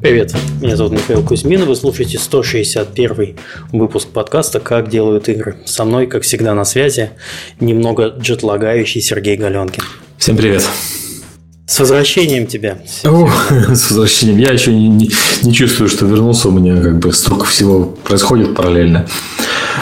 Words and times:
Привет, 0.00 0.34
меня 0.62 0.76
зовут 0.76 0.94
Михаил 0.94 1.22
Кузьмин, 1.22 1.66
вы 1.66 1.76
слушаете 1.76 2.18
161 2.18 3.36
выпуск 3.70 4.08
подкаста 4.08 4.58
«Как 4.58 4.88
делают 4.88 5.28
игры». 5.28 5.56
Со 5.66 5.84
мной, 5.84 6.06
как 6.06 6.22
всегда, 6.22 6.54
на 6.54 6.64
связи 6.64 7.10
немного 7.60 8.14
джетлагающий 8.18 9.02
Сергей 9.02 9.36
Галенкин. 9.36 9.82
Всем 10.16 10.38
привет. 10.38 10.66
С 11.66 11.78
возвращением 11.78 12.46
тебя. 12.46 12.78
О, 13.04 13.28
с 13.74 13.90
возвращением. 13.90 14.38
Я 14.38 14.52
еще 14.52 14.72
не, 14.72 14.88
не, 14.88 15.10
не 15.42 15.52
чувствую, 15.52 15.90
что 15.90 16.06
вернулся. 16.06 16.48
У 16.48 16.52
меня 16.52 16.80
как 16.80 16.98
бы 16.98 17.12
столько 17.12 17.44
всего 17.44 17.84
происходит 17.84 18.54
параллельно. 18.54 19.06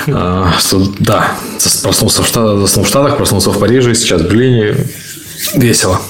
А, 0.09 0.53
что, 0.59 0.82
да, 0.98 1.39
проснулся 1.85 2.25
в, 2.25 2.27
Штатах, 2.27 2.69
в 2.69 2.86
Штатах, 2.89 3.19
проснулся 3.19 3.50
в 3.50 3.61
Париже, 3.61 3.94
сейчас 3.94 4.21
в 4.21 4.25
Берлине. 4.25 4.75
Весело. 5.55 6.00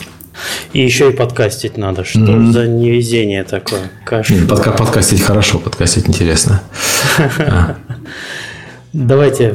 И 0.72 0.80
еще 0.80 1.10
и 1.10 1.12
подкастить 1.12 1.76
надо. 1.76 2.04
Что 2.04 2.20
mm-hmm. 2.20 2.52
за 2.52 2.66
невезение 2.66 3.44
такое? 3.44 3.90
Каша. 4.04 4.34
Подка- 4.34 4.76
подкастить 4.76 5.22
хорошо, 5.22 5.58
подкастить 5.58 6.08
интересно. 6.08 6.62
Давайте. 8.92 9.54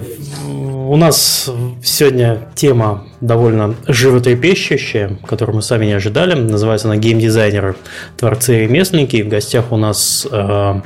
У 0.86 0.98
нас 0.98 1.50
сегодня 1.82 2.50
тема 2.56 3.08
довольно 3.22 3.74
животрепещущая, 3.88 5.18
которую 5.26 5.56
мы 5.56 5.62
сами 5.62 5.86
не 5.86 5.94
ожидали. 5.94 6.34
Называется 6.34 6.88
она 6.88 6.98
«Геймдизайнеры, 6.98 7.76
творцы 8.18 8.58
и 8.58 8.60
ремесленники». 8.68 9.22
В 9.22 9.30
гостях 9.30 9.72
у 9.72 9.78
нас 9.78 10.28
э, 10.30 10.82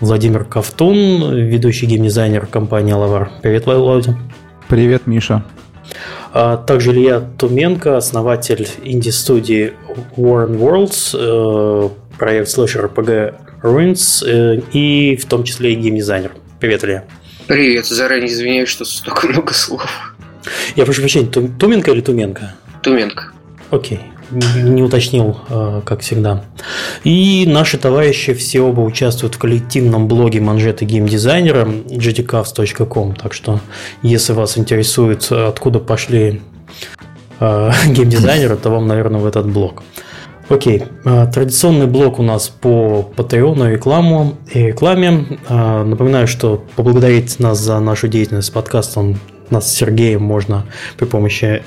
Владимир 0.00 0.44
Ковтун, 0.44 1.34
ведущий 1.34 1.86
геймдизайнер 1.86 2.46
компании 2.46 2.92
«Лавар». 2.92 3.30
Привет, 3.40 3.66
Владимир. 3.66 4.18
Привет, 4.68 5.06
Миша. 5.06 5.44
А 6.32 6.56
также 6.56 6.92
Илья 6.92 7.20
Туменко, 7.20 7.96
основатель 7.96 8.68
инди-студии 8.84 9.72
Warren 10.16 10.58
Worlds, 10.58 11.14
э, 11.14 11.88
проект 12.18 12.48
слэшер 12.48 12.86
RPG 12.86 13.34
Ruins 13.62 14.24
э, 14.24 14.60
и 14.72 15.16
в 15.16 15.26
том 15.26 15.44
числе 15.44 15.72
и 15.72 15.76
геймдизайнер. 15.76 16.32
Привет, 16.60 16.84
Илья. 16.84 17.04
Привет, 17.46 17.86
заранее 17.86 18.28
извиняюсь, 18.28 18.68
что 18.68 18.84
столько 18.84 19.26
много 19.28 19.52
слов. 19.52 20.14
Я 20.76 20.84
прошу 20.84 21.00
прощения, 21.00 21.28
Туменко 21.28 21.90
или 21.90 22.00
Туменко? 22.00 22.54
Туменко. 22.82 23.32
Окей 23.70 24.00
не 24.30 24.82
уточнил, 24.82 25.36
э, 25.48 25.82
как 25.84 26.00
всегда. 26.00 26.44
И 27.04 27.44
наши 27.46 27.78
товарищи 27.78 28.32
все 28.34 28.60
оба 28.60 28.80
участвуют 28.80 29.34
в 29.34 29.38
коллективном 29.38 30.08
блоге 30.08 30.40
манжеты 30.40 30.84
геймдизайнера 30.84 31.64
gtcavs.com. 31.64 33.14
Так 33.14 33.32
что, 33.32 33.60
если 34.02 34.32
вас 34.32 34.58
интересует, 34.58 35.30
откуда 35.30 35.78
пошли 35.78 36.42
э, 37.40 37.70
геймдизайнеры, 37.88 38.56
то 38.56 38.70
вам, 38.70 38.86
наверное, 38.86 39.20
в 39.20 39.26
этот 39.26 39.50
блог. 39.50 39.82
Окей, 40.48 40.84
э, 41.04 41.26
традиционный 41.32 41.86
блок 41.86 42.18
у 42.18 42.22
нас 42.22 42.48
по 42.48 43.12
и 43.18 43.36
рекламу 43.36 44.34
и 44.52 44.66
рекламе. 44.68 45.38
Напоминаю, 45.48 46.26
что 46.26 46.64
поблагодарить 46.76 47.38
нас 47.38 47.58
за 47.58 47.78
нашу 47.80 48.08
деятельность 48.08 48.48
с 48.48 48.50
подкастом 48.50 49.18
нас 49.50 49.68
с 49.68 49.74
Сергеем 49.74 50.22
можно 50.22 50.64
при 50.96 51.06
помощи 51.06 51.62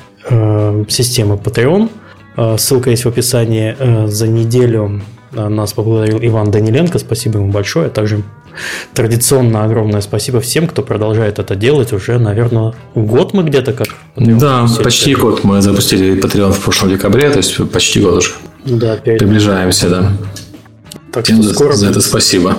системы 0.88 1.36
Patreon– 1.36 1.89
ссылка 2.58 2.89
есть 2.89 3.06
в 3.06 3.08
описании. 3.08 3.76
Э, 3.78 4.08
за 4.08 4.28
неделю 4.28 5.02
э, 5.31 5.48
нас 5.48 5.73
поблагодарил 5.73 6.20
Иван 6.22 6.52
Даниленко. 6.52 7.00
Спасибо 7.00 7.39
ему 7.39 7.52
большое. 7.52 7.89
Также 7.89 8.23
традиционно 8.94 9.64
огромное 9.64 10.02
спасибо 10.02 10.39
всем, 10.39 10.67
кто 10.67 10.81
продолжает 10.81 11.39
это 11.39 11.56
делать. 11.56 11.94
Уже, 11.94 12.20
наверное, 12.20 12.73
год 12.95 13.34
мы 13.34 13.44
где-то 13.44 13.73
как. 13.73 13.88
Да, 14.16 14.67
почти 14.84 15.16
год. 15.16 15.44
Мы 15.44 15.61
запустили 15.61 16.22
Patreon 16.22 16.52
в 16.52 16.59
прошлом 16.59 16.89
декабре, 16.89 17.30
то 17.30 17.38
есть 17.38 17.70
почти 17.72 18.02
год 18.02 18.16
уже. 18.16 18.31
Да, 18.66 18.95
перед... 18.98 19.20
Приближаемся, 19.20 19.89
да. 19.89 20.11
Так 21.11 21.26
что 21.26 21.44
скоро 21.44 21.73
за 21.73 21.89
это 21.89 22.02
спасибо. 22.02 22.58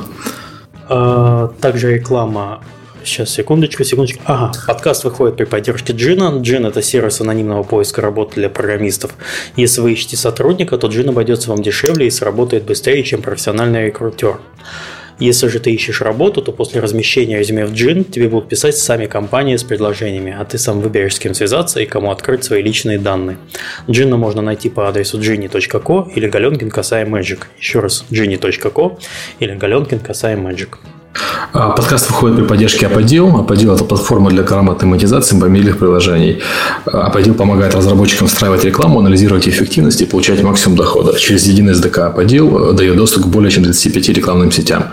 А, 0.88 1.48
также 1.60 1.94
реклама 1.94 2.62
Сейчас, 3.04 3.30
секундочку, 3.30 3.84
секундочку. 3.84 4.22
Ага, 4.24 4.52
подкаст 4.66 5.04
выходит 5.04 5.36
при 5.36 5.44
поддержке 5.44 5.92
Джина. 5.92 6.40
Джин– 6.40 6.64
это 6.66 6.80
сервис 6.80 7.20
анонимного 7.20 7.62
поиска 7.62 8.00
работы 8.00 8.36
для 8.36 8.48
программистов. 8.48 9.12
Если 9.56 9.82
вы 9.82 9.92
ищете 9.92 10.16
сотрудника, 10.16 10.78
то 10.78 10.86
Джин 10.86 11.10
обойдется 11.10 11.50
вам 11.50 11.62
дешевле 11.62 12.06
и 12.06 12.10
сработает 12.10 12.64
быстрее, 12.64 13.02
чем 13.02 13.20
профессиональный 13.20 13.86
рекрутер. 13.86 14.38
Если 15.20 15.46
же 15.48 15.60
ты 15.60 15.70
ищешь 15.70 16.00
работу, 16.00 16.42
то 16.42 16.50
после 16.50 16.80
размещения 16.80 17.38
резюме 17.38 17.66
в 17.66 17.72
Джин 17.72 18.04
тебе 18.04 18.28
будут 18.28 18.48
писать 18.48 18.76
сами 18.76 19.06
компании 19.06 19.56
с 19.56 19.62
предложениями, 19.62 20.34
а 20.36 20.44
ты 20.44 20.58
сам 20.58 20.80
выберешь, 20.80 21.14
с 21.14 21.18
кем 21.18 21.34
связаться 21.34 21.80
и 21.80 21.86
кому 21.86 22.10
открыть 22.10 22.42
свои 22.42 22.62
личные 22.62 22.98
данные. 22.98 23.36
Джина 23.88 24.16
можно 24.16 24.42
найти 24.42 24.70
по 24.70 24.88
адресу 24.88 25.20
gini.co 25.20 26.10
или 26.14 26.28
галенкин 26.28 26.70
касая 26.70 27.06
Magic. 27.06 27.42
Еще 27.60 27.80
раз, 27.80 28.04
gini.co 28.10 28.98
или 29.38 29.54
галенкин 29.54 30.00
касая 30.00 30.36
Magic. 30.36 30.78
А, 31.52 31.70
подкаст 31.70 32.10
выходит 32.10 32.36
при 32.36 32.44
поддержке 32.44 32.86
Apodil. 32.86 33.46
Apodil– 33.46 33.74
это 33.76 33.84
платформа 33.84 34.30
для 34.30 34.42
грамотной 34.42 34.88
монетизации 34.88 35.36
мобильных 35.36 35.78
приложений. 35.78 36.42
Apodil 36.86 37.34
помогает 37.34 37.74
разработчикам 37.74 38.26
встраивать 38.26 38.64
рекламу, 38.64 38.98
анализировать 38.98 39.48
эффективность 39.48 40.00
и 40.00 40.04
получать 40.04 40.42
максимум 40.42 40.76
дохода. 40.76 41.16
Через 41.18 41.46
единый 41.46 41.74
SDK 41.74 42.14
Apodil 42.14 42.72
дает 42.72 42.96
доступ 42.96 43.24
к 43.24 43.26
более 43.28 43.50
чем 43.50 43.62
35 43.64 44.08
рекламным 44.08 44.50
сетям. 44.50 44.86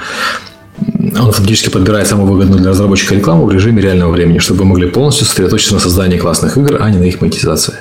Он 1.20 1.32
фактически 1.32 1.70
подбирает 1.70 2.08
самую 2.08 2.32
выгодную 2.32 2.62
для 2.62 2.72
разработчика 2.72 3.16
рекламу 3.16 3.46
в 3.46 3.52
режиме 3.52 3.82
реального 3.82 4.12
времени, 4.12 4.38
чтобы 4.38 4.60
вы 4.62 4.66
могли 4.66 4.88
полностью 4.88 5.26
сосредоточиться 5.26 5.74
на 5.74 5.80
создании 5.80 6.18
классных 6.18 6.58
игр, 6.58 6.78
а 6.80 6.90
не 6.90 6.98
на 6.98 7.04
их 7.04 7.22
монетизации. 7.22 7.76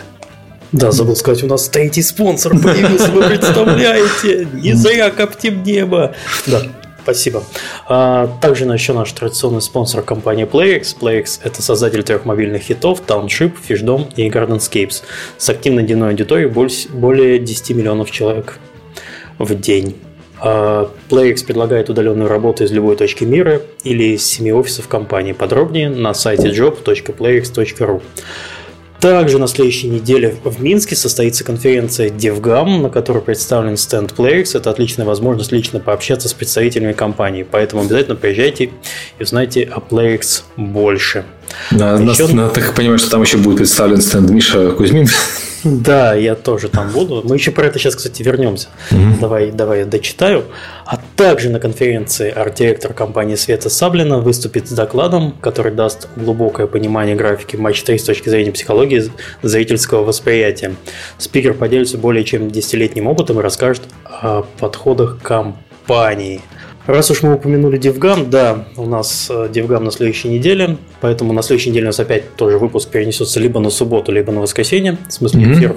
Да, 0.72 0.92
забыл 0.92 1.16
сказать, 1.16 1.42
у 1.42 1.48
нас 1.48 1.68
третий 1.68 2.02
спонсор 2.02 2.56
появился, 2.58 3.10
вы 3.10 3.22
представляете? 3.22 4.48
Не 4.54 4.74
зря 4.74 5.10
коптим 5.10 5.62
небо. 5.64 6.14
Да, 6.46 6.62
Спасибо. 7.02 7.42
А, 7.88 8.28
также 8.40 8.64
еще 8.64 8.92
наш 8.92 9.12
традиционный 9.12 9.62
спонсор 9.62 10.02
компания 10.02 10.46
PlayX. 10.46 10.96
PlayX– 11.00 11.40
это 11.42 11.62
создатель 11.62 12.02
трех 12.02 12.24
мобильных 12.24 12.62
хитов 12.62 13.02
Township, 13.06 13.52
Fishdom 13.68 14.12
и 14.16 14.28
Gardenscapes 14.28 15.02
с 15.36 15.48
активной 15.48 15.84
дневной 15.84 16.10
аудиторией 16.10 16.50
более 16.92 17.38
10 17.38 17.70
миллионов 17.76 18.10
человек 18.10 18.58
в 19.38 19.54
день. 19.54 19.96
А, 20.42 20.90
PlayX 21.08 21.44
предлагает 21.44 21.90
удаленную 21.90 22.28
работу 22.28 22.64
из 22.64 22.72
любой 22.72 22.96
точки 22.96 23.24
мира 23.24 23.60
или 23.84 24.14
из 24.14 24.26
семи 24.26 24.52
офисов 24.52 24.88
компании. 24.88 25.32
Подробнее 25.32 25.90
на 25.90 26.14
сайте 26.14 26.48
job.playx.ru. 26.48 28.02
Также 29.00 29.38
на 29.38 29.46
следующей 29.46 29.88
неделе 29.88 30.36
в 30.44 30.62
Минске 30.62 30.94
состоится 30.94 31.42
конференция 31.42 32.10
DevGam, 32.10 32.82
на 32.82 32.90
которой 32.90 33.22
представлен 33.22 33.78
стенд 33.78 34.12
Players. 34.12 34.54
Это 34.54 34.68
отличная 34.68 35.06
возможность 35.06 35.52
лично 35.52 35.80
пообщаться 35.80 36.28
с 36.28 36.34
представителями 36.34 36.92
компании, 36.92 37.46
поэтому 37.50 37.80
обязательно 37.80 38.16
приезжайте 38.16 38.64
и 39.18 39.22
узнайте 39.22 39.62
о 39.62 39.78
Players 39.78 40.42
больше. 40.58 41.24
Да, 41.70 41.94
еще... 41.94 42.26
нас, 42.28 42.52
так 42.52 42.74
понимаю, 42.74 42.98
что 42.98 43.10
там 43.10 43.22
еще 43.22 43.36
будет 43.36 43.58
представлен 43.58 44.00
стенд 44.00 44.30
Миша 44.30 44.70
Кузьмин. 44.72 45.08
Да, 45.62 46.14
я 46.14 46.36
тоже 46.36 46.68
там 46.68 46.90
буду. 46.90 47.22
Мы 47.22 47.36
еще 47.36 47.50
про 47.50 47.66
это 47.66 47.78
сейчас, 47.78 47.94
кстати, 47.94 48.22
вернемся. 48.22 48.68
Угу. 48.90 49.20
Давай, 49.20 49.50
давай 49.50 49.80
я 49.80 49.84
дочитаю. 49.84 50.44
А 50.86 50.98
также 51.16 51.50
на 51.50 51.60
конференции 51.60 52.30
арт-директор 52.30 52.94
компании 52.94 53.34
Света 53.34 53.68
Саблина 53.68 54.20
выступит 54.20 54.68
с 54.68 54.72
докладом, 54.72 55.32
который 55.40 55.72
даст 55.72 56.08
глубокое 56.16 56.66
понимание 56.66 57.14
графики 57.14 57.56
матч 57.56 57.82
3 57.82 57.98
с 57.98 58.04
точки 58.04 58.30
зрения 58.30 58.52
психологии 58.52 59.10
зрительского 59.42 60.02
восприятия. 60.02 60.76
Спикер 61.18 61.52
поделится 61.52 61.98
более 61.98 62.24
чем 62.24 62.50
десятилетним 62.50 63.06
опытом 63.06 63.38
и 63.38 63.42
расскажет 63.42 63.82
о 64.04 64.46
подходах 64.58 65.18
компании– 65.22 66.40
Раз 66.86 67.10
уж 67.10 67.22
мы 67.22 67.34
упомянули 67.34 67.78
DevGam, 67.78 68.30
да, 68.30 68.64
у 68.76 68.86
нас 68.86 69.30
DevGam 69.30 69.80
на 69.80 69.90
следующей 69.90 70.28
неделе, 70.28 70.78
поэтому 71.00 71.32
на 71.34 71.42
следующей 71.42 71.70
неделе 71.70 71.86
у 71.86 71.88
нас 71.88 72.00
опять 72.00 72.34
тоже 72.36 72.58
выпуск 72.58 72.88
перенесется 72.88 73.38
либо 73.38 73.60
на 73.60 73.68
субботу, 73.68 74.12
либо 74.12 74.32
на 74.32 74.40
воскресенье, 74.40 74.96
в 75.06 75.12
смысле 75.12 75.42
mm-hmm. 75.42 75.58
эфир. 75.58 75.76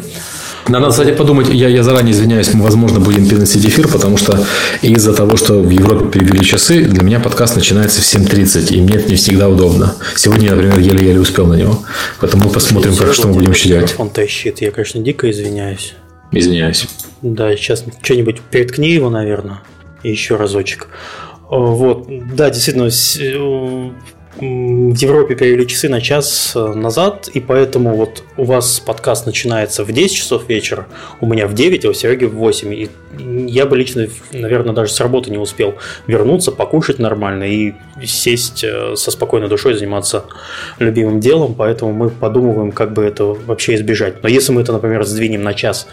Надо, 0.70 0.90
кстати, 0.90 1.12
подумать, 1.12 1.50
я, 1.50 1.68
я 1.68 1.84
заранее 1.84 2.14
извиняюсь, 2.14 2.54
мы, 2.54 2.64
возможно, 2.64 3.02
будем 3.02 3.28
переносить 3.28 3.66
эфир, 3.66 3.90
потому 3.90 4.16
что 4.16 4.40
из-за 4.82 5.14
того, 5.14 5.36
что 5.36 5.60
в 5.60 5.70
Европе 5.70 6.06
перевели 6.06 6.42
часы, 6.42 6.86
для 6.86 7.04
меня 7.04 7.20
подкаст 7.20 7.58
начинается 7.58 8.02
в 8.02 8.06
7.30, 8.06 8.74
и 8.74 8.82
мне 8.82 8.96
это 8.96 9.10
не 9.10 9.18
всегда 9.18 9.50
удобно. 9.50 9.96
Сегодня, 10.16 10.52
например, 10.52 10.80
еле-еле 10.80 11.20
успел 11.20 11.48
на 11.48 11.56
него. 11.56 11.80
Поэтому 12.22 12.46
мы 12.46 12.50
посмотрим, 12.50 12.96
как, 12.96 13.14
что 13.14 13.28
мы 13.28 13.34
будем 13.34 13.52
еще 13.52 13.68
делать. 13.68 13.94
Он 13.98 14.10
тащит, 14.10 14.62
я, 14.62 14.72
конечно, 14.72 15.02
дико 15.02 15.30
извиняюсь. 15.30 15.96
Извиняюсь. 16.32 16.88
Да, 17.22 17.54
сейчас 17.58 17.84
что-нибудь 18.02 18.40
переткни 18.50 18.92
его, 18.92 19.10
наверное 19.10 19.60
еще 20.10 20.36
разочек. 20.36 20.90
Э, 21.54 21.56
вот, 21.58 22.08
да, 22.36 22.50
действительно, 22.50 22.86
э, 22.86 23.92
в 24.36 24.96
Европе 24.96 25.36
перевели 25.36 25.68
часы 25.68 25.90
на 25.90 26.02
час 26.02 26.54
э, 26.56 26.74
назад, 26.74 27.28
и 27.28 27.40
поэтому 27.40 27.96
вот 27.96 28.24
у 28.36 28.46
вас 28.46 28.80
подкаст 28.80 29.28
начинается 29.28 29.84
в 29.84 29.92
10 29.92 30.16
часов 30.16 30.50
вечера, 30.50 30.88
у 31.22 31.28
меня 31.28 31.46
в 31.46 31.54
9, 31.54 31.86
а 31.86 31.90
у 31.90 31.94
Сереги 31.94 32.26
в 32.26 32.34
8. 32.34 32.74
И 32.74 32.90
я 33.48 33.68
бы 33.68 33.78
лично, 33.78 34.08
наверное, 34.32 34.74
даже 34.74 34.92
с 34.92 35.00
работы 35.00 35.30
не 35.30 35.38
успел 35.38 35.76
вернуться, 36.08 36.52
покушать 36.52 36.98
нормально 36.98 37.44
и 37.44 37.74
сесть 38.04 38.66
со 38.96 39.12
спокойной 39.12 39.50
душой 39.50 39.76
заниматься 39.76 40.26
любимым 40.80 41.20
делом, 41.20 41.54
поэтому 41.54 41.94
мы 41.94 42.10
подумываем, 42.10 42.72
как 42.72 42.94
бы 42.94 43.04
это 43.04 43.26
вообще 43.26 43.76
избежать. 43.76 44.24
Но 44.24 44.30
если 44.30 44.52
мы 44.52 44.62
это, 44.62 44.74
например, 44.74 45.06
сдвинем 45.06 45.44
на 45.44 45.54
час 45.54 45.88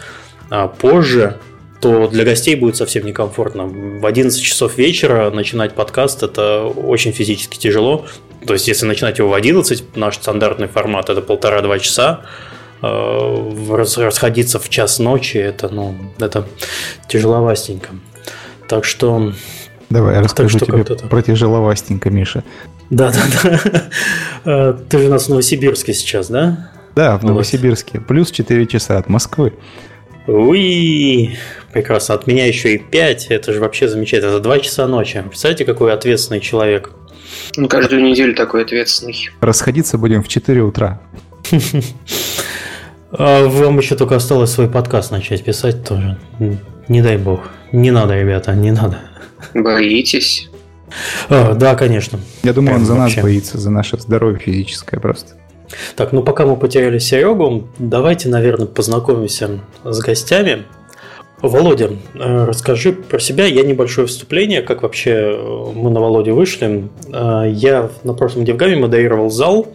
а, 0.49 0.67
позже, 0.67 1.37
то 1.81 2.07
для 2.07 2.23
гостей 2.23 2.55
будет 2.55 2.77
совсем 2.77 3.05
некомфортно. 3.05 3.65
В 3.65 4.05
11 4.05 4.41
часов 4.41 4.77
вечера 4.77 5.31
начинать 5.31 5.73
подкаст– 5.73 6.21
это 6.23 6.63
очень 6.63 7.11
физически 7.11 7.57
тяжело. 7.57 8.05
То 8.45 8.53
есть, 8.53 8.67
если 8.67 8.85
начинать 8.85 9.17
его 9.17 9.29
в 9.29 9.33
11, 9.33 9.95
наш 9.97 10.15
стандартный 10.15 10.67
формат– 10.67 11.09
это 11.09 11.21
полтора-два 11.21 11.79
часа, 11.79 12.21
э, 12.83 13.65
расходиться 13.71 14.59
в 14.59 14.69
час 14.69 14.99
ночи– 14.99 15.37
это, 15.39 15.69
ну, 15.69 15.95
это 16.19 16.47
тяжеловастенько. 17.07 17.89
Так 18.67 18.85
что... 18.85 19.33
Давай, 19.89 20.15
я 20.15 20.21
расскажу 20.21 20.59
так, 20.59 20.67
тебе 20.67 20.83
про 20.83 21.21
тяжеловастенько, 21.23 22.11
Миша. 22.11 22.43
Да, 22.91 23.11
да, 23.11 23.59
да. 24.45 24.73
Ты 24.87 24.99
же 24.99 25.07
у 25.07 25.09
нас 25.09 25.25
в 25.25 25.29
Новосибирске 25.29 25.93
сейчас, 25.93 26.27
да? 26.27 26.71
Да, 26.95 27.17
в 27.17 27.23
Новосибирске. 27.23 27.99
Плюс 27.99 28.31
4 28.31 28.67
часа 28.67 28.99
от 28.99 29.09
Москвы. 29.09 29.53
Уи, 30.27 31.35
прекрасно. 31.71 32.15
От 32.15 32.27
меня 32.27 32.45
еще 32.47 32.73
и 32.73 32.77
5. 32.77 33.27
Это 33.27 33.53
же 33.53 33.59
вообще 33.59 33.87
замечательно. 33.87 34.31
Это 34.31 34.39
2 34.39 34.59
часа 34.59 34.87
ночи. 34.87 35.21
Представляете, 35.21 35.65
какой 35.65 35.93
ответственный 35.93 36.39
человек. 36.39 36.91
Ну, 37.55 37.67
каждую 37.67 38.03
неделю 38.03 38.35
такой 38.35 38.63
ответственный. 38.63 39.29
Расходиться 39.39 39.97
будем 39.97 40.23
в 40.23 40.27
4 40.27 40.61
утра. 40.61 41.01
А 43.11 43.45
вам 43.47 43.77
еще 43.79 43.95
только 43.95 44.15
осталось 44.15 44.51
свой 44.51 44.69
подкаст 44.69 45.11
начать 45.11 45.43
писать 45.43 45.83
тоже. 45.83 46.17
Не 46.87 47.01
дай 47.01 47.17
бог. 47.17 47.49
Не 47.71 47.91
надо, 47.91 48.17
ребята, 48.19 48.53
не 48.53 48.71
надо. 48.71 48.99
Боитесь? 49.53 50.49
А, 51.29 51.53
да, 51.53 51.75
конечно. 51.75 52.19
Я 52.43 52.53
думаю, 52.53 52.75
Прям 52.75 52.81
он 52.81 52.85
за 52.85 52.93
вообще. 52.95 53.15
нас 53.17 53.23
боится, 53.23 53.57
за 53.57 53.69
наше 53.69 53.97
здоровье 53.97 54.39
физическое 54.39 54.99
просто. 54.99 55.33
Так, 55.95 56.11
ну 56.11 56.21
пока 56.21 56.45
мы 56.45 56.57
потеряли 56.57 56.99
Серегу, 56.99 57.69
давайте, 57.79 58.27
наверное, 58.29 58.67
познакомимся 58.67 59.61
с 59.83 59.99
гостями. 59.99 60.65
Володя, 61.41 61.91
э, 62.13 62.45
расскажи 62.45 62.93
про 62.93 63.19
себя. 63.19 63.45
Я 63.45 63.63
небольшое 63.63 64.07
вступление, 64.07 64.61
как 64.61 64.83
вообще 64.83 65.11
э, 65.11 65.71
мы 65.73 65.89
на 65.89 65.99
Володе 65.99 66.33
вышли. 66.33 66.87
Э, 67.11 67.43
я 67.49 67.89
на 68.03 68.13
прошлом 68.13 68.45
Девгаме 68.45 68.75
модерировал 68.75 69.29
зал, 69.29 69.67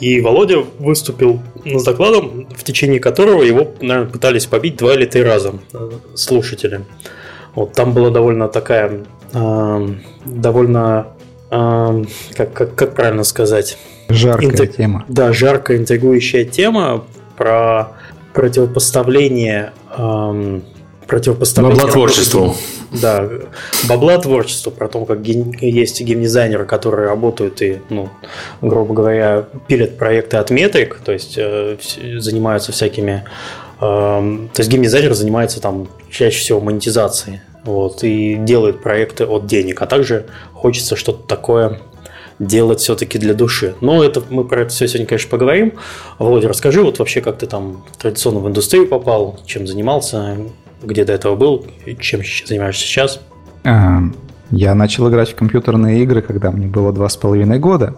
и 0.00 0.20
Володя 0.20 0.58
выступил 0.78 1.40
с 1.64 1.82
докладом, 1.82 2.46
в 2.54 2.62
течение 2.62 3.00
которого 3.00 3.42
его, 3.42 3.68
наверное, 3.80 4.10
пытались 4.10 4.46
побить 4.46 4.76
два 4.76 4.94
или 4.94 5.06
три 5.06 5.22
раза 5.22 5.54
слушатели. 6.14 6.82
Вот 7.54 7.72
там 7.72 7.92
была 7.92 8.10
довольно 8.10 8.48
такая, 8.48 9.04
довольно, 9.32 11.08
как, 11.50 12.52
как, 12.52 12.74
как 12.76 12.94
правильно 12.94 13.24
сказать, 13.24 13.76
Жаркая 14.08 14.50
Интег... 14.50 14.76
тема. 14.76 15.04
Да, 15.08 15.32
жаркая 15.32 15.78
интригующая 15.78 16.44
тема 16.44 17.04
про 17.36 17.92
противопоставление 18.32 19.72
эм, 19.96 20.62
противопоставление... 21.08 21.76
Баблотворчеству. 21.76 22.54
Да, 22.92 23.28
баблотворчеству, 23.88 24.70
про 24.70 24.88
то, 24.88 25.04
как 25.04 25.22
ген... 25.22 25.52
есть 25.60 26.00
геймдизайнеры, 26.00 26.66
которые 26.66 27.08
работают 27.08 27.60
и, 27.62 27.80
ну, 27.88 28.10
грубо 28.60 28.94
говоря, 28.94 29.48
пилят 29.66 29.96
проекты 29.96 30.36
от 30.36 30.50
метрик, 30.50 31.00
то 31.04 31.12
есть 31.12 31.34
э, 31.36 31.76
занимаются 32.18 32.72
всякими... 32.72 33.24
Э, 33.80 34.20
то 34.52 34.60
есть 34.60 34.70
геймдизайнер 34.70 35.14
занимается 35.14 35.60
там 35.60 35.88
чаще 36.10 36.38
всего 36.38 36.60
монетизацией, 36.60 37.40
вот, 37.64 38.04
и 38.04 38.36
делает 38.36 38.82
проекты 38.82 39.24
от 39.24 39.46
денег, 39.46 39.80
а 39.82 39.86
также 39.86 40.26
хочется 40.52 40.94
что-то 40.94 41.26
такое 41.26 41.80
делать 42.38 42.80
все-таки 42.80 43.18
для 43.18 43.34
души. 43.34 43.74
Но 43.80 44.04
это 44.04 44.22
мы 44.28 44.44
про 44.44 44.62
это 44.62 44.70
все 44.70 44.86
сегодня, 44.86 45.06
конечно, 45.06 45.30
поговорим. 45.30 45.72
Володя, 46.18 46.48
расскажи, 46.48 46.82
вот 46.82 46.98
вообще, 46.98 47.20
как 47.20 47.38
ты 47.38 47.46
там 47.46 47.84
традиционно 47.98 48.40
в 48.40 48.46
индустрию 48.46 48.86
попал, 48.86 49.40
чем 49.44 49.66
занимался, 49.66 50.36
где 50.82 51.04
до 51.04 51.12
этого 51.12 51.36
был, 51.36 51.66
чем 52.00 52.22
занимаешься 52.46 52.84
сейчас? 52.84 53.20
А, 53.64 54.02
я 54.50 54.74
начал 54.74 55.08
играть 55.10 55.30
в 55.30 55.34
компьютерные 55.34 56.02
игры, 56.02 56.22
когда 56.22 56.50
мне 56.50 56.66
было 56.66 56.92
два 56.92 57.08
с 57.08 57.16
половиной 57.16 57.58
года. 57.58 57.96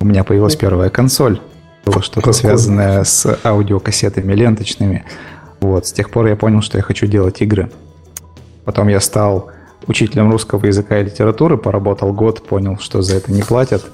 У 0.00 0.04
меня 0.04 0.24
появилась 0.24 0.56
первая 0.56 0.90
консоль. 0.90 1.40
Было 1.84 2.02
что-то 2.02 2.32
связанное 2.32 3.02
с 3.04 3.38
аудиокассетами 3.44 4.32
ленточными. 4.34 5.04
Вот, 5.60 5.86
с 5.86 5.92
тех 5.92 6.10
пор 6.10 6.26
я 6.26 6.36
понял, 6.36 6.62
что 6.62 6.78
я 6.78 6.82
хочу 6.82 7.06
делать 7.06 7.40
игры. 7.40 7.70
Потом 8.64 8.88
я 8.88 9.00
стал 9.00 9.50
учителем 9.86 10.30
русского 10.30 10.64
языка 10.66 10.98
и 10.98 11.04
литературы, 11.04 11.56
поработал 11.56 12.12
год, 12.12 12.46
понял, 12.46 12.78
что 12.78 13.02
за 13.02 13.16
это 13.16 13.32
не 13.32 13.42
платят, 13.42 13.84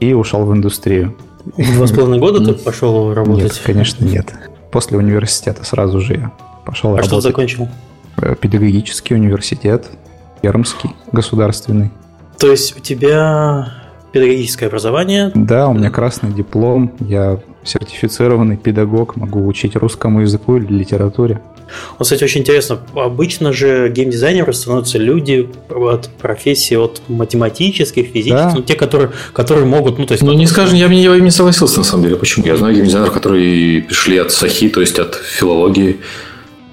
и 0.00 0.12
ушел 0.12 0.44
в 0.44 0.52
индустрию. 0.52 1.14
В 1.56 1.74
два 1.76 1.86
с 1.86 1.92
половиной 1.92 2.18
года 2.18 2.44
ты 2.44 2.52
пошел 2.64 3.14
работать? 3.14 3.44
Нет, 3.44 3.62
конечно, 3.64 4.04
нет. 4.04 4.34
После 4.72 4.98
университета 4.98 5.64
сразу 5.64 6.00
же 6.00 6.14
я 6.14 6.32
пошел 6.64 6.90
а 6.90 6.96
работать. 6.96 7.12
А 7.12 7.14
что 7.14 7.20
закончил? 7.20 7.68
Э, 8.16 8.34
педагогический 8.40 9.14
университет, 9.14 9.86
Пермский, 10.42 10.90
государственный. 11.12 11.90
То 12.38 12.50
есть 12.50 12.76
у 12.76 12.80
тебя 12.80 13.72
педагогическое 14.12 14.68
образование? 14.68 15.32
Да, 15.34 15.68
у 15.68 15.74
меня 15.74 15.90
красный 15.90 16.32
диплом, 16.32 16.92
я 17.00 17.40
сертифицированный 17.64 18.56
педагог, 18.56 19.16
могу 19.16 19.46
учить 19.46 19.74
русскому 19.76 20.20
языку 20.20 20.56
или 20.56 20.66
литературе. 20.72 21.40
Вот, 21.98 22.04
кстати, 22.04 22.22
очень 22.22 22.42
интересно. 22.42 22.78
Обычно 22.94 23.52
же 23.52 23.90
геймдизайнеры 23.90 24.52
становятся 24.52 24.98
люди 24.98 25.48
от 25.70 26.08
профессии 26.08 26.74
от 26.76 27.00
математических, 27.08 28.06
физических, 28.08 28.36
да. 28.36 28.52
ну, 28.54 28.62
те, 28.62 28.74
которые, 28.74 29.10
которые 29.32 29.66
могут, 29.66 29.98
ну, 29.98 30.06
то 30.06 30.12
есть... 30.12 30.22
Ну, 30.22 30.32
не 30.34 30.46
скажем, 30.46 30.76
я, 30.76 30.86
я 30.86 31.18
не 31.18 31.30
согласился, 31.30 31.78
на 31.78 31.84
самом 31.84 32.04
деле. 32.04 32.16
Почему? 32.16 32.46
Я 32.46 32.56
знаю 32.56 32.74
геймдизайнеров, 32.74 33.12
которые 33.12 33.82
пришли 33.82 34.18
от 34.18 34.30
САХИ, 34.30 34.68
то 34.68 34.80
есть 34.80 34.98
от 34.98 35.14
филологии. 35.14 36.00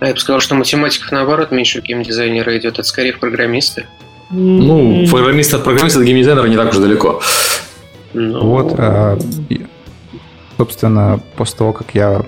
А 0.02 0.08
я 0.08 0.14
бы 0.14 0.20
сказал, 0.20 0.42
что 0.42 0.56
математиков, 0.56 1.12
наоборот, 1.12 1.52
меньше 1.52 1.80
геймдизайнера 1.80 2.58
идет, 2.58 2.80
это 2.80 2.84
скорее 2.84 3.14
в 3.14 3.20
программисты. 3.20 3.86
Ну, 4.32 5.06
программист 5.08 5.54
от 5.54 5.64
программиста 5.64 6.00
до 6.00 6.06
геймдизайнера 6.06 6.48
не 6.48 6.56
так 6.56 6.72
уж 6.72 6.78
далеко. 6.78 7.22
Ну... 8.14 8.44
Вот, 8.44 8.74
а, 8.80 9.20
собственно, 10.58 11.20
после 11.36 11.58
того, 11.60 11.74
как 11.74 11.94
я 11.94 12.26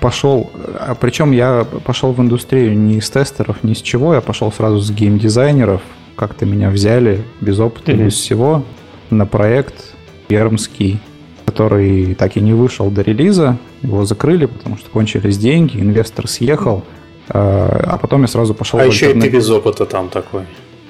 пошел, 0.00 0.50
а 0.78 0.94
причем 0.94 1.32
я 1.32 1.66
пошел 1.84 2.12
в 2.12 2.20
индустрию 2.22 2.74
не 2.78 2.96
из 2.96 3.10
тестеров, 3.10 3.62
ни 3.64 3.74
с 3.74 3.82
чего, 3.82 4.14
я 4.14 4.22
пошел 4.22 4.50
сразу 4.50 4.78
с 4.78 4.90
геймдизайнеров, 4.90 5.82
как-то 6.16 6.46
меня 6.46 6.70
взяли 6.70 7.22
без 7.42 7.58
опыта, 7.58 7.92
mm-hmm. 7.92 8.04
без 8.06 8.14
всего, 8.14 8.64
на 9.10 9.26
проект 9.26 9.92
пермский, 10.26 10.98
который 11.44 12.14
так 12.14 12.38
и 12.38 12.40
не 12.40 12.54
вышел 12.54 12.90
до 12.90 13.02
релиза, 13.02 13.58
его 13.82 14.06
закрыли, 14.06 14.46
потому 14.46 14.78
что 14.78 14.88
кончились 14.88 15.36
деньги, 15.36 15.78
инвестор 15.78 16.26
съехал, 16.26 16.82
а, 16.82 16.99
а 17.32 17.98
потом 18.00 18.22
я 18.22 18.28
сразу 18.28 18.54
пошел... 18.54 18.80
А 18.80 18.84
еще 18.84 19.06
альтернат... 19.06 19.28
и 19.28 19.30
ты 19.30 19.36
без 19.36 19.50
опыта 19.50 19.86
там 19.86 20.08
такой. 20.08 20.42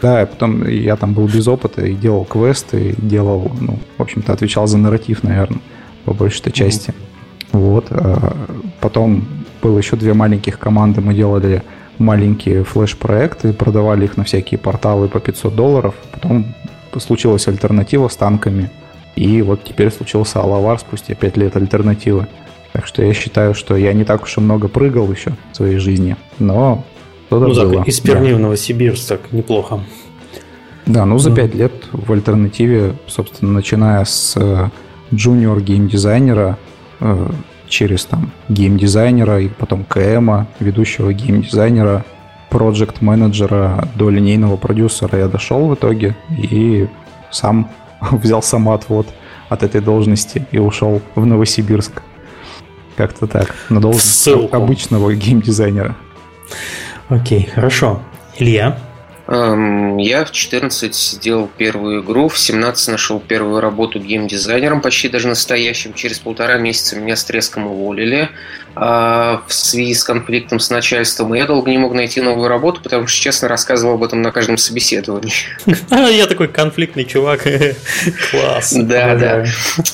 Да, 0.03 0.23
и 0.23 0.27
потом 0.27 0.67
я 0.67 0.97
там 0.97 1.13
был 1.13 1.27
без 1.27 1.47
опыта 1.47 1.85
и 1.85 1.95
делал 1.95 2.25
квесты, 2.25 2.91
и 2.91 2.95
делал, 2.97 3.53
ну, 3.61 3.79
в 3.99 4.03
общем-то, 4.03 4.33
отвечал 4.33 4.67
за 4.67 4.79
нарратив, 4.79 5.23
наверное, 5.23 5.61
по 6.05 6.15
большей 6.15 6.51
части. 6.53 6.91
Mm-hmm. 6.91 7.11
Вот. 7.53 7.87
А 7.91 8.35
потом 8.81 9.25
было 9.63 9.79
еще 9.79 9.97
две 9.97 10.15
маленьких 10.15 10.59
команды. 10.59 11.01
Мы 11.01 11.15
делали 11.15 11.63
маленькие 11.99 12.65
флеш-проекты, 12.65 13.53
продавали 13.53 14.05
их 14.05 14.17
на 14.17 14.25
всякие 14.25 14.59
порталы 14.59 15.09
по 15.09 15.21
500 15.21 15.55
долларов. 15.55 15.95
Потом 16.13 16.47
случилась 16.99 17.47
альтернатива 17.49 18.09
с 18.09 18.17
танками. 18.17 18.71
И 19.17 19.43
вот 19.43 19.65
теперь 19.65 19.91
случился 19.91 20.41
Алавар 20.41 20.79
спустя 20.79 21.15
5 21.15 21.37
лет 21.37 21.57
альтернативы. 21.57 22.27
Так 22.73 22.87
что 22.87 23.03
я 23.03 23.13
считаю, 23.13 23.55
что 23.55 23.77
я 23.77 23.93
не 23.93 24.05
так 24.05 24.23
уж 24.23 24.37
и 24.37 24.41
много 24.41 24.69
прыгал 24.69 25.11
еще 25.11 25.33
в 25.53 25.57
своей 25.57 25.79
жизни. 25.79 26.17
Но 26.39 26.85
что-то 27.27 27.47
ну, 27.49 27.55
было. 27.55 27.75
Так, 27.79 27.89
из 27.89 28.01
Перми 28.01 28.31
да. 28.31 28.37
в 28.37 28.41
Новосибирск 28.41 29.09
так 29.09 29.33
неплохо. 29.33 29.81
Да, 30.87 31.05
ну 31.05 31.19
за 31.19 31.35
5 31.35 31.55
лет 31.55 31.73
в 31.93 32.13
альтернативе, 32.13 32.95
собственно, 33.07 33.53
начиная 33.53 34.05
с 34.05 34.37
джуниор 35.13 35.59
э, 35.59 35.61
геймдизайнера 35.61 36.59
Э, 37.01 37.29
через 37.69 38.05
там 38.05 38.33
геймдизайнера 38.49 39.41
и 39.41 39.49
потом 39.49 39.85
КМа, 39.85 40.49
ведущего 40.59 41.13
геймдизайнера, 41.13 42.05
проект 42.51 43.01
менеджера 43.01 43.89
до 43.95 44.11
линейного 44.11 44.57
продюсера 44.57 45.17
я 45.17 45.29
дошел 45.29 45.69
в 45.69 45.75
итоге 45.75 46.17
и 46.31 46.89
сам 47.31 47.71
взял 48.11 48.43
самоотвод 48.43 49.07
от 49.49 49.63
этой 49.63 49.81
должности 49.81 50.47
и 50.51 50.59
ушел 50.59 51.01
в 51.15 51.25
Новосибирск. 51.25 52.03
Как-то 53.01 53.27
так. 53.27 53.55
На 53.71 53.81
должность 53.81 54.23
Ссылку. 54.23 54.55
обычного 54.55 55.15
геймдизайнера. 55.15 55.97
Окей, 57.09 57.49
хорошо. 57.55 58.03
Илья? 58.37 58.79
Эм, 59.27 59.97
я 59.97 60.27
в 60.27 60.33
14 60.33 60.95
сделал 60.95 61.49
первую 61.57 62.03
игру, 62.03 62.29
в 62.29 62.39
17 62.39 62.89
нашел 62.89 63.19
первую 63.19 63.63
работу 63.63 64.01
геймдизайнером, 64.01 64.83
почти 64.83 65.09
даже 65.09 65.29
настоящим. 65.29 65.95
Через 65.95 66.19
полтора 66.19 66.59
месяца 66.59 66.95
меня 66.95 67.17
с 67.17 67.25
треском 67.25 67.69
уволили. 67.69 68.29
А, 68.83 69.43
в 69.47 69.53
связи 69.53 69.93
с 69.93 70.03
конфликтом 70.03 70.59
с 70.59 70.71
начальством. 70.71 71.35
И 71.35 71.39
я 71.39 71.45
долго 71.45 71.71
не 71.71 71.77
мог 71.77 71.93
найти 71.93 72.23
новую 72.23 72.49
работу, 72.49 72.81
потому 72.81 73.07
что, 73.07 73.21
честно, 73.21 73.47
рассказывал 73.47 73.97
об 73.97 74.05
этом 74.05 74.23
на 74.23 74.33
каждом 74.33 74.57
собеседовании. 74.57 75.35
Я 76.11 76.27
такой 76.27 76.49
конфликтный 76.49 77.05
чувак. 77.05 77.43
Класс. 78.31 78.73
Да, 78.73 79.17
да. 79.17 79.45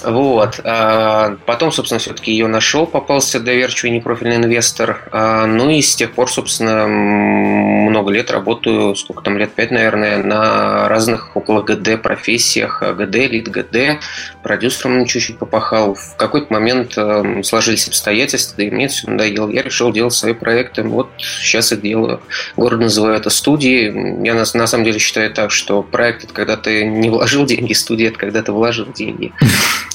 Вот. 0.04 0.60
А, 0.62 1.36
потом, 1.46 1.72
собственно, 1.72 1.98
все-таки 1.98 2.30
ее 2.30 2.46
нашел, 2.46 2.86
попался 2.86 3.40
доверчивый 3.40 3.90
непрофильный 3.90 4.36
инвестор. 4.36 5.08
А, 5.10 5.46
ну 5.46 5.68
и 5.68 5.82
с 5.82 5.96
тех 5.96 6.12
пор, 6.12 6.30
собственно, 6.30 6.86
много 6.86 8.12
лет 8.12 8.30
работаю, 8.30 8.94
сколько 8.94 9.24
там, 9.24 9.36
лет 9.36 9.52
пять, 9.52 9.72
наверное, 9.72 10.22
на 10.22 10.88
разных 10.88 11.36
около 11.36 11.60
ГД 11.62 12.00
профессиях. 12.00 12.84
ГД, 12.84 13.16
лид 13.16 13.48
ГД, 13.48 14.00
продюсером 14.46 15.06
чуть-чуть 15.06 15.38
попахал. 15.38 15.94
В 15.94 16.14
какой-то 16.16 16.52
момент 16.52 16.96
э, 16.96 17.42
сложились 17.42 17.88
обстоятельства, 17.88 18.62
и 18.62 18.70
мне 18.70 18.86
все 18.86 19.10
надоело. 19.10 19.50
Я 19.50 19.62
решил 19.62 19.92
делать 19.92 20.12
свои 20.12 20.34
проекты. 20.34 20.84
Вот 20.84 21.08
сейчас 21.18 21.72
и 21.72 21.76
делаю. 21.76 22.20
Город 22.56 22.78
называю 22.78 23.16
это 23.16 23.28
студией. 23.28 24.24
Я 24.24 24.34
на, 24.34 24.44
на 24.54 24.66
самом 24.68 24.84
деле 24.84 25.00
считаю 25.00 25.32
так, 25.34 25.50
что 25.50 25.82
проект 25.82 26.22
это 26.22 26.32
когда 26.32 26.56
ты 26.56 26.84
не 26.86 27.10
вложил 27.10 27.44
деньги, 27.44 27.72
студия 27.74 28.10
это 28.10 28.18
когда 28.18 28.40
ты 28.40 28.52
вложил 28.52 28.86
деньги. 28.92 29.32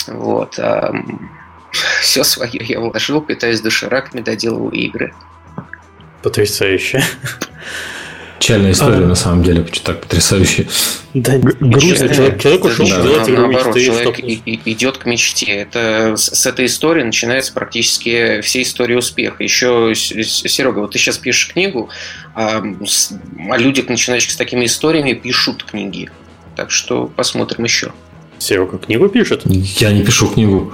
Вот. 0.08 0.58
А 0.58 0.94
все 2.02 2.24
свое 2.24 2.60
я 2.60 2.80
вложил, 2.80 3.22
питаюсь 3.22 3.62
дошираками, 3.62 4.22
доделываю 4.22 4.72
игры. 4.72 5.14
Потрясающе. 6.24 7.04
Печальная 8.42 8.72
история, 8.72 9.04
а... 9.04 9.08
на 9.08 9.14
самом 9.14 9.44
деле, 9.44 9.64
так 9.84 10.02
потрясающая. 10.02 10.68
Да, 11.14 11.38
грустно. 11.38 12.10
Человек, 12.10 12.42
человек 12.42 12.66
ушел 12.66 12.88
да, 12.90 13.02
делать 13.04 13.30
игру 13.30 13.42
наоборот, 13.42 13.76
мечты. 13.76 13.86
Человек 13.86 14.16
чтоб... 14.16 14.28
идет 14.66 14.98
к 14.98 15.06
мечте. 15.06 15.46
Это, 15.46 16.16
с 16.18 16.46
этой 16.48 16.66
истории 16.66 17.04
начинается 17.04 17.54
практически 17.54 18.42
вся 18.42 18.64
история 18.64 18.98
успеха. 18.98 19.44
Еще, 19.44 19.94
Серега, 19.94 20.80
вот 20.80 20.94
ты 20.94 20.98
сейчас 20.98 21.20
пишешь 21.20 21.54
книгу, 21.54 21.90
а, 22.34 22.64
а 23.52 23.58
люди, 23.58 23.86
начинающие 23.88 24.32
с 24.32 24.36
такими 24.36 24.66
историями, 24.66 25.14
пишут 25.14 25.64
книги. 25.64 26.10
Так 26.56 26.72
что 26.72 27.12
посмотрим 27.16 27.66
еще. 27.66 27.94
Серега 28.40 28.80
книгу 28.80 29.08
пишет? 29.08 29.44
Я 29.46 29.92
не 29.92 30.04
пишу 30.04 30.28
книгу. 30.28 30.74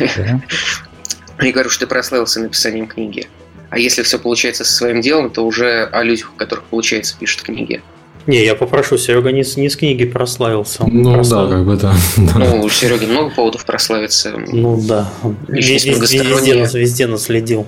Я 0.00 1.52
говорю, 1.52 1.70
что 1.70 1.80
ты 1.80 1.86
прославился 1.86 2.40
написанием 2.40 2.88
книги. 2.88 3.28
А 3.70 3.78
если 3.78 4.02
все 4.02 4.18
получается 4.18 4.64
со 4.64 4.72
своим 4.72 5.00
делом, 5.00 5.30
то 5.30 5.44
уже 5.44 5.84
о 5.84 6.02
людях, 6.02 6.32
у 6.34 6.38
которых 6.38 6.64
получается, 6.64 7.16
пишут 7.18 7.42
книги. 7.42 7.82
Не, 8.26 8.44
я 8.44 8.54
попрошу, 8.54 8.98
Серега 8.98 9.32
не 9.32 9.42
с, 9.42 9.56
не 9.56 9.70
с 9.70 9.76
книги 9.76 10.04
прославился. 10.04 10.84
Ну 10.86 11.14
прославил. 11.14 11.48
да, 11.48 11.56
как 11.56 11.66
бы 11.66 11.76
да. 11.76 11.94
Ну, 12.36 12.62
у 12.62 12.68
Сереги 12.68 13.06
много 13.06 13.30
поводов 13.30 13.64
прославиться. 13.64 14.34
Ну 14.36 14.78
да, 14.86 15.10
везде, 15.48 15.92
везде, 15.92 16.78
везде 16.78 17.06
наследил. 17.06 17.66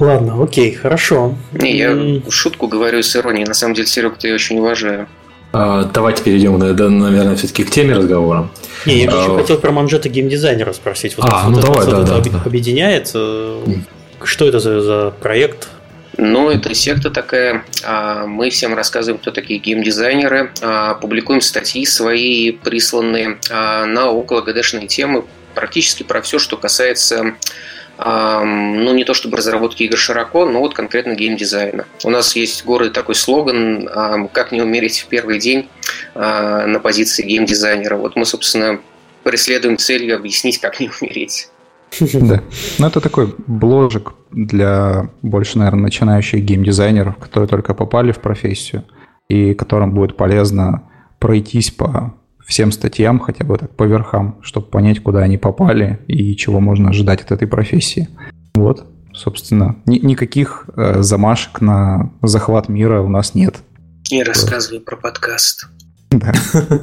Ладно, 0.00 0.42
окей, 0.42 0.74
хорошо. 0.74 1.36
Не, 1.52 1.76
я 1.76 2.20
шутку 2.30 2.68
говорю 2.68 3.02
с 3.02 3.14
иронией. 3.16 3.46
На 3.46 3.54
самом 3.54 3.74
деле, 3.74 3.86
Серега, 3.86 4.16
ты 4.16 4.32
очень 4.32 4.58
уважаю. 4.58 5.08
А, 5.52 5.84
давайте 5.84 6.22
перейдем, 6.22 6.58
наверное, 6.58 7.34
все-таки 7.36 7.64
к 7.64 7.70
теме 7.70 7.94
разговора. 7.94 8.48
Не, 8.86 9.04
я 9.04 9.10
а, 9.10 9.22
еще 9.22 9.38
хотел 9.38 9.58
про 9.58 9.70
манжеты 9.70 10.08
геймдизайнера 10.08 10.72
спросить. 10.72 11.16
Вот 11.16 11.26
а, 11.28 11.48
ну 11.48 11.60
давай, 11.60 11.86
да, 11.86 12.02
да, 12.02 12.20
да. 12.20 12.42
Что 14.22 14.48
это 14.48 14.58
за, 14.58 14.80
за 14.80 15.10
проект? 15.10 15.68
Ну, 16.18 16.50
это 16.50 16.74
секта 16.74 17.10
такая. 17.10 17.64
А, 17.84 18.26
мы 18.26 18.50
всем 18.50 18.74
рассказываем, 18.74 19.20
кто 19.20 19.30
такие 19.30 19.60
геймдизайнеры. 19.60 20.50
А, 20.60 20.94
публикуем 20.94 21.40
статьи 21.40 21.86
свои, 21.86 22.50
присланные 22.50 23.38
а, 23.50 23.86
на 23.86 24.10
около 24.10 24.40
ГДшные 24.40 24.88
темы, 24.88 25.24
практически 25.54 26.02
про 26.02 26.20
все, 26.20 26.38
что 26.38 26.56
касается 26.56 27.34
ну, 28.00 28.94
не 28.94 29.02
то 29.02 29.12
чтобы 29.12 29.38
разработки 29.38 29.82
игр 29.82 29.98
широко, 29.98 30.46
но 30.46 30.60
вот 30.60 30.72
конкретно 30.72 31.16
геймдизайна. 31.16 31.84
У 32.04 32.10
нас 32.10 32.36
есть 32.36 32.64
город 32.64 32.92
такой 32.92 33.16
слоган 33.16 34.28
«Как 34.32 34.52
не 34.52 34.62
умереть 34.62 35.00
в 35.00 35.06
первый 35.08 35.40
день» 35.40 35.68
на 36.14 36.78
позиции 36.80 37.24
геймдизайнера. 37.24 37.96
Вот 37.96 38.14
мы, 38.14 38.24
собственно, 38.24 38.80
преследуем 39.24 39.78
целью 39.78 40.14
объяснить, 40.14 40.60
как 40.60 40.78
не 40.78 40.88
умереть. 41.00 41.48
Да. 42.00 42.42
Ну, 42.78 42.86
это 42.86 43.00
такой 43.00 43.34
бложик 43.46 44.12
для 44.30 45.10
больше, 45.22 45.58
наверное, 45.58 45.84
начинающих 45.84 46.42
геймдизайнеров, 46.44 47.16
которые 47.16 47.48
только 47.48 47.74
попали 47.74 48.12
в 48.12 48.18
профессию, 48.18 48.84
и 49.28 49.54
которым 49.54 49.92
будет 49.92 50.16
полезно 50.16 50.82
пройтись 51.18 51.70
по 51.70 52.14
всем 52.46 52.72
статьям, 52.72 53.18
хотя 53.18 53.44
бы 53.44 53.58
так 53.58 53.74
по 53.76 53.84
верхам, 53.84 54.38
чтобы 54.42 54.66
понять, 54.68 55.02
куда 55.02 55.20
они 55.20 55.36
попали 55.36 55.98
и 56.06 56.34
чего 56.36 56.60
можно 56.60 56.90
ожидать 56.90 57.20
от 57.22 57.32
этой 57.32 57.46
профессии. 57.46 58.08
Вот, 58.54 58.86
собственно, 59.12 59.76
ни- 59.84 59.98
никаких 59.98 60.64
э, 60.74 61.02
замашек 61.02 61.60
на 61.60 62.12
захват 62.22 62.68
мира 62.68 63.02
у 63.02 63.08
нас 63.08 63.34
нет. 63.34 63.56
Не 64.10 64.22
рассказывай 64.22 64.80
про 64.80 64.96
подкаст. 64.96 65.68
Да. 66.18 66.32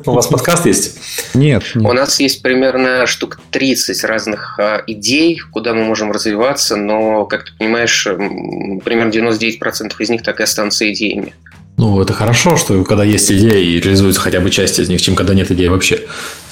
У 0.05 0.11
вас 0.11 0.27
подкаст 0.27 0.67
есть? 0.67 0.99
Нет, 1.33 1.63
нет. 1.73 1.89
У 1.89 1.93
нас 1.93 2.19
есть 2.19 2.43
примерно 2.43 3.07
штук 3.07 3.39
30 3.49 4.03
разных 4.03 4.59
а, 4.59 4.83
идей, 4.85 5.41
куда 5.51 5.73
мы 5.73 5.83
можем 5.83 6.11
развиваться, 6.11 6.75
но, 6.75 7.25
как 7.25 7.45
ты 7.45 7.51
понимаешь, 7.57 8.03
примерно 8.05 9.09
99% 9.09 9.93
из 9.97 10.09
них 10.09 10.21
так 10.21 10.39
и 10.39 10.43
останутся 10.43 10.91
идеями. 10.93 11.33
Ну, 11.77 11.99
это 12.01 12.13
хорошо, 12.13 12.55
что 12.55 12.83
когда 12.83 13.03
есть 13.03 13.31
идеи 13.31 13.65
и 13.65 13.79
реализуется 13.81 14.21
хотя 14.21 14.39
бы 14.39 14.49
часть 14.49 14.79
из 14.79 14.89
них, 14.89 15.01
чем 15.01 15.15
когда 15.15 15.33
нет 15.33 15.49
идей 15.51 15.69
вообще. 15.69 16.01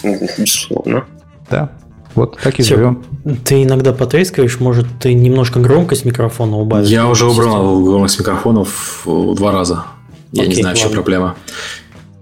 Безусловно. 0.04 1.06
Да. 1.50 1.70
Вот 2.16 2.38
так 2.42 2.60
и 2.60 2.64
Все. 2.64 2.76
живем. 2.76 3.04
Ты 3.46 3.64
иногда 3.64 3.94
потрескиваешь, 3.94 4.60
может, 4.60 4.86
ты 5.00 5.14
немножко 5.14 5.60
громкость 5.60 6.06
микрофона 6.06 6.58
убавишь? 6.58 6.90
Я 6.90 7.08
уже 7.08 7.26
убрал 7.26 7.84
громкость 7.84 8.20
микрофонов 8.20 9.04
два 9.06 9.52
раза. 9.52 9.86
Я 10.32 10.44
Окей, 10.44 10.56
не 10.56 10.62
знаю, 10.62 10.76
в 10.76 10.80
чем 10.80 10.92
проблема. 10.92 11.36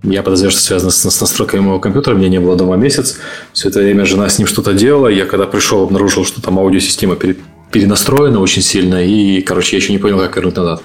Я 0.03 0.23
подозреваю, 0.23 0.51
что 0.51 0.61
связано 0.61 0.91
с, 0.91 1.09
с 1.09 1.21
настройкой 1.21 1.61
моего 1.61 1.79
компьютера. 1.79 2.15
Мне 2.15 2.29
не 2.29 2.39
было 2.39 2.55
дома 2.55 2.75
месяц. 2.75 3.17
Все 3.53 3.69
это 3.69 3.79
время 3.79 4.05
жена 4.05 4.29
с 4.29 4.39
ним 4.39 4.47
что-то 4.47 4.73
делала. 4.73 5.07
Я 5.07 5.25
когда 5.25 5.45
пришел, 5.45 5.83
обнаружил, 5.83 6.25
что 6.25 6.41
там 6.41 6.57
аудиосистема 6.57 7.15
пере, 7.15 7.35
перенастроена 7.71 8.39
очень 8.39 8.63
сильно. 8.63 9.05
И, 9.05 9.41
короче, 9.41 9.75
я 9.75 9.81
еще 9.81 9.93
не 9.93 9.99
понял, 9.99 10.17
как 10.17 10.35
вернуть 10.35 10.55
назад. 10.55 10.81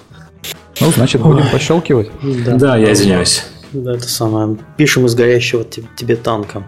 Ну, 0.81 0.91
значит, 0.91 1.23
будем 1.23 1.49
пощелкивать. 1.51 2.11
Да, 2.45 2.57
да 2.57 2.77
я 2.77 2.93
извиняюсь. 2.93 3.45
Да, 3.73 3.95
это 3.95 4.09
самое. 4.09 4.59
Пишем 4.77 5.07
из 5.07 5.15
горящего 5.15 5.65
тебе 5.65 6.17
танка. 6.17 6.67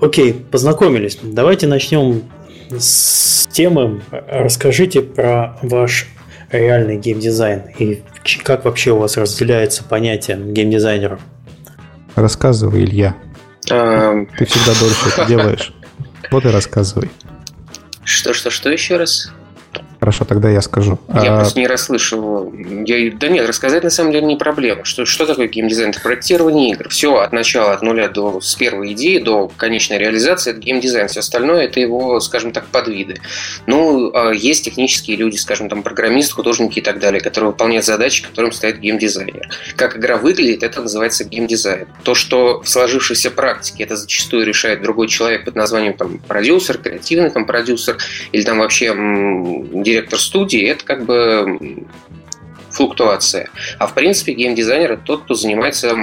Окей, 0.00 0.34
познакомились. 0.34 1.18
Давайте 1.22 1.66
начнем 1.66 2.22
с 2.70 3.46
темы. 3.50 4.02
Расскажите 4.10 5.00
про 5.00 5.58
ваш 5.62 6.06
реальный 6.50 6.96
геймдизайн 6.96 7.62
и 7.78 8.02
как 8.44 8.64
вообще 8.64 8.92
у 8.92 8.98
вас 8.98 9.16
разделяется 9.16 9.84
понятие 9.84 10.38
геймдизайнера? 10.38 11.18
Рассказывай, 12.14 12.84
Илья. 12.84 13.16
А... 13.70 14.26
Ты 14.36 14.44
всегда 14.44 14.72
дольше 14.78 15.08
это 15.08 15.26
делаешь. 15.26 15.72
Вот 16.30 16.44
и 16.44 16.48
рассказывай. 16.48 17.10
Что, 18.04 18.34
что, 18.34 18.50
что 18.50 18.70
еще 18.70 18.96
раз? 18.96 19.32
Хорошо, 20.00 20.24
тогда 20.24 20.48
я 20.48 20.62
скажу. 20.62 20.98
Я 21.12 21.34
а... 21.34 21.38
просто 21.40 21.60
не 21.60 21.66
расслышал. 21.66 22.52
Я... 22.86 23.12
Да 23.12 23.28
нет, 23.28 23.46
рассказать 23.46 23.84
на 23.84 23.90
самом 23.90 24.12
деле 24.12 24.26
не 24.26 24.36
проблема. 24.36 24.84
Что, 24.86 25.04
что 25.04 25.26
такое 25.26 25.46
геймдизайн? 25.46 25.90
Это 25.90 26.00
проектирование 26.00 26.70
игр. 26.72 26.88
Все 26.88 27.16
от 27.16 27.32
начала, 27.32 27.74
от 27.74 27.82
нуля 27.82 28.08
до 28.08 28.40
с 28.40 28.54
первой 28.54 28.92
идеи 28.94 29.18
до 29.18 29.48
конечной 29.48 29.98
реализации 29.98 30.52
это 30.52 30.60
геймдизайн. 30.60 31.08
Все 31.08 31.20
остальное 31.20 31.64
это 31.64 31.80
его, 31.80 32.18
скажем 32.20 32.52
так, 32.52 32.66
подвиды. 32.66 33.16
Ну, 33.66 34.10
а 34.14 34.32
есть 34.32 34.64
технические 34.64 35.18
люди, 35.18 35.36
скажем 35.36 35.68
там, 35.68 35.82
программисты, 35.82 36.34
художники 36.34 36.78
и 36.78 36.82
так 36.82 36.98
далее, 36.98 37.20
которые 37.20 37.50
выполняют 37.50 37.84
задачи, 37.84 38.22
которым 38.22 38.52
стоит 38.52 38.78
геймдизайнер. 38.78 39.50
Как 39.76 39.98
игра 39.98 40.16
выглядит, 40.16 40.62
это 40.62 40.80
называется 40.80 41.24
геймдизайн. 41.24 41.86
То, 42.04 42.14
что 42.14 42.62
в 42.62 42.68
сложившейся 42.68 43.30
практике 43.30 43.84
это 43.84 43.96
зачастую 43.96 44.46
решает 44.46 44.80
другой 44.80 45.08
человек 45.08 45.44
под 45.44 45.56
названием 45.56 45.92
там 45.92 46.18
продюсер, 46.26 46.78
креативный 46.78 47.28
там 47.28 47.44
продюсер 47.44 47.98
или 48.32 48.42
там 48.42 48.60
вообще 48.60 48.94
директор 49.92 50.18
студии, 50.18 50.62
это 50.66 50.84
как 50.84 51.04
бы 51.04 51.86
флуктуация. 52.70 53.50
А 53.78 53.86
в 53.86 53.94
принципе 53.94 54.32
геймдизайнер 54.32 54.92
это 54.92 55.02
тот, 55.02 55.24
кто 55.24 55.34
занимается 55.34 55.94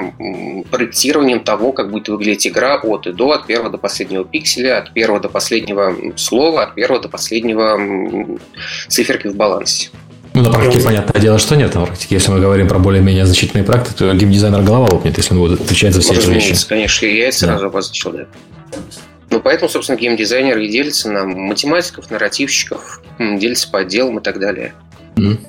проектированием 0.70 1.40
того, 1.40 1.72
как 1.72 1.92
будет 1.92 2.10
выглядеть 2.10 2.48
игра 2.48 2.76
от 2.76 3.08
и 3.08 3.14
до, 3.14 3.32
от 3.32 3.48
первого 3.48 3.70
до 3.70 3.78
последнего 3.78 4.26
пикселя, 4.26 4.80
от 4.80 4.94
первого 4.94 5.20
до 5.20 5.30
последнего 5.30 5.96
слова, 6.18 6.64
от 6.64 6.76
первого 6.76 7.02
до 7.02 7.10
последнего 7.10 8.38
циферки 8.88 9.28
в 9.28 9.36
балансе. 9.36 9.90
Ну, 10.34 10.44
на 10.44 10.52
практике, 10.52 10.84
понятное 10.84 11.20
дело, 11.20 11.40
что 11.40 11.56
нет. 11.56 11.74
На 11.74 11.86
практике, 11.86 12.16
если 12.16 12.32
мы 12.32 12.40
говорим 12.40 12.68
про 12.68 12.78
более-менее 12.78 13.26
значительные 13.26 13.64
практики, 13.64 13.96
то 13.98 14.14
геймдизайнер 14.14 14.62
голова 14.62 14.88
лопнет, 14.92 15.18
если 15.18 15.34
он 15.34 15.40
будет 15.40 15.62
отвечать 15.62 15.94
за 15.94 16.02
все 16.02 16.14
эти 16.14 16.30
вещи. 16.30 16.56
конечно, 16.68 17.06
я 17.08 17.30
это 17.30 17.38
сразу 17.38 17.62
да. 17.62 17.68
обозначил, 17.68 18.12
да. 18.12 18.28
Ну, 19.30 19.42
поэтому, 19.42 19.70
собственно, 19.70 19.98
геймдизайнеры 19.98 20.66
и 20.66 20.70
делятся 20.70 21.12
на 21.12 21.26
математиков, 21.26 22.10
нарративщиков, 22.10 23.02
делятся 23.20 23.70
по 23.70 23.80
отделам 23.80 24.20
и 24.20 24.22
так 24.22 24.40
далее. 24.40 24.74
Mm. 25.16 25.40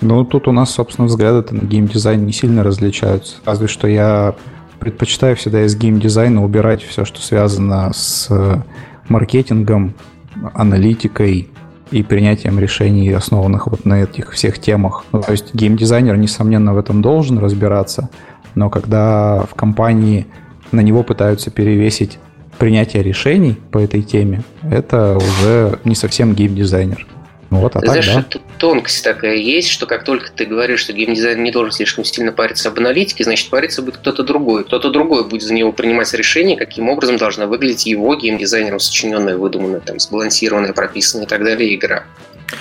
Ну, 0.00 0.24
тут 0.24 0.48
у 0.48 0.52
нас, 0.52 0.70
собственно, 0.70 1.06
взгляды 1.06 1.54
на 1.54 1.64
геймдизайн 1.64 2.26
не 2.26 2.32
сильно 2.32 2.62
различаются. 2.62 3.36
Разве 3.44 3.68
что 3.68 3.86
я 3.86 4.34
предпочитаю 4.80 5.36
всегда 5.36 5.64
из 5.64 5.76
геймдизайна 5.76 6.44
убирать 6.44 6.82
все, 6.82 7.04
что 7.04 7.22
связано 7.22 7.92
с 7.94 8.26
э, 8.30 8.56
маркетингом 9.08 9.94
аналитикой 10.52 11.48
и 11.90 12.02
принятием 12.02 12.58
решений, 12.58 13.10
основанных 13.12 13.66
вот 13.66 13.84
на 13.84 14.02
этих 14.02 14.32
всех 14.32 14.58
темах. 14.58 15.04
Ну, 15.12 15.22
то 15.22 15.32
есть 15.32 15.54
геймдизайнер, 15.54 16.16
несомненно, 16.16 16.74
в 16.74 16.78
этом 16.78 17.02
должен 17.02 17.38
разбираться, 17.38 18.10
но 18.54 18.68
когда 18.68 19.46
в 19.50 19.54
компании 19.54 20.26
на 20.72 20.80
него 20.80 21.02
пытаются 21.02 21.50
перевесить 21.50 22.18
принятие 22.58 23.02
решений 23.02 23.56
по 23.70 23.78
этой 23.78 24.02
теме, 24.02 24.42
это 24.70 25.16
уже 25.16 25.78
не 25.84 25.94
совсем 25.94 26.34
геймдизайнер. 26.34 27.06
Ну 27.50 27.60
вот, 27.60 27.76
а 27.76 27.80
так, 27.80 27.90
Знаешь, 27.90 28.06
да. 28.06 28.24
тут 28.28 28.42
тонкость 28.58 29.04
такая 29.04 29.36
есть, 29.36 29.68
что 29.68 29.86
как 29.86 30.04
только 30.04 30.32
ты 30.32 30.44
говоришь, 30.44 30.80
что 30.80 30.92
геймдизайн 30.92 31.40
не 31.40 31.52
должен 31.52 31.72
слишком 31.72 32.04
сильно 32.04 32.32
париться 32.32 32.68
об 32.68 32.78
аналитике, 32.78 33.22
значит, 33.22 33.48
париться 33.48 33.80
будет 33.80 33.98
кто-то 33.98 34.24
другой. 34.24 34.64
Кто-то 34.64 34.90
другой 34.90 35.24
будет 35.28 35.42
за 35.42 35.54
него 35.54 35.70
принимать 35.70 36.12
решение, 36.14 36.56
каким 36.56 36.88
образом 36.88 37.16
должна 37.16 37.46
выглядеть 37.46 37.86
его 37.86 38.16
геймдизайнером 38.16 38.80
сочиненная, 38.80 39.36
выдуманная, 39.36 39.80
там, 39.80 40.00
сбалансированная, 40.00 40.72
прописанная 40.72 41.26
и 41.26 41.28
так 41.28 41.44
далее 41.44 41.74
игра. 41.74 42.04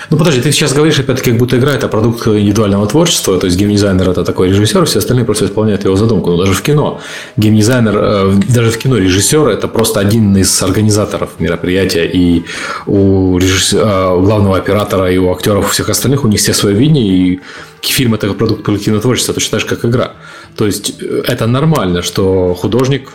Ну 0.09 0.17
подожди, 0.17 0.41
ты 0.41 0.51
сейчас 0.51 0.73
говоришь, 0.73 0.99
опять-таки, 0.99 1.31
как 1.31 1.39
будто 1.39 1.57
игра 1.57 1.73
это 1.73 1.87
продукт 1.87 2.27
индивидуального 2.27 2.87
творчества, 2.87 3.39
то 3.39 3.47
есть 3.47 3.57
геймдизайнер 3.57 4.09
это 4.09 4.23
такой 4.23 4.49
режиссер, 4.49 4.85
все 4.85 4.99
остальные 4.99 5.25
просто 5.25 5.45
исполняют 5.45 5.83
его 5.85 5.95
задумку. 5.95 6.31
Но 6.31 6.37
даже 6.37 6.53
в 6.53 6.61
кино 6.61 7.01
геймдизайнер, 7.37 7.93
э, 7.95 8.33
даже 8.49 8.71
в 8.71 8.77
кино 8.77 8.97
режиссер 8.97 9.47
это 9.47 9.67
просто 9.67 9.99
один 9.99 10.37
из 10.37 10.61
организаторов 10.61 11.29
мероприятия, 11.39 12.05
и 12.05 12.43
у, 12.85 13.37
режиссера, 13.37 14.13
у 14.13 14.21
главного 14.21 14.57
оператора 14.57 15.11
и 15.11 15.17
у 15.17 15.31
актеров 15.31 15.71
всех 15.71 15.89
остальных 15.89 16.23
у 16.23 16.27
них 16.27 16.39
все 16.39 16.53
свое 16.53 16.75
видение, 16.75 17.05
и 17.05 17.41
фильм 17.81 18.13
это 18.13 18.33
продукт 18.33 18.63
коллективного 18.63 19.01
творчества, 19.01 19.33
точно 19.33 19.59
так 19.59 19.61
же, 19.61 19.75
как 19.75 19.85
игра. 19.85 20.13
То 20.55 20.65
есть 20.65 20.93
э, 21.01 21.23
это 21.27 21.47
нормально, 21.47 22.01
что 22.01 22.53
художник 22.53 23.09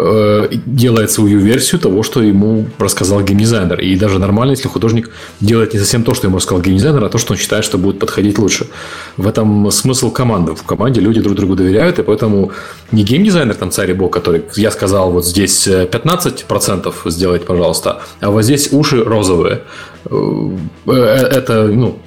Э, 0.00 0.48
делает 0.66 1.10
свою 1.10 1.40
версию 1.40 1.80
того, 1.80 2.04
что 2.04 2.22
ему 2.22 2.66
рассказал 2.78 3.20
геймдизайнер. 3.20 3.80
И 3.80 3.96
даже 3.96 4.20
нормально, 4.20 4.52
если 4.52 4.68
художник 4.68 5.10
делает 5.40 5.74
не 5.74 5.80
совсем 5.80 6.04
то, 6.04 6.14
что 6.14 6.28
ему 6.28 6.36
рассказал 6.36 6.62
геймдизайнер, 6.62 7.04
а 7.04 7.08
то, 7.08 7.18
что 7.18 7.32
он 7.32 7.38
считает, 7.38 7.64
что 7.64 7.78
будет 7.78 7.98
подходить 7.98 8.38
лучше. 8.38 8.68
В 9.16 9.26
этом 9.26 9.72
смысл 9.72 10.12
команды. 10.12 10.54
В 10.54 10.62
команде 10.62 11.00
люди 11.00 11.20
друг 11.20 11.34
другу 11.34 11.56
доверяют, 11.56 11.98
и 11.98 12.04
поэтому 12.04 12.52
не 12.92 13.02
геймдизайнер 13.02 13.56
там 13.56 13.72
царь 13.72 13.90
и 13.90 13.94
бог, 13.94 14.12
который 14.12 14.42
я 14.54 14.70
сказал, 14.70 15.10
вот 15.10 15.26
здесь 15.26 15.66
15% 15.66 16.94
сделать, 17.06 17.44
пожалуйста, 17.44 18.02
а 18.20 18.30
вот 18.30 18.44
здесь 18.44 18.68
уши 18.72 19.02
розовые. 19.02 19.62
Э, 20.10 20.50
это, 20.86 21.66
ну, 21.66 21.98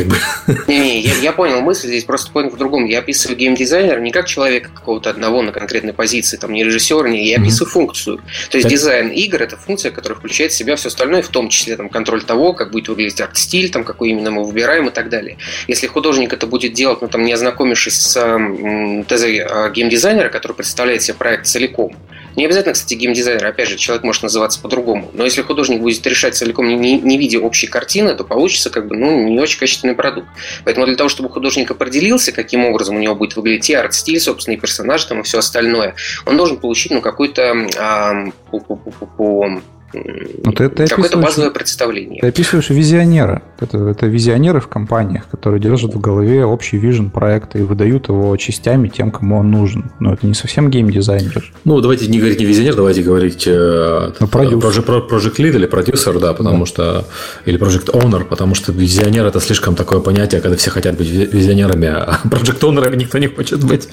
как 0.00 0.08
бы. 0.08 0.64
Не-не, 0.66 1.00
я, 1.00 1.14
я 1.16 1.32
понял 1.32 1.60
мысль, 1.60 1.88
здесь 1.88 2.04
просто 2.04 2.30
понял 2.32 2.50
в 2.50 2.56
другом. 2.56 2.84
Я 2.86 3.00
описываю 3.00 3.36
геймдизайнера 3.36 4.00
не 4.00 4.10
как 4.10 4.26
человека 4.26 4.70
какого-то 4.74 5.10
одного 5.10 5.42
на 5.42 5.52
конкретной 5.52 5.92
позиции, 5.92 6.36
там 6.36 6.52
не 6.52 6.64
режиссера, 6.64 7.08
не, 7.08 7.28
я 7.28 7.38
описываю 7.38 7.68
mm-hmm. 7.68 7.72
функцию. 7.72 8.16
То 8.50 8.56
есть 8.56 8.64
так. 8.64 8.70
дизайн 8.72 9.08
игр 9.08 9.42
это 9.42 9.56
функция, 9.56 9.90
которая 9.90 10.18
включает 10.18 10.52
в 10.52 10.56
себя 10.56 10.76
все 10.76 10.88
остальное, 10.88 11.22
в 11.22 11.28
том 11.28 11.48
числе 11.48 11.76
там 11.76 11.88
контроль 11.88 12.22
того, 12.22 12.52
как 12.52 12.70
будет 12.70 12.88
выглядеть 12.88 13.20
арт-стиль, 13.20 13.70
там 13.70 13.84
какой 13.84 14.10
именно 14.10 14.30
мы 14.30 14.44
выбираем 14.44 14.88
и 14.88 14.90
так 14.90 15.08
далее. 15.08 15.36
Если 15.68 15.86
художник 15.86 16.32
это 16.32 16.46
будет 16.46 16.72
делать, 16.72 17.02
ну 17.02 17.08
там 17.08 17.24
не 17.24 17.32
ознакомившись 17.32 18.00
с 18.00 18.16
м, 18.16 19.04
ТЗ 19.04 19.24
а, 19.24 19.70
геймдизайнера, 19.70 20.28
который 20.28 20.52
представляет 20.52 21.02
себе 21.02 21.14
проект 21.14 21.46
целиком, 21.46 21.94
не 22.36 22.44
обязательно, 22.44 22.74
кстати, 22.74 22.94
геймдизайнер, 22.94 23.44
опять 23.44 23.68
же, 23.68 23.76
человек 23.76 24.04
может 24.04 24.22
называться 24.22 24.60
по-другому. 24.60 25.10
Но 25.14 25.24
если 25.24 25.42
художник 25.42 25.80
будет 25.80 26.06
решать 26.06 26.34
целиком, 26.34 26.68
не, 26.68 26.76
не, 26.76 26.98
не 26.98 27.18
видя 27.18 27.40
общей 27.40 27.66
картины, 27.66 28.14
то 28.14 28.24
получится 28.24 28.70
как 28.70 28.86
бы 28.86 28.96
ну, 28.96 29.28
не 29.28 29.38
очень 29.40 29.58
качественный 29.58 29.94
продукт. 29.94 30.28
Поэтому 30.64 30.86
для 30.86 30.96
того, 30.96 31.08
чтобы 31.08 31.28
художник 31.28 31.70
определился, 31.70 32.32
каким 32.32 32.64
образом 32.64 32.96
у 32.96 32.98
него 32.98 33.14
будет 33.14 33.36
выглядеть 33.36 33.70
и 33.70 33.74
арт-стиль, 33.74 34.20
собственно, 34.20 34.54
и 34.54 34.58
персонаж, 34.58 35.04
там, 35.04 35.20
и 35.20 35.22
все 35.22 35.38
остальное, 35.38 35.94
он 36.26 36.36
должен 36.36 36.58
получить 36.58 36.92
ну, 36.92 37.00
какой-то 37.00 37.68
а, 37.78 38.24
по, 38.50 38.60
по, 38.60 38.76
по, 38.76 39.06
по 39.06 39.62
ну, 39.92 40.52
ты, 40.52 40.68
ты 40.68 40.86
какое-то 40.86 41.18
базовое 41.18 41.50
представление. 41.50 42.20
Ты 42.20 42.28
описываешь 42.28 42.70
визионера. 42.70 43.42
Это, 43.58 43.78
это 43.78 44.06
визионеры 44.06 44.60
в 44.60 44.68
компаниях, 44.68 45.28
которые 45.28 45.60
держат 45.60 45.94
в 45.94 46.00
голове 46.00 46.44
общий 46.44 46.78
вижен 46.78 47.10
проекта 47.10 47.58
и 47.58 47.62
выдают 47.62 48.08
его 48.08 48.36
частями 48.36 48.88
тем, 48.88 49.10
кому 49.10 49.38
он 49.38 49.50
нужен. 49.50 49.90
Но 50.00 50.12
это 50.12 50.26
не 50.26 50.34
совсем 50.34 50.70
геймдизайнер. 50.70 51.52
Ну, 51.64 51.80
давайте 51.80 52.06
не 52.06 52.18
говорить 52.18 52.38
не 52.38 52.46
визионер, 52.46 52.76
давайте 52.76 53.02
говорить 53.02 53.44
э, 53.46 54.12
ну, 54.18 54.26
продюсер. 54.28 54.82
Project, 54.82 55.08
project 55.08 55.36
lead 55.36 55.56
или 55.56 55.66
продюсер, 55.66 56.18
да, 56.18 56.34
потому 56.34 56.60
да. 56.60 56.66
что 56.66 57.04
или 57.44 57.58
project 57.58 57.92
owner, 57.92 58.24
потому 58.24 58.54
что 58.54 58.72
визионер 58.72 59.26
это 59.26 59.40
слишком 59.40 59.74
такое 59.74 60.00
понятие, 60.00 60.40
когда 60.40 60.56
все 60.56 60.70
хотят 60.70 60.96
быть 60.96 61.08
визионерами, 61.08 61.88
а 61.88 62.20
project 62.24 62.60
owner 62.60 62.94
никто 62.96 63.18
не 63.18 63.26
хочет 63.26 63.64
быть. 63.64 63.88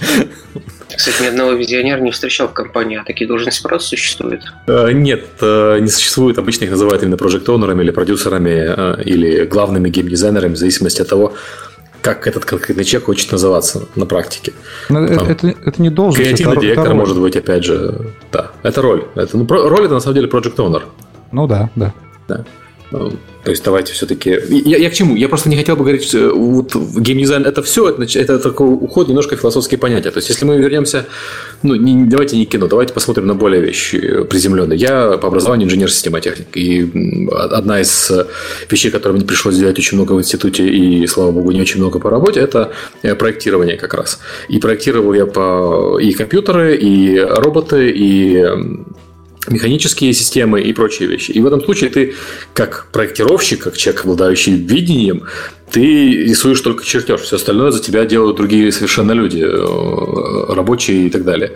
Кстати, 0.95 1.21
ни 1.23 1.27
одного 1.27 1.51
визионера 1.51 1.99
не 1.99 2.11
встречал 2.11 2.47
в 2.47 2.53
компании, 2.53 2.97
а 2.97 3.03
такие 3.03 3.27
должности 3.27 3.61
просто 3.61 3.89
существуют? 3.89 4.41
Э, 4.67 4.91
нет, 4.91 5.25
э, 5.41 5.79
не 5.87 5.91
существует. 5.91 6.37
Обычно 6.37 6.65
их 6.65 6.71
называют 6.71 7.03
именно 7.03 7.17
проект-оунерами 7.17 7.83
или 7.83 7.91
продюсерами, 7.91 8.99
э, 8.99 9.03
или 9.03 9.45
главными 9.45 9.89
геймдизайнерами, 9.89 10.53
в 10.53 10.57
зависимости 10.57 11.01
от 11.01 11.09
того, 11.09 11.33
как 12.01 12.27
этот 12.27 12.45
конкретный 12.45 12.83
человек 12.83 13.05
хочет 13.05 13.31
называться 13.31 13.85
на 13.95 14.05
практике. 14.05 14.53
Но 14.89 15.07
Там, 15.07 15.27
это, 15.27 15.47
это 15.47 15.81
не 15.81 15.89
должен 15.89 16.23
Креативный 16.23 16.53
это, 16.53 16.61
директор 16.61 16.85
это 16.85 16.95
может 16.95 17.19
быть, 17.19 17.35
опять 17.35 17.63
же, 17.63 18.13
да, 18.31 18.51
это 18.63 18.81
роль. 18.81 19.05
Это, 19.15 19.37
ну, 19.37 19.45
роль 19.47 19.85
это 19.85 19.93
на 19.95 19.99
самом 19.99 20.15
деле 20.15 20.29
project 20.29 20.55
owner. 20.55 20.83
Ну 21.31 21.47
да, 21.47 21.69
да. 21.75 21.93
да. 22.27 22.45
Ну, 22.91 23.11
то 23.43 23.51
есть 23.51 23.63
давайте 23.63 23.93
все-таки... 23.93 24.39
Я, 24.49 24.77
я 24.77 24.89
к 24.89 24.93
чему? 24.93 25.15
Я 25.15 25.27
просто 25.27 25.49
не 25.49 25.57
хотел 25.57 25.75
бы 25.75 25.83
говорить, 25.83 26.03
что 26.03 26.33
вот 26.33 26.75
геймдизайн 26.75 27.45
это 27.45 27.61
все, 27.61 27.89
это, 27.89 28.03
это 28.03 28.39
такой 28.39 28.67
уход 28.67 29.07
немножко 29.07 29.35
в 29.35 29.39
философские 29.39 29.77
понятия. 29.77 30.11
То 30.11 30.19
есть 30.19 30.29
если 30.29 30.45
мы 30.45 30.57
вернемся, 30.57 31.05
ну 31.63 31.75
не, 31.75 32.05
давайте 32.05 32.37
не 32.37 32.45
кино, 32.45 32.67
давайте 32.67 32.93
посмотрим 32.93 33.27
на 33.27 33.35
более 33.35 33.61
вещи 33.61 34.23
приземленные. 34.23 34.77
Я 34.77 35.17
по 35.17 35.27
образованию 35.27 35.67
инженер-системотехник. 35.67 36.55
И 36.55 37.27
одна 37.31 37.81
из 37.81 38.11
вещей, 38.69 38.91
которые 38.91 39.17
мне 39.17 39.27
пришлось 39.27 39.55
сделать 39.55 39.77
очень 39.77 39.97
много 39.97 40.13
в 40.13 40.19
институте 40.19 40.67
и, 40.67 41.05
слава 41.07 41.31
богу, 41.31 41.51
не 41.51 41.61
очень 41.61 41.79
много 41.79 41.99
по 41.99 42.09
работе, 42.09 42.39
это 42.39 42.71
проектирование 43.19 43.77
как 43.77 43.93
раз. 43.93 44.19
И 44.47 44.59
проектировал 44.59 45.13
я 45.13 45.25
по 45.25 45.99
и 45.99 46.13
компьютеры, 46.13 46.77
и 46.77 47.19
роботы, 47.19 47.91
и 47.91 48.45
механические 49.47 50.13
системы 50.13 50.61
и 50.61 50.73
прочие 50.73 51.07
вещи. 51.07 51.31
И 51.31 51.39
в 51.39 51.45
этом 51.45 51.63
случае 51.63 51.89
ты, 51.89 52.13
как 52.53 52.87
проектировщик, 52.91 53.63
как 53.63 53.77
человек, 53.77 54.03
обладающий 54.03 54.53
видением, 54.53 55.23
ты 55.71 56.23
рисуешь 56.23 56.61
только 56.61 56.85
чертеж. 56.85 57.21
Все 57.21 57.35
остальное 57.35 57.71
за 57.71 57.81
тебя 57.81 58.05
делают 58.05 58.37
другие 58.37 58.71
совершенно 58.71 59.11
люди, 59.11 59.43
э, 59.43 60.53
рабочие 60.53 61.07
и 61.07 61.09
так 61.09 61.23
далее. 61.23 61.53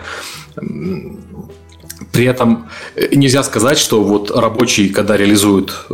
При 2.11 2.25
этом 2.25 2.69
нельзя 3.11 3.43
сказать, 3.43 3.77
что 3.77 4.03
вот 4.03 4.31
рабочий, 4.31 4.89
когда 4.89 5.15
реализует 5.15 5.71
э, 5.89 5.93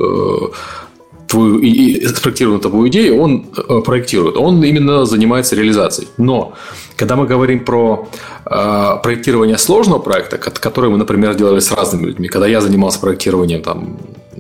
твою 1.28 1.60
и, 1.60 1.70
и 1.70 2.08
спроектированную 2.08 2.62
тобой 2.62 2.90
идею, 2.90 3.22
он 3.22 3.46
э, 3.58 3.82
проектирует. 3.86 4.38
Он 4.38 4.64
именно 4.64 5.06
занимается 5.06 5.56
реализацией. 5.56 6.08
Но 6.18 6.54
когда 6.96 7.16
мы 7.16 7.28
говорим 7.28 7.66
про 7.66 8.08
э, 8.46 9.02
проектирование 9.04 9.58
сложного 9.58 10.00
проекта, 10.00 10.38
который 10.38 10.90
мы, 10.90 10.98
например, 10.98 11.36
делали 11.36 11.60
с 11.60 11.72
разными 11.72 12.08
людьми, 12.08 12.28
когда 12.28 12.48
я 12.48 12.62
занимался 12.62 13.00
проектированием 13.00 13.62
там 13.62 13.98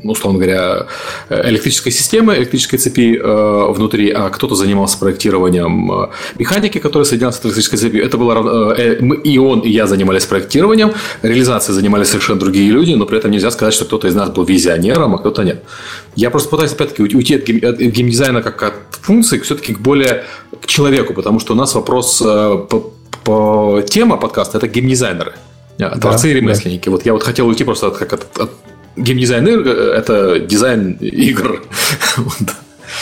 условно 0.10 0.40
говоря, 0.40 0.88
электрической 1.30 1.92
системы, 1.92 2.36
электрической 2.36 2.80
цепи 2.80 3.18
э, 3.18 3.72
внутри, 3.72 4.12
а 4.12 4.30
кто-то 4.30 4.56
занимался 4.56 4.98
проектированием 4.98 5.92
э, 5.92 6.08
механики, 6.38 6.78
которая 6.78 7.06
соединялась 7.06 7.38
с 7.38 7.46
электрической 7.46 7.80
цепью. 7.80 8.04
Это 8.04 8.18
было 8.18 8.74
э, 8.78 8.98
мы, 9.02 9.16
и 9.18 9.38
он, 9.38 9.60
и 9.62 9.70
я 9.70 9.88
занимались 9.88 10.26
проектированием, 10.26 10.94
реализацией 11.22 11.76
занимались 11.76 12.08
совершенно 12.08 12.40
другие 12.40 12.72
люди, 12.72 12.94
но 12.94 13.06
при 13.06 13.18
этом 13.18 13.32
нельзя 13.32 13.52
сказать, 13.52 13.74
что 13.74 13.86
кто-то 13.86 14.08
из 14.08 14.16
нас 14.16 14.30
был 14.30 14.44
визионером, 14.44 15.16
а 15.16 15.18
кто-то 15.20 15.44
нет. 15.44 15.64
Я 16.16 16.30
просто 16.30 16.50
пытаюсь, 16.50 16.74
опять-таки, 16.74 17.16
уйти 17.16 17.36
от, 17.36 17.44
гейм, 17.44 17.70
от 17.70 17.80
геймдизайна 17.80 18.42
как 18.42 18.64
от 18.64 18.74
функции 19.02 19.40
все-таки 19.40 19.74
к 19.74 19.80
более 19.80 20.24
к 20.62 20.68
человеку, 20.68 21.14
потому 21.14 21.40
что 21.40 21.54
у 21.54 21.56
нас 21.56 21.76
вопрос 21.76 22.22
э, 22.26 22.66
по, 22.70 22.94
по 23.24 23.82
тема 23.88 24.18
подкаста– 24.18 24.58
это 24.60 24.68
геймдизайнеры. 24.68 25.34
Творцы 25.90 26.24
да, 26.24 26.30
и 26.30 26.34
ремесленники. 26.34 26.86
Да. 26.86 26.92
Вот 26.92 27.06
я 27.06 27.14
вот 27.14 27.24
хотел 27.24 27.48
уйти 27.48 27.64
просто 27.64 27.88
от, 27.88 27.98
как 27.98 28.14
от, 28.14 28.38
от 28.40 28.52
геймдизайн 28.98 29.48
игр– 29.48 29.70
это 29.70 30.40
дизайн 30.40 30.94
игр. 31.00 31.64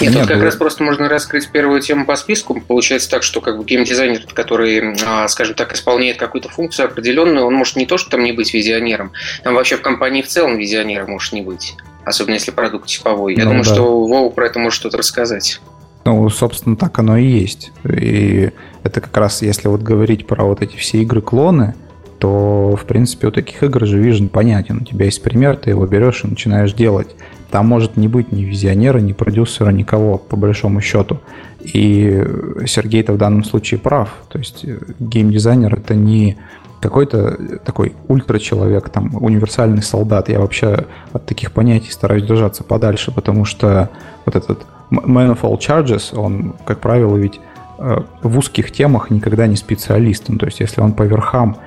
Нет, 0.01 0.13
тут 0.13 0.27
как 0.27 0.41
раз 0.41 0.55
просто 0.55 0.83
можно 0.83 1.07
раскрыть 1.07 1.49
первую 1.49 1.79
тему 1.81 2.05
по 2.05 2.15
списку. 2.15 2.59
Получается 2.59 3.09
так, 3.09 3.23
что 3.23 3.39
как 3.39 3.57
бы 3.57 3.63
геймдизайнер, 3.63 4.25
который, 4.33 4.95
а, 5.05 5.27
скажем 5.27 5.55
так, 5.55 5.73
исполняет 5.73 6.17
какую-то 6.17 6.49
функцию 6.49 6.87
определенную, 6.87 7.45
он 7.45 7.53
может 7.53 7.75
не 7.75 7.85
то, 7.85 7.97
что 7.97 8.09
там 8.09 8.23
не 8.23 8.33
быть 8.33 8.53
визионером, 8.53 9.13
там 9.43 9.53
вообще 9.55 9.77
в 9.77 9.81
компании 9.81 10.21
в 10.21 10.27
целом 10.27 10.57
визионера 10.57 11.05
может 11.05 11.33
не 11.33 11.41
быть. 11.41 11.75
Особенно 12.03 12.35
если 12.35 12.51
продукт 12.51 12.87
типовой. 12.87 13.35
Я 13.35 13.45
ну, 13.45 13.51
думаю, 13.51 13.65
да. 13.65 13.73
что 13.73 14.05
Вова 14.05 14.29
про 14.29 14.47
это 14.47 14.59
может 14.59 14.79
что-то 14.79 14.97
рассказать. 14.97 15.59
Ну, 16.03 16.29
собственно, 16.29 16.75
так 16.75 16.99
оно 16.99 17.17
и 17.17 17.25
есть. 17.25 17.71
И 17.83 18.51
это 18.83 19.01
как 19.01 19.15
раз, 19.17 19.41
если 19.41 19.67
вот 19.67 19.81
говорить 19.81 20.27
про 20.27 20.43
вот 20.43 20.61
эти 20.61 20.75
все 20.75 20.99
игры-клоны, 20.99 21.73
то, 22.19 22.75
в 22.75 22.85
принципе, 22.85 23.27
у 23.27 23.31
таких 23.31 23.61
игр 23.63 23.85
же 23.85 24.01
Vision 24.01 24.29
понятен. 24.29 24.79
У 24.81 24.85
тебя 24.85 25.05
есть 25.05 25.21
пример, 25.21 25.57
ты 25.57 25.71
его 25.71 25.85
берешь 25.85 26.23
и 26.23 26.27
начинаешь 26.27 26.73
делать. 26.73 27.15
Там 27.51 27.67
может 27.67 27.97
не 27.97 28.07
быть 28.07 28.31
ни 28.31 28.43
визионера, 28.43 28.99
ни 28.99 29.13
продюсера, 29.13 29.69
никого, 29.69 30.17
по 30.17 30.35
большому 30.35 30.81
счету. 30.81 31.19
И 31.61 32.23
Сергей-то 32.65 33.13
в 33.13 33.17
данном 33.17 33.43
случае 33.43 33.79
прав. 33.79 34.09
То 34.29 34.39
есть 34.39 34.65
э, 34.65 34.77
геймдизайнер— 34.99 35.73
это 35.75 35.95
не 35.95 36.37
какой-то 36.81 37.59
такой 37.65 37.93
ультра-человек, 38.07 38.89
там, 38.89 39.11
универсальный 39.23 39.81
солдат. 39.81 40.29
Я 40.29 40.39
вообще 40.39 40.85
от 41.13 41.25
таких 41.25 41.51
понятий 41.51 41.91
стараюсь 41.91 42.23
держаться 42.23 42.63
подальше, 42.63 43.11
потому 43.11 43.45
что 43.45 43.89
вот 44.25 44.35
этот 44.35 44.65
Man 44.91 45.35
of 45.35 45.41
All 45.41 45.57
Charges, 45.57 46.15
он, 46.15 46.55
как 46.65 46.79
правило, 46.79 47.15
ведь 47.15 47.39
э, 47.79 48.01
в 48.21 48.37
узких 48.37 48.71
темах 48.71 49.09
никогда 49.09 49.47
не 49.47 49.55
специалист. 49.55 50.29
Ну, 50.29 50.37
то 50.37 50.45
есть, 50.45 50.59
если 50.59 50.81
он 50.81 50.93
по 50.93 51.03
верхам 51.03 51.57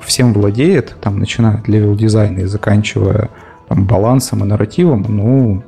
всем 0.00 0.32
владеет, 0.32 0.96
там, 1.00 1.18
начиная 1.18 1.58
от 1.58 1.68
level 1.68 1.94
дизайна 1.94 2.40
и 2.40 2.44
заканчивая 2.44 3.30
там, 3.68 3.84
балансом 3.84 4.44
и 4.44 4.46
нарративом, 4.46 5.04
ну, 5.08 5.62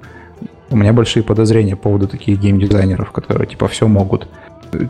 у 0.71 0.77
меня 0.77 0.93
большие 0.93 1.23
подозрения 1.23 1.77
по 1.77 1.85
поводу 1.85 2.09
таких 2.09 2.41
геймдизайнеров, 2.41 3.13
которые 3.13 3.47
типа 3.47 3.69
все 3.69 3.87
могут. 3.87 4.29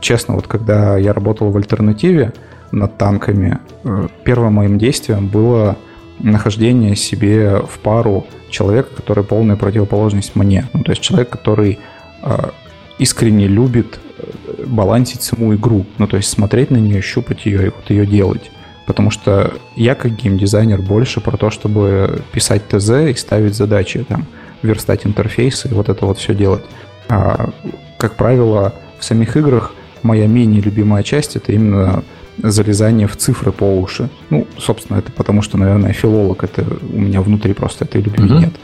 Честно, 0.00 0.34
вот 0.34 0.46
когда 0.46 0.96
я 0.96 1.12
работал 1.12 1.50
в 1.50 1.56
альтернативе 1.56 2.32
над 2.72 2.96
танками, 2.96 3.58
э, 3.84 4.08
первым 4.24 4.54
моим 4.54 4.78
действием 4.78 5.28
было 5.28 5.76
нахождение 6.20 6.96
себе 6.96 7.58
в 7.58 7.78
пару 7.80 8.26
человека, 8.50 8.88
который 8.96 9.24
полная 9.24 9.56
противоположность 9.56 10.36
мне. 10.36 10.66
Ну, 10.72 10.82
то 10.82 10.92
есть 10.92 11.02
человек, 11.02 11.28
который 11.28 11.78
э, 12.22 12.50
искренне 12.98 13.46
любит 13.46 13.98
э, 14.18 14.64
балансить 14.66 15.22
саму 15.22 15.54
игру. 15.54 15.84
Ну, 15.98 16.06
то 16.06 16.16
есть 16.16 16.30
смотреть 16.30 16.70
на 16.70 16.78
нее, 16.78 17.02
щупать 17.02 17.44
ее 17.46 17.66
и 17.66 17.70
вот 17.70 17.90
ее 17.90 18.06
делать. 18.06 18.50
Потому 18.86 19.10
что 19.10 19.54
я 19.76 19.94
как 19.94 20.14
геймдизайнер 20.14 20.82
больше 20.82 21.20
про 21.20 21.36
то, 21.36 21.50
чтобы 21.50 22.22
писать 22.32 22.68
ТЗ 22.68 22.90
и 22.90 23.14
ставить 23.14 23.54
задачи, 23.54 24.04
там, 24.06 24.26
верстать 24.62 25.06
интерфейсы 25.06 25.68
и 25.68 25.74
вот 25.74 25.88
это 25.88 26.06
вот 26.06 26.18
все 26.18 26.34
делать. 26.34 26.64
А, 27.08 27.50
как 27.98 28.14
правило, 28.14 28.74
в 28.98 29.04
самих 29.04 29.36
играх 29.36 29.72
моя 30.02 30.26
менее 30.26 30.60
любимая 30.60 31.02
часть 31.02 31.36
это 31.36 31.52
именно 31.52 32.04
залезание 32.38 33.06
в 33.06 33.16
цифры 33.16 33.52
по 33.52 33.64
уши. 33.64 34.10
Ну, 34.30 34.46
собственно, 34.58 34.98
это 34.98 35.12
потому 35.12 35.42
что, 35.42 35.56
наверное, 35.56 35.92
филолог, 35.92 36.44
это 36.44 36.64
у 36.92 37.00
меня 37.00 37.22
внутри 37.22 37.54
просто 37.54 37.84
этой 37.84 38.02
любви 38.02 38.24
mm-hmm. 38.24 38.40
нет. 38.40 38.54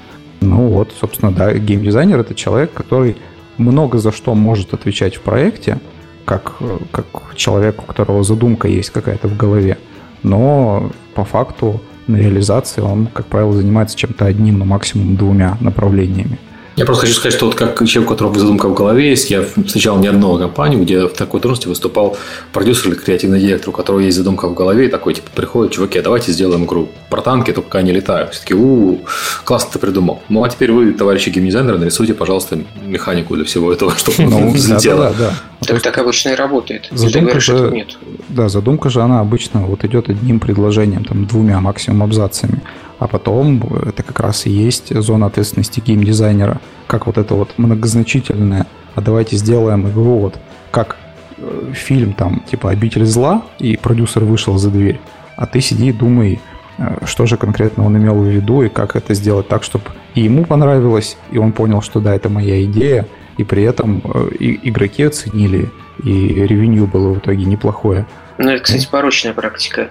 Ну 0.40 0.68
вот, 0.68 0.92
собственно, 0.98 1.32
да, 1.32 1.52
геймдизайнер 1.52 2.18
это 2.18 2.34
человек, 2.34 2.72
который 2.72 3.16
много 3.58 3.98
за 3.98 4.10
что 4.10 4.34
может 4.34 4.74
отвечать 4.74 5.16
в 5.16 5.20
проекте, 5.20 5.78
как, 6.24 6.54
как 6.90 7.06
человек, 7.36 7.82
у 7.82 7.86
которого 7.86 8.24
задумка 8.24 8.68
есть 8.68 8.90
какая-то 8.90 9.28
в 9.28 9.36
голове, 9.36 9.78
но 10.22 10.90
по 11.14 11.24
факту 11.24 11.80
на 12.06 12.16
реализации 12.16 12.80
он, 12.80 13.06
как 13.06 13.26
правило, 13.26 13.52
занимается 13.52 13.96
чем-то 13.96 14.26
одним, 14.26 14.58
но 14.58 14.64
максимум 14.64 15.16
двумя 15.16 15.56
направлениями. 15.60 16.38
Я 16.76 16.84
просто 16.84 17.06
хочу 17.06 17.16
сказать, 17.16 17.34
что 17.34 17.46
вот 17.46 17.54
как 17.54 17.76
человек, 17.86 18.10
у 18.10 18.14
которого 18.14 18.38
задумка 18.38 18.68
в 18.68 18.74
голове 18.74 19.10
есть, 19.10 19.30
я 19.30 19.42
встречал 19.42 19.98
не 19.98 20.06
одну 20.06 20.38
компанию, 20.38 20.80
где 20.82 21.06
в 21.06 21.12
такой 21.12 21.40
должности 21.40 21.68
выступал 21.68 22.16
продюсер 22.52 22.88
или 22.88 22.94
креативный 22.94 23.40
директор, 23.40 23.70
у 23.70 23.72
которого 23.72 24.00
есть 24.00 24.16
задумка 24.16 24.48
в 24.48 24.54
голове, 24.54 24.86
и 24.86 24.88
такой, 24.88 25.14
типа, 25.14 25.28
приходит, 25.34 25.72
чуваки, 25.72 25.98
а 25.98 26.02
давайте 26.02 26.32
сделаем 26.32 26.64
игру 26.64 26.88
про 27.10 27.20
танки, 27.20 27.52
только 27.52 27.78
они 27.78 27.92
летают. 27.92 28.32
Все 28.32 28.40
таки 28.40 28.54
у 28.54 29.00
классно 29.44 29.70
ты 29.72 29.78
придумал. 29.78 30.22
Ну, 30.28 30.44
а 30.44 30.48
теперь 30.48 30.72
вы, 30.72 30.92
товарищи 30.92 31.30
геймдизайнеры, 31.30 31.78
нарисуйте, 31.78 32.14
пожалуйста, 32.14 32.58
механику 32.84 33.34
для 33.34 33.44
всего 33.44 33.72
этого, 33.72 33.94
чтобы 33.96 34.30
ну, 34.30 34.50
взлетело. 34.50 35.00
Да, 35.00 35.10
да, 35.10 35.34
да. 35.60 35.66
Так, 35.66 35.82
так 35.82 35.98
обычно 35.98 36.30
и 36.30 36.34
работает. 36.34 36.88
Задумка 36.90 37.40
же, 37.40 37.70
нет. 37.72 37.96
Да, 38.28 38.48
задумка 38.48 38.90
же, 38.90 39.00
она 39.00 39.20
обычно 39.20 39.60
вот 39.62 39.84
идет 39.84 40.08
одним 40.08 40.40
предложением, 40.40 41.04
там, 41.04 41.26
двумя 41.26 41.60
максимум 41.60 42.02
абзацами 42.02 42.60
а 43.00 43.08
потом 43.08 43.62
это 43.88 44.02
как 44.02 44.20
раз 44.20 44.46
и 44.46 44.50
есть 44.50 44.94
зона 44.94 45.26
ответственности 45.26 45.80
геймдизайнера, 45.80 46.60
как 46.86 47.06
вот 47.06 47.16
это 47.16 47.34
вот 47.34 47.54
многозначительное, 47.56 48.66
а 48.94 49.00
давайте 49.00 49.36
сделаем 49.36 49.88
игру 49.88 50.18
вот 50.18 50.38
как 50.70 50.98
э, 51.38 51.72
фильм 51.72 52.12
там 52.12 52.44
типа 52.48 52.70
«Обитель 52.70 53.06
зла», 53.06 53.42
и 53.58 53.78
продюсер 53.78 54.24
вышел 54.24 54.58
за 54.58 54.70
дверь, 54.70 55.00
а 55.36 55.46
ты 55.46 55.62
сиди 55.62 55.88
и 55.88 55.92
думай, 55.92 56.40
э, 56.76 56.98
что 57.06 57.24
же 57.24 57.38
конкретно 57.38 57.86
он 57.86 57.96
имел 57.96 58.16
в 58.16 58.26
виду 58.26 58.62
и 58.62 58.68
как 58.68 58.94
это 58.96 59.14
сделать 59.14 59.48
так, 59.48 59.62
чтобы 59.62 59.84
и 60.14 60.20
ему 60.20 60.44
понравилось, 60.44 61.16
и 61.32 61.38
он 61.38 61.52
понял, 61.52 61.80
что 61.80 62.00
да, 62.00 62.14
это 62.14 62.28
моя 62.28 62.62
идея, 62.64 63.06
и 63.38 63.44
при 63.44 63.62
этом 63.62 64.02
э, 64.04 64.28
и 64.38 64.68
игроки 64.68 65.04
оценили, 65.04 65.70
и 66.04 66.10
ревеню 66.10 66.86
было 66.86 67.14
в 67.14 67.18
итоге 67.18 67.46
неплохое. 67.46 68.06
Ну, 68.36 68.50
это, 68.50 68.62
кстати, 68.62 68.86
порочная 68.90 69.32
практика. 69.32 69.88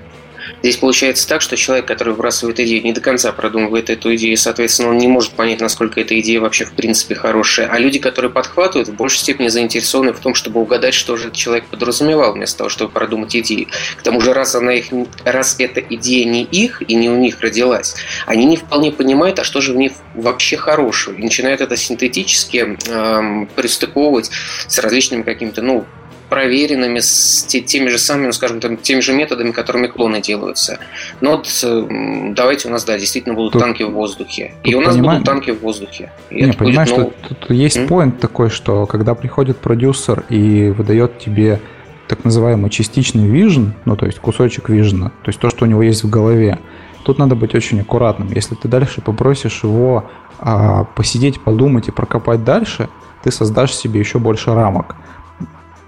Здесь 0.62 0.78
получается 0.78 1.28
так, 1.28 1.42
что 1.42 1.56
человек, 1.56 1.86
который 1.86 2.10
выбрасывает 2.10 2.60
идею, 2.60 2.84
не 2.84 2.92
до 2.92 3.02
конца 3.02 3.32
продумывает 3.32 3.90
эту 3.90 4.14
идею, 4.16 4.38
соответственно, 4.38 4.90
он 4.90 4.98
не 4.98 5.08
может 5.08 5.32
понять, 5.32 5.62
насколько 5.62 6.02
эта 6.02 6.20
идея 6.20 6.42
вообще 6.42 6.66
в 6.66 6.74
принципе 6.74 7.16
хорошая. 7.16 7.68
А 7.68 7.80
люди, 7.80 8.00
которые 8.00 8.32
подхватывают, 8.32 8.90
в 8.90 8.94
большей 8.94 9.20
степени 9.20 9.48
заинтересованы 9.48 10.14
в 10.14 10.20
том, 10.20 10.36
чтобы 10.36 10.62
угадать, 10.62 10.94
что 10.94 11.16
же 11.16 11.28
этот 11.28 11.38
человек 11.38 11.66
подразумевал, 11.66 12.34
вместо 12.34 12.58
того, 12.60 12.70
чтобы 12.70 12.92
продумать 12.92 13.36
идею. 13.36 13.68
К 13.98 14.02
тому 14.02 14.22
же, 14.22 14.34
раз, 14.34 14.56
она 14.56 14.74
их, 14.74 14.88
раз 15.24 15.56
эта 15.60 15.80
идея 15.80 16.26
не 16.26 16.44
их 16.44 16.82
и 16.88 16.96
не 16.96 17.10
у 17.10 17.18
них 17.18 17.40
родилась, 17.40 17.96
они 18.26 18.46
не 18.46 18.58
вполне 18.58 18.92
понимают, 18.92 19.40
а 19.40 19.44
что 19.44 19.62
же 19.62 19.74
в 19.74 19.78
ней 19.78 19.92
вообще 20.14 20.58
хорошего. 20.58 21.16
И 21.16 21.24
начинают 21.24 21.62
это 21.62 21.78
синтетически 21.78 22.78
эм, 22.88 23.48
пристыковывать 23.56 24.30
с 24.68 24.78
различными 24.80 25.24
какими-то, 25.24 25.62
ну, 25.62 25.86
проверенными 26.30 27.00
с 27.00 27.44
теми 27.44 27.90
же 27.90 27.98
самыми, 27.98 28.28
ну, 28.28 28.32
скажем, 28.32 28.60
там, 28.60 28.78
теми 28.78 29.00
же 29.00 29.14
методами, 29.14 29.52
которыми 29.52 29.88
клоны 29.88 30.22
делаются. 30.22 30.80
Но 31.22 31.38
вот 31.38 31.48
э, 31.64 32.32
давайте 32.36 32.68
у 32.68 32.72
нас, 32.72 32.86
да, 32.86 32.98
действительно 32.98 33.36
будут 33.36 33.54
тут, 33.54 33.62
танки 33.62 33.84
в 33.84 33.92
воздухе. 33.92 34.54
И 34.64 34.76
у 34.76 34.82
нас 34.82 34.96
понимаем... 34.96 35.22
будут 35.22 35.26
танки 35.26 35.52
в 35.52 35.62
воздухе. 35.62 36.12
И 36.30 36.44
Не, 36.44 36.54
понимаешь, 36.54 36.90
будет, 36.90 37.14
ну... 37.30 37.36
тут 37.36 37.52
есть 37.52 37.88
поинт 37.88 38.20
такой, 38.20 38.50
что 38.50 38.86
когда 38.86 39.16
приходит 39.16 39.58
продюсер 39.58 40.24
и 40.30 40.70
выдает 40.70 41.20
тебе 41.20 41.60
так 42.08 42.24
называемый 42.26 42.70
частичный 42.72 43.28
вижен, 43.28 43.74
ну 43.86 43.96
то 43.96 44.06
есть 44.06 44.20
кусочек 44.20 44.70
вижена, 44.70 45.10
то 45.10 45.30
есть 45.30 45.40
то, 45.40 45.50
что 45.50 45.66
у 45.66 45.68
него 45.68 45.84
есть 45.84 46.04
в 46.04 46.10
голове, 46.10 46.58
тут 47.04 47.20
надо 47.20 47.36
быть 47.36 47.54
очень 47.54 47.82
аккуратным. 47.82 48.32
Если 48.34 48.56
ты 48.56 48.68
дальше 48.68 49.02
попросишь 49.02 49.64
его 49.64 50.10
а, 50.40 50.86
посидеть, 50.96 51.40
подумать 51.40 51.88
и 51.88 51.92
прокопать 51.92 52.44
дальше, 52.44 52.90
ты 53.24 53.32
создашь 53.32 53.74
себе 53.74 54.00
еще 54.00 54.20
больше 54.20 54.54
рамок. 54.54 54.96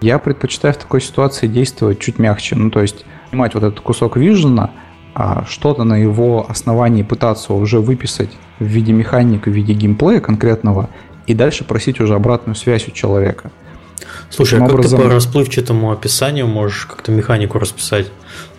Я 0.01 0.17
предпочитаю 0.17 0.73
в 0.73 0.77
такой 0.77 0.99
ситуации 0.99 1.47
действовать 1.47 1.99
чуть 1.99 2.17
мягче. 2.17 2.55
Ну, 2.55 2.71
то 2.71 2.81
есть, 2.81 3.05
снимать 3.29 3.53
вот 3.53 3.63
этот 3.63 3.79
кусок 3.81 4.17
вижена, 4.17 4.71
а 5.13 5.45
что-то 5.47 5.83
на 5.83 5.95
его 5.95 6.45
основании 6.49 7.03
пытаться 7.03 7.53
уже 7.53 7.79
выписать 7.79 8.31
в 8.59 8.65
виде 8.65 8.93
механики, 8.93 9.47
в 9.47 9.51
виде 9.51 9.73
геймплея 9.73 10.19
конкретного, 10.19 10.89
и 11.27 11.35
дальше 11.35 11.63
просить 11.63 11.99
уже 11.99 12.15
обратную 12.15 12.55
связь 12.55 12.87
у 12.87 12.91
человека. 12.91 13.51
Слушай, 14.31 14.53
Таким 14.53 14.63
а 14.63 14.67
как 14.69 14.75
образом... 14.75 14.99
ты 14.99 15.05
по 15.05 15.13
расплывчатому 15.13 15.91
описанию 15.91 16.47
можешь 16.47 16.85
как-то 16.85 17.11
механику 17.11 17.59
расписать? 17.59 18.11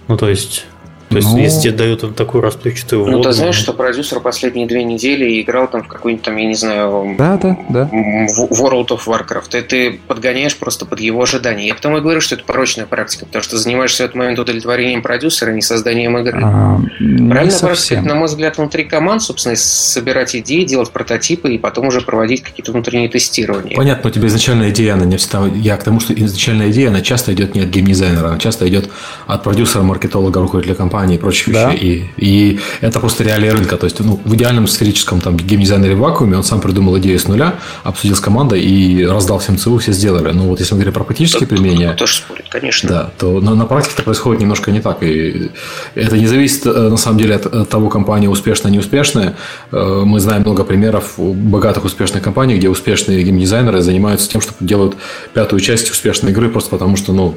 Ну, 0.06 0.16
то 0.16 0.28
есть, 0.28 0.66
то 1.12 1.18
есть, 1.18 1.28
ну, 1.30 1.38
если 1.38 1.60
тебе 1.60 1.72
дают 1.72 2.16
такую 2.16 2.42
расплывчатую 2.42 3.06
Ну, 3.10 3.22
ты 3.22 3.32
знаешь, 3.32 3.54
что 3.54 3.72
продюсер 3.72 4.20
последние 4.20 4.66
две 4.66 4.84
недели 4.84 5.40
играл 5.40 5.68
там 5.68 5.82
в 5.82 5.88
какой-нибудь 5.88 6.24
там, 6.24 6.36
я 6.36 6.46
не 6.46 6.54
знаю, 6.54 7.14
да, 7.18 7.36
да, 7.36 7.56
да. 7.68 7.90
World 7.92 8.88
of 8.88 9.00
Warcraft. 9.06 9.58
И 9.58 9.62
ты 9.62 10.00
подгоняешь 10.06 10.56
просто 10.56 10.86
под 10.86 11.00
его 11.00 11.22
ожидания. 11.22 11.66
Я 11.66 11.74
потому 11.74 11.98
и 11.98 12.00
говорю, 12.00 12.20
что 12.20 12.34
это 12.34 12.44
порочная 12.44 12.86
практика, 12.86 13.26
потому 13.26 13.42
что 13.42 13.56
занимаешься 13.58 14.02
в 14.02 14.06
этот 14.06 14.16
момент 14.16 14.38
удовлетворением 14.38 15.02
продюсера, 15.02 15.50
а 15.50 15.52
не 15.52 15.62
созданием 15.62 16.16
игры. 16.18 16.40
А, 16.42 16.80
Правильно 16.98 17.58
практика, 17.58 18.02
на 18.02 18.14
мой 18.14 18.28
взгляд, 18.28 18.58
внутри 18.58 18.84
команд, 18.84 19.22
собственно, 19.22 19.56
собирать 19.56 20.34
идеи, 20.36 20.64
делать 20.64 20.90
прототипы 20.90 21.54
и 21.54 21.58
потом 21.58 21.88
уже 21.88 22.00
проводить 22.00 22.42
какие-то 22.42 22.72
внутренние 22.72 23.08
тестирования. 23.08 23.76
Понятно, 23.76 24.10
у 24.10 24.12
тебя 24.12 24.28
изначальная 24.28 24.70
идея, 24.70 24.94
она 24.94 25.04
не 25.04 25.16
всегда... 25.16 25.46
Я 25.54 25.76
к 25.76 25.84
тому, 25.84 26.00
что 26.00 26.14
изначальная 26.14 26.70
идея, 26.70 26.88
она 26.88 27.00
часто 27.00 27.32
идет 27.32 27.54
не 27.54 27.62
от 27.62 27.68
геймдизайнера, 27.68 28.28
она 28.28 28.38
часто 28.38 28.68
идет 28.68 28.90
от 29.26 29.42
продюсера, 29.42 29.82
маркетолога, 29.82 30.40
руководителя 30.40 30.74
компании 30.74 31.01
компании 31.02 31.16
и 31.16 31.18
прочие 31.18 31.54
да. 31.54 31.70
вещи. 31.70 31.82
И, 31.82 32.10
и 32.16 32.60
это 32.80 33.00
просто 33.00 33.24
реалии 33.24 33.48
рынка. 33.48 33.76
То 33.76 33.86
есть, 33.86 34.00
ну, 34.00 34.20
в 34.24 34.34
идеальном 34.34 34.66
сферическом 34.66 35.20
там 35.20 35.36
геймдизайнере 35.36 35.94
в 35.94 35.98
вакууме 35.98 36.36
он 36.36 36.44
сам 36.44 36.60
придумал 36.60 36.98
идею 36.98 37.18
с 37.18 37.28
нуля, 37.28 37.54
обсудил 37.82 38.16
с 38.16 38.20
командой 38.20 38.60
и 38.60 39.04
раздал 39.04 39.38
всем 39.38 39.58
ЦУ, 39.58 39.78
все 39.78 39.92
сделали. 39.92 40.32
Ну, 40.32 40.48
вот 40.48 40.60
если 40.60 40.74
мы 40.74 40.78
говорим 40.78 40.94
про 40.94 41.04
практические 41.04 41.46
Тут, 41.46 41.58
применения... 41.58 41.94
Тоже 41.94 42.16
спорит, 42.16 42.46
конечно. 42.48 42.88
Да, 42.88 43.10
то 43.18 43.40
на, 43.40 43.54
на 43.54 43.66
практике 43.66 43.94
это 43.94 44.02
происходит 44.04 44.40
немножко 44.40 44.70
не 44.70 44.80
так. 44.80 45.02
И 45.02 45.50
это 45.94 46.16
не 46.16 46.26
зависит, 46.26 46.66
э, 46.66 46.88
на 46.88 46.96
самом 46.96 47.18
деле, 47.18 47.36
от 47.36 47.68
того, 47.68 47.88
компания 47.88 48.28
успешная, 48.28 48.72
неуспешная. 48.72 49.34
Э, 49.72 50.02
мы 50.04 50.20
знаем 50.20 50.42
много 50.42 50.64
примеров 50.64 51.14
богатых 51.18 51.84
успешных 51.84 52.22
компаний, 52.22 52.56
где 52.56 52.68
успешные 52.68 53.22
геймдизайнеры 53.24 53.82
занимаются 53.82 54.30
тем, 54.30 54.40
что 54.40 54.52
делают 54.60 54.96
пятую 55.34 55.60
часть 55.60 55.90
успешной 55.90 56.30
игры 56.30 56.48
просто 56.48 56.70
потому, 56.70 56.96
что, 56.96 57.12
ну, 57.12 57.34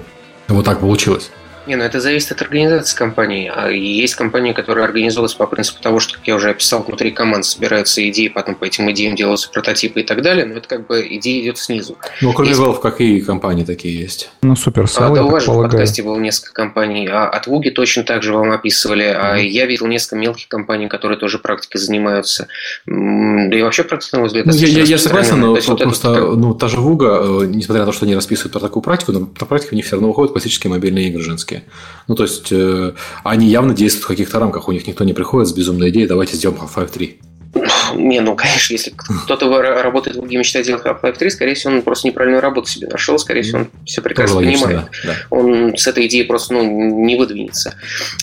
вот 0.48 0.66
так 0.66 0.80
получилось. 0.80 1.32
Не, 1.68 1.76
ну 1.76 1.84
это 1.84 2.00
зависит 2.00 2.32
от 2.32 2.42
организации 2.42 2.96
компании. 2.96 3.52
А 3.54 3.70
есть 3.70 4.16
компании, 4.16 4.54
которые 4.54 4.86
организовываются 4.86 5.38
по 5.38 5.48
принципу 5.48 5.82
того, 5.82 6.00
что, 6.00 6.16
как 6.16 6.28
я 6.28 6.36
уже 6.36 6.50
описал, 6.50 6.84
внутри 6.84 7.12
команд 7.12 7.46
собираются 7.46 8.08
идеи, 8.10 8.28
потом 8.28 8.56
по 8.56 8.66
этим 8.66 8.90
идеям 8.92 9.16
делаются 9.16 9.50
прототипы 9.50 10.02
и 10.02 10.04
так 10.04 10.22
далее, 10.22 10.46
но 10.46 10.56
это 10.56 10.68
как 10.68 10.88
бы 10.88 11.06
идея 11.10 11.44
идет 11.44 11.58
снизу. 11.58 11.98
Ну, 12.22 12.34
кроме 12.34 12.50
есть... 12.50 12.62
Valve, 12.62 12.80
какие 12.80 13.20
компании 13.20 13.64
такие 13.64 13.98
есть? 13.98 14.30
Ну, 14.42 14.54
Supercell, 14.54 14.98
а, 14.98 15.10
Да, 15.10 15.24
у 15.24 15.30
вас 15.30 15.44
же 15.44 15.52
в 15.52 15.62
подкасте 15.62 16.04
было 16.04 16.20
несколько 16.20 16.54
компаний. 16.54 17.08
А 17.08 17.28
от 17.28 17.48
Вуги 17.48 17.70
точно 17.70 18.04
так 18.04 18.24
же 18.24 18.34
вам 18.34 18.52
описывали. 18.52 19.06
Mm-hmm. 19.06 19.32
А 19.34 19.38
я 19.38 19.66
видел 19.66 19.88
несколько 19.88 20.16
мелких 20.16 20.48
компаний, 20.48 20.88
которые 20.88 21.20
тоже 21.20 21.40
практикой 21.40 21.78
занимаются. 21.78 22.48
Да 22.86 23.58
и 23.58 23.62
вообще 23.62 23.84
практика, 23.84 24.18
на 24.18 24.20
мой 24.22 24.28
взгляд, 24.28 24.46
ну, 24.46 24.54
я, 24.54 24.68
я, 24.68 24.84
я 24.84 24.98
согласен, 24.98 25.40
но 25.40 25.56
то 25.56 25.76
просто 25.76 26.26
вот 26.26 26.38
ну, 26.38 26.54
та 26.54 26.68
же 26.68 26.80
Вуга, 26.80 27.22
э, 27.24 27.46
несмотря 27.48 27.82
на 27.82 27.88
то, 27.88 27.92
что 27.92 28.06
они 28.06 28.16
расписывают 28.16 28.54
про 28.54 28.60
такую 28.60 28.84
практику, 28.84 29.12
но 29.12 29.26
про 29.26 29.46
практику 29.46 29.74
у 29.74 29.76
них 29.76 29.86
все 29.86 29.96
равно 29.96 30.10
выходят 30.10 30.32
классические 30.32 30.72
мобильные 30.72 31.10
игры 31.10 31.24
женские. 31.24 31.55
Рамки. 31.56 31.72
Ну, 32.08 32.16
то 32.16 32.24
есть, 32.24 32.52
э, 32.52 32.94
они 33.24 33.48
явно 33.48 33.74
действуют 33.74 34.06
в 34.06 34.08
каких-то 34.08 34.40
рамках. 34.40 34.68
У 34.68 34.72
них 34.72 34.88
никто 34.88 35.04
не 35.04 35.14
приходит 35.14 35.50
с 35.50 35.54
безумной 35.54 35.90
идеей, 35.90 36.08
давайте 36.08 36.36
сделаем 36.36 36.62
Half-Life 36.62 36.92
3. 36.92 37.20
Не, 37.96 38.20
ну, 38.20 38.36
конечно, 38.36 38.74
если 38.74 38.92
кто-то 38.92 39.62
работает 39.84 40.18
в 40.18 40.20
Луге 40.20 40.38
мечтает 40.38 40.66
делать 40.66 40.84
Half-Life 40.84 41.18
3, 41.18 41.30
скорее 41.30 41.54
всего, 41.56 41.74
он 41.74 41.82
просто 41.82 42.08
неправильную 42.08 42.42
работу 42.42 42.70
себе 42.70 42.88
нашел, 42.88 43.18
скорее 43.18 43.44
всего, 43.44 43.60
он 43.60 43.70
все 43.86 44.02
прекрасно 44.02 44.42
Тоже 44.42 44.48
понимает. 44.48 44.78
Логично, 44.78 45.02
да, 45.04 45.14
да. 45.14 45.36
Он 45.36 45.78
с 45.78 45.88
этой 45.88 46.08
идеей 46.08 46.24
просто 46.24 46.54
ну, 46.54 46.64
не 47.04 47.16
выдвинется. 47.16 47.76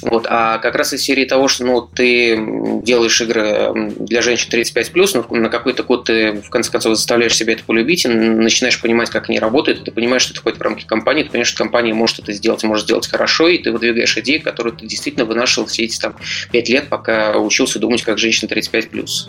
Вот. 0.02 0.26
А 0.28 0.58
как 0.58 0.74
раз 0.74 0.92
из 0.92 1.02
серии 1.02 1.24
того, 1.24 1.48
что 1.48 1.64
ну, 1.64 1.80
ты 1.80 2.38
делаешь 2.82 3.20
игры 3.20 3.92
для 3.98 4.22
женщин 4.22 4.48
35+, 4.52 5.26
но 5.30 5.36
на 5.36 5.48
какой-то 5.48 5.82
год 5.82 6.04
ты, 6.04 6.32
в 6.32 6.50
конце 6.50 6.70
концов, 6.70 6.96
заставляешь 6.96 7.36
себя 7.36 7.54
это 7.54 7.64
полюбить 7.64 8.04
и 8.04 8.08
начинаешь 8.08 8.80
понимать, 8.80 9.10
как 9.10 9.28
они 9.28 9.38
работают, 9.38 9.84
ты 9.84 9.90
понимаешь, 9.90 10.22
что 10.22 10.32
это 10.32 10.40
входит 10.40 10.58
в 10.58 10.62
рамки 10.62 10.84
компании, 10.84 11.22
ты 11.22 11.30
понимаешь, 11.30 11.48
что 11.48 11.58
компания 11.58 11.94
может 11.94 12.18
это 12.18 12.32
сделать, 12.32 12.62
может 12.64 12.84
сделать 12.84 13.08
хорошо, 13.08 13.48
и 13.48 13.58
ты 13.58 13.72
выдвигаешь 13.72 14.16
идеи, 14.18 14.38
которые 14.38 14.74
ты 14.74 14.86
действительно 14.86 15.24
вынашивал 15.24 15.66
все 15.66 15.84
эти 15.84 15.98
там, 15.98 16.16
5 16.50 16.68
лет, 16.68 16.88
пока 16.88 17.38
учился 17.38 17.78
думать, 17.78 18.02
как 18.02 18.18
женщина 18.18 18.48
35+. 18.48 19.21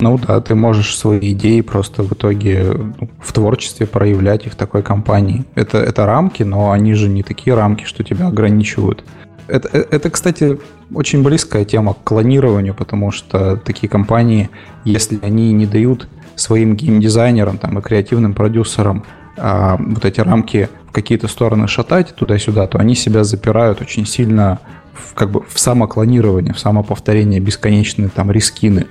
Ну 0.00 0.18
да, 0.18 0.40
ты 0.40 0.54
можешь 0.54 0.96
свои 0.96 1.32
идеи 1.32 1.60
просто 1.60 2.02
в 2.02 2.12
итоге 2.12 2.72
ну, 2.72 3.08
в 3.20 3.32
творчестве 3.32 3.86
проявлять 3.86 4.46
и 4.46 4.50
в 4.50 4.54
такой 4.54 4.82
компании. 4.82 5.44
Это, 5.54 5.78
это 5.78 6.06
рамки, 6.06 6.42
но 6.42 6.70
они 6.70 6.94
же 6.94 7.08
не 7.08 7.22
такие 7.22 7.54
рамки, 7.54 7.84
что 7.84 8.02
тебя 8.02 8.28
ограничивают. 8.28 9.04
Это, 9.46 9.68
э, 9.72 9.84
это, 9.90 10.10
кстати, 10.10 10.58
очень 10.94 11.22
близкая 11.22 11.64
тема 11.64 11.94
к 11.94 12.04
клонированию, 12.04 12.74
потому 12.74 13.10
что 13.10 13.56
такие 13.56 13.88
компании, 13.88 14.48
если 14.84 15.18
они 15.22 15.52
не 15.52 15.66
дают 15.66 16.08
своим 16.34 16.76
геймдизайнерам 16.76 17.58
там, 17.58 17.78
и 17.78 17.82
креативным 17.82 18.32
продюсерам 18.32 19.04
а, 19.36 19.76
вот 19.78 20.04
эти 20.04 20.20
рамки 20.20 20.68
в 20.88 20.92
какие-то 20.92 21.28
стороны 21.28 21.68
шатать 21.68 22.14
туда-сюда, 22.14 22.66
то 22.66 22.78
они 22.78 22.94
себя 22.94 23.24
запирают 23.24 23.80
очень 23.80 24.06
сильно 24.06 24.58
в, 24.94 25.14
как 25.14 25.30
бы 25.30 25.44
в 25.48 25.58
самоклонирование, 25.58 26.54
в 26.54 26.58
самоповторение, 26.58 27.40
бесконечные 27.40 28.08
там 28.08 28.30
рискины. 28.30 28.86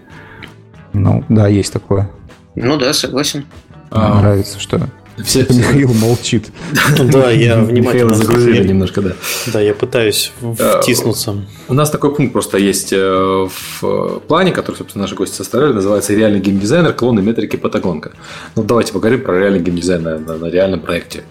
Ну, 0.94 1.24
да, 1.30 1.48
есть 1.48 1.74
такое. 1.74 2.10
Ну 2.56 2.78
да, 2.78 2.94
согласен. 2.94 3.46
Мне 3.92 4.02
а, 4.02 4.22
нравится, 4.22 4.60
что 4.60 4.80
все, 5.24 5.42
Михаил 5.50 5.94
молчит. 5.94 6.52
Да, 7.12 7.32
я 7.32 7.58
внимательно 7.58 8.16
загрузили 8.16 8.68
немножко, 8.68 9.02
да. 9.02 9.12
Да, 9.48 9.60
я 9.60 9.74
пытаюсь 9.74 10.32
а, 10.42 10.82
втиснуться. 10.82 11.46
У 11.68 11.74
нас 11.74 11.90
такой 11.90 12.16
пункт 12.16 12.34
просто 12.34 12.58
есть 12.58 12.94
э, 12.94 13.48
в 13.82 14.20
плане, 14.28 14.52
который, 14.52 14.76
собственно, 14.78 15.04
наши 15.04 15.16
гости 15.16 15.36
составляли, 15.36 15.74
называется 15.74 16.14
«Реальный 16.14 16.40
геймдизайнер. 16.40 16.94
Клоны 16.94 17.22
метрики 17.22 17.56
Патагонка». 17.56 18.14
Ну, 18.56 18.64
давайте 18.64 18.94
поговорим 18.94 19.22
про 19.22 19.40
реальный 19.40 19.60
геймдизайн 19.60 20.02
на, 20.02 20.20
на, 20.20 20.38
на 20.38 20.46
реальном 20.46 20.80
проекте. 20.80 21.24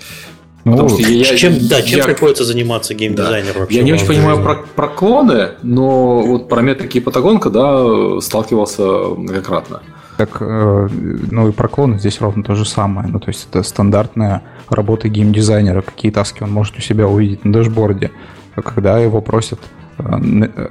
Ну, 0.65 0.89
что 0.89 1.03
я, 1.03 1.25
чем, 1.37 1.55
да, 1.69 1.83
чем 1.83 1.99
я, 1.99 2.05
приходится 2.05 2.45
заниматься 2.45 2.95
геймдизайнеру 2.95 3.55
да. 3.55 3.61
вообще? 3.61 3.77
Я 3.79 3.83
не 3.85 3.93
очень 3.93 4.07
понимаю 4.07 4.43
про, 4.43 4.57
про 4.57 4.89
клоны, 4.89 5.51
но 5.63 6.21
вот 6.21 6.49
про 6.49 6.63
метрики 6.63 6.99
и 6.99 7.01
патагонка, 7.01 7.51
да, 7.51 8.21
сталкивался 8.21 8.83
многократно. 8.83 9.81
Так, 10.17 10.39
э, 10.41 10.89
ну 11.31 11.49
и 11.49 11.53
про 11.53 11.69
клоны 11.69 11.99
здесь 11.99 12.21
ровно 12.21 12.43
то 12.43 12.55
же 12.55 12.65
самое. 12.65 13.09
Ну, 13.09 13.21
то 13.21 13.29
есть 13.29 13.47
это 13.49 13.63
стандартная 13.63 14.43
работа 14.69 15.09
геймдизайнера. 15.09 15.83
Какие 15.83 16.11
таски 16.11 16.43
он 16.43 16.51
может 16.51 16.77
у 16.77 16.81
себя 16.81 17.07
увидеть 17.07 17.45
на 17.45 17.53
дашборде, 17.53 18.11
когда 18.57 18.99
его 18.99 19.21
просят 19.23 19.61
э, 19.99 20.03
э, 20.03 20.69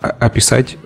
описать 0.00 0.76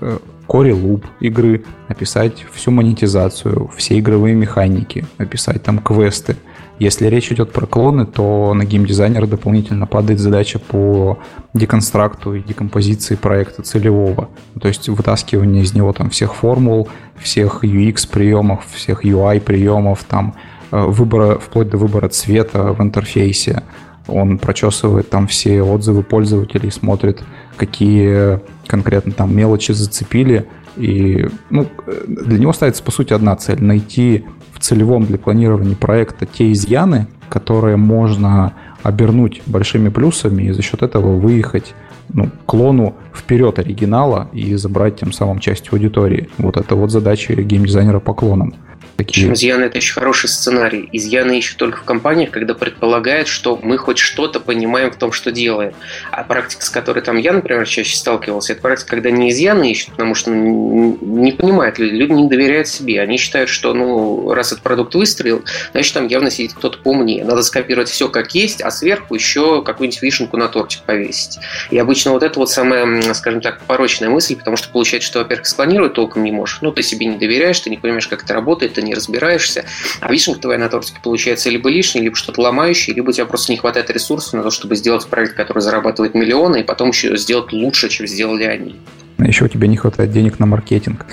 core 0.47 0.71
loop 0.71 1.05
игры, 1.21 1.65
описать 1.89 2.47
всю 2.53 2.71
монетизацию, 2.71 3.71
все 3.77 3.99
игровые 3.99 4.35
механики, 4.37 5.05
описать 5.19 5.63
там 5.63 5.81
квесты– 5.81 6.37
если 6.79 7.07
речь 7.07 7.31
идет 7.31 7.53
про 7.53 7.67
клоны, 7.67 8.05
то 8.05 8.53
на 8.53 8.65
геймдизайнера 8.65 9.27
дополнительно 9.27 9.87
падает 9.87 10.19
задача 10.19 10.59
по 10.59 11.19
деконстракту 11.53 12.35
и 12.35 12.43
декомпозиции 12.43 13.15
проекта 13.15 13.63
целевого. 13.63 14.29
То 14.61 14.67
есть 14.67 14.89
вытаскивание 14.89 15.63
из 15.63 15.73
него 15.73 15.93
там 15.93 16.11
всех 16.11 16.35
формул, 16.35 16.89
всех 17.17 17.63
UX 17.63 18.09
приемов, 18.11 18.67
всех 18.73 19.05
UI 19.05 19.41
приемов, 19.41 20.05
там 20.05 20.35
э, 20.73 20.85
выбора, 20.85 21.39
вплоть 21.39 21.71
до 21.71 21.77
выбора 21.77 22.09
цвета 22.09 22.73
в 22.73 22.83
интерфейсе. 22.83 23.63
Он 24.09 24.39
прочесывает 24.39 25.09
там 25.09 25.29
все 25.29 25.63
отзывы 25.63 26.03
пользователей, 26.03 26.71
смотрит, 26.73 27.23
какие 27.57 28.41
конкретно 28.67 29.13
там 29.13 29.35
мелочи 29.35 29.73
зацепили. 29.73 30.47
И 30.77 31.29
ну, 31.51 31.67
для 32.07 32.39
него 32.39 32.53
ставится, 32.53 32.83
по 32.83 32.91
сути, 32.91 33.13
одна 33.13 33.37
цель– 33.37 33.63
найти 33.63 34.25
целевом 34.65 35.05
для 35.05 35.19
планирования 35.19 35.77
проекта 35.77 36.27
те 36.27 36.51
изъяны, 36.53 37.07
которые 37.29 37.77
можно 37.77 38.55
обернуть 38.83 39.43
большими 39.47 39.91
плюсами 39.91 40.45
и 40.45 40.53
за 40.53 40.63
счет 40.63 40.83
этого 40.83 41.19
выехать 41.19 41.75
ну, 42.13 42.31
клону 42.47 42.95
вперед 43.15 43.59
оригинала 43.59 44.29
и 44.33 44.55
забрать 44.55 45.01
тем 45.01 45.13
самым 45.13 45.39
часть 45.39 45.73
аудитории. 45.73 46.29
Вот 46.39 46.57
это 46.57 46.77
вот 46.77 46.91
задача 46.91 47.35
геймдизайнера 47.35 48.01
по 48.01 48.15
клонам. 48.15 48.55
Такие... 48.97 49.33
Изъяны– 49.33 49.65
это 49.65 49.79
очень 49.79 49.93
хороший 49.93 50.29
сценарий. 50.29 50.89
Изъяны 50.93 51.39
ищут 51.39 51.57
только 51.59 51.79
в 51.79 51.85
компаниях, 51.85 52.31
когда 52.31 52.55
предполагают, 52.55 53.29
что 53.29 53.59
мы 53.61 53.77
хоть 53.77 53.99
что-то 53.99 54.41
понимаем 54.41 54.93
в 54.93 54.97
том, 54.97 55.13
что 55.13 55.33
делаем. 55.33 55.75
А 56.11 56.23
практика, 56.23 56.65
с 56.65 56.71
которой 56.71 57.01
там 57.01 57.17
я, 57.17 57.33
например, 57.33 57.67
чаще 57.67 57.97
сталкивался, 57.97 58.53
это 58.53 58.63
практика, 58.63 58.91
когда 58.91 59.11
не 59.11 59.31
изъяны 59.31 59.71
ищут, 59.71 59.91
потому 59.91 60.15
что 60.15 60.31
ну, 60.31 60.99
не 61.01 61.33
понимают, 61.33 61.79
люди 61.79 62.13
не 62.13 62.29
доверяют 62.29 62.69
себе. 62.69 63.01
Они 63.01 63.19
считают, 63.19 63.51
что 63.51 63.75
ну, 63.75 64.33
раз 64.33 64.53
этот 64.53 64.63
продукт 64.63 64.95
выстрелил, 64.95 65.45
значит, 65.73 65.95
там 65.95 66.07
явно 66.07 66.31
сидит 66.31 66.55
кто-то 66.55 66.79
поумнее. 66.79 67.25
Надо 67.25 67.43
скопировать 67.43 67.89
все 67.89 68.09
как 68.09 68.35
есть, 68.35 68.63
а 68.63 68.71
сверху 68.71 69.15
еще 69.15 69.63
какую-нибудь 69.63 70.03
вишенку 70.03 70.37
на 70.37 70.49
тортик 70.49 70.83
повесить. 70.83 71.39
И 71.71 71.79
обычно 71.79 72.13
вот 72.13 72.23
это 72.23 72.39
вот 72.39 72.51
самая, 72.51 73.13
скажем 73.15 73.41
так, 73.41 73.61
порочная 73.63 74.09
мысль, 74.09 74.37
потому 74.37 74.57
что 74.57 74.69
получается, 74.69 75.09
что, 75.09 75.19
во-первых, 75.19 75.47
спланировать 75.47 75.95
толком 75.95 76.23
не 76.23 76.31
можешь. 76.31 76.59
Ну, 76.61 76.71
ты 76.71 76.83
себе 76.83 77.07
не 77.07 77.19
доверяешь, 77.19 77.59
ты 77.59 77.71
не 77.71 77.77
понимаешь, 77.77 78.07
как 78.07 78.23
это 78.23 78.35
работает, 78.35 78.75
ты 78.75 78.84
не 78.85 78.95
разбираешься, 78.95 79.65
а 80.01 80.13
вишенка 80.13 80.41
твоя 80.41 80.59
на 80.59 80.69
тортике 80.69 80.99
получается 81.03 81.51
либо 81.51 81.69
лишняя, 81.69 82.03
либо 82.03 82.17
что-то 82.17 82.41
ломающее, 82.41 82.95
либо 82.95 83.11
у 83.11 83.13
тебя 83.13 83.27
просто 83.27 83.53
не 83.53 83.59
хватает 83.59 83.91
ресурсов 83.91 84.35
на 84.35 84.43
то, 84.43 84.51
чтобы 84.51 84.77
сделать 84.77 85.07
проект, 85.07 85.35
который 85.35 85.61
зарабатывает 85.61 86.15
миллионы, 86.15 86.61
и 86.61 86.63
потом 86.63 86.91
еще 86.91 87.17
сделать 87.17 87.53
лучше, 87.53 87.89
чем 87.89 88.07
сделали 88.07 88.45
они. 88.45 88.77
А 89.19 89.27
еще 89.27 89.45
у 89.45 89.49
тебя 89.49 89.67
не 89.67 89.77
хватает 89.77 90.11
денег 90.13 90.39
на 90.39 90.47
маркетинг, 90.47 91.07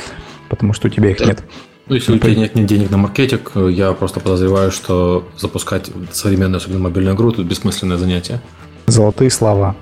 потому 0.49 0.73
что 0.73 0.87
у 0.87 0.89
тебя 0.89 1.11
их 1.11 1.17
да. 1.17 1.25
нет. 1.25 1.43
Ну, 1.87 1.95
если 1.95 2.13
у 2.13 2.19
тебя 2.19 2.35
нет, 2.35 2.55
нет 2.55 2.65
денег 2.67 2.89
на 2.89 2.97
маркетинг, 2.97 3.51
я 3.69 3.91
просто 3.93 4.19
подозреваю, 4.19 4.71
что 4.71 5.27
запускать 5.37 5.89
современную, 6.11 6.57
особенно 6.57 6.79
мобильную 6.79 7.15
игру, 7.15 7.31
тут 7.31 7.47
бессмысленное 7.47 7.97
занятие. 7.97 8.41
Золотые 8.87 9.29
слова. 9.29 9.75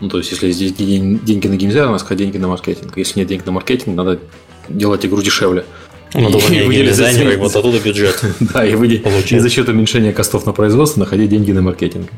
Ну, 0.00 0.08
то 0.08 0.18
есть, 0.18 0.30
если 0.30 0.46
есть 0.46 0.76
деньги 0.76 1.48
на 1.48 1.56
геймдизайн, 1.56 1.86
надо 1.86 1.98
сказать 1.98 2.18
деньги 2.18 2.38
на 2.38 2.48
маркетинг. 2.48 2.96
Если 2.96 3.18
нет 3.18 3.28
денег 3.28 3.44
на 3.46 3.52
маркетинг, 3.52 3.96
надо 3.96 4.20
делать 4.68 5.04
игру 5.04 5.20
дешевле. 5.20 5.64
Надо 6.14 6.38
выделить 6.38 6.88
дизайнера, 6.88 7.32
и 7.32 7.36
вот 7.36 7.54
оттуда 7.54 7.78
бюджет. 7.78 8.22
Да, 8.40 8.64
и, 8.64 8.74
выделить, 8.74 9.32
и 9.32 9.38
за 9.38 9.50
счет 9.50 9.68
уменьшения 9.68 10.12
костов 10.12 10.46
на 10.46 10.52
производство 10.52 11.00
находить 11.00 11.30
деньги 11.30 11.52
на 11.52 11.62
маркетинг. 11.62 12.10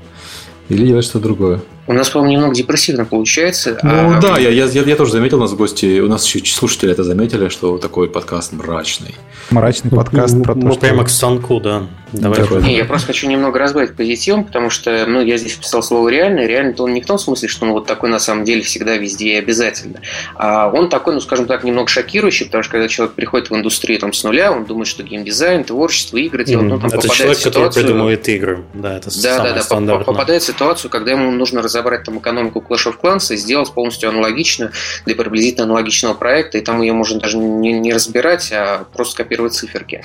Или 0.69 0.87
делать 0.87 1.05
что-то 1.05 1.25
другое. 1.25 1.61
У 1.89 1.93
нас, 1.93 2.09
по-моему, 2.11 2.33
немного 2.35 2.55
депрессивно 2.55 3.05
получается. 3.05 3.79
Ну 3.83 4.17
а... 4.17 4.21
да, 4.21 4.39
я, 4.39 4.51
я, 4.51 4.67
я 4.67 4.97
тоже 4.97 5.11
заметил, 5.11 5.39
у 5.39 5.41
нас 5.41 5.51
в 5.51 5.57
гости, 5.57 5.99
у 5.99 6.07
нас 6.07 6.25
еще 6.25 6.55
слушатели 6.55 6.93
это 6.93 7.03
заметили, 7.03 7.49
что 7.49 7.77
такой 7.79 8.09
подкаст 8.09 8.53
мрачный. 8.53 9.17
Мрачный 9.51 9.91
подкаст 9.91 10.43
про 10.43 10.55
то, 10.55 10.61
Мы 10.61 10.73
что... 10.73 10.81
прямо 10.81 11.05
к 11.05 11.11
станку, 11.11 11.61
да. 11.61 11.87
Давай. 12.13 12.41
Не, 12.63 12.77
я 12.77 12.85
просто 12.85 13.09
хочу 13.09 13.29
немного 13.29 13.59
разбавить 13.59 13.95
позитивом, 13.95 14.45
потому 14.45 14.71
что, 14.71 15.07
ну, 15.07 15.21
я 15.21 15.37
здесь 15.37 15.55
писал 15.55 15.83
слово 15.83 16.09
реальный. 16.09 16.47
Реально-то 16.47 16.85
он 16.85 16.95
не 16.95 17.01
в 17.01 17.07
том 17.07 17.19
смысле, 17.19 17.49
что 17.49 17.67
он 17.67 17.73
вот 17.73 17.87
такой 17.87 18.11
на 18.11 18.19
самом 18.19 18.45
деле 18.45 18.63
всегда 18.63 18.97
везде 18.97 19.35
и 19.35 19.37
обязательно. 19.37 20.01
А 20.35 20.71
он 20.71 20.89
такой, 20.89 21.15
ну, 21.15 21.21
скажем 21.21 21.47
так, 21.47 21.63
немного 21.63 21.89
шокирующий, 21.89 22.47
потому 22.47 22.65
что 22.65 22.73
когда 22.73 22.89
человек 22.89 23.15
приходит 23.15 23.51
в 23.51 23.55
индустрию 23.55 24.01
там 24.01 24.13
с 24.13 24.25
нуля, 24.25 24.51
он 24.53 24.65
думает, 24.65 24.89
что 24.89 25.03
геймдизайн, 25.03 25.65
творчество, 25.65 26.17
игры 26.17 26.45
делать, 26.45 26.67
mm, 26.67 26.69
ну, 26.69 26.79
там 26.79 26.89
это 26.89 26.97
попадает 26.97 27.17
человек, 27.17 27.37
в 27.37 27.41
ситуацию... 27.41 27.67
который 27.69 27.85
придумывает 27.85 28.29
игры. 28.29 28.65
Да, 28.75 28.97
это 28.97 29.23
да, 29.23 29.55
да, 29.55 29.81
да, 29.81 29.99
попадает 29.99 30.43
в 30.43 30.47
ситуацию, 30.47 30.91
когда 30.91 31.13
ему 31.13 31.31
нужно 31.31 31.63
разобрать 31.63 32.05
там 32.05 32.19
экономику 32.19 32.65
Clash 32.69 32.87
of 32.87 32.95
Clans 33.01 33.33
и 33.33 33.37
сделать 33.37 33.73
полностью 33.73 34.09
аналогичную 34.09 34.73
для 35.07 35.15
приблизительно 35.15 35.65
аналогичного 35.65 36.15
проекта, 36.15 36.59
и 36.59 36.61
там 36.61 36.81
ее 36.83 36.93
можно 36.93 37.21
даже 37.21 37.39
не, 37.39 37.73
не 37.73 37.93
разбирать, 37.93 38.51
а 38.53 38.85
просто 38.93 39.17
копировать 39.17 39.40
циферки. 39.49 40.03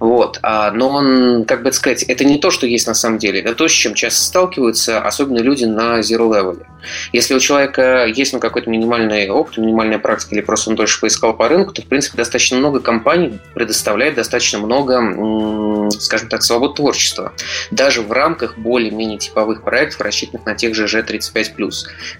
Вот. 0.00 0.38
А, 0.42 0.70
но 0.70 0.88
он, 0.88 1.44
как 1.44 1.62
бы 1.62 1.72
сказать, 1.72 2.02
это 2.04 2.24
не 2.24 2.38
то, 2.38 2.50
что 2.50 2.66
есть 2.66 2.86
на 2.86 2.94
самом 2.94 3.18
деле. 3.18 3.40
Это 3.40 3.54
то, 3.54 3.68
с 3.68 3.72
чем 3.72 3.94
часто 3.94 4.24
сталкиваются, 4.24 5.00
особенно 5.00 5.38
люди 5.38 5.64
на 5.64 6.00
zero 6.00 6.30
level. 6.30 6.62
Если 7.12 7.34
у 7.34 7.40
человека 7.40 8.06
есть 8.06 8.32
ну, 8.32 8.38
какой-то 8.38 8.70
минимальный 8.70 9.28
опыт, 9.28 9.58
минимальная 9.58 9.98
практика, 9.98 10.34
или 10.34 10.42
просто 10.42 10.70
он 10.70 10.76
дольше 10.76 11.00
поискал 11.00 11.34
по 11.34 11.48
рынку, 11.48 11.72
то, 11.72 11.82
в 11.82 11.86
принципе, 11.86 12.16
достаточно 12.16 12.56
много 12.58 12.80
компаний 12.80 13.38
предоставляет 13.54 14.14
достаточно 14.14 14.58
много, 14.58 15.90
скажем 15.98 16.28
так, 16.28 16.42
свобод 16.42 16.76
творчества. 16.76 17.32
Даже 17.70 18.02
в 18.02 18.12
рамках 18.12 18.58
более-менее 18.58 19.18
типовых 19.18 19.62
проектов, 19.62 20.00
рассчитанных 20.00 20.46
на 20.46 20.54
тех 20.54 20.74
же 20.74 20.84
G35+. 20.86 21.70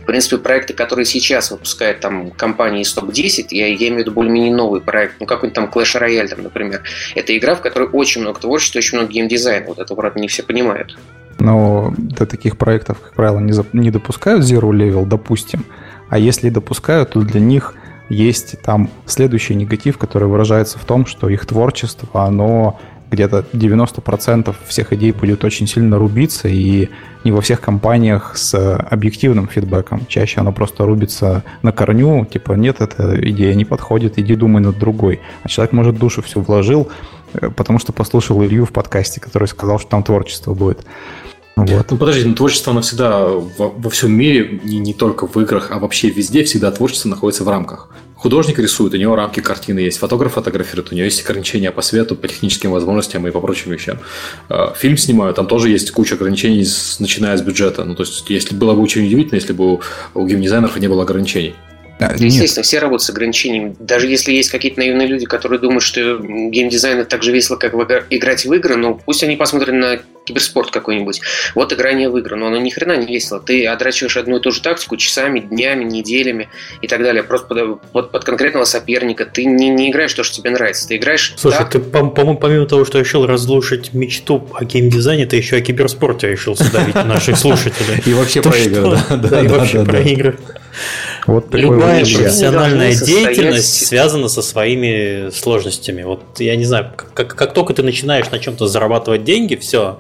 В 0.00 0.05
принципе, 0.05 0.38
проекты, 0.38 0.74
которые 0.74 1.05
сейчас 1.05 1.50
выпускает 1.50 2.00
там 2.00 2.31
компания 2.31 2.83
из 2.83 2.92
топ-10, 2.92 3.48
я, 3.50 3.68
я 3.68 3.74
имею 3.76 3.96
в 3.96 3.98
виду 3.98 4.11
более-менее 4.12 4.55
новый 4.55 4.81
проект, 4.81 5.16
ну 5.20 5.26
какой-нибудь 5.26 5.55
там 5.55 5.66
Clash 5.66 6.00
Royale, 6.00 6.29
там, 6.29 6.42
например, 6.57 6.83
это 7.14 7.37
игра, 7.37 7.55
в 7.55 7.61
которой 7.61 7.88
очень 7.88 8.23
много 8.23 8.40
творчества, 8.40 8.79
очень 8.79 8.99
много 8.99 9.12
геймдизайна. 9.12 9.66
Вот 9.66 9.79
это, 9.79 9.95
правда, 9.95 10.21
не 10.21 10.29
все 10.29 10.42
понимают. 10.42 10.99
Но 11.38 11.92
до 11.99 12.27
таких 12.27 12.57
проектов, 12.57 12.99
как 13.01 13.12
правило, 13.12 13.38
не, 13.40 13.53
не 13.73 13.90
допускают 13.90 14.45
Zero 14.45 14.71
Level, 14.71 15.05
допустим. 15.05 15.64
А 16.09 16.19
если 16.19 16.49
допускают, 16.49 17.11
то 17.11 17.21
для 17.21 17.40
них 17.40 17.75
есть 18.09 18.61
там 18.62 18.88
следующий 19.05 19.55
негатив, 19.55 19.99
который 19.99 20.29
выражается 20.29 20.79
в 20.79 20.85
том, 20.85 21.07
что 21.07 21.29
их 21.29 21.45
творчество, 21.45 22.25
оно 22.25 22.81
где-то 23.11 23.45
90% 23.53 24.55
всех 24.66 24.92
идей 24.92 25.12
будет 25.12 25.45
очень 25.45 25.66
сильно 25.66 25.99
рубиться, 25.99 26.49
и 26.49 26.88
не 27.25 27.33
во 27.33 27.40
всех 27.40 27.61
компаниях 27.61 28.37
с 28.37 28.77
объективным 28.77 29.49
фидбэком. 29.49 30.07
Чаще 30.07 30.40
оно 30.40 30.53
просто 30.53 30.85
рубится 30.85 31.45
на 31.62 31.73
корню, 31.73 32.25
типа, 32.25 32.53
нет, 32.53 32.81
эта 32.81 33.19
идея 33.31 33.55
не 33.55 33.64
подходит, 33.64 34.19
иди 34.19 34.35
думай 34.35 34.62
над 34.62 34.79
другой. 34.79 35.21
А 35.42 35.49
человек, 35.49 35.73
может, 35.73 35.99
душу 35.99 36.23
все 36.23 36.40
вложил, 36.40 36.88
э, 37.35 37.51
потому 37.51 37.79
что 37.79 37.92
послушал 37.92 38.42
Илью 38.45 38.64
в 38.64 38.73
подкасте, 38.73 39.21
который 39.21 39.49
сказал, 39.49 39.79
что 39.79 39.88
там 39.88 40.03
творчество 40.03 40.55
будет. 40.55 40.85
Вот. 41.57 41.90
Ну 41.90 41.97
подожди, 41.97 42.29
ну, 42.29 42.35
творчество, 42.35 42.73
оно 42.73 42.83
всегда 42.83 43.25
во, 43.27 43.71
во 43.71 43.90
всем 43.90 44.12
мире, 44.12 44.61
не, 44.62 44.79
не 44.79 44.92
только 44.92 45.27
в 45.27 45.37
играх, 45.38 45.71
а 45.71 45.79
вообще 45.79 46.11
везде 46.11 46.45
всегда 46.45 46.71
творчество 46.71 47.09
находится 47.09 47.45
в 47.45 47.49
рамках. 47.49 47.90
Художник 48.27 48.59
рисует, 48.59 48.93
у 48.93 48.97
него 48.97 49.15
рамки 49.15 49.39
картины 49.39 49.79
есть, 49.79 49.99
фотограф 49.99 50.33
фотографирует, 50.33 50.91
у 50.91 50.97
него 50.97 51.05
есть 51.05 51.25
ограничения 51.25 51.71
по 51.71 51.81
свету, 51.81 52.17
по 52.17 52.27
техническим 52.27 52.73
возможностям 52.73 53.25
и 53.25 53.31
по 53.31 53.41
прочим 53.41 53.71
вещам. 53.71 54.01
А, 54.49 54.75
фильм 54.75 54.97
снимаю, 54.97 55.33
там 55.33 55.47
тоже 55.47 55.69
есть 55.69 55.93
куча 55.93 56.17
ограничений, 56.17 56.67
начиная 56.99 57.37
с 57.37 57.43
бюджета. 57.43 57.85
Ну, 57.85 57.95
то 57.95 58.03
есть, 58.03 58.29
если 58.29 58.57
было 58.57 58.75
бы 58.75 58.83
очень 58.83 59.07
удивительно, 59.07 59.37
если 59.37 59.53
бы 59.53 59.79
у 60.15 60.27
геймдизайнеров 60.27 60.77
не 60.77 60.89
было 60.89 61.05
ограничений. 61.05 61.55
Да, 61.99 62.13
Естественно, 62.19 62.61
нет. 62.61 62.67
все 62.67 62.79
работают 62.79 63.03
с 63.03 63.11
ограничениями. 63.11 63.75
Даже 63.79 64.07
если 64.07 64.33
есть 64.33 64.51
какие-то 64.51 64.79
наивные 64.81 65.07
люди, 65.07 65.25
которые 65.25 65.59
думают, 65.59 65.83
что 65.83 66.19
геймдизайн 66.19 66.99
это 66.99 67.09
так 67.09 67.23
же 67.23 67.33
весело, 67.33 67.57
как 67.57 67.75
играть 68.11 68.45
в 68.45 68.53
игры, 68.53 68.77
ну 68.77 69.01
пусть 69.05 69.23
они 69.23 69.37
посмотрят 69.37 69.75
на 69.75 69.99
киберспорт 70.27 70.71
какой-нибудь. 70.71 71.21
Вот 71.55 71.73
играние 71.73 72.11
в 72.11 72.19
игры, 72.19 72.37
но 72.37 72.49
оно 72.49 72.59
ни 72.59 72.69
хрена 72.69 72.97
не 72.97 73.07
весело. 73.07 73.41
Ты 73.41 73.65
отрачиваешь 73.67 74.17
одну 74.17 74.39
и 74.39 74.41
ту 74.41 74.51
же 74.51 74.61
тактику 74.61 74.97
часами, 74.97 75.41
днями, 75.41 75.85
неделями 75.85 76.49
и 76.83 76.89
так 76.89 77.03
далее. 77.03 77.23
Просто 77.23 77.47
под, 77.47 77.81
под, 77.93 78.11
под 78.11 78.25
конкретного 78.25 78.65
соперника. 78.65 79.25
Ты 79.25 79.45
не, 79.45 79.71
не 79.71 79.91
играешь 79.91 80.13
то, 80.13 80.25
что 80.25 80.37
тебе 80.37 80.51
нравится. 80.51 80.89
Ты 80.89 80.97
играешь... 80.97 81.35
Слушай, 81.37 81.59
так... 81.59 81.71
ты, 81.71 81.79
по-моему, 81.79 82.37
помимо 82.37 82.67
того, 82.67 82.85
что 82.85 82.99
решил 82.99 83.25
разрушить 83.25 83.95
мечту 83.95 84.49
о 84.53 84.65
геймдизайне, 84.65 85.27
ты 85.27 85.37
еще 85.37 85.57
о 85.57 85.61
киберспорте 85.61 86.29
решил 86.29 86.57
сдавить 86.57 86.95
наших 86.95 87.39
слушателей. 87.39 88.03
И 88.05 88.13
вообще 88.13 88.43
про 88.43 88.57
игры. 88.57 88.99
Да, 89.11 89.41
и 89.45 89.47
вообще 89.47 89.85
про 89.85 90.01
игры. 90.01 90.39
Вот 91.27 91.53
Любая 91.53 92.05
профессиональная 92.05 92.95
деятельность 92.95 93.87
связана 93.87 94.29
со 94.29 94.43
своими 94.43 95.31
сложностями. 95.31 96.03
Вот 96.03 96.23
я 96.39 96.57
не 96.57 96.65
знаю, 96.65 96.93
как, 97.15 97.35
как 97.35 97.53
только 97.53 97.75
ты 97.75 97.83
начинаешь 97.83 98.31
на 98.31 98.39
чем-то 98.39 98.69
зарабатывать 98.69 99.25
деньги, 99.25 99.57
все, 99.57 99.99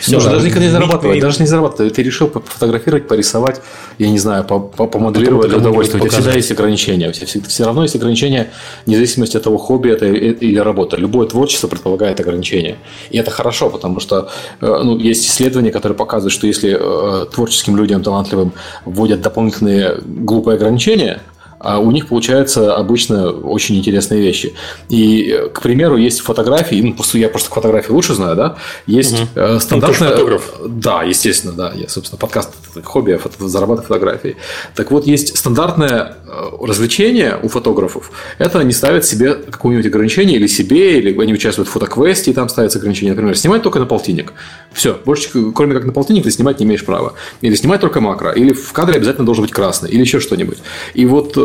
все, 0.00 0.16
Можно 0.16 0.32
даже 0.32 0.46
никогда 0.46 0.66
не 0.66 0.72
зарабатывать, 0.72 1.20
даже 1.20 1.40
не 1.40 1.46
зарабатывать. 1.46 1.94
Ты 1.94 2.02
решил 2.02 2.28
пофотографировать, 2.28 3.08
порисовать, 3.08 3.60
я 3.98 4.10
не 4.10 4.18
знаю, 4.18 4.44
помоделировать 4.44 5.48
для 5.48 5.58
удовольствия. 5.58 6.00
У 6.00 6.02
тебя 6.02 6.10
всегда 6.10 6.32
есть 6.32 6.50
ограничения. 6.50 7.12
Все 7.12 7.64
равно 7.64 7.82
есть 7.82 7.96
ограничения, 7.96 8.50
вне 8.86 8.96
зависимости 8.96 9.36
от 9.36 9.44
того, 9.44 9.58
хобби 9.58 9.90
это 9.90 10.06
или 10.06 10.58
работа. 10.58 10.96
Любое 10.96 11.26
творчество 11.26 11.68
предполагает 11.68 12.20
ограничения. 12.20 12.76
И 13.10 13.18
это 13.18 13.30
хорошо, 13.30 13.70
потому 13.70 14.00
что 14.00 14.28
э, 14.60 14.80
ну, 14.84 14.98
есть 14.98 15.26
исследования, 15.26 15.70
которые 15.70 15.96
показывают, 15.96 16.32
что 16.32 16.46
если 16.46 16.76
э, 16.78 17.26
творческим 17.26 17.76
людям, 17.76 18.02
талантливым 18.02 18.52
вводят 18.84 19.20
дополнительные 19.20 19.98
глупые 20.04 20.56
ограничения, 20.56 21.20
а 21.64 21.78
у 21.78 21.90
них 21.90 22.08
получаются 22.08 22.76
обычно 22.76 23.30
очень 23.30 23.76
интересные 23.76 24.20
вещи. 24.20 24.54
И, 24.90 25.48
к 25.54 25.62
примеру, 25.62 25.96
есть 25.96 26.20
фотографии, 26.20 26.76
ну, 26.82 26.92
просто 26.92 27.16
я 27.16 27.30
просто 27.30 27.48
фотографии 27.48 27.90
лучше 27.90 28.12
знаю, 28.14 28.36
да, 28.36 28.56
есть 28.86 29.14
угу. 29.14 29.28
э, 29.34 29.58
стандартная... 29.60 30.10
Фотограф. 30.10 30.52
Да, 30.68 31.02
естественно, 31.02 31.54
да. 31.54 31.72
Я, 31.74 31.88
собственно, 31.88 32.18
подкаст 32.18 32.50
хобби, 32.84 33.16
фото, 33.16 33.48
зарабатываю 33.48 33.86
фотографии. 33.86 34.36
Так 34.74 34.90
вот, 34.90 35.06
есть 35.06 35.38
стандартное 35.38 36.18
э, 36.26 36.50
развлечение 36.60 37.38
у 37.42 37.48
фотографов. 37.48 38.10
Это 38.36 38.58
они 38.58 38.72
ставят 38.72 39.06
себе 39.06 39.34
какое-нибудь 39.34 39.86
ограничение 39.86 40.36
или 40.36 40.46
себе, 40.46 40.98
или 40.98 41.18
они 41.18 41.32
участвуют 41.32 41.70
в 41.70 41.72
фотоквесте, 41.72 42.30
и 42.30 42.34
там 42.34 42.50
ставятся 42.50 42.78
ограничения. 42.78 43.12
Например, 43.12 43.34
снимать 43.38 43.62
только 43.62 43.78
на 43.78 43.86
полтинник. 43.86 44.34
Все, 44.74 44.98
больше, 45.02 45.30
кроме 45.54 45.74
как 45.74 45.84
на 45.84 45.92
полтинник, 45.92 46.24
ты 46.24 46.30
снимать 46.30 46.60
не 46.60 46.66
имеешь 46.66 46.84
права. 46.84 47.14
Или 47.40 47.54
снимать 47.54 47.80
только 47.80 48.02
макро. 48.02 48.32
Или 48.32 48.52
в 48.52 48.72
кадре 48.72 48.96
обязательно 48.96 49.24
должен 49.24 49.44
быть 49.44 49.52
красный. 49.52 49.88
Или 49.90 50.00
еще 50.00 50.20
что-нибудь. 50.20 50.58
И 50.92 51.06
вот 51.06 51.38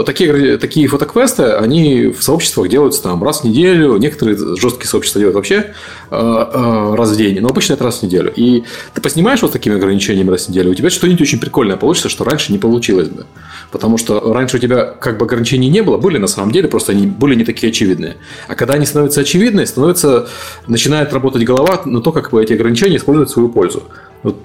э, 0.00 0.04
такие, 0.04 0.58
такие 0.58 0.86
фотоквесты, 0.88 1.44
они 1.44 2.08
в 2.08 2.22
сообществах 2.22 2.68
делаются 2.68 3.02
там 3.02 3.22
раз 3.22 3.40
в 3.40 3.44
неделю, 3.44 3.96
некоторые 3.96 4.36
жесткие 4.56 4.88
сообщества 4.88 5.20
делают 5.20 5.36
вообще 5.36 5.74
э, 6.10 6.16
э, 6.16 6.94
раз 6.94 7.10
в 7.10 7.16
день, 7.16 7.40
но 7.40 7.48
обычно 7.48 7.74
это 7.74 7.84
раз 7.84 8.00
в 8.00 8.02
неделю. 8.02 8.32
И 8.34 8.64
ты 8.94 9.00
поснимаешь 9.00 9.42
вот 9.42 9.52
такими 9.52 9.76
ограничениями 9.76 10.30
раз 10.30 10.46
в 10.46 10.48
неделю, 10.50 10.70
у 10.70 10.74
тебя 10.74 10.90
что-нибудь 10.90 11.22
очень 11.22 11.40
прикольное 11.40 11.76
получится, 11.76 12.08
что 12.08 12.24
раньше 12.24 12.52
не 12.52 12.58
получилось 12.58 13.08
бы. 13.08 13.26
Потому 13.70 13.98
что 13.98 14.32
раньше 14.32 14.56
у 14.56 14.60
тебя 14.60 14.84
как 14.84 15.18
бы 15.18 15.26
ограничений 15.26 15.68
не 15.68 15.82
было, 15.82 15.96
были 15.96 16.18
на 16.18 16.28
самом 16.28 16.52
деле, 16.52 16.68
просто 16.68 16.92
они 16.92 17.06
были 17.06 17.34
не 17.34 17.44
такие 17.44 17.70
очевидные. 17.70 18.16
А 18.48 18.54
когда 18.54 18.74
они 18.74 18.86
становятся 18.86 19.20
очевидны, 19.20 19.66
становится, 19.66 20.28
начинает 20.66 21.12
работать 21.12 21.44
голова 21.44 21.82
на 21.84 22.00
то, 22.00 22.12
как 22.12 22.30
бы 22.30 22.42
эти 22.42 22.52
ограничения 22.52 22.96
использовать 22.96 23.30
в 23.30 23.32
свою 23.32 23.48
пользу. 23.48 23.82
Вот 24.22 24.36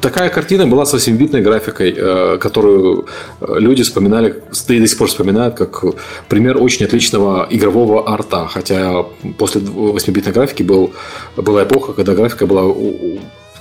Такая 0.00 0.30
картина 0.30 0.66
была 0.66 0.86
с 0.86 0.94
8-битной 0.94 1.42
графикой, 1.42 1.94
э, 1.96 2.38
которую 2.38 3.06
э, 3.40 3.54
люди 3.58 3.82
вспоминали, 3.82 4.42
и 4.68 4.80
до 4.80 4.86
сих 4.86 4.98
пор 4.98 5.08
вспоминают, 5.08 5.56
как 5.56 5.84
пример 6.28 6.56
очень 6.62 6.86
отличного 6.86 7.46
игрового 7.50 8.10
арта. 8.10 8.46
Хотя 8.46 9.04
после 9.38 9.60
8-битной 9.60 10.32
графики 10.32 10.62
был, 10.62 10.92
была 11.36 11.64
эпоха, 11.64 11.92
когда 11.92 12.14
графика 12.14 12.46
была 12.46 12.74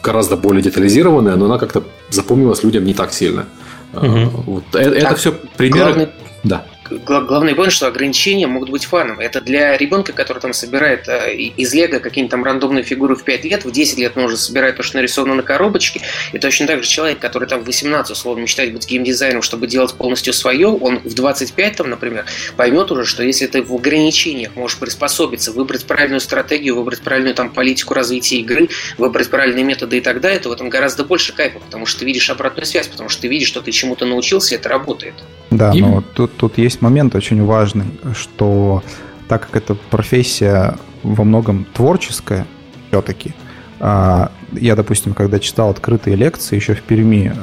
гораздо 0.01 0.37
более 0.37 0.61
детализированная, 0.61 1.35
но 1.35 1.45
она 1.45 1.57
как-то 1.57 1.83
запомнилась 2.09 2.63
людям 2.63 2.85
не 2.85 2.93
так 2.93 3.11
сильно. 3.11 3.45
Угу. 3.93 4.43
Вот. 4.45 4.63
Это, 4.73 4.95
это 4.95 5.15
все 5.15 5.33
примеры. 5.57 5.93
Главный... 5.93 6.07
Да 6.43 6.65
главный 6.89 7.53
point, 7.53 7.69
что 7.69 7.87
ограничения 7.87 8.47
могут 8.47 8.69
быть 8.69 8.85
фаном. 8.85 9.19
Это 9.19 9.41
для 9.41 9.77
ребенка, 9.77 10.13
который 10.13 10.39
там 10.39 10.53
собирает 10.53 11.07
э, 11.07 11.35
из 11.35 11.73
лего 11.73 11.99
какие-нибудь 11.99 12.31
там 12.31 12.43
рандомные 12.43 12.83
фигуры 12.83 13.15
в 13.15 13.23
5 13.23 13.45
лет, 13.45 13.65
в 13.65 13.71
10 13.71 13.97
лет 13.97 14.17
он 14.17 14.25
уже 14.25 14.37
собирает 14.37 14.77
то, 14.77 14.83
что 14.83 14.97
нарисовано 14.97 15.35
на 15.35 15.43
коробочке. 15.43 16.01
И 16.33 16.39
точно 16.39 16.67
так 16.67 16.83
же 16.83 16.89
человек, 16.89 17.19
который 17.19 17.47
там 17.47 17.61
в 17.61 17.65
18 17.65 18.11
условно 18.11 18.41
мечтает 18.41 18.73
быть 18.73 18.87
геймдизайнером, 18.87 19.41
чтобы 19.41 19.67
делать 19.67 19.93
полностью 19.93 20.33
свое, 20.33 20.67
он 20.67 20.99
в 20.99 21.13
25 21.13 21.75
там, 21.75 21.89
например, 21.89 22.25
поймет 22.55 22.91
уже, 22.91 23.05
что 23.05 23.23
если 23.23 23.47
ты 23.47 23.61
в 23.61 23.73
ограничениях 23.73 24.55
можешь 24.55 24.77
приспособиться, 24.77 25.51
выбрать 25.51 25.85
правильную 25.85 26.19
стратегию, 26.19 26.75
выбрать 26.75 27.01
правильную 27.01 27.35
там 27.35 27.49
политику 27.49 27.93
развития 27.93 28.37
игры, 28.37 28.69
выбрать 28.97 29.29
правильные 29.29 29.63
методы 29.63 29.97
и 29.97 30.01
так 30.01 30.21
далее, 30.21 30.39
то 30.39 30.49
в 30.49 30.51
этом 30.51 30.69
гораздо 30.69 31.03
больше 31.03 31.33
кайфа, 31.33 31.59
потому 31.59 31.85
что 31.85 31.99
ты 31.99 32.05
видишь 32.05 32.29
обратную 32.29 32.65
связь, 32.65 32.87
потому 32.87 33.09
что 33.09 33.21
ты 33.21 33.27
видишь, 33.27 33.47
что 33.47 33.61
ты 33.61 33.71
чему-то 33.71 34.05
научился, 34.05 34.55
и 34.55 34.57
это 34.57 34.69
работает. 34.69 35.15
Да, 35.51 35.71
и... 35.73 35.81
но 35.81 36.03
тут, 36.13 36.37
тут 36.37 36.57
есть 36.57 36.78
момент 36.81 37.15
очень 37.15 37.43
важный, 37.43 37.85
что 38.13 38.83
так 39.27 39.47
как 39.47 39.55
эта 39.57 39.75
профессия 39.75 40.77
во 41.03 41.23
многом 41.23 41.65
творческая 41.73 42.45
все-таки, 42.89 43.33
а, 43.79 44.31
я, 44.53 44.75
допустим, 44.75 45.13
когда 45.13 45.39
читал 45.39 45.69
открытые 45.69 46.15
лекции 46.15 46.55
еще 46.55 46.73
в 46.73 46.81
Перми 46.81 47.31
э, 47.33 47.39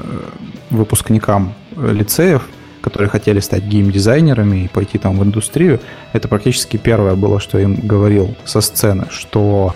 выпускникам 0.70 1.54
лицеев, 1.76 2.46
которые 2.80 3.08
хотели 3.08 3.40
стать 3.40 3.64
геймдизайнерами 3.64 4.64
и 4.64 4.68
пойти 4.68 4.98
там 4.98 5.18
в 5.18 5.24
индустрию, 5.24 5.80
это 6.12 6.28
практически 6.28 6.76
первое 6.76 7.14
было, 7.14 7.40
что 7.40 7.58
я 7.58 7.64
им 7.64 7.74
говорил 7.76 8.36
со 8.44 8.60
сцены, 8.60 9.06
что 9.10 9.74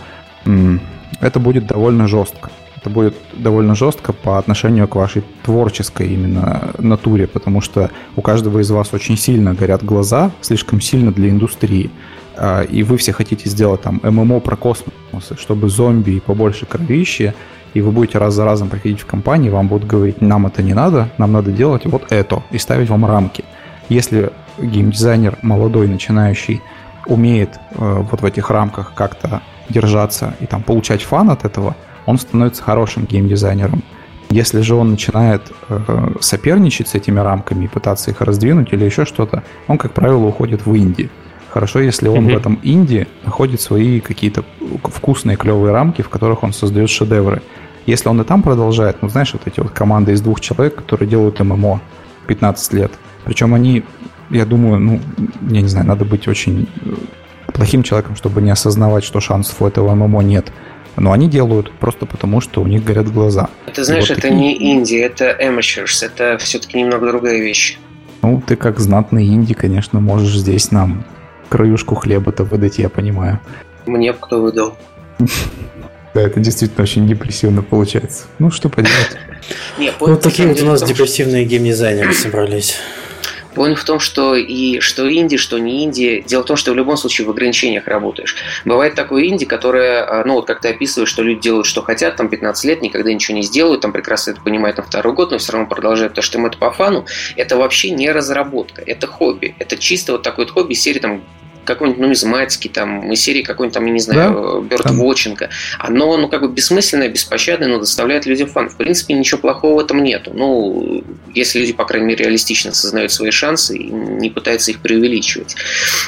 это 1.21 1.39
будет 1.39 1.67
довольно 1.67 2.07
жестко 2.07 2.51
это 2.81 2.89
будет 2.89 3.15
довольно 3.35 3.75
жестко 3.75 4.13
по 4.13 4.39
отношению 4.39 4.89
к 4.89 4.95
вашей 4.95 5.23
творческой 5.43 6.09
именно 6.09 6.71
натуре, 6.79 7.27
потому 7.27 7.61
что 7.61 7.91
у 8.17 8.23
каждого 8.23 8.61
из 8.61 8.71
вас 8.71 8.95
очень 8.95 9.19
сильно 9.19 9.53
горят 9.53 9.85
глаза, 9.85 10.31
слишком 10.41 10.81
сильно 10.81 11.13
для 11.13 11.29
индустрии. 11.29 11.91
А, 12.37 12.63
и 12.63 12.83
вы 12.83 12.97
все 12.97 13.13
хотите 13.13 13.51
сделать 13.51 13.83
там 13.83 14.01
ММО 14.03 14.41
про 14.41 14.57
космос, 14.57 14.93
чтобы 15.39 15.69
зомби 15.69 16.13
и 16.13 16.21
побольше 16.21 16.65
кровищи, 16.65 17.35
и 17.75 17.83
вы 17.83 17.93
будете 17.93 18.17
раз 18.17 18.35
за 18.35 18.47
разом 18.47 18.71
приходить 18.71 19.01
в 19.01 19.07
компании, 19.07 19.51
вам 19.51 19.69
будут 19.69 19.87
говорить, 19.87 20.23
нам 20.23 20.47
это 20.47 20.63
не 20.63 20.73
надо, 20.73 21.11
нам 21.19 21.33
надо 21.33 21.53
делать 21.53 21.85
вот 21.85 22.11
это, 22.11 22.43
и 22.51 22.57
ставить 22.57 22.89
вам 22.89 23.05
рамки. 23.05 23.45
Если 23.91 24.33
геймдизайнер 24.59 25.37
молодой, 25.43 25.87
начинающий, 25.87 26.63
умеет 27.07 27.51
э, 27.73 28.05
вот 28.11 28.23
в 28.23 28.25
этих 28.25 28.51
рамках 28.51 28.95
как-то 28.95 29.43
держаться 29.69 30.35
и 30.41 30.47
там 30.47 30.63
получать 30.63 31.03
фан 31.03 31.29
от 31.29 31.45
этого– 31.45 31.77
он 32.11 32.19
становится 32.19 32.63
хорошим 32.63 33.05
геймдизайнером. 33.05 33.83
Если 34.31 34.61
же 34.61 34.75
он 34.75 34.91
начинает 34.91 35.43
э, 35.69 36.13
соперничать 36.21 36.89
с 36.89 36.95
этими 36.95 37.19
рамками 37.19 37.65
и 37.65 37.69
пытаться 37.69 38.11
их 38.11 38.21
раздвинуть 38.21 38.73
или 38.73 38.85
еще 38.85 39.05
что-то, 39.05 39.43
он, 39.67 39.79
как 39.79 39.93
правило, 39.93 40.25
уходит 40.25 40.67
в 40.67 40.77
инди. 40.77 41.11
Хорошо, 41.49 41.81
если 41.81 42.09
он 42.09 42.29
mm-hmm. 42.29 42.35
в 42.35 42.37
этом 42.37 42.61
инди 42.63 43.09
находит 43.25 43.61
свои 43.61 44.01
какие-то 44.01 44.45
вкусные, 44.85 45.37
клевые 45.37 45.73
рамки, 45.73 46.03
в 46.03 46.09
которых 46.09 46.45
он 46.45 46.53
создает 46.53 46.91
шедевры. 46.91 47.43
Если 47.87 48.09
он 48.09 48.21
и 48.21 48.25
там 48.25 48.43
продолжает, 48.43 49.03
ну, 49.03 49.09
знаешь, 49.09 49.33
вот 49.33 49.43
эти 49.47 49.59
вот 49.59 49.71
команды 49.71 50.13
из 50.13 50.21
двух 50.21 50.41
человек, 50.41 50.77
которые 50.77 51.09
делают 51.09 51.41
ММО 51.41 51.81
15 52.29 52.73
лет. 52.75 52.93
Причем 53.25 53.53
они, 53.55 53.83
я 54.31 54.45
думаю, 54.45 54.79
ну, 54.79 55.01
я 55.49 55.61
не 55.61 55.69
знаю, 55.69 55.87
надо 55.89 56.05
быть 56.05 56.29
очень 56.29 56.69
э, 56.85 57.53
плохим 57.53 57.83
человеком, 57.83 58.15
чтобы 58.15 58.43
не 58.43 58.51
осознавать, 58.51 59.03
что 59.03 59.19
шансов 59.19 59.61
у 59.61 59.67
этого 59.67 59.93
ММО 59.95 60.23
нет. 60.23 60.53
Но 61.01 61.13
они 61.13 61.31
делают 61.31 61.73
просто 61.73 62.05
потому, 62.05 62.43
что 62.43 62.61
у 62.61 62.67
них 62.67 62.85
горят 62.85 63.11
глаза. 63.11 63.49
Ты 63.75 63.85
знаешь, 63.85 64.11
вот 64.11 64.19
это 64.19 64.29
такие... 64.29 64.39
не 64.39 64.73
инди, 64.73 64.97
это 64.97 65.35
amateurs, 65.41 66.05
это 66.05 66.37
все-таки 66.37 66.79
немного 66.79 67.07
другая 67.07 67.41
вещь. 67.41 67.79
Ну, 68.21 68.43
ты 68.47 68.55
как 68.55 68.79
знатный 68.81 69.27
инди, 69.27 69.55
конечно, 69.55 69.99
можешь 69.99 70.37
здесь 70.37 70.71
нам 70.71 71.07
краюшку 71.49 71.95
хлеба-то 71.95 72.45
выдать, 72.45 72.79
я 72.79 72.91
понимаю. 72.91 73.41
Мне 73.87 74.13
кто 74.13 74.41
выдал. 74.41 74.77
Да, 76.13 76.23
это 76.23 76.41
действительно 76.41 76.83
очень 76.83 77.07
депрессивно 77.07 77.63
получается. 77.63 78.25
Ну, 78.41 78.51
что 78.51 78.69
поделать. 78.69 79.17
Вот 80.01 80.21
такие 80.21 80.49
вот 80.49 80.61
у 80.61 80.67
нас 80.67 80.83
депрессивные 80.83 81.45
геймдизайнеры 81.45 82.13
собрались. 82.13 82.79
Point 83.55 83.75
в 83.75 83.85
том, 83.85 83.99
что 83.99 84.35
и 84.35 84.81
что 84.81 85.13
инди, 85.13 85.37
что 85.37 85.59
не 85.59 85.85
инди. 85.85 86.25
Дело 86.27 86.43
в 86.43 86.47
том, 86.47 86.57
что 86.57 86.73
в 86.73 86.75
любом 86.75 86.97
случае 86.97 87.27
в 87.27 87.31
ограничениях 87.31 87.87
работаешь. 87.87 88.37
Бывает 88.65 88.95
такое 88.95 89.27
инди, 89.27 89.45
которое, 89.45 90.05
а, 90.05 90.25
ну 90.25 90.35
вот 90.35 90.47
как 90.47 90.61
ты 90.61 90.69
описываешь, 90.69 91.09
что 91.09 91.23
люди 91.23 91.43
делают, 91.43 91.67
что 91.67 91.83
хотят, 91.83 92.17
там 92.17 92.29
15 92.29 92.65
лет, 92.65 92.83
никогда 92.83 93.13
ничего 93.13 93.37
не 93.37 93.43
сделают, 93.43 93.81
там 93.81 93.93
прекрасно 93.93 94.33
это 94.33 94.41
понимают 94.41 94.77
на 94.77 94.83
второй 94.83 95.15
год, 95.15 95.31
но 95.31 95.39
все 95.39 95.53
равно 95.53 95.69
продолжают 95.69 96.15
то, 96.15 96.23
что 96.23 96.39
им 96.39 96.47
это 96.47 96.59
по 96.59 96.71
фану. 96.71 97.07
Это 97.37 97.57
вообще 97.57 97.91
не 97.91 98.11
разработка, 98.11 98.83
это 98.83 99.07
хобби. 99.07 99.55
Это 99.59 99.77
чисто 99.77 100.13
вот 100.13 100.23
такой 100.23 100.45
вот 100.45 100.55
хобби 100.55 100.75
серии 100.75 101.01
там 101.01 101.23
какой-нибудь 101.75 102.01
нумизматики, 102.01 102.69
там, 102.69 103.11
из 103.13 103.21
серии 103.21 103.43
какой-нибудь 103.43 103.75
там, 103.75 103.87
я 103.87 103.93
не 103.93 104.01
знаю, 104.01 104.63
да? 104.63 104.77
Бёрдвотчинга, 104.77 105.51
оно, 105.79 106.17
ну, 106.17 106.29
как 106.29 106.43
бы 106.43 106.49
бессмысленное, 106.49 107.09
беспощадное, 107.09 107.69
но 107.69 107.79
доставляет 107.79 108.27
людям 108.27 108.49
фан. 108.49 108.69
В 108.69 108.77
принципе, 108.77 109.15
ничего 109.15 109.41
плохого 109.41 109.77
в 109.77 109.85
этом 109.85 110.03
нету. 110.03 110.33
Ну, 110.35 111.05
если 111.35 111.61
люди, 111.61 111.73
по 111.73 111.85
крайней 111.85 112.09
мере, 112.09 112.25
реалистично 112.25 112.71
осознают 112.71 113.13
свои 113.13 113.31
шансы 113.31 113.77
и 113.77 113.91
не 113.91 114.31
пытаются 114.31 114.71
их 114.71 114.81
преувеличивать. 114.81 115.57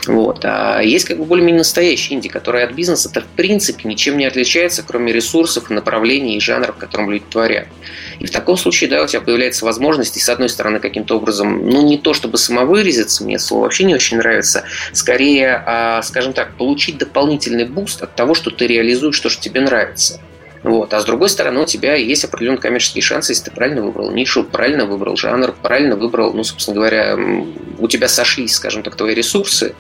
Вот. 0.07 0.41
А 0.45 0.81
есть 0.81 1.07
как 1.07 1.19
бы 1.19 1.25
более-менее 1.25 1.61
настоящий 1.61 2.15
инди, 2.15 2.29
который 2.29 2.65
от 2.65 2.73
бизнеса-то 2.73 3.21
в 3.21 3.27
принципе 3.37 3.89
ничем 3.89 4.17
не 4.19 4.27
отличается, 4.27 4.83
кроме 4.83 5.13
ресурсов, 5.13 5.71
направлений 5.71 6.37
и 6.37 6.41
жанров, 6.41 6.77
в 6.77 6.79
котором 6.79 7.11
люди 7.11 7.25
творят. 7.31 7.69
И 8.19 8.27
в 8.27 8.31
таком 8.31 8.57
случае, 8.57 8.91
да, 8.91 9.03
у 9.03 9.07
тебя 9.07 9.21
появляется 9.21 9.65
возможность, 9.65 10.17
и 10.17 10.21
с 10.21 10.29
одной 10.29 10.49
стороны, 10.49 10.79
каким-то 10.79 11.17
образом, 11.17 11.69
ну, 11.69 11.87
не 11.87 11.99
то 11.99 12.15
чтобы 12.15 12.39
самовыразиться, 12.39 13.25
мне 13.25 13.39
слово 13.39 13.65
вообще 13.65 13.85
не 13.85 13.95
очень 13.95 14.19
нравится, 14.19 14.65
скорее, 14.93 15.63
а, 15.67 16.03
скажем 16.03 16.33
так, 16.33 16.57
получить 16.57 16.99
дополнительный 16.99 17.65
boost 17.65 18.03
от 18.03 18.15
того, 18.15 18.35
что 18.35 18.51
ты 18.51 18.67
реализуешь 18.67 19.19
то, 19.21 19.29
что 19.29 19.43
тебе 19.43 19.61
нравится. 19.61 20.21
Вот. 20.63 20.95
А 20.95 21.01
с 21.01 21.05
другой 21.05 21.29
стороны, 21.29 21.61
у 21.61 21.67
тебя 21.67 21.95
есть 21.97 22.25
определенные 22.25 22.61
коммерческие 22.61 23.03
шансы, 23.03 23.33
если 23.33 23.45
ты 23.45 23.51
правильно 23.51 23.83
выбрал 23.83 24.13
нишу, 24.13 24.45
правильно 24.45 24.87
выбрал 24.87 25.17
жанр, 25.17 25.55
правильно 25.61 25.97
выбрал, 25.97 26.33
ну, 26.35 26.45
собственно 26.45 26.77
говоря, 26.77 27.19
у 27.79 27.89
тебя 27.89 28.09
сошлись, 28.09 28.55
скажем 28.55 28.83
так, 28.83 28.95
твои 28.95 29.15
ресурсы 29.15 29.75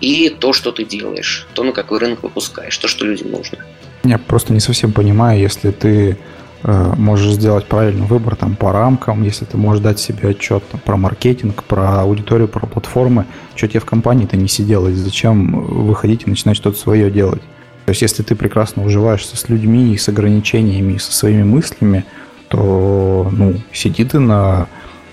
и 0.00 0.30
то, 0.30 0.52
что 0.52 0.72
ты 0.72 0.84
делаешь, 0.84 1.46
то, 1.54 1.62
на 1.62 1.72
какой 1.72 2.00
рынок 2.00 2.24
выпускаешь, 2.24 2.76
то, 2.78 2.88
что 2.88 3.04
людям 3.04 3.30
нужно. 3.30 3.58
Я 4.02 4.18
просто 4.18 4.52
не 4.52 4.60
совсем 4.60 4.92
понимаю, 4.92 5.40
если 5.40 5.70
ты 5.70 6.18
можешь 6.64 7.32
сделать 7.32 7.66
правильный 7.66 8.06
выбор 8.06 8.36
там, 8.36 8.56
по 8.56 8.72
рамкам, 8.72 9.22
если 9.22 9.44
ты 9.44 9.56
можешь 9.56 9.82
дать 9.82 9.98
себе 9.98 10.30
отчет 10.30 10.62
там, 10.70 10.80
про 10.80 10.96
маркетинг, 10.96 11.62
про 11.64 12.00
аудиторию, 12.00 12.48
про 12.48 12.66
платформы, 12.66 13.26
что 13.54 13.68
тебе 13.68 13.80
в 13.80 13.84
компании-то 13.84 14.36
не 14.36 14.48
сиделось, 14.48 14.96
зачем 14.96 15.60
выходить 15.60 16.22
и 16.26 16.30
начинать 16.30 16.56
что-то 16.56 16.78
свое 16.78 17.10
делать. 17.10 17.42
То 17.84 17.90
есть, 17.90 18.00
если 18.00 18.22
ты 18.22 18.34
прекрасно 18.34 18.82
уживаешься 18.84 19.36
с 19.36 19.48
людьми 19.50 19.92
и 19.92 19.98
с 19.98 20.08
ограничениями, 20.08 20.94
и 20.94 20.98
со 20.98 21.12
своими 21.12 21.42
мыслями, 21.42 22.04
то 22.48 23.28
ну, 23.30 23.54
сиди 23.72 24.04
ты 24.04 24.18
на 24.18 24.68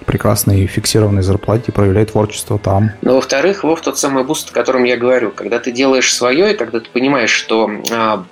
прекрасной 0.06 0.66
фиксированной 0.68 1.22
зарплате 1.22 1.66
и 1.68 1.72
проявляй 1.72 2.06
творчество 2.06 2.58
там. 2.58 2.92
Но 3.02 3.16
во-вторых, 3.16 3.64
Вов 3.64 3.82
тот 3.82 3.98
самый 3.98 4.24
boost, 4.24 4.50
о 4.50 4.54
котором 4.54 4.84
я 4.84 4.98
говорю. 4.98 5.32
Когда 5.32 5.60
ты 5.60 5.72
делаешь 5.72 6.14
свое, 6.14 6.54
и 6.54 6.58
когда 6.58 6.80
ты 6.80 6.90
понимаешь, 6.92 7.30
что 7.30 7.70
а, 7.92 8.26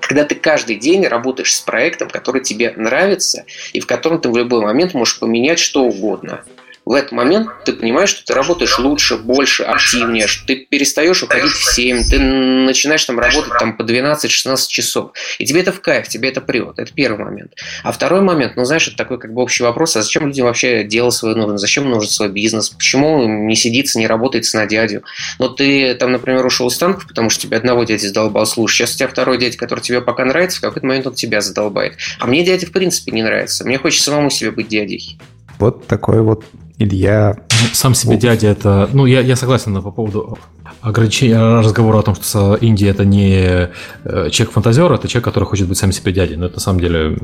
когда 0.00 0.24
ты 0.24 0.34
каждый 0.34 0.76
день 0.76 1.06
работаешь 1.06 1.54
с 1.54 1.60
проектом, 1.60 2.08
который 2.08 2.42
тебе 2.42 2.72
нравится, 2.76 3.44
и 3.72 3.80
в 3.80 3.86
котором 3.86 4.20
ты 4.20 4.28
в 4.28 4.36
любой 4.36 4.62
момент 4.62 4.94
можешь 4.94 5.18
поменять 5.18 5.58
что 5.58 5.82
угодно 5.84 6.44
в 6.84 6.94
этот 6.94 7.12
момент 7.12 7.48
ты 7.64 7.72
понимаешь, 7.72 8.08
что 8.08 8.24
ты 8.24 8.34
работаешь 8.34 8.78
лучше, 8.78 9.16
больше, 9.16 9.62
активнее, 9.62 10.26
что 10.26 10.46
ты 10.46 10.56
перестаешь 10.56 11.22
уходить 11.22 11.52
в 11.52 11.74
7, 11.74 12.02
ты 12.10 12.18
начинаешь 12.18 13.04
там 13.04 13.18
работать 13.18 13.52
там 13.58 13.76
по 13.76 13.82
12-16 13.82 14.56
часов. 14.68 15.12
И 15.38 15.46
тебе 15.46 15.60
это 15.60 15.72
в 15.72 15.80
кайф, 15.80 16.08
тебе 16.08 16.30
это 16.30 16.40
прет. 16.40 16.78
Это 16.78 16.92
первый 16.92 17.24
момент. 17.24 17.54
А 17.84 17.92
второй 17.92 18.20
момент, 18.20 18.56
ну 18.56 18.64
знаешь, 18.64 18.88
это 18.88 18.96
такой 18.96 19.18
как 19.18 19.32
бы 19.32 19.42
общий 19.42 19.62
вопрос, 19.62 19.96
а 19.96 20.02
зачем 20.02 20.26
людям 20.26 20.46
вообще 20.46 20.84
дело 20.84 21.10
свое 21.10 21.36
нужно? 21.36 21.58
Зачем 21.58 21.88
нужен 21.88 22.10
свой 22.10 22.28
бизнес? 22.28 22.70
Почему 22.70 23.26
не 23.26 23.54
сидится, 23.54 23.98
не 23.98 24.06
работает 24.06 24.42
на 24.54 24.66
дядю? 24.66 25.04
Но 25.38 25.48
ты 25.48 25.94
там, 25.94 26.12
например, 26.12 26.44
ушел 26.44 26.68
из 26.68 26.76
танков, 26.78 27.06
потому 27.06 27.30
что 27.30 27.42
тебе 27.42 27.56
одного 27.56 27.84
дядя 27.84 28.08
задолбал, 28.08 28.44
слушай, 28.44 28.78
сейчас 28.78 28.94
у 28.94 28.98
тебя 28.98 29.08
второй 29.08 29.38
дядя, 29.38 29.56
который 29.56 29.80
тебе 29.80 30.00
пока 30.00 30.24
нравится, 30.24 30.58
в 30.58 30.60
какой-то 30.62 30.86
момент 30.86 31.06
он 31.06 31.14
тебя 31.14 31.40
задолбает. 31.40 31.96
А 32.18 32.26
мне 32.26 32.44
дядя 32.44 32.66
в 32.66 32.72
принципе 32.72 33.12
не 33.12 33.22
нравится. 33.22 33.64
Мне 33.64 33.78
хочется 33.78 34.06
самому 34.10 34.30
себе 34.30 34.50
быть 34.50 34.68
дядей. 34.68 35.18
Вот 35.58 35.86
такой 35.86 36.22
вот 36.22 36.44
Илья... 36.82 37.36
Ну, 37.50 37.68
сам 37.72 37.94
себе 37.94 38.16
дядя 38.16 38.48
это... 38.48 38.88
Ну, 38.92 39.06
я, 39.06 39.20
я 39.20 39.36
согласен 39.36 39.80
по 39.82 39.90
поводу 39.90 40.38
ограничения 40.80 41.38
разговора 41.38 42.00
о 42.00 42.02
том, 42.02 42.14
что 42.14 42.56
Индия 42.56 42.88
это 42.88 43.04
не 43.04 43.70
э, 44.04 44.30
человек-фантазер, 44.30 44.92
это 44.92 45.08
человек, 45.08 45.24
который 45.24 45.44
хочет 45.44 45.68
быть 45.68 45.78
сам 45.78 45.92
себе 45.92 46.12
дядей. 46.12 46.36
Но 46.36 46.46
это 46.46 46.56
на 46.56 46.60
самом 46.60 46.80
деле 46.80 47.18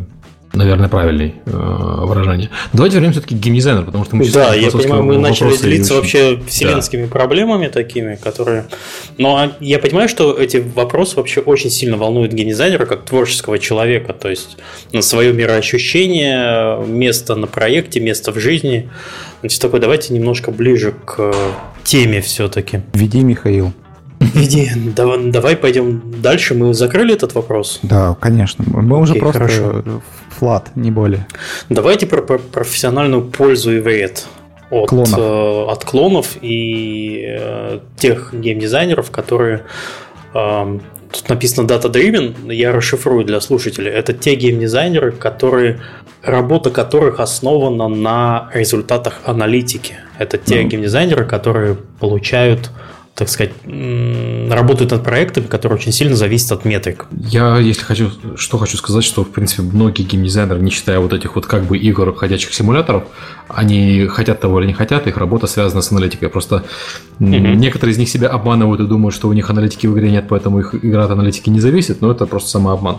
наверное, 0.53 0.89
правильное 0.89 1.35
э, 1.47 1.51
выражение. 1.53 2.51
Давайте 2.73 2.97
вернемся 2.97 3.21
все-таки 3.21 3.37
к 3.37 3.39
геймдизайнеру, 3.39 3.85
потому 3.87 4.05
что 4.05 4.17
мы 4.17 4.29
Да, 4.29 4.55
я 4.55 4.71
понимаю, 4.71 5.03
мы 5.03 5.19
начали 5.19 5.57
делиться 5.57 5.95
вообще 5.95 6.41
вселенскими 6.47 7.05
да. 7.05 7.11
проблемами 7.11 7.69
такими, 7.69 8.17
которые... 8.17 8.67
Но 9.19 9.53
я 9.61 9.79
понимаю, 9.79 10.09
что 10.09 10.33
эти 10.33 10.57
вопросы 10.57 11.17
вообще 11.17 11.41
очень 11.41 11.71
сильно 11.71 11.97
волнуют 11.97 12.33
геймдизайнера 12.33 12.87
как 12.87 13.05
творческого 13.05 13.59
человека, 13.59 14.13
то 14.13 14.29
есть 14.29 14.57
на 14.93 15.03
свое 15.03 15.33
мироощущение, 15.33 16.85
место 16.87 17.35
на 17.35 17.47
проекте, 17.47 18.01
место 18.01 18.33
в 18.33 18.39
жизни. 18.39 18.89
Значит, 19.41 19.61
такой, 19.61 19.81
давайте 19.81 20.15
немножко 20.15 20.51
ближе 20.51 20.95
к 21.05 21.35
теме 21.85 22.21
все-таки. 22.21 22.83
Веди, 22.95 23.21
Михаил. 23.21 23.73
Веди, 24.21 24.71
давай, 24.75 25.31
давай 25.31 25.57
пойдем 25.57 26.03
дальше. 26.21 26.55
Мы 26.55 26.75
закрыли 26.75 27.15
этот 27.15 27.35
вопрос? 27.35 27.79
Да, 27.83 28.17
конечно. 28.21 28.65
Мы 28.67 28.99
уже 28.99 29.15
просто 29.15 29.39
хорошо. 29.39 29.85
Флат, 30.39 30.71
не 30.77 30.91
более. 30.91 31.27
Давайте 31.69 32.07
про, 32.07 32.23
про 32.23 32.39
профессиональную 32.39 33.25
пользу 33.25 33.77
и 33.77 33.81
вред 33.81 34.27
от 34.71 34.89
клонов, 34.89 35.19
э, 35.19 35.65
от 35.71 35.85
клонов 35.85 36.37
и 36.41 37.25
э, 37.27 37.81
тех 37.97 38.33
геймдизайнеров, 38.33 39.11
которые 39.11 39.65
э, 40.35 40.79
тут 41.13 41.29
написано 41.29 41.67
Data 41.67 41.91
Driven, 41.91 42.53
я 42.53 42.73
расшифрую 42.73 43.25
для 43.25 43.41
слушателей. 43.41 43.91
Это 43.91 44.13
те 44.13 44.35
геймдизайнеры, 44.35 45.13
которые 45.13 45.81
работа 46.23 46.71
которых 46.71 47.21
основана 47.21 47.89
на 47.89 48.51
результатах 48.53 49.21
аналитики. 49.25 49.97
Это 50.19 50.37
те 50.37 50.63
mm-hmm. 50.63 50.65
геймдизайнеры, 50.65 51.25
которые 51.25 51.77
получают 52.01 52.71
так 53.19 53.29
сказать, 53.29 53.53
работают 53.65 54.93
над 54.93 55.03
проектами, 55.03 55.47
которые 55.47 55.77
очень 55.77 55.91
сильно 55.91 56.15
зависят 56.15 56.53
от 56.53 56.65
метрик. 56.65 57.07
Я, 57.11 57.59
если 57.59 57.83
хочу, 57.83 58.11
что 58.37 58.59
хочу 58.59 58.77
сказать, 58.77 59.03
что, 59.03 59.25
в 59.25 59.31
принципе, 59.31 59.63
многие 59.63 60.05
геймдизайнеры, 60.05 60.61
не 60.61 60.71
считая 60.71 61.01
вот 61.01 61.13
этих 61.13 61.35
вот 61.35 61.45
как 61.45 61.65
бы 61.65 61.77
игр, 61.77 62.15
ходячих 62.15 62.55
симуляторов, 62.55 63.09
они 63.49 64.07
хотят 64.07 64.41
того 64.41 64.61
или 64.61 64.69
не 64.69 64.73
хотят, 64.73 65.09
их 65.09 65.17
работа 65.17 65.49
связана 65.49 65.83
с 65.83 65.91
аналитикой. 65.91 66.29
Просто 66.29 66.63
mm-hmm. 67.19 67.57
некоторые 67.57 67.95
из 67.95 67.99
них 67.99 68.09
себя 68.09 68.29
обманывают 68.29 68.81
и 68.81 68.87
думают, 68.87 69.17
что 69.17 69.29
у 69.29 69.33
них 69.33 69.51
аналитики 69.51 69.89
в 69.89 69.95
игре 69.95 70.13
нет, 70.13 70.27
поэтому 70.29 70.61
их 70.61 70.77
игра 70.77 71.05
от 71.05 71.11
аналитики 71.11 71.51
не 71.51 71.59
зависит, 71.59 72.01
но 72.01 72.13
это 72.13 72.25
просто 72.27 72.51
самообман. 72.51 72.99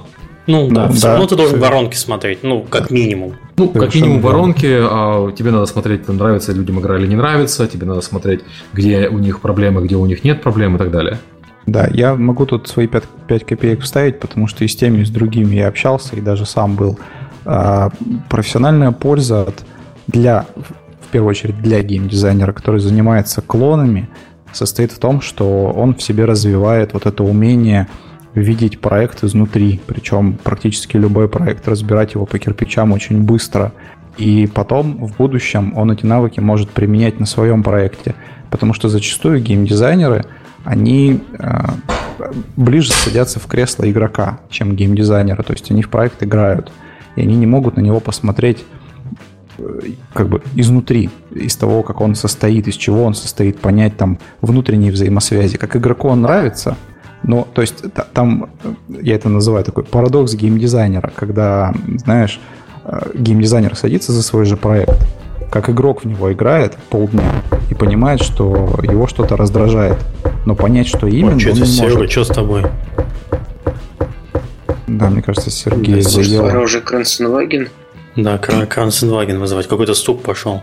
Ну 0.50 0.68
да, 0.68 0.88
да 0.88 0.92
все 0.92 1.02
да, 1.04 1.12
равно 1.12 1.28
ты 1.28 1.36
должен 1.36 1.60
воронки 1.60 1.96
смотреть, 1.96 2.40
ну, 2.42 2.64
как 2.64 2.90
минимум. 2.90 3.36
Ну, 3.56 3.70
как 3.70 3.94
минимум 3.94 4.20
воронки, 4.20 4.66
а 4.82 5.32
тебе 5.32 5.52
надо 5.52 5.68
смотреть, 5.68 6.08
нравится 6.08 6.54
людям 6.54 6.80
игра 6.80 6.98
или 6.98 7.06
не 7.06 7.16
нравится, 7.16 7.68
тебе 7.68 7.86
надо 7.86 8.02
смотреть, 8.02 8.42
где 8.74 9.10
у 9.10 9.20
них 9.20 9.42
проблемы, 9.42 9.84
где 9.84 9.96
у 9.96 10.08
них 10.08 10.24
нет 10.24 10.42
проблем 10.42 10.76
и 10.76 10.80
так 10.80 10.90
далее. 10.90 11.20
Да, 11.68 11.88
я 11.94 12.16
могу 12.16 12.48
тут 12.48 12.68
свои 12.68 12.88
5, 12.88 13.04
5 13.28 13.46
копеек 13.46 13.82
вставить, 13.82 14.20
потому 14.20 14.48
что 14.48 14.64
и 14.64 14.68
с 14.68 14.76
теми, 14.76 15.02
и 15.02 15.06
с 15.06 15.12
другими 15.12 15.58
я 15.58 15.68
общался, 15.68 16.16
и 16.16 16.22
даже 16.22 16.48
сам 16.48 16.76
был. 16.76 16.98
А, 17.46 17.92
профессиональная 18.28 18.92
польза 18.92 19.44
от, 19.44 19.64
для, 20.08 20.48
в 21.00 21.12
первую 21.12 21.30
очередь, 21.30 21.62
для 21.62 21.84
геймдизайнера, 21.84 22.54
который 22.54 22.80
занимается 22.80 23.44
клонами, 23.44 24.10
состоит 24.52 24.92
в 24.92 24.98
том, 24.98 25.22
что 25.22 25.66
он 25.68 25.94
в 25.94 26.02
себе 26.02 26.26
развивает 26.26 26.94
вот 26.94 27.06
это 27.06 27.24
умение 27.24 27.88
видеть 28.36 28.80
проект 28.80 29.24
изнутри, 29.24 29.80
причем 29.86 30.34
практически 30.44 30.98
любой 30.98 31.28
проект, 31.28 31.68
разбирать 31.68 32.14
его 32.14 32.26
по 32.26 32.38
кирпичам 32.40 32.92
очень 32.92 33.22
быстро. 33.22 33.74
И 34.18 34.48
потом 34.54 35.06
в 35.06 35.16
будущем 35.18 35.74
он 35.78 35.92
эти 35.92 36.06
навыки 36.06 36.40
может 36.40 36.70
применять 36.70 37.20
на 37.20 37.26
своем 37.26 37.64
проекте, 37.64 38.16
потому 38.50 38.74
что 38.74 38.90
зачастую 38.90 39.42
геймдизайнеры, 39.42 40.26
они 40.66 41.22
э, 41.38 41.64
ближе 42.58 42.92
садятся 42.92 43.40
в 43.40 43.48
кресло 43.48 43.90
игрока, 43.90 44.40
чем 44.50 44.76
геймдизайнеры, 44.76 45.42
то 45.44 45.54
есть 45.54 45.72
они 45.72 45.82
в 45.82 45.90
проект 45.90 46.22
играют, 46.22 46.72
и 47.16 47.22
они 47.22 47.36
не 47.36 47.46
могут 47.46 47.78
на 47.78 47.82
него 47.82 48.02
посмотреть 48.02 48.66
э, 49.58 49.64
как 50.14 50.28
бы 50.28 50.42
изнутри, 50.54 51.10
из 51.32 51.56
того, 51.56 51.82
как 51.82 52.02
он 52.02 52.16
состоит, 52.16 52.68
из 52.68 52.76
чего 52.76 53.06
он 53.06 53.14
состоит, 53.14 53.60
понять 53.60 53.96
там 53.96 54.20
внутренние 54.42 54.92
взаимосвязи. 54.92 55.58
Как 55.58 55.78
игроку 55.78 56.10
он 56.10 56.22
нравится– 56.22 56.78
Но, 57.24 57.48
то 57.54 57.62
есть, 57.62 57.84
там, 58.14 58.50
я 58.88 59.16
это 59.16 59.30
называю 59.30 59.64
такой 59.64 59.84
парадокс 59.84 60.34
геймдизайнера, 60.34 61.12
когда, 61.16 61.74
знаешь, 61.98 62.40
э, 62.86 63.12
геймдизайнер 63.14 63.76
садится 63.76 64.12
за 64.12 64.24
свой 64.24 64.46
же 64.46 64.58
проект, 64.58 65.06
как 65.52 65.70
игрок 65.70 66.04
в 66.04 66.08
него 66.08 66.32
играет 66.32 66.78
полдня 66.90 67.44
и 67.70 67.74
понимает, 67.74 68.22
что 68.22 68.80
его 68.84 69.08
что-то 69.08 69.36
раздражает. 69.36 69.98
Но 70.46 70.56
понять, 70.56 70.88
что 70.88 71.08
именно, 71.08 71.36
Ой, 71.36 71.40
что 71.40 71.52
он 71.52 71.58
не 71.58 71.66
Серега, 71.66 71.96
может. 71.96 72.12
что 72.12 72.24
с 72.24 72.28
тобой? 72.30 72.66
Да, 74.88 75.10
мне 75.10 75.22
кажется, 75.22 75.52
Сергей 75.52 76.02
заел. 76.02 76.44
Пора 76.44 76.62
уже 76.62 76.82
Кранценваген. 76.82 77.70
Да, 78.16 78.38
Кранценваген 78.38 79.40
вызывать. 79.40 79.68
Какой-то 79.68 79.94
стук 79.94 80.22
пошел. 80.22 80.62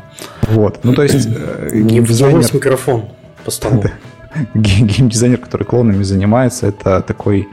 Вот. 0.49 0.81
Ну, 0.83 0.95
то 0.95 1.03
есть... 1.03 1.27
Э, 1.27 1.71
не 1.73 2.01
дизайнер... 2.01 2.45
микрофон 2.53 3.05
по 3.45 3.51
столу. 3.51 3.85
Геймдизайнер, 4.55 5.39
который 5.39 5.65
клонами 5.65 6.03
занимается, 6.03 6.67
это 6.67 7.01
такой 7.01 7.49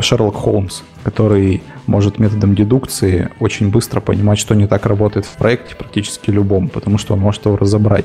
Шерлок 0.00 0.34
Холмс, 0.34 0.82
который 1.04 1.62
может 1.86 2.18
методом 2.18 2.54
дедукции 2.54 3.30
очень 3.40 3.70
быстро 3.70 4.00
понимать, 4.00 4.38
что 4.38 4.54
не 4.54 4.66
так 4.66 4.86
работает 4.86 5.26
в 5.26 5.36
проекте 5.36 5.74
практически 5.74 6.30
любом, 6.30 6.68
потому 6.68 6.98
что 6.98 7.14
он 7.14 7.20
может 7.20 7.44
его 7.46 7.56
разобрать. 7.56 8.04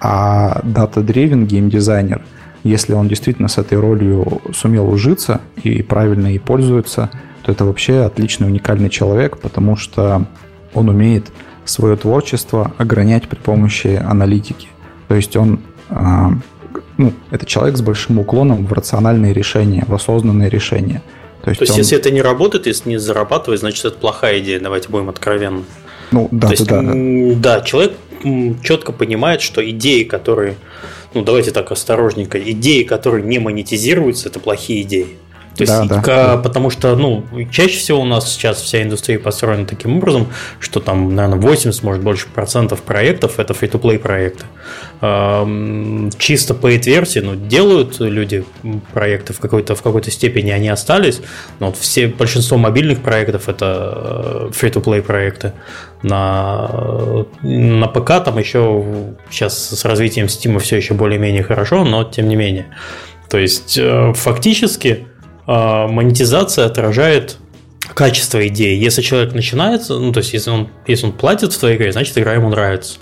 А 0.00 0.60
data-driven 0.62 1.46
геймдизайнер, 1.46 2.22
если 2.62 2.94
он 2.94 3.08
действительно 3.08 3.48
с 3.48 3.58
этой 3.58 3.78
ролью 3.78 4.42
сумел 4.52 4.88
ужиться 4.88 5.40
и 5.62 5.82
правильно 5.82 6.28
ей 6.28 6.40
пользуется, 6.40 7.10
то 7.42 7.52
это 7.52 7.64
вообще 7.64 8.02
отличный 8.02 8.48
уникальный 8.48 8.90
человек, 8.90 9.38
потому 9.38 9.76
что 9.76 10.26
он 10.74 10.88
умеет 10.88 11.32
свое 11.64 11.96
творчество 11.96 12.72
огранять 12.78 13.28
при 13.28 13.38
помощи 13.38 14.00
аналитики. 14.04 14.68
То 15.08 15.14
есть 15.14 15.36
он 15.36 15.60
а, 15.88 16.32
ну, 16.98 17.12
это 17.30 17.46
человек 17.46 17.76
с 17.76 17.82
большим 17.82 18.18
уклоном 18.18 18.66
в 18.66 18.72
рациональные 18.72 19.32
решения, 19.32 19.84
в 19.86 19.94
осознанные 19.94 20.48
решения. 20.48 21.02
То 21.42 21.50
есть, 21.50 21.58
То 21.58 21.64
есть 21.64 21.72
он... 21.74 21.78
если 21.78 21.98
это 21.98 22.10
не 22.10 22.22
работает, 22.22 22.66
если 22.66 22.88
не 22.88 22.98
зарабатывает, 22.98 23.60
значит 23.60 23.84
это 23.84 23.96
плохая 23.96 24.40
идея. 24.40 24.60
Давайте 24.60 24.88
будем 24.88 25.08
откровенны. 25.08 25.64
Ну, 26.10 26.28
да, 26.30 26.48
То 26.48 26.64
да, 26.64 26.80
есть, 26.80 27.40
да. 27.40 27.58
Да, 27.58 27.60
человек 27.60 27.92
четко 28.62 28.92
понимает, 28.92 29.42
что 29.42 29.68
идеи, 29.70 30.04
которые, 30.04 30.56
ну 31.14 31.22
давайте 31.22 31.50
так 31.50 31.70
осторожненько, 31.70 32.38
идеи, 32.38 32.82
которые 32.82 33.24
не 33.24 33.38
монетизируются, 33.38 34.28
это 34.28 34.40
плохие 34.40 34.82
идеи. 34.82 35.16
То 35.56 35.62
есть, 35.62 35.88
да, 35.88 36.02
да. 36.04 36.36
потому 36.36 36.68
что, 36.68 36.94
ну, 36.96 37.24
чаще 37.50 37.78
всего 37.78 38.00
у 38.00 38.04
нас 38.04 38.30
сейчас 38.30 38.60
вся 38.60 38.82
индустрия 38.82 39.18
построена 39.18 39.64
таким 39.64 39.96
образом, 39.96 40.28
что 40.60 40.80
там, 40.80 41.14
наверное, 41.14 41.40
80, 41.40 41.82
может, 41.82 42.02
больше 42.02 42.26
процентов 42.28 42.82
проектов 42.82 43.38
это 43.38 43.54
free-to-play 43.54 43.98
проекты. 43.98 44.44
Чисто 46.18 46.54
paid 46.54 46.84
версии, 46.84 47.20
ну, 47.20 47.36
делают 47.36 47.98
люди 48.00 48.44
проекты 48.92 49.32
в 49.32 49.40
какой-то, 49.40 49.74
в 49.74 49.82
какой-то 49.82 50.10
степени, 50.10 50.50
они 50.50 50.68
остались, 50.68 51.22
но 51.58 51.66
вот 51.66 51.76
все, 51.78 52.08
большинство 52.08 52.58
мобильных 52.58 53.00
проектов 53.00 53.48
это 53.48 54.50
э, 54.50 54.50
free-to-play 54.52 55.02
проекты. 55.02 55.52
На, 56.02 57.24
на 57.42 57.88
ПК 57.88 58.22
там 58.22 58.38
еще 58.38 58.84
сейчас 59.30 59.70
с 59.70 59.84
развитием 59.86 60.26
Steam 60.26 60.58
все 60.58 60.76
еще 60.76 60.92
более-менее 60.94 61.42
хорошо, 61.42 61.84
но 61.84 62.04
тем 62.04 62.28
не 62.28 62.36
менее. 62.36 62.66
То 63.28 63.38
есть, 63.38 63.76
э, 63.78 64.12
фактически, 64.14 65.06
монетизация 65.46 66.66
отражает 66.66 67.38
качество 67.94 68.46
идеи. 68.48 68.76
Если 68.76 69.02
человек 69.02 69.32
начинается, 69.32 69.94
ну, 69.94 70.12
то 70.12 70.18
есть, 70.18 70.32
если 70.32 70.50
он, 70.50 70.68
если 70.86 71.06
он 71.06 71.12
платит 71.12 71.52
в 71.52 71.58
твоей 71.58 71.76
игре, 71.76 71.92
значит, 71.92 72.18
игра 72.18 72.34
ему 72.34 72.48
нравится. 72.48 72.98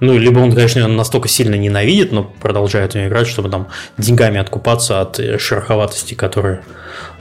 Ну, 0.00 0.16
либо 0.16 0.38
он, 0.38 0.52
конечно, 0.52 0.86
настолько 0.86 1.28
сильно 1.28 1.54
ненавидит, 1.54 2.12
но 2.12 2.24
продолжает 2.24 2.92
в 2.92 2.94
нее 2.94 3.08
играть, 3.08 3.26
чтобы 3.26 3.48
там 3.48 3.68
деньгами 3.98 4.38
откупаться 4.38 5.00
от 5.00 5.20
шероховатости, 5.40 6.14
которые 6.14 6.62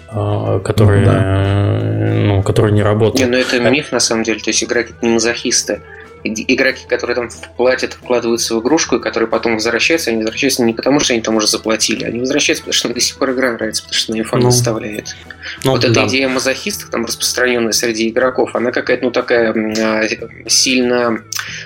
а, 0.10 0.60
которые, 0.60 1.02
ну, 1.02 1.06
да. 1.06 2.36
ну, 2.36 2.44
которые 2.44 2.74
не 2.74 2.82
работают. 2.82 3.20
Не, 3.20 3.26
ну 3.26 3.38
это 3.38 3.60
миф 3.70 3.92
на 3.92 4.00
самом 4.00 4.24
деле, 4.24 4.40
то 4.40 4.50
есть 4.50 4.64
игра 4.64 4.84
не 5.02 5.10
мазохисты 5.10 5.82
игроки, 6.24 6.86
которые 6.88 7.16
там 7.16 7.30
платят, 7.56 7.94
вкладываются 7.94 8.56
в 8.56 8.62
игрушку, 8.62 8.98
и 8.98 9.02
которые 9.02 9.30
потом 9.30 9.56
возвращаются, 9.56 10.10
они 10.10 10.20
возвращаются 10.20 10.64
не 10.64 10.74
потому, 10.74 11.00
что 11.00 11.14
они 11.14 11.22
там 11.22 11.36
уже 11.36 11.48
заплатили, 11.48 12.04
они 12.04 12.20
возвращаются, 12.20 12.64
потому 12.64 12.74
что 12.74 12.88
им 12.88 12.94
до 12.94 13.00
сих 13.00 13.18
пор 13.18 13.32
игра 13.32 13.54
нравится, 13.54 13.84
потому 13.84 14.00
что 14.00 14.16
на 14.16 14.24
фан 14.24 14.40
ну, 14.40 14.46
доставляет. 14.48 15.16
Ну, 15.64 15.72
вот 15.72 15.82
да. 15.82 15.90
эта 15.90 16.08
идея 16.08 16.28
мазохистов, 16.28 16.90
там 16.90 17.06
распространенная 17.06 17.72
среди 17.72 18.10
игроков, 18.10 18.56
она 18.56 18.72
какая-то, 18.72 19.06
ну, 19.06 19.12
такая 19.12 19.54
а, 19.54 20.50
сильно 20.50 21.24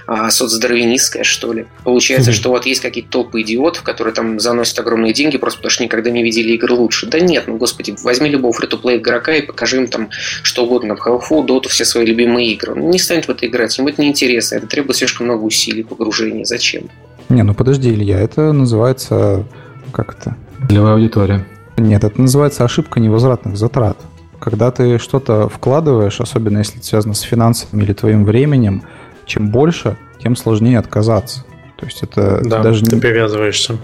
а, 0.08 0.30
соцдарвинистская, 0.30 1.24
что 1.24 1.54
ли. 1.54 1.66
Получается, 1.84 2.32
что 2.32 2.50
вот 2.50 2.66
есть 2.66 2.82
какие-то 2.82 3.10
толпы 3.10 3.42
идиотов, 3.42 3.84
которые 3.84 4.14
там 4.14 4.40
заносят 4.40 4.78
огромные 4.80 5.14
деньги 5.14 5.38
просто 5.38 5.60
потому, 5.60 5.72
что 5.72 5.84
никогда 5.84 6.10
не 6.10 6.24
видели 6.24 6.54
игры 6.54 6.74
лучше. 6.74 7.08
Да 7.08 7.20
нет, 7.20 7.46
ну, 7.48 7.58
господи, 7.58 7.96
возьми 8.04 8.30
любого 8.30 8.54
фри-то-плей 8.54 8.98
игрока 8.98 9.36
и 9.36 9.42
покажи 9.42 9.78
им 9.78 9.88
там 9.88 10.10
что 10.44 10.66
угодно, 10.66 10.94
Half-Life, 10.94 11.46
Dota, 11.46 11.68
все 11.68 11.86
свои 11.86 12.06
любимые 12.06 12.52
игры. 12.54 12.74
Он 12.74 12.90
не 12.90 13.00
станет 13.00 13.28
в 13.28 13.32
это 13.32 13.46
играть, 13.48 13.78
ему 13.78 13.90
это 13.90 14.02
неинтересно 14.02 14.41
интересно. 14.42 14.56
Это 14.56 14.68
требует 14.68 14.96
слишком 14.96 15.28
много 15.28 15.44
усилий, 15.44 15.84
погружения. 15.84 16.46
Зачем? 16.46 16.84
Не, 17.30 17.44
ну 17.44 17.54
подожди, 17.54 17.90
Илья, 17.90 18.20
это 18.20 18.52
называется... 18.52 19.46
Как 19.92 20.16
это? 20.18 20.36
Целевая 20.68 20.94
аудитория. 20.94 21.46
Нет, 21.78 22.04
это 22.04 22.20
называется 22.22 22.64
ошибка 22.64 23.00
невозвратных 23.00 23.58
затрат. 23.58 23.98
Когда 24.40 24.72
ты 24.72 24.98
что-то 24.98 25.50
вкладываешь, 25.50 26.20
особенно 26.20 26.60
если 26.60 26.78
это 26.78 26.86
связано 26.86 27.14
с 27.14 27.22
финансами 27.22 27.84
или 27.84 27.94
твоим 27.94 28.26
временем, 28.26 28.84
чем 29.26 29.52
больше, 29.52 29.98
тем 30.22 30.36
сложнее 30.36 30.80
отказаться. 30.80 31.44
То 31.78 31.86
есть 31.86 32.04
это 32.04 32.42
да, 32.44 32.62
даже 32.62 32.86
ты 32.86 32.96
не... 32.96 33.02
привязываешься. 33.02 33.78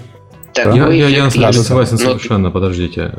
Так, 0.54 0.74
я, 0.74 0.88
я, 0.88 1.08
я, 1.08 1.26
я 1.26 1.54
согласен 1.54 1.98
но... 1.98 1.98
совершенно, 1.98 2.52
подождите. 2.52 3.12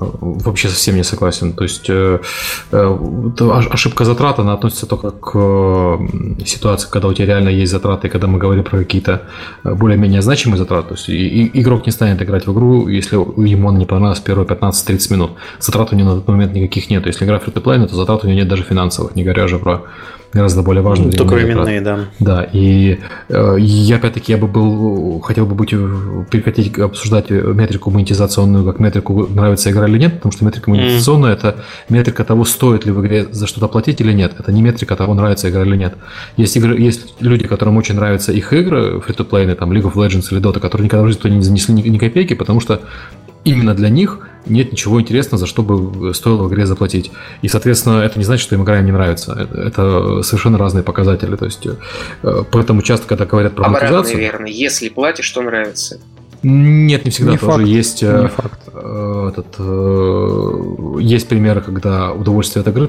Вообще 0.00 0.68
совсем 0.68 0.96
не 0.96 1.04
согласен. 1.04 1.52
То 1.52 1.64
есть 1.64 1.90
э, 1.90 2.20
э, 2.72 2.98
ошибка 3.70 4.04
затрат, 4.04 4.38
она 4.38 4.54
относится 4.54 4.86
только 4.86 5.10
к 5.10 5.32
э, 5.34 6.44
ситуации, 6.46 6.88
когда 6.90 7.08
у 7.08 7.12
тебя 7.12 7.26
реально 7.26 7.50
есть 7.50 7.70
затраты, 7.70 8.08
когда 8.08 8.26
мы 8.26 8.38
говорим 8.38 8.64
про 8.64 8.78
какие-то 8.78 9.22
более-менее 9.64 10.22
значимые 10.22 10.58
затраты. 10.58 10.88
То 10.88 10.94
есть 10.94 11.50
игрок 11.54 11.86
не 11.86 11.92
станет 11.92 12.22
играть 12.22 12.46
в 12.46 12.52
игру, 12.52 12.88
если 12.88 13.16
ему 13.16 13.68
она 13.68 13.78
не 13.78 13.86
понравилась 13.86 14.20
первые 14.20 14.46
15-30 14.46 15.12
минут. 15.12 15.30
Затрат 15.58 15.92
у 15.92 15.96
него 15.96 16.10
на 16.10 16.14
этот 16.14 16.28
момент 16.28 16.54
никаких 16.54 16.88
нет. 16.90 17.06
Если 17.06 17.26
игра 17.26 17.38
фри 17.38 17.52
то 17.52 17.88
затрат 17.88 18.24
у 18.24 18.26
него 18.26 18.38
нет 18.38 18.48
даже 18.48 18.62
финансовых, 18.62 19.14
не 19.16 19.24
говоря 19.24 19.44
уже 19.44 19.58
про 19.58 19.82
гораздо 20.32 20.62
более 20.62 20.82
важные. 20.82 21.10
Ну, 21.10 21.12
только 21.12 21.34
временные, 21.34 21.80
да. 21.80 21.98
Да, 22.18 22.48
и 22.52 23.00
э, 23.28 23.56
я 23.58 23.96
опять-таки 23.96 24.32
я 24.32 24.38
бы 24.38 24.46
был, 24.46 25.20
хотел 25.20 25.46
бы 25.46 25.54
быть, 25.54 25.70
прекратить 26.30 26.78
обсуждать 26.78 27.30
метрику 27.30 27.90
монетизационную, 27.90 28.64
как 28.64 28.78
метрику 28.78 29.26
нравится 29.26 29.70
игра 29.70 29.88
или 29.88 29.98
нет, 29.98 30.14
потому 30.14 30.32
что 30.32 30.44
метрика 30.44 30.70
монетизационная 30.70 31.32
mm. 31.32 31.36
это 31.36 31.56
метрика 31.88 32.24
того, 32.24 32.44
стоит 32.44 32.86
ли 32.86 32.92
в 32.92 33.00
игре 33.00 33.26
за 33.30 33.46
что-то 33.46 33.68
платить 33.68 34.00
или 34.00 34.12
нет. 34.12 34.34
Это 34.38 34.52
не 34.52 34.62
метрика 34.62 34.96
того, 34.96 35.14
нравится 35.14 35.50
игра 35.50 35.62
или 35.62 35.76
нет. 35.76 35.94
Есть, 36.36 36.56
игры, 36.56 36.80
есть 36.80 37.14
люди, 37.20 37.46
которым 37.46 37.76
очень 37.76 37.96
нравятся 37.96 38.32
их 38.32 38.52
игры, 38.52 39.00
фри 39.00 39.14
то 39.14 39.24
там 39.24 39.72
League 39.72 39.82
of 39.82 39.94
Legends 39.94 40.28
или 40.30 40.40
Dota, 40.40 40.60
которые 40.60 40.86
никогда 40.86 41.04
в 41.04 41.08
жизни 41.08 41.30
не 41.30 41.42
занесли 41.42 41.74
ни, 41.74 41.88
ни 41.88 41.98
копейки, 41.98 42.34
потому 42.34 42.60
что 42.60 42.80
именно 43.44 43.74
для 43.74 43.88
них 43.88 44.29
нет 44.46 44.72
ничего 44.72 45.00
интересного, 45.00 45.38
за 45.38 45.46
что 45.46 45.62
бы 45.62 46.14
стоило 46.14 46.44
в 46.44 46.52
игре 46.52 46.66
заплатить. 46.66 47.10
И, 47.42 47.48
соответственно, 47.48 48.02
это 48.02 48.18
не 48.18 48.24
значит, 48.24 48.42
что 48.42 48.54
им 48.54 48.62
игра 48.62 48.80
не 48.80 48.92
нравится. 48.92 49.32
Это 49.32 50.22
совершенно 50.22 50.58
разные 50.58 50.82
показатели. 50.82 51.36
То 51.36 51.44
есть, 51.44 51.66
э, 51.66 52.44
поэтому 52.50 52.82
часто, 52.82 53.06
когда 53.06 53.26
говорят 53.26 53.54
про 53.54 53.66
Обратно, 53.66 53.88
монетизацию... 53.88 54.20
верно. 54.20 54.46
Если 54.46 54.88
платишь, 54.88 55.26
что 55.26 55.42
нравится. 55.42 56.00
Нет, 56.42 57.04
не 57.04 57.10
всегда. 57.10 57.32
Не 57.32 57.38
тоже 57.38 57.52
факт. 57.52 57.66
есть 57.66 58.02
э, 58.02 58.22
не 58.22 58.28
факт. 58.28 58.60
Э, 58.72 59.30
этот, 59.30 61.00
есть 61.00 61.28
примеры, 61.28 61.60
когда 61.60 62.12
удовольствие 62.12 62.62
от 62.62 62.68
игры, 62.68 62.88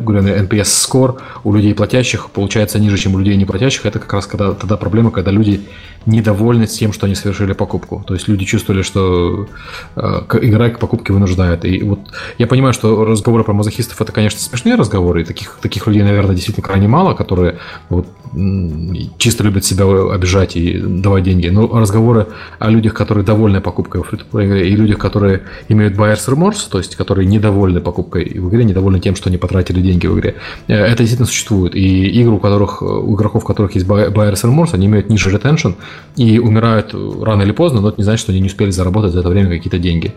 говоря, 0.00 0.38
NPS 0.38 0.64
score 0.64 1.18
у 1.44 1.54
людей 1.54 1.74
платящих 1.74 2.30
получается 2.30 2.78
ниже, 2.78 2.98
чем 2.98 3.14
у 3.14 3.18
людей 3.18 3.36
не 3.36 3.44
платящих. 3.44 3.86
Это 3.86 3.98
как 3.98 4.12
раз 4.12 4.26
когда, 4.26 4.52
тогда 4.52 4.76
проблема, 4.76 5.10
когда 5.10 5.30
люди 5.30 5.62
недовольны 6.06 6.66
тем, 6.66 6.92
что 6.92 7.06
они 7.06 7.14
совершили 7.14 7.52
покупку. 7.52 8.02
То 8.06 8.14
есть 8.14 8.26
люди 8.28 8.44
чувствовали, 8.44 8.82
что 8.82 9.48
э, 9.96 10.20
игра 10.42 10.70
к 10.70 10.78
покупке 10.78 11.12
вынуждает. 11.12 11.64
И 11.64 11.82
вот 11.82 12.00
я 12.38 12.46
понимаю, 12.46 12.72
что 12.72 13.04
разговоры 13.04 13.44
про 13.44 13.52
мазохистов 13.52 14.00
это, 14.00 14.12
конечно, 14.12 14.40
смешные 14.40 14.76
разговоры, 14.76 15.22
и 15.22 15.24
таких, 15.24 15.58
таких 15.60 15.86
людей, 15.86 16.02
наверное, 16.02 16.34
действительно 16.34 16.66
крайне 16.66 16.88
мало, 16.88 17.14
которые 17.14 17.58
вот, 17.88 18.06
чисто 19.18 19.44
любят 19.44 19.64
себя 19.64 19.84
обижать 20.12 20.56
и 20.56 20.78
давать 20.78 21.24
деньги. 21.24 21.48
Но 21.48 21.66
разговоры 21.68 22.28
о 22.58 22.70
людях, 22.70 22.89
которые 22.94 23.24
довольны 23.24 23.60
покупкой 23.60 24.02
в 24.02 24.34
игре, 24.34 24.68
и 24.68 24.76
людях, 24.76 24.98
которые 24.98 25.42
имеют 25.68 25.94
buyer's 25.94 26.28
remorse, 26.28 26.68
то 26.70 26.78
есть 26.78 26.96
которые 26.96 27.26
недовольны 27.26 27.80
покупкой 27.80 28.24
в 28.38 28.48
игре, 28.48 28.64
недовольны 28.64 29.00
тем, 29.00 29.16
что 29.16 29.28
они 29.28 29.38
потратили 29.38 29.80
деньги 29.80 30.06
в 30.06 30.18
игре, 30.18 30.36
э, 30.68 30.74
это 30.74 30.98
действительно 30.98 31.26
существует. 31.26 31.74
И 31.74 32.08
игры, 32.20 32.34
у 32.34 32.38
которых 32.38 32.82
у 32.82 33.14
игроков, 33.14 33.44
у 33.44 33.46
которых 33.46 33.74
есть 33.74 33.86
buyer's 33.86 34.42
remorse, 34.44 34.74
они 34.74 34.86
имеют 34.86 35.08
ниже 35.08 35.30
retention, 35.30 35.74
и 36.16 36.38
умирают 36.38 36.94
рано 36.94 37.42
или 37.42 37.52
поздно, 37.52 37.80
но 37.80 37.88
это 37.88 37.98
не 37.98 38.04
значит, 38.04 38.20
что 38.20 38.32
они 38.32 38.40
не 38.40 38.48
успели 38.48 38.70
заработать 38.70 39.12
за 39.12 39.20
это 39.20 39.28
время 39.28 39.50
какие-то 39.50 39.78
деньги. 39.78 40.12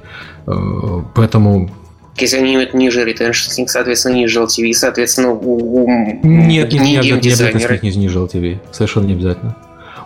Э, 0.47 1.01
поэтому 1.15 1.69
если 2.17 2.37
они 2.37 2.53
имеют 2.53 2.73
ниже 2.73 3.03
ретеншн, 3.03 3.65
соответственно, 3.65 4.13
ниже 4.13 4.39
LTV, 4.39 4.73
соответственно, 4.73 5.31
у, 5.31 5.83
у 5.83 5.89
нет, 6.23 6.71
не, 6.71 6.79
не, 6.79 6.97
не, 6.97 6.99
не 6.99 7.11
обязательно 7.11 7.59
с 7.59 7.81
них 7.81 7.95
ниже 7.95 8.19
LTV. 8.19 8.59
Совершенно 8.71 9.07
не 9.07 9.13
обязательно. 9.13 9.55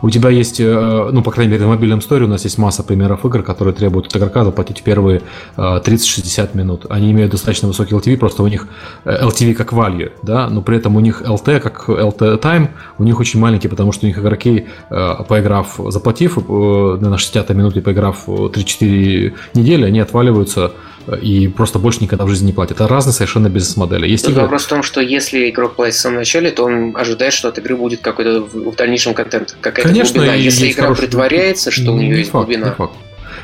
У 0.01 0.09
тебя 0.09 0.29
есть, 0.29 0.59
э, 0.59 1.09
ну, 1.11 1.21
по 1.21 1.31
крайней 1.31 1.53
мере, 1.53 1.65
в 1.65 1.69
мобильном 1.69 2.01
сторе 2.01 2.25
у 2.25 2.27
нас 2.27 2.43
есть 2.43 2.57
масса 2.57 2.83
примеров 2.83 3.25
игр, 3.25 3.43
которые 3.43 3.73
требуют 3.73 4.07
от 4.07 4.15
игрока 4.15 4.43
заплатить 4.43 4.83
первые 4.83 5.21
30-60 5.57 6.49
э, 6.53 6.57
минут. 6.57 6.85
Они 6.89 7.11
имеют 7.11 7.31
достаточно 7.31 7.67
высокий 7.67 7.95
LTV, 7.95 8.17
просто 8.17 8.43
у 8.43 8.47
них 8.47 8.67
LTV 9.05 9.53
как 9.53 9.73
value, 9.73 10.11
да, 10.21 10.49
но 10.49 10.61
при 10.61 10.77
этом 10.77 10.95
у 10.95 10.99
них 10.99 11.21
LT 11.21 11.59
как 11.59 11.89
LT 11.89 12.39
time, 12.41 12.69
у 12.97 13.03
них 13.03 13.19
очень 13.19 13.39
маленький, 13.39 13.67
потому 13.67 13.91
что 13.91 14.05
у 14.05 14.07
них 14.07 14.17
игроки, 14.17 14.67
поиграв, 14.89 15.79
заплатив 15.89 16.37
на 16.47 17.17
60 17.17 17.49
минут 17.49 17.77
и 17.77 17.81
поиграв 17.81 18.27
3-4 18.27 19.33
недели, 19.53 19.85
они 19.85 19.99
отваливаются 19.99 20.73
и 21.15 21.47
просто 21.47 21.79
больше 21.79 22.01
никогда 22.01 22.25
в 22.25 22.29
жизни 22.29 22.47
не 22.47 22.53
платят. 22.53 22.77
Это 22.77 22.87
разные 22.87 23.13
совершенно 23.13 23.49
бизнес-модели. 23.49 24.07
Есть 24.07 24.27
игры... 24.27 24.41
Вопрос 24.41 24.65
в 24.65 24.67
том, 24.67 24.83
что 24.83 25.01
если 25.01 25.49
игрок 25.49 25.75
платит 25.75 25.95
в 25.95 25.99
самом 25.99 26.17
начале, 26.17 26.51
то 26.51 26.65
он 26.65 26.95
ожидает, 26.95 27.33
что 27.33 27.47
от 27.47 27.57
игры 27.57 27.75
будет 27.75 28.01
какой-то 28.01 28.41
в 28.41 28.75
дальнейшем 28.75 29.13
контент, 29.13 29.55
какая-то 29.61 29.89
Конечно, 29.89 30.15
глубина. 30.15 30.35
Если 30.35 30.71
игра 30.71 30.83
хороший... 30.83 31.01
притворяется, 31.01 31.71
что 31.71 31.93
у 31.93 31.97
нее 31.97 32.19
есть 32.19 32.31
факт, 32.31 32.45
глубина. 32.45 32.73
Факт. 32.73 32.93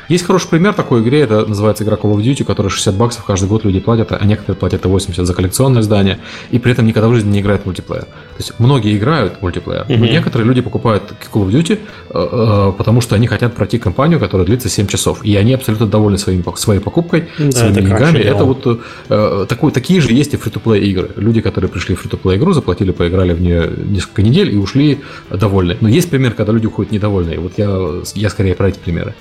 Есть 0.08 0.24
хороший 0.24 0.48
пример 0.48 0.74
такой 0.74 1.02
игре, 1.02 1.20
это 1.20 1.46
называется 1.46 1.84
игра 1.84 1.96
Call 1.96 2.14
of 2.14 2.22
Duty, 2.22 2.44
которая 2.44 2.70
60 2.70 2.94
баксов 2.94 3.24
каждый 3.24 3.48
год 3.48 3.64
люди 3.64 3.80
платят, 3.80 4.12
а 4.12 4.24
некоторые 4.24 4.56
платят 4.56 4.84
и 4.84 4.88
80 4.88 5.26
за 5.26 5.34
коллекционное 5.34 5.82
издание, 5.82 6.18
и 6.50 6.58
при 6.58 6.72
этом 6.72 6.86
никогда 6.86 7.08
в 7.08 7.14
жизни 7.14 7.32
не 7.32 7.40
играют 7.40 7.62
в 7.62 7.66
мультиплеер. 7.66 8.04
То 8.04 8.38
есть 8.38 8.54
многие 8.58 8.96
играют 8.96 9.34
в 9.38 9.42
мультиплеер, 9.42 9.86
mm-hmm. 9.88 9.98
но 9.98 10.06
некоторые 10.06 10.46
люди 10.46 10.60
покупают 10.60 11.02
Call 11.32 11.46
of 11.46 11.50
Duty, 11.50 11.78
э, 12.10 12.28
э, 12.32 12.72
потому 12.76 13.00
что 13.00 13.14
они 13.14 13.26
хотят 13.26 13.54
пройти 13.54 13.78
кампанию, 13.78 14.20
которая 14.20 14.46
длится 14.46 14.68
7 14.68 14.86
часов, 14.86 15.24
и 15.24 15.36
они 15.36 15.54
абсолютно 15.54 15.86
довольны 15.86 16.18
своим, 16.18 16.44
своей 16.56 16.80
покупкой, 16.80 17.28
да, 17.38 17.52
своими 17.52 17.80
деньгами. 17.80 18.18
Это 18.18 18.44
вот 18.44 18.80
э, 19.08 19.46
такой, 19.48 19.72
такие 19.72 20.00
же 20.00 20.12
есть 20.12 20.34
и 20.34 20.36
фри-то-плей 20.36 20.82
игры. 20.90 21.10
Люди, 21.16 21.40
которые 21.40 21.70
пришли 21.70 21.94
в 21.94 22.00
фри-то-плей 22.00 22.38
игру, 22.38 22.52
заплатили, 22.52 22.92
поиграли 22.92 23.32
в 23.32 23.40
нее 23.40 23.70
несколько 23.86 24.22
недель 24.22 24.52
и 24.52 24.56
ушли 24.56 25.00
довольны. 25.30 25.76
Но 25.80 25.88
есть 25.88 26.10
пример, 26.10 26.32
когда 26.32 26.52
люди 26.52 26.66
уходят 26.66 26.92
недовольные. 26.92 27.38
Вот 27.38 27.52
я, 27.56 27.78
я 28.14 28.30
скорее 28.30 28.54
про 28.54 28.68
эти 28.68 28.78
примеры. 28.78 29.14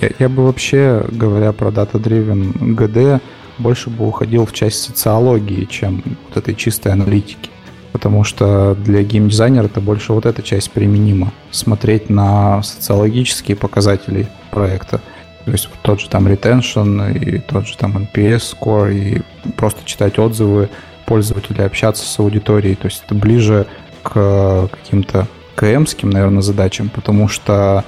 Я, 0.00 0.10
я 0.18 0.28
бы 0.28 0.44
вообще, 0.44 1.04
говоря 1.10 1.52
про 1.52 1.68
Data-Driven 1.68 2.76
GD, 2.76 3.20
больше 3.58 3.90
бы 3.90 4.06
уходил 4.06 4.46
в 4.46 4.52
часть 4.52 4.82
социологии, 4.82 5.64
чем 5.64 6.02
вот 6.28 6.36
этой 6.36 6.54
чистой 6.54 6.92
аналитики. 6.92 7.50
Потому 7.92 8.24
что 8.24 8.74
для 8.74 9.02
геймдизайнера 9.02 9.66
это 9.66 9.80
больше 9.80 10.12
вот 10.12 10.26
эта 10.26 10.42
часть 10.42 10.72
применима. 10.72 11.32
Смотреть 11.52 12.10
на 12.10 12.62
социологические 12.62 13.56
показатели 13.56 14.28
проекта. 14.50 15.00
То 15.44 15.52
есть 15.52 15.68
тот 15.82 16.00
же 16.00 16.08
там 16.08 16.26
retention 16.26 17.16
и 17.16 17.38
тот 17.38 17.68
же 17.68 17.76
там 17.76 17.96
NPS 17.96 18.56
score 18.58 18.92
и 18.92 19.22
просто 19.56 19.84
читать 19.84 20.18
отзывы 20.18 20.70
пользователей, 21.06 21.64
общаться 21.64 22.04
с 22.04 22.18
аудиторией. 22.18 22.74
То 22.74 22.86
есть 22.86 23.04
это 23.06 23.14
ближе 23.14 23.66
к 24.02 24.68
каким-то 24.72 25.28
КМским, 25.54 26.10
наверное, 26.10 26.42
задачам, 26.42 26.88
потому 26.88 27.28
что 27.28 27.84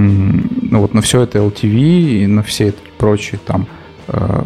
ну 0.00 0.80
вот 0.80 0.94
на 0.94 1.02
все 1.02 1.22
это 1.22 1.38
LTV 1.38 2.22
и 2.22 2.26
на 2.26 2.42
все 2.42 2.68
это 2.68 2.78
прочие 2.98 3.40
там 3.44 3.66
э, 4.08 4.42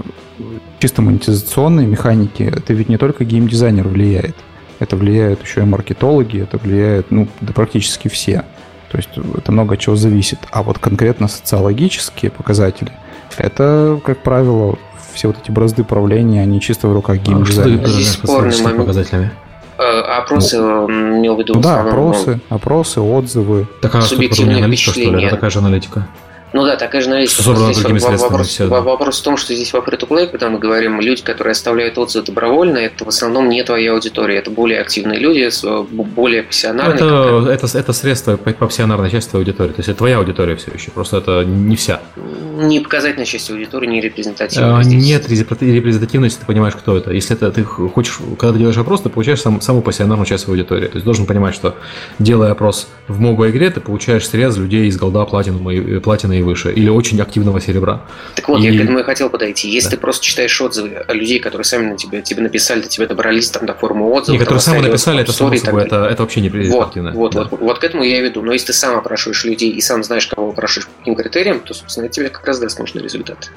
чисто 0.78 1.02
монетизационные 1.02 1.86
механики, 1.86 2.42
это 2.42 2.72
ведь 2.74 2.88
не 2.88 2.98
только 2.98 3.24
геймдизайнер 3.24 3.88
влияет. 3.88 4.36
Это 4.80 4.96
влияют 4.96 5.42
еще 5.42 5.61
и 5.61 5.64
маркетологи, 5.64 6.42
это 6.42 6.59
влияет, 6.59 7.11
ну, 7.11 7.28
да 7.40 7.52
практически 7.52 8.09
все. 8.09 8.44
То 8.90 8.98
есть 8.98 9.09
это 9.36 9.50
много 9.50 9.76
чего 9.76 9.96
зависит. 9.96 10.38
А 10.50 10.62
вот 10.62 10.78
конкретно 10.78 11.28
социологические 11.28 12.30
показатели, 12.30 12.92
это, 13.38 13.98
как 14.05 14.22
правило, 14.22 14.78
все 15.14 15.28
вот 15.28 15.36
эти 15.42 15.50
бразды 15.50 15.84
правления, 15.84 16.42
они 16.42 16.61
чисто 16.61 16.88
в 16.88 16.92
руках 16.92 17.16
а 17.16 17.18
геймдизайнера. 17.18 17.86
Здесь 17.86 18.12
спорный 18.12 18.57
момент. 18.62 18.76
Показателями. 18.78 19.30
Э, 19.76 20.00
опросы 20.00 20.60
ну, 20.60 21.18
имел 21.18 21.36
в 21.36 21.38
виду? 21.40 21.54
Да, 21.54 21.80
опросы, 21.80 22.40
опросы, 22.48 23.00
отзывы. 23.00 23.66
Такая 23.80 24.02
субъективная 24.02 24.58
аналитика, 24.58 24.92
что 24.92 25.00
ли? 25.00 25.24
Это 25.24 25.36
такая 25.36 25.50
же 25.50 25.58
аналитика. 25.58 26.06
Ну 26.55 26.64
да, 26.64 26.76
такая 26.76 27.02
же 27.02 27.11
аналитика. 27.11 27.42
Собрано 27.42 27.74
другими 27.74 27.98
вопрос, 27.98 28.46
все, 28.46 28.68
да. 28.68 28.80
вопрос 28.80 29.20
в 29.20 29.24
том, 29.24 29.36
что 29.36 29.52
здесь 29.52 29.72
во 29.72 29.80
free-to-play, 29.80 30.28
когда 30.28 30.48
мы 30.48 30.61
говорим, 30.61 31.00
люди, 31.00 31.20
которые 31.20 31.50
оставляют 31.50 31.98
отзывы 31.98 32.24
добровольно, 32.24 32.78
это 32.78 33.05
в 33.05 33.09
основном 33.09 33.48
не 33.48 33.64
твоя 33.64 33.92
аудитория, 33.92 34.36
это 34.36 34.52
более 34.52 34.80
активные 34.80 35.18
люди, 35.18 35.50
более 35.90 36.44
пассионарные. 36.44 36.94
Это, 36.94 37.50
это, 37.50 37.76
это 37.76 37.92
средство 37.92 38.36
по 38.36 38.52
пассионарной 38.52 39.11
части 39.11 39.30
твоей 39.30 39.46
аудитории, 39.46 39.72
то 39.72 39.80
есть 39.80 39.88
это 39.88 39.98
твоя 39.98 40.18
аудитория 40.18 40.55
все 40.55 40.70
еще, 40.72 40.92
просто 40.92 41.16
это 41.16 41.42
не 41.44 41.74
вся. 41.74 42.00
Не 42.16 42.78
показательная 42.78 43.26
часть 43.26 43.50
аудитории, 43.50 43.88
не 43.88 44.00
репрезентативная. 44.00 44.76
А, 44.76 44.84
нет 44.84 45.28
репрезентативности, 45.28 46.38
ты 46.38 46.46
понимаешь, 46.46 46.74
кто 46.76 46.96
это. 46.96 47.11
Если 47.11 47.34
это 47.34 47.50
ты 47.50 47.64
хочешь, 47.64 48.18
когда 48.38 48.52
ты 48.52 48.59
делаешь 48.61 48.78
опрос, 48.78 49.00
ты 49.00 49.09
получаешь 49.09 49.40
сам, 49.40 49.61
самую 49.61 49.82
пассионарную 49.82 50.24
часть 50.24 50.44
своей 50.44 50.61
аудитории. 50.61 50.86
То 50.86 50.94
есть 50.94 51.05
должен 51.05 51.26
понимать, 51.26 51.57
что 51.57 51.74
делая 52.20 52.52
опрос 52.52 52.86
в 53.09 53.18
моба 53.18 53.50
игре, 53.50 53.70
ты 53.70 53.80
получаешь 53.80 54.28
срез 54.28 54.57
людей 54.57 54.86
из 54.86 54.96
голда, 54.96 55.24
платины 55.24 56.38
и 56.38 56.43
выше. 56.45 56.72
Или 56.72 56.88
очень 56.88 57.20
активного 57.20 57.61
серебра. 57.61 58.03
Так 58.36 58.49
вот, 58.49 58.61
и... 58.61 58.64
я 58.64 58.78
к 58.78 58.82
этому 58.82 59.01
и 59.01 59.03
хотел 59.03 59.30
подойти. 59.30 59.68
Если 59.70 59.90
да. 59.90 59.97
ты 59.97 60.01
просто 60.01 60.24
читаешь 60.24 60.61
отзывы 60.61 61.05
людей, 61.09 61.40
которые 61.40 61.64
сами 61.64 61.90
на 61.90 61.97
тебе, 61.97 62.22
тебе 62.22 62.42
написали, 62.42 62.82
до 62.82 62.88
тебя 62.88 63.07
добрались 63.07 63.51
там 63.51 63.66
до 63.66 63.74
формы 63.74 64.07
отзывов. 64.07 64.40
И 64.40 64.45
которые 64.45 64.61
сами 64.61 64.80
написали, 64.80 65.22
это 65.22 65.32
само 65.32 65.55
собой, 65.57 65.84
это, 65.84 66.05
это 66.07 66.22
вообще 66.22 66.40
не 66.40 66.51
вот, 66.51 66.95
вот, 66.97 67.34
да. 67.34 67.49
вот, 67.51 67.61
вот 67.61 67.78
к 67.78 67.84
этому 67.84 68.03
я 68.05 68.18
и 68.18 68.22
веду. 68.22 68.42
Но 68.42 68.53
если 68.53 68.68
ты 68.68 68.72
сам 68.72 68.97
опрашиваешь 68.97 69.45
людей 69.45 69.70
и 69.70 69.80
сам 69.80 70.05
знаешь, 70.05 70.26
кого 70.26 70.51
опрашиваешь 70.51 70.86
по 70.86 70.99
каким 70.99 71.14
критериям, 71.16 71.61
то, 71.61 71.74
собственно, 71.74 72.07
это 72.07 72.14
тебе 72.14 72.28
как 72.28 72.47
раз 72.47 72.59
даст 72.59 72.78
нужный 72.78 73.03
результат. 73.03 73.51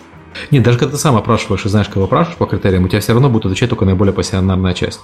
Нет, 0.52 0.64
даже 0.64 0.78
когда 0.78 0.94
ты 0.94 1.02
сам 1.02 1.16
опрашиваешь 1.16 1.66
и 1.66 1.70
знаешь, 1.70 1.88
кого 1.88 2.06
опрашиваешь 2.06 2.38
по 2.38 2.46
критериям, 2.46 2.86
у 2.86 2.88
тебя 2.88 3.00
все 3.00 3.14
равно 3.14 3.30
будет 3.30 3.46
отвечать 3.46 3.70
только 3.70 3.86
наиболее 3.86 4.14
пассионарная 4.14 4.74
часть. 4.74 5.00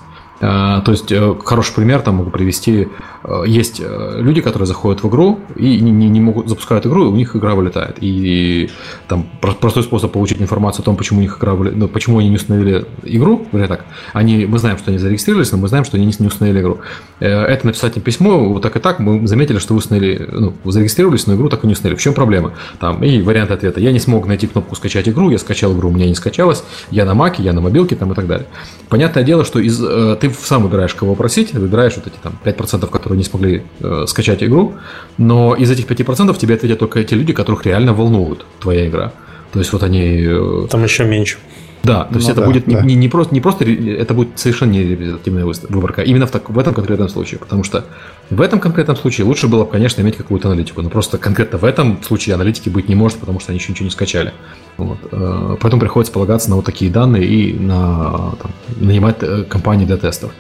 А, 0.46 0.82
то 0.82 0.92
есть, 0.92 1.10
э, 1.10 1.36
хороший 1.46 1.74
пример 1.74 2.02
там 2.02 2.16
могу 2.16 2.30
привести. 2.30 2.90
Э, 3.24 3.44
есть 3.48 3.80
э, 3.80 4.18
люди, 4.20 4.42
которые 4.42 4.68
заходят 4.68 5.02
в 5.02 5.08
игру 5.08 5.40
и 5.56 5.80
не, 5.80 5.92
не, 5.92 6.20
могут 6.20 6.50
запускают 6.50 6.86
игру, 6.86 7.06
и 7.06 7.08
у 7.08 7.16
них 7.16 7.34
игра 7.36 7.56
вылетает. 7.56 7.98
И, 8.02 8.70
там 9.08 9.26
простой 9.40 9.84
способ 9.84 10.12
получить 10.12 10.42
информацию 10.42 10.82
о 10.82 10.86
том, 10.86 10.98
почему 10.98 11.20
у 11.20 11.22
них 11.22 11.38
игра 11.38 11.54
вылетает, 11.54 11.80
ну, 11.80 11.88
почему 11.88 12.20
они 12.20 12.28
не 12.28 12.36
установили 12.36 12.86
игру, 13.04 13.48
говоря 13.54 13.70
так, 13.70 13.86
они, 14.12 14.46
мы 14.46 14.60
знаем, 14.60 14.78
что 14.78 14.92
они 14.92 14.98
зарегистрировались, 14.98 15.52
но 15.54 15.60
мы 15.60 15.70
знаем, 15.70 15.86
что 15.86 15.96
они 15.96 16.06
не 16.06 16.28
установили 16.28 16.60
игру. 16.60 16.80
Это 17.20 17.66
написать 17.66 17.96
им 17.96 18.04
письмо, 18.04 18.50
вот 18.50 18.62
так 18.62 18.76
и 18.76 18.80
так, 18.80 19.00
мы 19.00 19.26
заметили, 19.26 19.60
что 19.60 19.74
вы 19.74 19.78
установили, 19.78 20.28
ну, 20.30 20.54
зарегистрировались, 20.66 21.26
но 21.26 21.36
игру 21.36 21.48
так 21.48 21.64
и 21.64 21.68
не 21.68 21.74
установили. 21.74 21.98
В 21.98 22.02
чем 22.02 22.14
проблема? 22.14 22.52
Там, 22.80 23.02
и 23.02 23.22
вариант 23.22 23.52
ответа. 23.52 23.80
Я 23.80 23.94
не 23.94 24.00
смог 24.00 24.28
найти 24.28 24.48
кнопку 24.48 24.76
скачать 24.76 25.08
игру, 25.08 25.30
я 25.30 25.38
скачал 25.38 25.74
игру, 25.74 25.90
у 25.90 25.94
меня 25.94 26.08
не 26.08 26.16
скачалась, 26.16 26.64
я 26.92 27.06
на 27.06 27.14
маке, 27.14 27.44
я 27.44 27.54
на 27.54 27.62
мобилке 27.62 27.96
там 27.96 28.12
и 28.12 28.16
так 28.16 28.28
далее. 28.28 28.48
Понятное 28.90 29.24
дело, 29.24 29.46
что 29.46 29.60
из, 29.60 29.78
ты 29.78 30.33
сам 30.34 30.64
выбираешь, 30.64 30.94
кого 30.94 31.16
просить, 31.16 31.54
выбираешь 31.54 31.96
вот 31.96 32.08
эти 32.08 32.16
там 32.22 32.38
5%, 32.44 32.88
которые 32.90 33.18
не 33.18 33.24
смогли 33.24 33.64
э, 33.80 34.06
скачать 34.08 34.44
игру, 34.44 34.74
но 35.18 35.56
из 35.56 35.72
этих 35.72 35.86
5% 35.86 36.38
тебе 36.38 36.56
ответят 36.56 36.80
только 36.80 37.04
те 37.04 37.16
люди, 37.16 37.34
которых 37.34 37.66
реально 37.66 37.94
волнует 37.94 38.46
твоя 38.60 38.88
игра. 38.88 39.12
То 39.52 39.60
есть 39.60 39.72
вот 39.72 39.84
они... 39.84 40.24
Э, 40.24 40.68
там 40.70 40.84
еще 40.84 41.06
меньше. 41.06 41.38
Да, 41.84 42.06
то 42.06 42.16
есть 42.16 42.28
ну, 42.28 42.32
это 42.32 42.42
да, 42.42 42.48
будет 42.48 42.66
да. 42.66 42.82
Не, 42.82 42.96
не, 42.96 43.10
просто, 43.10 43.34
не 43.34 43.42
просто, 43.42 43.66
это 43.66 44.14
будет 44.14 44.40
совершенно 44.40 44.72
не 44.72 44.84
репрезентативная 44.84 45.44
выборка, 45.44 46.02
именно 46.02 46.26
в, 46.26 46.32
так, 46.32 46.50
в 46.50 46.58
этом 46.58 46.74
конкретном 46.74 47.10
случае, 47.10 47.40
потому 47.40 47.66
что 47.66 47.84
в 48.30 48.40
этом 48.40 48.62
конкретном 48.62 48.96
случае 48.96 49.26
лучше 49.26 49.50
было 49.50 49.66
бы, 49.66 49.72
конечно, 49.72 50.02
иметь 50.02 50.16
какую-то 50.16 50.48
аналитику, 50.48 50.82
но 50.82 50.90
просто 50.90 51.18
конкретно 51.18 51.58
в 51.58 51.66
этом 51.66 52.02
случае 52.02 52.36
аналитики 52.36 52.70
быть 52.70 52.88
не 52.88 52.96
может, 52.96 53.18
потому 53.20 53.42
что 53.42 53.52
они 53.52 53.60
еще 53.60 53.74
ничего 53.74 53.84
не 53.84 53.92
скачали. 53.92 54.32
Вот. 54.78 54.98
Э, 55.12 55.58
поэтому 55.60 55.82
приходится 55.82 56.14
полагаться 56.14 56.50
на 56.50 56.56
вот 56.56 56.66
такие 56.66 56.90
данные 56.90 57.26
и 57.26 57.54
на 57.54 58.34
там, 58.42 58.52
нанимать 58.80 59.18
э, 59.20 59.44
компании 59.44 59.86
для 59.86 59.98
тестов. 59.98 60.32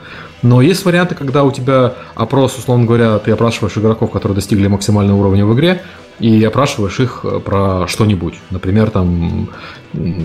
Но 0.43 0.61
есть 0.61 0.85
варианты, 0.85 1.15
когда 1.15 1.43
у 1.43 1.51
тебя 1.51 1.95
опрос, 2.15 2.57
условно 2.57 2.85
говоря, 2.85 3.17
ты 3.17 3.31
опрашиваешь 3.31 3.77
игроков, 3.77 4.11
которые 4.11 4.35
достигли 4.35 4.67
максимального 4.67 5.17
уровня 5.17 5.45
в 5.45 5.53
игре, 5.55 5.81
и 6.19 6.43
опрашиваешь 6.43 6.99
их 6.99 7.21
э, 7.23 7.39
про 7.39 7.87
что-нибудь. 7.87 8.35
Например, 8.51 8.91
там, 8.91 9.49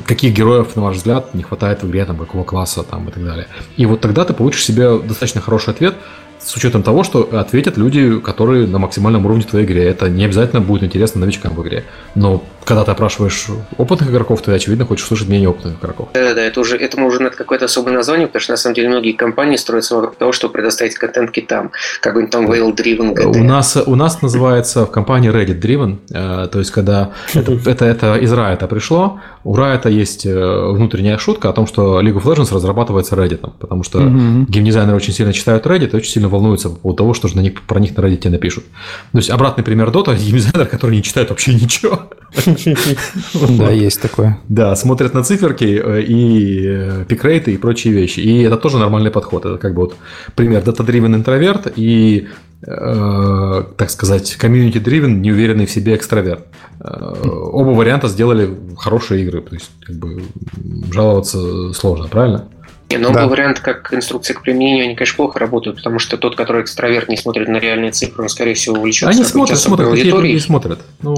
каких 0.07 0.35
героев, 0.35 0.77
на 0.77 0.83
ваш 0.83 0.97
взгляд, 0.97 1.35
не 1.35 1.43
хватает 1.43 1.83
в 1.83 1.89
игре, 1.89 2.05
там, 2.05 2.19
какого 2.19 2.45
класса 2.45 2.83
там, 2.83 3.09
и 3.09 3.13
так 3.13 3.25
далее. 3.25 3.47
И 3.77 3.87
вот 3.87 4.01
тогда 4.01 4.25
ты 4.25 4.35
получишь 4.35 4.65
себе 4.65 4.99
достаточно 4.99 5.41
хороший 5.41 5.71
ответ, 5.71 5.95
с 6.41 6.57
учетом 6.57 6.83
того, 6.83 7.05
что 7.05 7.29
ответят 7.33 7.77
люди, 7.77 8.19
которые 8.21 8.67
на 8.67 8.79
максимальном 8.79 9.27
уровне 9.27 9.43
в 9.43 9.47
твоей 9.47 9.67
игре. 9.67 9.85
Это 9.85 10.09
не 10.09 10.25
обязательно 10.25 10.61
будет 10.61 10.83
интересно 10.83 11.21
новичкам 11.21 11.55
в 11.55 11.63
игре. 11.63 11.85
Но 12.15 12.45
когда 12.65 12.85
ты 12.85 12.91
опрашиваешь 12.91 13.47
опытных 13.79 14.11
игроков, 14.11 14.43
ты, 14.43 14.53
очевидно, 14.53 14.85
хочешь 14.85 15.07
слышать 15.07 15.29
мнение 15.29 15.49
опытных 15.49 15.79
игроков. 15.81 16.11
Да-да-да, 16.13 16.43
это 16.43 16.61
уже, 16.61 16.77
этому 16.77 17.07
уже 17.07 17.21
надо 17.21 17.35
какое-то 17.35 17.65
особое 17.65 17.95
название, 17.95 18.27
потому 18.27 18.43
что 18.43 18.53
на 18.53 18.57
самом 18.59 18.75
деле 18.75 18.89
многие 18.89 19.13
компании 19.13 19.57
строятся 19.57 19.97
вокруг 19.97 20.17
того, 20.17 20.33
чтобы 20.33 20.53
предоставить 20.53 20.95
контент 20.95 21.31
китам. 21.31 21.73
Какой-нибудь 22.03 22.31
там 22.31 22.51
Whale 22.51 22.77
Driven 22.77 23.15
GT. 23.15 23.41
У 23.41 23.45
нас, 23.45 23.79
у 23.87 23.95
нас 23.95 24.21
называется 24.21 24.85
в 24.85 24.91
компании 24.91 25.31
Reddit 25.33 25.61
Driven, 25.61 25.97
э, 26.11 26.49
то 26.49 26.59
есть 26.59 26.71
когда 26.71 27.13
это, 27.33 27.53
это, 27.67 27.85
это 27.87 28.17
из 28.17 28.33
Riot 28.33 28.67
пришло, 28.69 29.21
у 29.45 29.57
Riot 29.57 29.91
есть 29.91 30.27
э, 30.27 30.71
внутренняя 30.73 31.17
шутка 31.17 31.49
о 31.49 31.53
том, 31.55 31.67
что 31.67 32.03
League 32.03 32.21
of 32.21 32.25
Legends 32.25 32.55
разрабатывается 32.55 33.17
Reddit, 33.17 33.51
потому 33.59 33.83
что 33.83 34.01
геймдизайнеры 34.01 34.97
очень 34.97 35.15
сильно 35.15 35.33
читают 35.33 35.65
Reddit 35.65 35.93
и 35.93 35.97
очень 35.97 36.11
сильно 36.11 36.28
волнуются 36.29 36.71
по 36.71 36.77
поводу 36.77 36.99
того, 36.99 37.15
что 37.15 37.29
же 37.29 37.37
на 37.37 37.41
них, 37.41 37.63
про 37.63 37.81
них 37.81 37.97
на 37.97 38.01
Reddit 38.03 38.29
напишут. 38.29 38.65
То 39.13 39.19
есть 39.19 39.31
обратный 39.31 39.65
пример 39.65 39.89
Dota, 39.91 40.17
геймдизайнер, 40.17 40.67
который 40.67 40.97
не 40.97 41.03
читает 41.03 41.31
вообще 41.31 41.55
ничего. 41.55 42.11
Да, 43.59 43.71
есть 43.71 44.01
такое. 44.01 44.39
Да, 44.49 44.77
смотрят 44.77 45.15
на 45.15 45.23
циферки 45.23 45.81
э, 45.83 46.03
и 46.03 47.05
пикрейты 47.09 47.55
и 47.55 47.57
прочие 47.57 47.95
вещи. 47.95 48.21
И 48.21 48.43
это 48.43 48.57
тоже 48.57 48.79
нормальный 48.79 49.11
подход. 49.11 49.45
Это 49.47 49.59
как 49.59 49.75
бы 49.75 49.83
вот 49.83 49.97
пример 50.35 50.63
data-driven 50.63 51.15
интроверт 51.15 51.73
и 51.77 52.29
э, 52.67 53.65
так 53.77 53.91
сказать, 53.91 54.37
комьюнити-дривен, 54.37 55.23
неуверенный 55.23 55.67
в 55.67 55.71
себе 55.71 55.95
экстраверт. 55.97 56.47
Э, 56.81 57.15
оба 57.25 57.71
варианта 57.71 58.09
сделали 58.09 58.57
хорошие 58.77 59.23
игры, 59.23 59.41
то 59.41 59.55
есть 59.55 59.71
как 59.83 59.97
бы 59.97 60.23
жаловаться 60.93 61.73
сложно, 61.73 62.09
правильно? 62.09 62.49
Но 62.97 63.13
да. 63.13 63.27
вариант 63.27 63.61
как 63.61 63.93
инструкция 63.93 64.35
к 64.35 64.43
применению, 64.43 64.85
они, 64.85 64.95
конечно, 64.95 65.17
плохо 65.17 65.39
работают, 65.39 65.77
потому 65.77 65.99
что 65.99 66.17
тот, 66.17 66.37
который 66.37 66.63
экстраверт 66.63 67.09
не 67.09 67.17
смотрит 67.17 67.49
на 67.49 67.59
реальные 67.59 67.93
цифры, 67.93 68.23
он, 68.23 68.29
скорее 68.29 68.55
всего, 68.55 68.77
увлечется. 68.77 69.11
Они 69.11 69.25
смотрят, 69.25 69.59
смотрят, 69.59 69.93
не 69.93 70.41
смотрят. 70.41 70.81
Ну, 71.03 71.17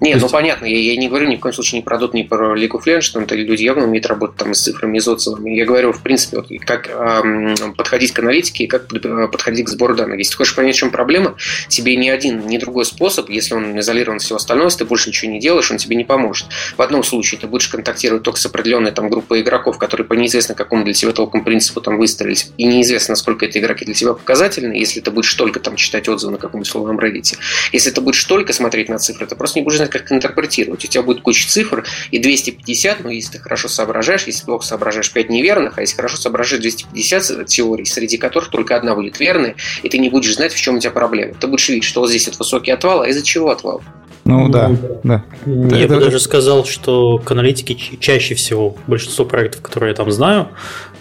не, 0.00 0.10
есть... 0.10 0.22
ну 0.22 0.28
понятно, 0.28 0.66
я, 0.66 0.78
я 0.78 0.96
не 0.96 1.08
говорю 1.08 1.26
ни 1.26 1.36
в 1.36 1.40
коем 1.40 1.52
случае 1.52 1.80
ни 1.80 1.84
про 1.84 1.98
Dot, 1.98 2.10
ни 2.12 2.22
про 2.22 2.56
League 2.56 2.70
of 2.70 2.84
Legends, 2.86 3.12
там 3.12 3.26
люди 3.30 3.62
явно 3.62 3.84
умеют 3.84 4.06
работать 4.06 4.36
там 4.36 4.54
с 4.54 4.62
цифрами, 4.62 4.98
с 4.98 5.08
отзывами. 5.08 5.50
Я 5.50 5.64
говорю, 5.64 5.92
в 5.92 6.02
принципе, 6.02 6.38
вот, 6.38 6.48
как 6.64 6.88
эм, 6.88 7.74
подходить 7.76 8.12
к 8.12 8.18
аналитике 8.20 8.64
и 8.64 8.66
как 8.66 8.88
подходить 8.88 9.66
к 9.66 9.68
сбору 9.68 9.94
данных. 9.94 10.18
Если 10.18 10.32
ты 10.32 10.36
хочешь 10.36 10.54
понять, 10.54 10.76
в 10.76 10.78
чем 10.78 10.90
проблема, 10.90 11.34
тебе 11.68 11.96
ни 11.96 12.08
один, 12.08 12.46
ни 12.46 12.58
другой 12.58 12.84
способ, 12.84 13.28
если 13.28 13.54
он 13.54 13.78
изолирован 13.78 14.18
всего 14.18 14.36
остального, 14.36 14.68
если 14.68 14.80
ты 14.80 14.84
больше 14.84 15.08
ничего 15.08 15.32
не 15.32 15.40
делаешь, 15.40 15.70
он 15.70 15.78
тебе 15.78 15.96
не 15.96 16.04
поможет. 16.04 16.48
В 16.76 16.82
одном 16.82 17.02
случае 17.02 17.40
ты 17.40 17.46
будешь 17.46 17.68
контактировать 17.68 18.22
только 18.22 18.38
с 18.38 18.46
определенной 18.46 18.92
там 18.92 19.08
группой 19.08 19.40
игроков, 19.40 19.78
которые 19.78 20.06
по 20.06 20.14
неизвестно 20.14 20.54
какому 20.54 20.84
для 20.84 20.94
тебя 20.94 21.12
толком 21.12 21.44
принципу 21.44 21.80
там 21.80 21.98
выстрелить, 21.98 22.52
и 22.56 22.64
неизвестно, 22.64 23.12
насколько 23.12 23.46
эти 23.46 23.58
игроки 23.58 23.84
для 23.84 23.94
тебя 23.94 24.14
показательны, 24.14 24.74
если 24.74 25.00
ты 25.00 25.10
будешь 25.10 25.32
только 25.34 25.60
там 25.60 25.76
читать 25.76 26.08
отзывы 26.08 26.32
на 26.32 26.38
каком-нибудь 26.38 26.70
словном 26.70 26.98
Reddit. 26.98 27.36
Если 27.72 27.90
ты 27.90 28.00
будешь 28.00 28.22
только 28.24 28.52
смотреть 28.52 28.88
на 28.88 28.98
цифры, 28.98 29.26
ты 29.26 29.34
просто 29.34 29.58
не 29.58 29.64
будешь 29.64 29.78
знать, 29.88 29.90
как 29.90 30.12
интерпретировать. 30.12 30.84
У 30.84 30.88
тебя 30.88 31.02
будет 31.02 31.22
куча 31.22 31.48
цифр, 31.48 31.84
и 32.10 32.18
250, 32.18 33.04
ну, 33.04 33.10
если 33.10 33.32
ты 33.32 33.38
хорошо 33.38 33.68
соображаешь, 33.68 34.24
если 34.26 34.44
плохо 34.44 34.64
соображаешь 34.64 35.12
5 35.12 35.30
неверных, 35.30 35.78
а 35.78 35.80
если 35.80 35.96
хорошо 35.96 36.16
соображаешь 36.16 36.62
250 36.62 37.46
теорий, 37.46 37.84
среди 37.84 38.18
которых 38.18 38.50
только 38.50 38.76
одна 38.76 38.94
будет 38.94 39.18
верная, 39.20 39.54
и 39.82 39.88
ты 39.88 39.98
не 39.98 40.10
будешь 40.10 40.34
знать, 40.34 40.52
в 40.52 40.60
чем 40.60 40.76
у 40.76 40.80
тебя 40.80 40.92
проблема. 40.92 41.34
Ты 41.34 41.46
будешь 41.46 41.68
видеть, 41.68 41.84
что 41.84 42.00
вот 42.00 42.10
здесь 42.10 42.26
вот 42.26 42.38
высокий 42.38 42.70
отвал, 42.70 43.02
а 43.02 43.08
из-за 43.08 43.22
чего 43.22 43.50
отвал? 43.50 43.82
Ну, 44.24 44.40
ну 44.40 44.48
да, 44.50 44.70
да. 45.04 45.24
Я 45.46 45.84
это... 45.84 45.94
бы 45.94 46.00
даже 46.00 46.20
сказал, 46.20 46.66
что 46.66 47.18
к 47.18 47.30
аналитике 47.30 47.74
чаще 47.98 48.34
всего 48.34 48.76
большинство 48.86 49.24
проектов, 49.24 49.62
которые 49.62 49.90
я 49.90 49.94
там 49.94 50.10
знаю, 50.12 50.48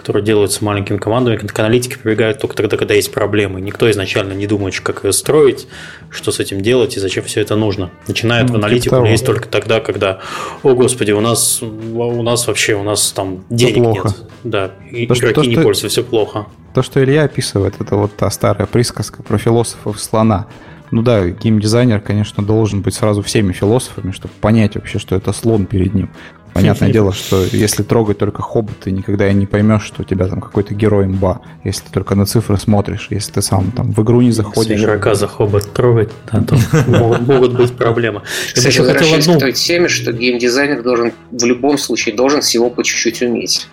которые 0.08 0.24
делаются 0.24 0.64
маленькими 0.64 0.96
командами, 0.96 1.36
к 1.36 1.60
аналитике 1.60 1.98
прибегают 2.00 2.40
только 2.40 2.56
тогда, 2.56 2.78
когда 2.78 2.94
есть 2.94 3.12
проблемы. 3.12 3.60
Никто 3.60 3.92
изначально 3.92 4.32
не 4.32 4.48
думает, 4.48 4.80
как 4.80 5.04
ее 5.04 5.12
строить, 5.12 5.68
что 6.10 6.32
с 6.32 6.40
этим 6.40 6.62
делать 6.62 6.96
и 6.96 7.02
зачем 7.02 7.26
все 7.26 7.42
это 7.42 7.58
нужно. 7.58 7.92
Начинают 8.08 8.48
ну, 8.48 8.54
в 8.54 8.58
аналитику 8.60 8.96
типа 8.96 9.06
лезть 9.06 9.26
только 9.26 9.50
тогда, 9.50 9.82
когда, 9.82 10.20
о 10.64 10.76
господи, 10.76 11.12
у 11.12 11.20
нас, 11.20 11.62
у 11.62 12.24
нас 12.24 12.48
вообще, 12.48 12.76
у 12.76 12.84
нас 12.84 13.12
там 13.12 13.44
денег 13.50 13.84
плохо. 13.84 14.08
нет. 14.08 14.18
Да, 14.46 14.72
и 14.90 15.08
то, 15.08 15.14
игроки 15.14 15.42
что, 15.42 15.50
не 15.50 15.56
пользуются, 15.58 15.90
все 15.90 16.04
плохо. 16.06 16.46
То, 16.74 16.84
что 16.84 17.04
Илья 17.04 17.24
описывает, 17.24 17.74
это 17.82 17.98
вот 17.98 18.16
та 18.16 18.30
старая 18.30 18.66
присказка 18.66 19.24
про 19.24 19.38
философов 19.38 20.00
слона– 20.00 20.48
ну 20.92 21.02
да, 21.02 21.28
геймдизайнер, 21.28 22.00
конечно, 22.00 22.44
должен 22.44 22.82
быть 22.82 22.96
сразу 22.96 23.22
всеми 23.22 23.52
философами, 23.52 24.12
чтобы 24.12 24.34
понять 24.40 24.76
вообще, 24.76 25.00
что 25.00 25.16
это 25.16 25.34
слон 25.34 25.66
перед 25.66 25.94
ним. 25.94 26.10
Понятное 26.54 26.90
дело, 26.94 27.14
что 27.14 27.44
если 27.52 27.84
трогать 27.84 28.18
только 28.18 28.42
хобот, 28.42 28.80
ты 28.80 28.92
никогда 28.92 29.30
и 29.30 29.34
не 29.34 29.46
поймешь, 29.46 29.84
что 29.84 30.02
у 30.02 30.06
тебя 30.06 30.28
там 30.28 30.42
какой-то 30.42 30.74
герой 30.74 31.06
имба, 31.06 31.42
если 31.64 31.84
ты 31.84 31.92
только 31.92 32.16
на 32.16 32.26
цифры 32.26 32.58
смотришь, 32.58 33.08
если 33.10 33.34
ты 33.34 33.42
сам 33.42 33.72
там 33.72 33.92
в 33.92 34.04
игру 34.04 34.22
не 34.22 34.32
заходишь. 34.32 34.72
Если 34.72 34.86
игрока 34.86 35.16
за 35.16 35.28
хобот 35.28 35.74
трогать, 35.74 36.10
да, 36.32 36.42
то 36.42 36.58
могут 36.88 37.56
быть 37.56 37.74
проблемы. 37.74 38.22
Кстати, 38.54 38.80
возвращаясь 38.80 39.28
к 39.28 39.40
той 39.40 39.54
теме, 39.54 39.88
что 39.88 40.12
геймдизайнер 40.12 40.84
должен 40.84 41.14
в 41.32 41.46
любом 41.46 41.78
случае 41.78 42.16
должен 42.16 42.42
всего 42.42 42.70
по 42.70 42.84
чуть-чуть 42.84 43.22
уметь 43.22 43.68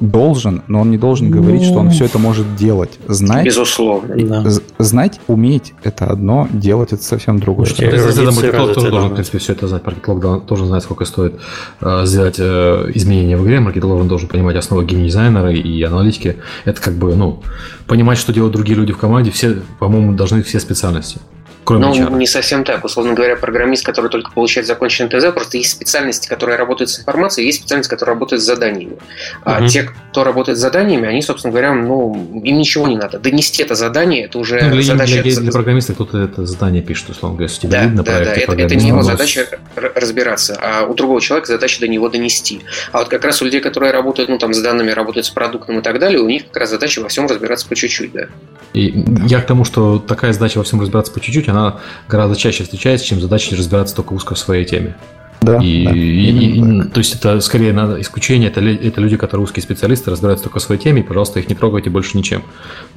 должен, 0.00 0.62
но 0.68 0.80
он 0.80 0.90
не 0.90 0.98
должен 0.98 1.30
говорить, 1.30 1.62
ну, 1.62 1.68
что 1.68 1.78
он 1.78 1.90
все 1.90 2.06
это 2.06 2.18
может 2.18 2.56
делать. 2.56 2.98
Знать, 3.06 3.44
Безусловно. 3.44 4.14
Да. 4.16 4.44
Знать, 4.78 5.20
уметь– 5.26 5.74
это 5.82 6.06
одно, 6.06 6.48
делать– 6.52 6.92
это 6.92 7.02
совсем 7.02 7.38
другое. 7.38 7.66
Что 7.66 7.84
это 7.84 8.32
маркетолог 8.32 8.74
тоже 8.74 8.90
должен, 8.90 9.10
в 9.10 9.14
принципе, 9.14 9.38
все 9.38 9.52
это 9.52 9.68
знать. 9.68 9.84
Маркетолог 9.84 10.46
должен 10.46 10.66
знать, 10.66 10.82
сколько 10.82 11.04
стоит 11.04 11.34
э, 11.80 12.06
сделать 12.06 12.36
э, 12.38 12.90
изменения 12.94 13.36
в 13.36 13.44
игре. 13.44 13.60
Маркетолог 13.60 14.06
должен 14.06 14.28
понимать 14.28 14.56
основы 14.56 14.84
геймдизайнера 14.84 15.52
и 15.52 15.82
аналитики. 15.82 16.36
Это 16.64 16.80
как 16.80 16.94
бы, 16.94 17.14
ну, 17.14 17.42
понимать, 17.86 18.18
что 18.18 18.32
делают 18.32 18.54
другие 18.54 18.76
люди 18.78 18.92
в 18.92 18.98
команде. 18.98 19.30
Все, 19.30 19.58
по-моему, 19.78 20.14
должны 20.14 20.42
все 20.42 20.60
специальности. 20.60 21.20
Кроме 21.64 21.86
ну, 21.86 21.92
HR. 21.94 22.18
не 22.18 22.26
совсем 22.26 22.64
так. 22.64 22.84
Условно 22.84 23.14
говоря, 23.14 23.36
программист, 23.36 23.84
который 23.84 24.10
только 24.10 24.30
получает 24.30 24.66
законченный 24.66 25.10
ТЗ, 25.10 25.32
просто 25.32 25.56
есть 25.56 25.70
специальности, 25.70 26.28
которые 26.28 26.56
работают 26.56 26.90
с 26.90 27.00
информацией, 27.00 27.46
есть 27.46 27.60
специальности, 27.60 27.90
которые 27.90 28.14
работают 28.14 28.42
с 28.42 28.44
заданиями. 28.44 28.98
А 29.44 29.58
угу. 29.58 29.68
те, 29.68 29.84
кто 29.84 30.24
работает 30.24 30.58
с 30.58 30.60
заданиями, 30.60 31.08
они, 31.08 31.22
собственно 31.22 31.52
говоря, 31.52 31.72
ну, 31.72 32.40
им 32.44 32.58
ничего 32.58 32.86
не 32.86 32.96
надо. 32.96 33.18
Донести 33.18 33.62
это 33.62 33.74
задание, 33.74 34.24
это 34.26 34.38
уже 34.38 34.60
ну, 34.62 34.72
для, 34.72 34.82
задача... 34.82 35.22
Для, 35.22 35.40
для 35.40 35.52
программиста 35.52 35.94
кто-то 35.94 36.18
это 36.18 36.44
задание 36.44 36.82
пишет, 36.82 37.10
условно 37.10 37.36
говоря, 37.36 37.50
если 37.50 37.62
тебе 37.62 37.72
да, 37.72 37.84
видно 37.84 38.02
да, 38.02 38.12
проект, 38.12 38.34
да, 38.34 38.52
это, 38.52 38.62
это 38.62 38.74
не 38.76 38.88
его 38.88 39.02
задача 39.02 39.46
разбираться, 39.74 40.58
а 40.60 40.84
у 40.84 40.94
другого 40.94 41.20
человека 41.20 41.48
задача 41.48 41.80
до 41.80 41.88
него 41.88 42.08
донести. 42.08 42.60
А 42.92 42.98
вот 42.98 43.08
как 43.08 43.24
раз 43.24 43.40
у 43.40 43.44
людей, 43.44 43.60
которые 43.60 43.92
работают, 43.92 44.28
ну, 44.28 44.38
там, 44.38 44.52
с 44.52 44.60
данными, 44.60 44.90
работают 44.90 45.26
с 45.26 45.30
продуктом 45.30 45.78
и 45.78 45.82
так 45.82 45.98
далее, 45.98 46.20
у 46.20 46.28
них 46.28 46.46
как 46.46 46.58
раз 46.58 46.70
задача 46.70 47.00
во 47.00 47.08
всем 47.08 47.26
разбираться 47.26 47.66
по 47.66 47.74
чуть-чуть, 47.74 48.12
да. 48.12 48.26
И 48.74 49.04
я 49.26 49.40
к 49.40 49.46
тому, 49.46 49.64
что 49.64 49.98
такая 49.98 50.32
задача 50.32 50.58
во 50.58 50.64
всем 50.64 50.80
разбираться 50.80 51.12
по 51.12 51.20
чуть-чуть, 51.20 51.48
она 51.54 51.76
гораздо 52.08 52.36
чаще 52.36 52.64
встречается, 52.64 53.06
чем 53.06 53.20
задача 53.20 53.56
разбираться 53.56 53.94
только 53.94 54.12
узко 54.12 54.34
в 54.34 54.38
своей 54.38 54.64
теме. 54.64 54.96
Да, 55.44 55.58
и, 55.58 55.84
да, 55.84 55.92
и, 55.92 56.58
и, 56.58 56.82
то 56.88 56.98
есть 56.98 57.14
это 57.14 57.38
скорее 57.40 57.74
надо 57.74 58.00
исключение, 58.00 58.48
это, 58.48 58.60
это 58.62 59.00
люди, 59.00 59.18
которые 59.18 59.44
узкие 59.44 59.62
специалисты, 59.62 60.10
разбираются 60.10 60.44
только 60.44 60.58
в 60.58 60.62
своей 60.62 60.80
теме, 60.80 61.02
и, 61.02 61.04
пожалуйста, 61.04 61.38
их 61.38 61.48
не 61.50 61.54
трогайте 61.54 61.90
больше 61.90 62.16
ничем. 62.16 62.40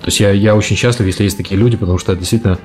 То 0.01 0.07
есть 0.07 0.21
я, 0.21 0.31
я 0.31 0.55
очень 0.55 0.77
счастлив, 0.77 1.05
если 1.05 1.23
есть 1.23 1.35
такие 1.35 1.59
люди, 1.59 1.75
потому 1.75 1.97
что 1.97 2.15
действительно, 2.15 2.57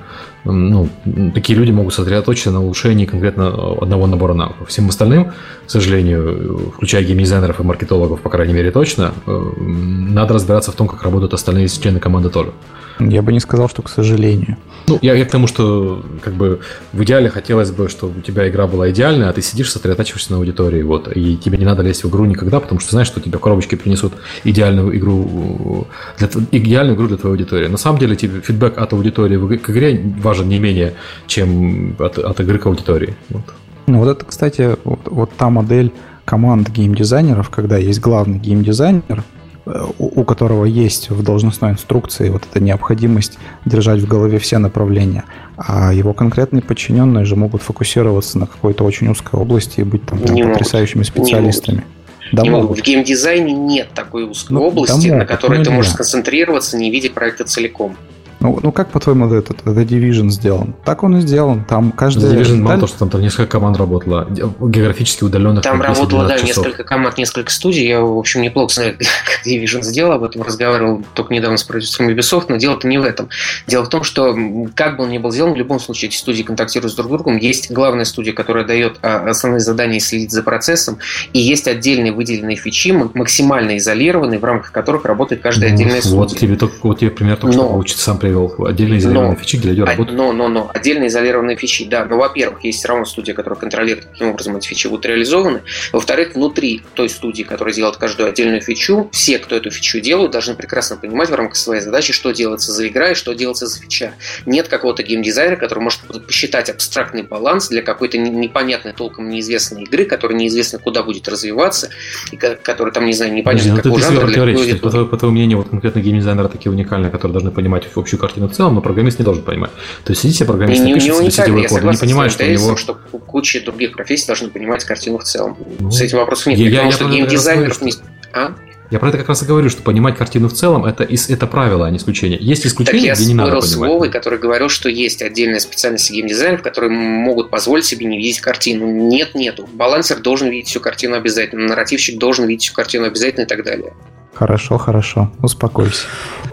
ну, 0.45 0.87
такие 1.33 1.59
люди 1.59 1.71
могут 1.71 1.93
сосредоточиться 1.93 2.51
на 2.51 2.63
улучшении 2.63 3.05
конкретно 3.05 3.47
одного 3.81 4.07
набора 4.07 4.33
навыков. 4.33 4.69
Всем 4.69 4.87
остальным, 4.87 5.33
к 5.65 5.69
сожалению, 5.69 6.71
включая 6.75 7.03
геймдизайнеров 7.03 7.59
и 7.59 7.63
маркетологов, 7.63 8.21
по 8.21 8.29
крайней 8.29 8.53
мере, 8.53 8.71
точно, 8.71 9.13
э, 9.27 9.51
надо 9.59 10.35
разбираться 10.35 10.71
в 10.71 10.75
том, 10.75 10.87
как 10.87 11.03
работают 11.03 11.33
остальные 11.33 11.67
члены 11.67 11.99
команды 11.99 12.29
тоже. 12.29 12.53
Я 12.99 13.21
бы 13.21 13.33
не 13.33 13.39
сказал, 13.39 13.69
что 13.69 13.81
к 13.81 13.89
сожалению. 13.89 14.57
Ну, 14.87 14.99
я, 15.01 15.13
я 15.13 15.25
к 15.25 15.29
тому, 15.29 15.47
что 15.47 16.03
как 16.21 16.33
бы 16.33 16.59
в 16.91 17.03
идеале 17.03 17.29
хотелось 17.29 17.71
бы, 17.71 17.87
чтобы 17.89 18.19
у 18.19 18.21
тебя 18.21 18.49
игра 18.49 18.67
была 18.67 18.91
идеальная, 18.91 19.29
а 19.29 19.33
ты 19.33 19.41
сидишь, 19.41 19.71
сосредотачиваешься 19.71 20.31
на 20.31 20.37
аудитории, 20.37 20.83
вот, 20.83 21.07
и 21.15 21.37
тебе 21.37 21.57
не 21.57 21.65
надо 21.65 21.83
лезть 21.83 22.03
в 22.03 22.09
игру 22.09 22.25
никогда, 22.25 22.59
потому 22.59 22.79
что 22.81 22.91
знаешь, 22.91 23.07
что 23.07 23.21
тебе 23.21 23.39
коробочки 23.39 23.75
принесут 23.75 24.13
идеальную 24.43 24.97
игру 24.97 25.87
для, 26.17 26.29
идеальную 26.51 26.97
игру 26.97 27.07
для 27.07 27.17
твоей 27.17 27.35
аудитории. 27.35 27.67
На 27.67 27.77
самом 27.77 27.99
деле, 27.99 28.15
тебе 28.15 28.41
фидбэк 28.41 28.77
от 28.77 28.93
аудитории 28.93 29.57
к 29.57 29.69
игре 29.69 30.01
важен 30.21 30.49
не 30.49 30.59
менее, 30.59 30.93
чем 31.27 31.95
от, 31.99 32.17
от 32.17 32.39
игры 32.41 32.59
к 32.59 32.65
аудитории. 32.65 33.15
Вот. 33.29 33.43
Ну, 33.87 33.99
вот 33.99 34.09
это, 34.09 34.25
кстати, 34.25 34.77
вот, 34.83 34.99
вот 35.05 35.31
та 35.37 35.49
модель 35.49 35.91
команд 36.25 36.69
геймдизайнеров, 36.69 37.49
когда 37.49 37.77
есть 37.77 37.99
главный 37.99 38.37
геймдизайнер, 38.37 39.23
у 39.65 40.23
которого 40.23 40.65
есть 40.65 41.09
в 41.09 41.23
должностной 41.23 41.71
инструкции 41.71 42.29
вот 42.29 42.43
эта 42.49 42.59
необходимость 42.61 43.37
держать 43.65 44.01
в 44.01 44.07
голове 44.07 44.37
все 44.39 44.57
направления, 44.57 45.23
а 45.57 45.93
его 45.93 46.13
конкретные 46.13 46.61
подчиненные 46.61 47.25
же 47.25 47.35
могут 47.35 47.61
фокусироваться 47.61 48.37
на 48.37 48.47
какой-то 48.47 48.83
очень 48.83 49.07
узкой 49.07 49.39
области 49.39 49.79
и 49.79 49.83
быть 49.83 50.05
там 50.05 50.19
прям 50.19 50.51
потрясающими 50.51 51.03
специалистами. 51.03 51.83
Да, 52.31 52.45
могут. 52.45 52.79
В 52.79 52.81
геймдизайне 52.81 53.53
нет 53.53 53.89
такой 53.93 54.23
узкой 54.23 54.53
ну, 54.53 54.63
области, 54.63 55.09
да 55.09 55.17
на 55.17 55.25
которой 55.25 55.59
ну, 55.59 55.65
ты 55.65 55.71
можешь 55.71 55.91
сконцентрироваться, 55.91 56.77
не 56.77 56.89
видя 56.89 57.11
проекта 57.11 57.43
целиком. 57.43 57.95
Ну, 58.43 58.59
ну 58.61 58.71
как, 58.73 58.91
по-твоему, 58.91 59.33
этот, 59.33 59.61
этот 59.65 59.89
Division 59.89 60.29
сделан? 60.29 60.75
Так 60.83 61.03
он 61.03 61.15
и 61.17 61.21
сделан. 61.21 61.63
Там 61.63 61.93
каждый... 61.93 62.29
Division 62.29 62.57
мало 62.57 62.75
того, 62.75 62.87
что 62.87 62.99
там, 62.99 63.09
там 63.09 63.21
несколько 63.21 63.47
команд 63.47 63.77
работало, 63.77 64.27
географически 64.29 65.23
удаленных. 65.23 65.63
Там 65.63 65.81
работало, 65.81 66.27
да, 66.27 66.37
часов. 66.37 66.65
несколько 66.65 66.83
команд, 66.83 67.17
несколько 67.17 67.49
студий. 67.49 67.87
Я, 67.87 68.01
в 68.01 68.17
общем, 68.17 68.41
неплохо 68.41 68.73
знаю, 68.73 68.97
как 68.97 69.47
Division 69.47 69.81
сделал. 69.81 70.11
Об 70.11 70.23
этом 70.23 70.41
разговаривал 70.41 71.03
только 71.13 71.33
недавно 71.33 71.55
с 71.55 71.63
продюсером 71.63 72.09
Ubisoft, 72.09 72.47
но 72.49 72.57
дело-то 72.57 72.85
не 72.85 72.97
в 72.97 73.05
этом. 73.05 73.29
Дело 73.65 73.85
в 73.85 73.89
том, 73.89 74.03
что 74.03 74.35
как 74.75 74.97
бы 74.97 75.05
он 75.05 75.11
ни 75.11 75.19
был 75.19 75.31
сделан, 75.31 75.53
в 75.53 75.57
любом 75.57 75.79
случае 75.79 76.09
эти 76.09 76.17
студии 76.17 76.43
контактируют 76.43 76.91
с 76.91 76.95
друг 76.97 77.09
другом. 77.09 77.37
Есть 77.37 77.71
главная 77.71 78.03
студия, 78.03 78.33
которая 78.33 78.65
дает 78.65 78.99
а, 79.01 79.29
основные 79.29 79.61
задания 79.61 79.97
и 79.97 80.01
следит 80.01 80.31
за 80.31 80.43
процессом, 80.43 80.97
и 81.31 81.39
есть 81.39 81.69
отдельные 81.69 82.11
выделенные 82.11 82.57
фичи, 82.57 82.91
максимально 82.91 83.77
изолированные, 83.77 84.39
в 84.39 84.43
рамках 84.43 84.73
которых 84.73 85.05
работает 85.05 85.41
каждая 85.41 85.69
ну, 85.69 85.75
отдельная 85.75 86.01
студия. 86.01 86.17
Вот 86.17 86.37
тебе, 86.37 86.55
только, 86.57 86.75
вот 86.83 86.99
тебе 86.99 87.09
пример 87.09 87.37
только 87.37 87.55
но, 87.55 87.63
что 87.63 87.71
получится 87.71 88.03
сам 88.03 88.17
привел. 88.17 88.32
Отдельные 88.65 88.99
изолированные 88.99 89.35
но, 89.35 89.39
фичи, 89.39 89.57
где 89.57 89.69
люди 89.69 89.81
работают. 89.81 90.11
Но, 90.11 90.33
но, 90.33 90.47
но, 90.47 90.71
отдельные 90.73 91.07
изолированные 91.07 91.57
фичи, 91.57 91.85
да. 91.85 92.05
Но, 92.05 92.17
во-первых, 92.17 92.63
есть 92.63 92.79
все 92.79 92.89
равно 92.89 93.05
студия, 93.05 93.33
которая 93.33 93.59
контролирует, 93.59 94.05
каким 94.05 94.29
образом 94.29 94.57
эти 94.57 94.67
фичи 94.67 94.87
будут 94.87 95.05
реализованы. 95.05 95.61
Во-вторых, 95.91 96.35
внутри 96.35 96.81
той 96.93 97.09
студии, 97.09 97.43
которая 97.43 97.73
делает 97.73 97.97
каждую 97.97 98.29
отдельную 98.29 98.61
фичу, 98.61 99.09
все, 99.11 99.39
кто 99.39 99.55
эту 99.55 99.71
фичу 99.71 99.99
делают, 99.99 100.31
должны 100.31 100.55
прекрасно 100.55 100.97
понимать 100.97 101.29
в 101.29 101.35
рамках 101.35 101.55
своей 101.55 101.81
задачи, 101.81 102.13
что 102.13 102.31
делается 102.31 102.71
за 102.71 102.87
игра 102.87 103.11
и 103.11 103.15
что 103.15 103.33
делается 103.33 103.67
за 103.67 103.79
фича. 103.79 104.13
Нет 104.45 104.67
какого-то 104.67 105.03
геймдизайнера, 105.03 105.55
который 105.55 105.79
может 105.79 106.01
посчитать 106.25 106.69
абстрактный 106.69 107.23
баланс 107.23 107.69
для 107.69 107.81
какой-то 107.81 108.17
непонятной, 108.17 108.93
толком 108.93 109.29
неизвестной 109.29 109.83
игры, 109.83 110.05
которая 110.05 110.37
неизвестно 110.37 110.79
куда 110.79 111.03
будет 111.03 111.27
развиваться, 111.27 111.89
и 112.31 112.37
которая 112.37 112.93
там, 112.93 113.05
не 113.05 113.13
знаю, 113.13 113.33
непонятно 113.33 113.81
Подожди, 113.81 113.89
какого 113.89 113.99
жанра. 113.99 114.27
Ты, 114.27 114.73
ты 114.73 114.75
по, 114.77 114.89
твоему, 114.89 115.07
по 115.07 115.17
твоему 115.17 115.35
мнению, 115.35 115.57
вот 115.59 115.69
конкретно 115.69 115.99
геймдизайнеры 115.99 116.49
такие 116.49 116.71
уникальные, 116.71 117.11
которые 117.11 117.33
должны 117.33 117.51
понимать 117.51 117.85
в 117.93 117.97
общем 117.97 118.12
общую 118.13 118.19
картину 118.19 118.47
в 118.47 118.53
целом, 118.53 118.75
но 118.75 118.81
программист 118.81 119.19
не 119.19 119.25
должен 119.25 119.43
понимать. 119.43 119.71
То 120.03 120.11
есть 120.11 120.21
сидите 120.21 120.45
программист 120.45 120.83
не, 120.83 120.93
пишет 120.93 121.15
себе 121.15 121.31
сетевой 121.31 121.67
код, 121.67 121.83
не 121.83 121.97
понимает, 121.97 122.31
что 122.31 122.43
у 122.43 122.47
него... 122.47 122.77
что 122.77 122.93
куча 122.93 123.61
других 123.61 123.93
профессий 123.93 124.27
должны 124.27 124.49
понимать 124.49 124.83
картину 124.83 125.17
в 125.17 125.23
целом. 125.23 125.57
Ну, 125.79 125.91
С 125.91 126.01
этим 126.01 126.19
вопросом 126.19 126.53
нет, 126.53 126.59
я, 126.59 126.69
потому 126.69 126.89
я, 126.89 126.91
что 126.91 127.09
геймдизайнеров 127.09 127.81
не... 127.81 127.93
А? 128.33 128.53
Я 128.91 128.99
про 128.99 129.09
это 129.09 129.17
как 129.17 129.29
раз 129.29 129.41
и 129.41 129.45
говорю, 129.45 129.69
что 129.69 129.81
понимать 129.81 130.17
картину 130.17 130.49
в 130.49 130.53
целом 130.53 130.85
это, 130.85 131.03
это 131.03 131.47
правило, 131.47 131.87
а 131.87 131.89
не 131.89 131.97
исключение. 131.97 132.37
Есть 132.39 132.67
исключения, 132.67 133.09
так 133.09 133.17
где 133.17 133.25
не 133.25 133.33
надо 133.33 133.51
понимать. 133.51 133.69
с 133.69 133.75
Вовой, 133.75 134.11
который 134.11 134.37
говорил, 134.37 134.69
что 134.69 134.87
есть 134.87 135.23
отдельная 135.23 135.59
специальность 135.59 136.11
геймдизайнеров, 136.11 136.61
которые 136.61 136.91
могут 136.91 137.49
позволить 137.49 137.85
себе 137.85 138.05
не 138.05 138.17
видеть 138.17 138.41
картину. 138.41 138.85
Нет, 138.85 139.33
нету. 139.33 139.67
Балансер 139.73 140.19
должен 140.19 140.49
видеть 140.49 140.67
всю 140.67 140.79
картину 140.79 141.15
обязательно, 141.15 141.67
нарративщик 141.67 142.19
должен 142.19 142.45
видеть 142.45 142.65
всю 142.65 142.73
картину 142.75 143.07
обязательно 143.07 143.45
и 143.45 143.47
так 143.47 143.63
далее. 143.63 143.93
Хорошо, 144.33 144.77
хорошо. 144.77 145.31
Успокойся. 145.41 146.05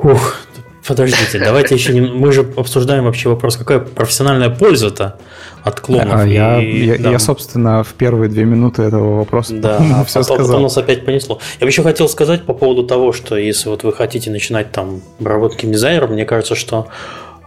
Ух, 0.02 0.36
подождите, 0.90 1.38
давайте 1.38 1.74
еще 1.74 1.92
не... 1.92 2.00
Мы 2.00 2.32
же 2.32 2.44
обсуждаем 2.56 3.04
вообще 3.04 3.28
вопрос, 3.28 3.56
какая 3.56 3.78
профессиональная 3.78 4.50
польза-то 4.50 5.18
от 5.62 5.80
клонов. 5.80 6.08
А, 6.12 6.26
и, 6.26 6.32
я, 6.32 6.58
я, 6.58 6.94
я, 6.96 7.18
собственно, 7.20 7.84
в 7.84 7.94
первые 7.94 8.28
две 8.28 8.44
минуты 8.44 8.82
этого 8.82 9.18
вопроса 9.18 9.54
да, 9.54 9.78
а 9.94 10.04
все 10.04 10.20
потом, 10.20 10.34
сказал. 10.36 10.46
Потом 10.46 10.62
нас 10.64 10.76
опять 10.76 11.04
понесло. 11.04 11.38
Я 11.60 11.66
бы 11.66 11.70
еще 11.70 11.82
хотел 11.82 12.08
сказать 12.08 12.42
по 12.42 12.54
поводу 12.54 12.84
того, 12.84 13.12
что 13.12 13.36
если 13.36 13.68
вот 13.68 13.84
вы 13.84 13.92
хотите 13.92 14.30
начинать 14.30 14.72
там 14.72 15.00
работать 15.20 15.70
дизайнером, 15.70 16.12
мне 16.12 16.24
кажется, 16.24 16.56
что 16.56 16.88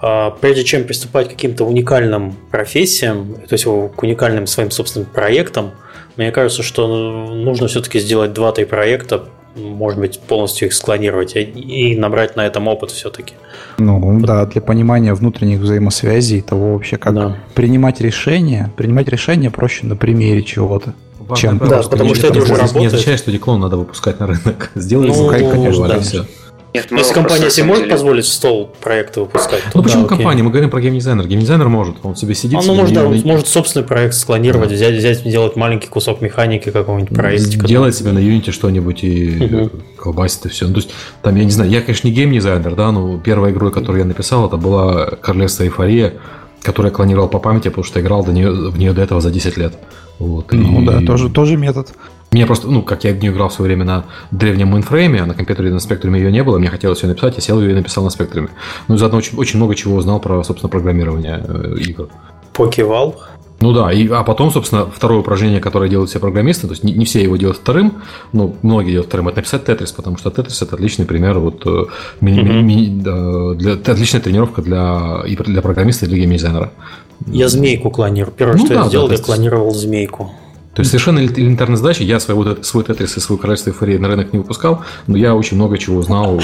э, 0.02 0.32
прежде 0.40 0.64
чем 0.64 0.86
приступать 0.86 1.28
к 1.28 1.32
каким-то 1.32 1.66
уникальным 1.66 2.38
профессиям, 2.50 3.36
то 3.36 3.54
есть 3.54 3.66
к 3.66 4.04
уникальным 4.04 4.48
своим 4.48 4.72
собственным 4.72 5.10
проектам, 5.10 5.72
мне 6.16 6.32
кажется, 6.32 6.64
что 6.64 6.88
нужно 6.88 7.68
все-таки 7.68 8.00
сделать 8.00 8.32
2-3 8.32 8.66
проекта 8.68 9.26
может 9.56 10.00
быть, 10.00 10.20
полностью 10.20 10.68
их 10.68 10.74
склонировать 10.74 11.36
и 11.36 11.96
набрать 11.96 12.36
на 12.36 12.46
этом 12.46 12.68
опыт 12.68 12.92
все-таки. 12.92 13.34
Ну 13.78 14.00
вот. 14.00 14.26
да, 14.26 14.46
для 14.46 14.62
понимания 14.62 15.14
внутренних 15.14 15.60
взаимосвязей, 15.60 16.42
того 16.42 16.74
вообще, 16.74 16.98
как 16.98 17.14
да. 17.14 17.38
принимать 17.54 18.02
решения. 18.02 18.72
Принимать 18.76 19.08
решения 19.08 19.52
проще 19.52 19.86
на 19.86 19.96
примере 19.96 20.44
чего-то. 20.44 20.94
чем 21.36 21.58
да, 21.60 21.84
потому 21.84 22.16
что 22.16 22.28
это 22.28 22.40
уже 22.40 22.56
работает. 22.56 22.76
Не 22.76 22.88
означает, 22.88 23.20
что 23.20 23.32
диклон 23.32 23.60
надо 23.60 23.78
выпускать 23.78 24.20
на 24.20 24.28
рынок. 24.28 24.72
Сделай 24.76 25.08
ну, 25.08 25.28
конечно, 25.28 25.88
да. 25.88 26.00
все. 26.00 26.26
Нет, 26.74 26.88
Если 26.92 27.14
компания 27.14 27.52
себе 27.52 27.66
может 27.66 27.84
деле... 27.84 27.94
позволить 27.94 28.26
стол 28.26 28.74
проекта 28.82 29.22
выпускать, 29.22 29.62
то 29.62 29.78
Ну, 29.78 29.84
почему 29.84 30.04
да, 30.04 30.10
компания? 30.10 30.42
Мы 30.42 30.50
говорим 30.50 30.72
про 30.72 30.82
геймдизайнер. 30.82 31.28
Геймдизайнер 31.28 31.70
может, 31.70 31.98
он 32.02 32.16
себе 32.16 32.34
сидит... 32.34 32.58
Он, 32.58 32.66
ну, 32.66 32.74
может, 32.74 32.96
да, 32.96 33.06
он 33.06 33.16
может 33.22 33.48
собственный 33.48 33.86
проект 33.86 34.16
склонировать, 34.16 34.70
да. 34.70 34.76
взять, 34.76 34.96
взять, 34.96 35.20
сделать 35.20 35.56
маленький 35.56 35.88
кусок 35.88 36.22
механики 36.22 36.72
какого-нибудь 36.72 37.16
проекта. 37.16 37.68
Делать 37.68 37.96
себе 37.96 38.12
на 38.12 38.18
Unity 38.18 38.52
что-нибудь 38.52 39.04
и 39.04 39.46
угу. 39.46 39.72
колбасить 39.98 40.46
и 40.46 40.50
все. 40.50 40.68
Ну, 40.68 40.74
то 40.74 40.80
есть, 40.80 40.90
там, 41.22 41.36
я 41.36 41.44
не 41.44 41.52
знаю, 41.52 41.70
я, 41.70 41.82
конечно, 41.82 42.08
не 42.08 42.14
геймдизайнер, 42.14 42.74
да, 42.74 42.92
но 42.92 43.20
первая 43.20 43.52
игру, 43.52 43.70
которую 43.70 44.00
я 44.00 44.06
написал, 44.06 44.48
это 44.48 44.58
была 44.58 45.06
Королевство 45.22 45.64
Эйфория, 45.64 46.16
которую 46.64 46.92
я 46.92 46.96
клонировал 46.96 47.30
по 47.30 47.38
памяти, 47.38 47.68
потому 47.68 47.84
что 47.84 48.02
играл 48.02 48.24
до 48.24 48.32
нее, 48.32 48.52
в 48.52 48.80
нее 48.80 48.94
до 48.94 49.02
этого 49.04 49.22
за 49.22 49.30
10 49.30 49.58
лет. 49.58 49.74
Вот, 50.18 50.52
ну 50.52 50.82
и... 50.82 50.86
да, 50.86 51.02
тоже, 51.02 51.30
тоже 51.30 51.56
метод. 51.56 51.90
Мне 52.34 52.48
просто, 52.48 52.68
ну, 52.68 52.82
как 52.82 53.04
я 53.04 53.14
в 53.14 53.22
нее 53.22 53.32
играл 53.32 53.50
в 53.50 53.54
свое 53.54 53.68
время 53.68 53.86
на 53.86 54.06
древнем 54.32 54.70
мейнфрейме, 54.70 55.22
а 55.22 55.26
на 55.28 55.36
компьютере 55.36 55.70
на 55.72 55.80
спектруме 55.80 56.20
ее 56.20 56.32
не 56.32 56.44
было, 56.44 56.58
мне 56.58 56.68
хотелось 56.68 57.04
ее 57.04 57.10
написать, 57.10 57.36
я 57.36 57.42
сел 57.42 57.62
ее 57.62 57.72
и 57.72 57.74
написал 57.76 58.04
на 58.04 58.10
спектруме. 58.10 58.50
Ну, 58.88 58.98
заодно 58.98 59.20
очень, 59.20 59.38
очень 59.38 59.58
много 59.58 59.76
чего 59.76 59.96
узнал 59.96 60.20
про, 60.20 60.44
собственно, 60.44 60.70
программирование 60.70 61.46
э, 61.48 61.76
игр. 61.78 62.10
Покевал? 62.54 63.22
Ну 63.62 63.72
да, 63.72 63.94
и, 63.94 64.08
а 64.08 64.24
потом, 64.24 64.52
собственно, 64.52 64.88
второе 64.88 65.20
упражнение, 65.20 65.60
которое 65.60 65.92
делают 65.92 66.10
все 66.10 66.20
программисты, 66.20 66.66
то 66.66 66.74
есть 66.74 66.84
не, 66.84 66.94
не 66.94 67.06
все 67.06 67.22
его 67.22 67.38
делают 67.38 67.60
вторым, 67.60 68.02
но 68.32 68.56
многие 68.64 68.92
делают 68.92 69.10
вторым, 69.10 69.28
это 69.28 69.38
написать 69.38 69.64
тетрис, 69.66 69.92
потому 69.92 70.18
что 70.18 70.32
тетрис 70.32 70.60
это 70.60 70.76
отличный 70.76 71.06
пример, 71.06 71.38
вот, 71.38 71.62
э, 71.68 71.86
ми, 72.20 72.32
mm-hmm. 72.32 72.62
ми, 72.62 72.76
ми, 72.76 73.56
для, 73.56 73.74
отличная 73.74 74.22
тренировка 74.22 74.64
для, 74.64 75.24
и 75.28 75.36
для 75.36 75.62
программиста, 75.62 76.06
и 76.06 76.10
для 76.10 76.18
геймдизайнера. 76.18 76.72
Я 77.28 77.48
змейку 77.48 77.92
клонирую. 77.92 78.34
Первое, 78.34 78.58
ну, 78.58 78.66
что 78.66 78.74
да, 78.74 78.82
я 78.82 78.88
сделал, 78.88 79.08
да, 79.08 79.14
я 79.14 79.22
клонировал 79.22 79.72
змейку. 79.72 80.32
То 80.74 80.80
есть 80.80 80.90
совершенно 80.90 81.20
элементарная 81.20 81.78
задача. 81.78 82.04
Я 82.04 82.20
свой, 82.20 82.36
вот, 82.36 82.66
свой 82.66 82.84
тетрис 82.84 83.16
и 83.18 83.20
свой 83.20 83.38
королевство 83.38 83.70
эйфории 83.70 83.98
на 83.98 84.08
рынок 84.08 84.34
не 84.34 84.40
выпускал, 84.40 84.84
но 85.06 85.18
я 85.18 85.36
очень 85.36 85.56
много 85.56 85.78
чего 85.78 85.98
узнал 85.98 86.42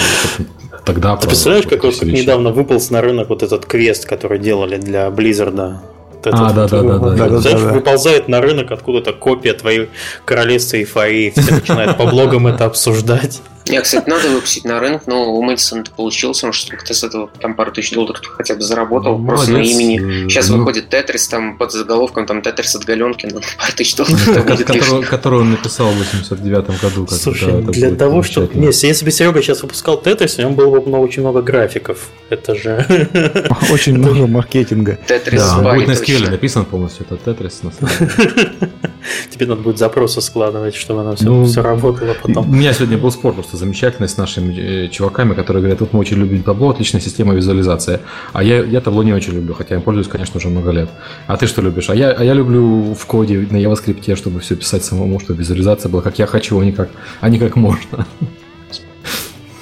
тогда. 0.85 1.15
Ты 1.17 1.27
представляешь, 1.27 1.65
как 1.65 1.83
вот 1.83 2.01
недавно 2.03 2.51
выполз 2.51 2.91
на 2.91 3.01
рынок 3.01 3.29
вот 3.29 3.41
этот 3.41 3.65
квест, 3.65 4.05
который 4.05 4.39
делали 4.39 4.77
для? 4.77 5.09
Вот 5.09 6.27
а, 6.33 6.53
да, 6.53 6.67
да, 6.67 6.81
да, 6.81 7.15
да, 7.15 7.39
Знаешь, 7.39 7.59
выползает 7.59 8.27
на 8.27 8.41
рынок 8.41 8.71
откуда-то 8.71 9.13
копия 9.13 9.53
твоей 9.53 9.89
королевства 10.25 10.77
эйфории, 10.77 11.31
все 11.35 11.53
начинают 11.53 11.97
по 11.97 12.05
блогам 12.05 12.47
это 12.47 12.65
обсуждать. 12.65 13.41
Я, 13.69 13.81
кстати, 13.81 14.09
надо 14.09 14.29
выпустить 14.29 14.65
на 14.65 14.79
рынок, 14.79 15.03
но 15.05 15.31
у 15.31 15.41
Мэдисона 15.41 15.81
это 15.81 15.91
получилось, 15.91 16.43
он 16.43 16.53
что 16.53 16.75
то 16.75 16.93
с 16.93 17.03
этого 17.03 17.29
там 17.39 17.55
пару 17.55 17.71
тысяч 17.71 17.91
долларов 17.91 18.19
хотя 18.37 18.55
бы 18.55 18.61
заработал, 18.61 19.17
ну, 19.17 19.27
просто 19.27 19.51
молодец. 19.51 19.75
на 19.75 19.81
имени. 19.81 20.27
Сейчас 20.27 20.49
ну, 20.49 20.57
выходит 20.57 20.89
Тетрис, 20.89 21.27
там 21.27 21.57
под 21.57 21.71
заголовком 21.71 22.25
там 22.25 22.41
Тетрис 22.41 22.75
от 22.75 22.85
Галенки, 22.85 23.27
ну, 23.31 23.41
пару 23.57 23.71
тысяч 23.75 23.95
долларов. 23.95 25.07
Который 25.09 25.41
он 25.41 25.51
написал 25.51 25.91
в 25.91 25.97
89 25.97 26.81
году. 26.81 27.07
Слушай, 27.07 27.61
для 27.61 27.91
того, 27.91 28.23
чтобы... 28.23 28.49
Не, 28.55 28.67
если 28.67 29.05
бы 29.05 29.11
Серега 29.11 29.41
сейчас 29.41 29.61
выпускал 29.61 30.01
Тетрис, 30.01 30.37
у 30.39 30.41
него 30.41 30.51
было 30.51 30.79
бы 30.79 30.97
очень 30.97 31.21
много 31.21 31.41
графиков. 31.41 32.09
Это 32.29 32.55
же... 32.55 32.85
Очень 33.71 33.97
много 33.97 34.27
маркетинга. 34.27 34.97
Тетрис 35.07 35.41
Да, 35.41 35.73
будет 35.73 35.87
на 35.87 35.93
SQL 35.93 36.29
написан 36.29 36.65
полностью, 36.65 37.05
это 37.09 37.17
Тетрис. 37.17 37.61
Тебе 39.29 39.45
надо 39.45 39.61
будет 39.61 39.77
запросы 39.77 40.21
складывать, 40.21 40.75
чтобы 40.75 41.01
оно 41.01 41.15
все, 41.15 41.25
ну, 41.25 41.45
все 41.45 41.61
работало 41.61 42.15
потом. 42.21 42.49
У 42.49 42.53
меня 42.53 42.73
сегодня 42.73 42.97
был 42.97 43.11
спор 43.11 43.33
просто 43.33 43.57
замечательный 43.59 44.07
с 44.07 44.17
нашими 44.17 44.53
э, 44.53 44.87
чуваками, 44.87 45.33
которые 45.33 45.61
говорят, 45.61 45.81
вот 45.81 45.93
мы 45.93 45.99
очень 45.99 46.17
любим 46.17 46.43
табло, 46.43 46.69
отличная 46.69 47.01
система 47.01 47.33
визуализации. 47.33 47.99
А 48.33 48.43
я, 48.43 48.63
я 48.63 48.81
табло 48.81 49.03
не 49.03 49.13
очень 49.13 49.33
люблю, 49.33 49.53
хотя 49.53 49.75
я 49.75 49.81
пользуюсь, 49.81 50.07
конечно, 50.07 50.37
уже 50.37 50.49
много 50.49 50.71
лет. 50.71 50.89
А 51.27 51.37
ты 51.37 51.47
что 51.47 51.61
любишь? 51.61 51.89
А 51.89 51.95
я, 51.95 52.11
а 52.11 52.23
я 52.23 52.33
люблю 52.33 52.93
в 52.93 53.05
коде 53.05 53.47
на 53.51 53.57
JavaScript, 53.57 54.15
чтобы 54.15 54.39
все 54.39 54.55
писать 54.55 54.83
самому, 54.83 55.19
чтобы 55.19 55.39
визуализация 55.39 55.89
была 55.89 56.01
как 56.01 56.19
я 56.19 56.25
хочу, 56.25 56.59
а 56.59 56.65
не 56.65 56.71
как, 56.71 56.89
а 57.21 57.29
не 57.29 57.39
как 57.39 57.55
можно. 57.55 58.05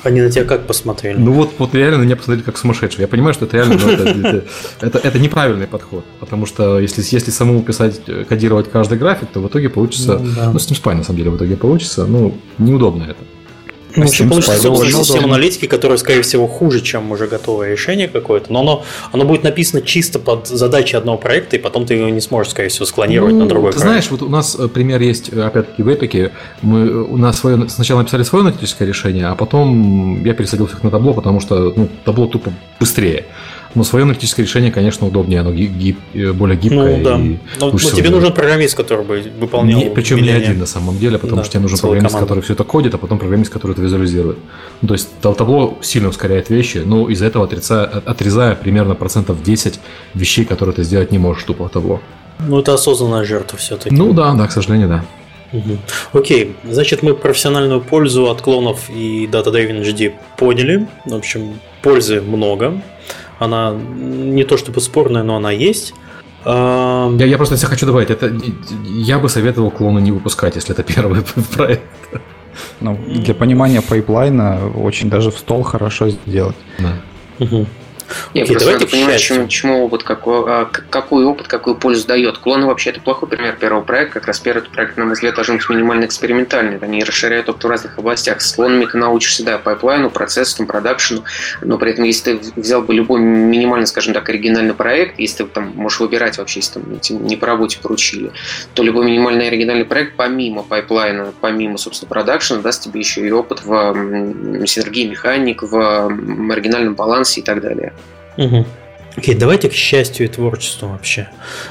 Они 0.07 0.21
на 0.21 0.29
тебя 0.29 0.45
как 0.45 0.67
посмотрели? 0.67 1.17
Ну 1.17 1.33
вот, 1.33 1.55
вот 1.57 1.75
реально 1.75 1.97
на 1.97 2.03
меня 2.03 2.15
посмотрели 2.15 2.43
как 2.43 2.57
сумасшедший. 2.57 3.01
Я 3.01 3.07
понимаю, 3.07 3.33
что 3.33 3.45
это 3.45 3.57
реально 3.57 3.77
ну, 3.77 3.89
это, 3.89 4.03
это, 4.03 4.45
это, 4.79 4.97
это 4.99 5.19
неправильный 5.19 5.67
подход. 5.67 6.05
Потому 6.19 6.45
что 6.45 6.79
если, 6.79 7.03
если 7.13 7.31
самому 7.31 7.61
писать, 7.61 7.99
кодировать 8.29 8.71
каждый 8.71 8.97
график, 8.97 9.29
то 9.33 9.41
в 9.41 9.47
итоге 9.47 9.69
получится. 9.69 10.17
Ну, 10.19 10.31
да. 10.33 10.51
ну 10.51 10.59
с 10.59 10.69
ним 10.69 10.77
спай 10.77 10.95
на 10.95 11.03
самом 11.03 11.17
деле 11.17 11.31
в 11.31 11.35
итоге 11.35 11.57
получится. 11.57 12.05
Ну, 12.05 12.37
неудобно 12.57 13.03
это. 13.03 13.19
Ну, 13.97 14.05
а 14.05 14.29
получится 14.29 14.57
собственно, 14.61 15.03
система 15.03 15.25
аналитики, 15.25 15.65
которая, 15.65 15.97
скорее 15.97 16.21
всего, 16.21 16.47
хуже, 16.47 16.81
чем 16.81 17.11
уже 17.11 17.27
готовое 17.27 17.71
решение 17.71 18.07
какое-то, 18.07 18.53
но 18.53 18.59
оно, 18.59 18.83
оно 19.11 19.25
будет 19.25 19.43
написано 19.43 19.81
чисто 19.81 20.19
под 20.19 20.47
задачи 20.47 20.95
одного 20.95 21.17
проекта, 21.17 21.55
и 21.55 21.59
потом 21.59 21.85
ты 21.85 21.95
его 21.95 22.09
не 22.09 22.21
сможешь, 22.21 22.51
скорее 22.51 22.69
всего, 22.69 22.85
склонировать 22.85 23.33
ну, 23.33 23.41
на 23.41 23.47
другой 23.47 23.71
ты 23.71 23.79
проект. 23.79 23.89
знаешь, 23.89 24.11
вот 24.11 24.21
у 24.21 24.29
нас 24.29 24.55
э, 24.57 24.67
пример 24.67 25.01
есть, 25.01 25.33
э, 25.33 25.41
опять-таки, 25.41 25.83
в 25.83 25.93
Эпике. 25.93 26.31
Мы 26.61 26.79
э, 26.81 26.91
у 26.91 27.17
нас 27.17 27.39
свое, 27.39 27.67
сначала 27.69 27.99
написали 27.99 28.23
свое 28.23 28.41
аналитическое 28.43 28.87
решение, 28.87 29.27
а 29.27 29.35
потом 29.35 30.23
я 30.23 30.33
пересадил 30.33 30.67
всех 30.67 30.83
на 30.83 30.91
табло, 30.91 31.13
потому 31.13 31.39
что 31.39 31.73
ну, 31.75 31.89
табло 32.05 32.27
тупо 32.27 32.53
быстрее. 32.79 33.25
Но 33.77 33.83
свое 33.83 34.03
аналитическое 34.03 34.43
решение, 34.43 34.71
конечно, 34.71 35.05
удобнее, 35.05 35.41
оно 35.41 35.53
гиб, 35.53 35.99
более 36.33 36.57
гибкое. 36.57 36.97
Ну 36.97 37.03
да. 37.03 37.17
Но, 37.59 37.71
но 37.71 37.77
тебе 37.77 38.09
нужен 38.09 38.33
программист, 38.33 38.75
который 38.75 39.05
бы 39.05 39.23
выполнял. 39.39 39.79
Не, 39.79 39.91
причем 39.91 40.17
не 40.17 40.29
один 40.31 40.57
на 40.57 40.65
самом 40.65 40.97
деле, 40.97 41.19
потому 41.19 41.37
да, 41.37 41.43
что 41.43 41.53
тебе 41.53 41.61
нужен 41.61 41.77
программист, 41.77 42.13
команда. 42.13 42.27
который 42.27 42.43
все 42.43 42.53
это 42.53 42.63
кодит, 42.63 42.95
а 42.95 42.97
потом 42.97 43.19
программист, 43.19 43.53
который 43.53 43.73
это 43.73 43.83
визуализирует. 43.83 44.39
Ну, 44.81 44.87
то 44.87 44.95
есть 44.95 45.09
табло 45.19 45.77
сильно 45.81 46.09
ускоряет 46.09 46.49
вещи, 46.49 46.79
но 46.79 47.07
из-за 47.07 47.27
этого 47.27 47.45
отрицая, 47.45 47.85
отрезая 47.85 48.55
примерно 48.55 48.95
процентов 48.95 49.43
10 49.43 49.79
вещей, 50.15 50.43
которые 50.43 50.73
ты 50.73 50.83
сделать 50.83 51.11
не 51.11 51.19
можешь 51.19 51.43
тупо 51.43 51.69
табло. 51.69 52.01
Ну, 52.39 52.59
это 52.59 52.73
осознанная 52.73 53.25
жертва 53.25 53.59
все-таки. 53.59 53.93
Ну 53.93 54.11
да, 54.11 54.33
да, 54.33 54.47
к 54.47 54.51
сожалению, 54.51 54.89
да. 54.89 55.05
Угу. 55.53 55.77
Окей, 56.13 56.55
значит, 56.65 57.03
мы 57.03 57.13
профессиональную 57.13 57.79
пользу 57.79 58.29
от 58.29 58.41
клонов 58.41 58.89
и 58.89 59.27
Data 59.31 59.45
Driven 59.45 59.81
HD 59.81 60.13
поняли. 60.35 60.87
В 61.05 61.15
общем, 61.15 61.59
пользы 61.81 62.21
много. 62.21 62.81
Она 63.39 63.73
не 63.73 64.43
то 64.43 64.57
чтобы 64.57 64.81
спорная, 64.81 65.23
но 65.23 65.35
она 65.35 65.51
есть. 65.51 65.93
Я, 66.45 67.25
я 67.25 67.37
просто 67.37 67.57
хочу 67.67 67.85
добавить, 67.85 68.09
это 68.09 68.31
я 68.85 69.19
бы 69.19 69.27
советовал 69.27 69.69
клоны 69.69 69.99
не 69.99 70.11
выпускать, 70.11 70.55
если 70.55 70.73
это 70.73 70.83
первый 70.95 71.21
проект. 71.55 71.83
Ну, 72.79 72.97
для 73.07 73.33
понимания 73.33 73.81
пайплайна 73.81 74.69
очень 74.75 75.09
даже 75.09 75.29
в 75.31 75.37
стол 75.37 75.63
хорошо 75.63 76.09
сделать. 76.09 76.55
Да. 76.79 76.93
Угу. 77.39 77.67
Я 78.33 78.43
Окей, 78.43 78.55
просто 78.55 78.71
надо 78.71 78.87
понимать, 78.87 79.19
чему, 79.19 79.47
чему 79.47 79.85
опыт, 79.85 80.03
какой, 80.03 80.43
а, 80.47 80.65
какой 80.65 81.25
опыт, 81.25 81.47
какую 81.47 81.75
пользу 81.75 82.07
дает. 82.07 82.37
Клоны 82.37 82.65
вообще 82.65 82.91
это 82.91 83.01
плохой 83.01 83.29
пример 83.29 83.55
первого 83.55 83.81
проекта. 83.81 84.15
Как 84.15 84.27
раз 84.27 84.39
первый 84.39 84.63
проект, 84.63 84.97
на 84.97 85.05
мой 85.05 85.13
взгляд, 85.13 85.35
должен 85.35 85.57
быть 85.57 85.69
минимально 85.69 86.05
экспериментальный. 86.05 86.77
Они 86.77 87.03
расширяют 87.03 87.49
опыт 87.49 87.63
в 87.63 87.67
разных 87.67 87.97
областях. 87.97 88.41
С 88.41 88.53
клонами 88.53 88.85
ты 88.85 88.97
научишься, 88.97 89.43
да, 89.43 89.57
пайплайну, 89.57 90.09
процессу, 90.09 90.65
продакшену, 90.65 91.23
но 91.61 91.77
при 91.77 91.91
этом, 91.91 92.05
если 92.05 92.37
ты 92.37 92.51
взял 92.59 92.81
бы 92.81 92.93
любой 92.93 93.19
минимально, 93.19 93.85
скажем 93.85 94.13
так, 94.13 94.27
оригинальный 94.29 94.73
проект, 94.73 95.19
если 95.19 95.43
ты 95.43 95.49
там 95.49 95.73
можешь 95.75 95.99
выбирать 95.99 96.37
вообще, 96.37 96.59
если 96.59 96.79
там 96.79 96.99
не 97.25 97.35
по 97.35 97.47
работе 97.47 97.79
поручили, 97.81 98.31
то 98.73 98.83
любой 98.83 99.05
минимальный 99.05 99.47
оригинальный 99.47 99.85
проект, 99.85 100.15
помимо 100.15 100.63
пайплайна, 100.63 101.33
помимо, 101.41 101.77
собственно, 101.77 102.09
продакшена, 102.09 102.61
даст 102.61 102.83
тебе 102.83 102.99
еще 102.99 103.25
и 103.27 103.31
опыт 103.31 103.63
в 103.63 104.65
синергии 104.65 105.07
механик, 105.07 105.63
в 105.63 106.07
оригинальном 106.51 106.95
балансе 106.95 107.41
и 107.41 107.43
так 107.43 107.61
далее. 107.61 107.93
Угу. 108.37 108.65
Окей, 109.17 109.33
давайте 109.33 109.69
к 109.69 109.73
счастью 109.73 110.27
и 110.27 110.29
творчеству 110.29 110.89
вообще. 110.89 111.29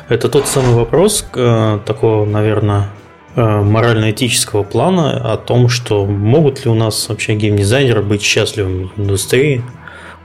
Это 0.09 0.29
тот 0.29 0.49
самый 0.49 0.75
вопрос 0.75 1.25
э, 1.35 1.79
такого, 1.87 2.27
наверное, 2.27 2.89
э, 3.37 3.41
морально-этического 3.41 4.65
плана 4.65 5.33
о 5.33 5.37
том, 5.37 5.69
что 5.69 6.05
могут 6.07 6.65
ли 6.65 6.71
у 6.71 6.75
нас 6.75 7.09
вообще 7.09 7.35
геймдизайнеры 7.35 8.03
быть 8.03 8.23
счастливыми 8.23 8.91
в 8.97 9.01
индустрии. 9.01 9.63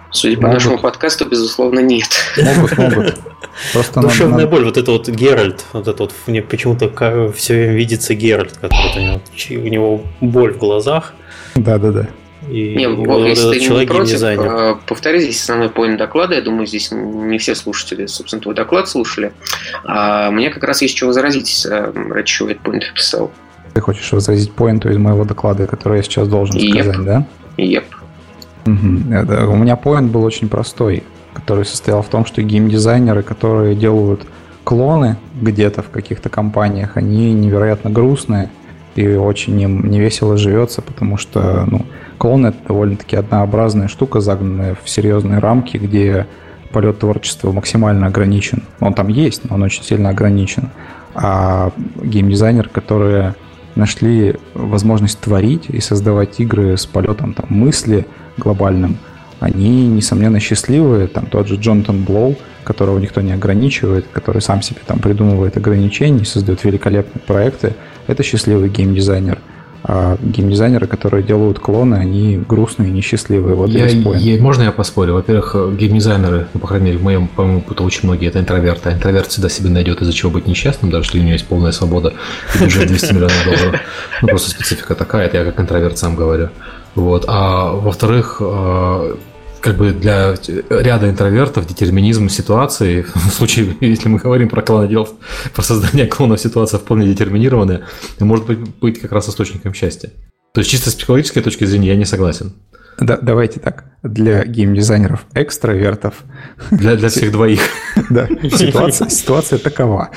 Судя 0.09 0.41
по 0.41 0.47
нашему 0.47 0.79
подкасту, 0.79 1.25
безусловно, 1.25 1.79
нет. 1.79 2.09
Могут, 2.37 2.77
могут. 2.77 3.19
Просто 3.73 4.01
Душевная 4.01 4.45
надо... 4.45 4.47
боль, 4.47 4.65
вот 4.65 4.77
это 4.77 4.91
вот 4.91 5.07
Геральт, 5.07 5.63
вот 5.73 5.87
это 5.87 6.03
вот 6.03 6.13
мне 6.25 6.41
почему-то 6.41 7.31
все 7.33 7.53
время 7.53 7.73
видится 7.73 8.15
Геральт, 8.15 8.57
который 8.57 8.97
у 8.97 8.99
него, 8.99 9.21
у 9.49 9.67
него 9.67 10.01
боль 10.21 10.53
в 10.53 10.57
глазах. 10.57 11.13
Да, 11.55 11.77
да, 11.77 11.91
да. 11.91 12.07
И 12.49 12.75
не, 12.75 12.89
вот, 12.89 13.25
если 13.27 13.59
ты 13.59 13.59
не 13.59 13.85
против, 13.85 14.13
дизайнер. 14.13 14.47
А, 14.47 14.79
повтори 14.87 15.19
здесь 15.19 15.41
основной 15.41 15.69
поинт 15.69 15.97
доклада. 15.97 16.35
Я 16.35 16.41
думаю, 16.41 16.65
здесь 16.65 16.91
не 16.91 17.37
все 17.37 17.53
слушатели, 17.53 18.07
собственно, 18.07 18.41
твой 18.41 18.55
доклад 18.55 18.89
слушали. 18.89 19.31
А 19.83 20.31
мне 20.31 20.49
как 20.49 20.63
раз 20.63 20.81
есть 20.81 20.97
что 20.97 21.07
возразить, 21.07 21.65
э, 21.69 21.91
ради 22.09 22.25
чего 22.25 22.49
этот 22.49 22.63
поинт 22.63 22.91
писал. 22.93 23.31
Ты 23.73 23.81
хочешь 23.81 24.11
возразить 24.11 24.51
поинту 24.51 24.89
из 24.89 24.97
моего 24.97 25.23
доклада, 25.23 25.67
который 25.67 25.97
я 25.97 26.03
сейчас 26.03 26.27
должен 26.27 26.57
yep. 26.57 26.71
сказать, 26.71 27.05
да? 27.05 27.25
Yep. 27.57 27.83
Угу. 28.65 29.13
Это, 29.13 29.47
у 29.47 29.55
меня 29.55 29.75
поинт 29.75 30.11
был 30.11 30.23
очень 30.23 30.49
простой, 30.49 31.03
который 31.33 31.65
состоял 31.65 32.01
в 32.01 32.07
том, 32.07 32.25
что 32.25 32.41
геймдизайнеры, 32.41 33.23
которые 33.23 33.75
делают 33.75 34.21
клоны 34.63 35.17
где-то 35.39 35.83
в 35.83 35.89
каких-то 35.89 36.29
компаниях, 36.29 36.97
они 36.97 37.33
невероятно 37.33 37.89
грустные 37.89 38.49
и 38.95 39.07
очень 39.07 39.59
им 39.59 39.89
не 39.89 39.99
весело 39.99 40.37
живется, 40.37 40.81
потому 40.81 41.17
что 41.17 41.65
ну, 41.69 41.85
клон 42.21 42.45
это 42.45 42.57
довольно-таки 42.67 43.15
однообразная 43.15 43.87
штука, 43.87 44.19
загнанная 44.19 44.77
в 44.83 44.87
серьезные 44.87 45.39
рамки, 45.39 45.77
где 45.77 46.27
полет 46.71 46.99
творчества 46.99 47.51
максимально 47.51 48.05
ограничен. 48.05 48.61
Он 48.79 48.93
там 48.93 49.07
есть, 49.07 49.49
но 49.49 49.55
он 49.55 49.63
очень 49.63 49.83
сильно 49.83 50.09
ограничен. 50.09 50.69
А 51.15 51.71
геймдизайнеры, 51.99 52.69
которые 52.69 53.33
нашли 53.73 54.35
возможность 54.53 55.19
творить 55.19 55.65
и 55.69 55.79
создавать 55.81 56.39
игры 56.39 56.77
с 56.77 56.85
полетом 56.85 57.33
там, 57.33 57.47
мысли 57.49 58.05
глобальным, 58.37 58.97
они, 59.39 59.87
несомненно, 59.87 60.39
счастливые. 60.39 61.07
Там 61.07 61.25
тот 61.25 61.47
же 61.47 61.55
Джонатан 61.55 62.03
Блоу, 62.03 62.35
которого 62.63 62.99
никто 62.99 63.21
не 63.21 63.31
ограничивает, 63.31 64.05
который 64.13 64.43
сам 64.43 64.61
себе 64.61 64.81
там 64.85 64.99
придумывает 64.99 65.57
ограничения, 65.57 66.23
создает 66.23 66.63
великолепные 66.65 67.23
проекты, 67.25 67.73
это 68.05 68.21
счастливый 68.21 68.69
геймдизайнер. 68.69 69.39
А 69.83 70.17
геймдизайнеры, 70.21 70.85
которые 70.85 71.23
делают 71.23 71.59
клоны, 71.59 71.95
они 71.95 72.37
грустные 72.37 72.91
несчастливые. 72.91 73.55
Вот 73.55 73.69
я, 73.69 73.87
я, 73.87 74.41
можно 74.41 74.63
я 74.63 74.71
поспорю? 74.71 75.13
Во-первых, 75.15 75.55
геймдизайнеры, 75.75 76.47
ну, 76.53 76.59
по 76.59 76.67
крайней 76.67 76.87
мере, 76.87 76.97
в 76.99 77.03
моем, 77.03 77.27
по-моему, 77.27 77.59
опыту 77.59 77.83
очень 77.83 78.01
многие 78.03 78.27
это 78.27 78.39
интроверты. 78.39 78.89
А 78.89 78.93
интроверт 78.93 79.27
всегда 79.27 79.49
себе 79.49 79.69
найдет 79.69 80.01
из-за 80.01 80.13
чего 80.13 80.31
быть 80.31 80.47
несчастным, 80.47 80.91
даже 80.91 81.07
если 81.07 81.19
у 81.19 81.21
него 81.23 81.33
есть 81.33 81.47
полная 81.47 81.71
свобода 81.71 82.13
и 82.55 82.63
бюджет 82.63 82.87
200 82.87 83.13
миллионов 83.13 83.43
долларов. 83.43 83.81
Ну, 84.21 84.27
просто 84.27 84.51
специфика 84.51 84.93
такая, 84.93 85.25
это 85.25 85.37
я 85.37 85.45
как 85.45 85.59
интроверт 85.59 85.97
сам 85.97 86.15
говорю. 86.15 86.49
Вот. 86.93 87.25
А 87.27 87.71
во-вторых, 87.71 88.37
а, 88.39 89.17
как 89.61 89.77
бы 89.77 89.91
для 89.91 90.35
ряда 90.69 91.09
интровертов 91.09 91.67
детерминизм 91.67 92.29
ситуации, 92.29 93.05
в 93.15 93.29
случае, 93.29 93.75
если 93.79 94.09
мы 94.09 94.19
говорим 94.19 94.49
про 94.49 94.61
клоноделов, 94.61 95.11
про 95.53 95.61
создание 95.61 96.07
клонов, 96.07 96.39
ситуация 96.39 96.79
вполне 96.79 97.07
детерминированная, 97.07 97.83
может 98.19 98.45
быть, 98.45 98.59
быть 98.59 98.99
как 98.99 99.11
раз 99.11 99.29
источником 99.29 99.73
счастья. 99.73 100.11
То 100.53 100.59
есть 100.59 100.69
чисто 100.69 100.89
с 100.89 100.95
психологической 100.95 101.41
точки 101.41 101.63
зрения 101.63 101.89
я 101.89 101.95
не 101.95 102.05
согласен. 102.05 102.53
Да, 102.99 103.17
давайте 103.17 103.59
так. 103.59 103.85
Для 104.03 104.43
геймдизайнеров 104.43 105.25
экстравертов. 105.33 106.23
Для, 106.71 106.95
для 106.95 107.09
всех 107.09 107.31
двоих. 107.31 107.61
Да, 108.09 108.27
ситуация, 108.43 109.09
ситуация 109.09 109.59
такова. 109.59 110.09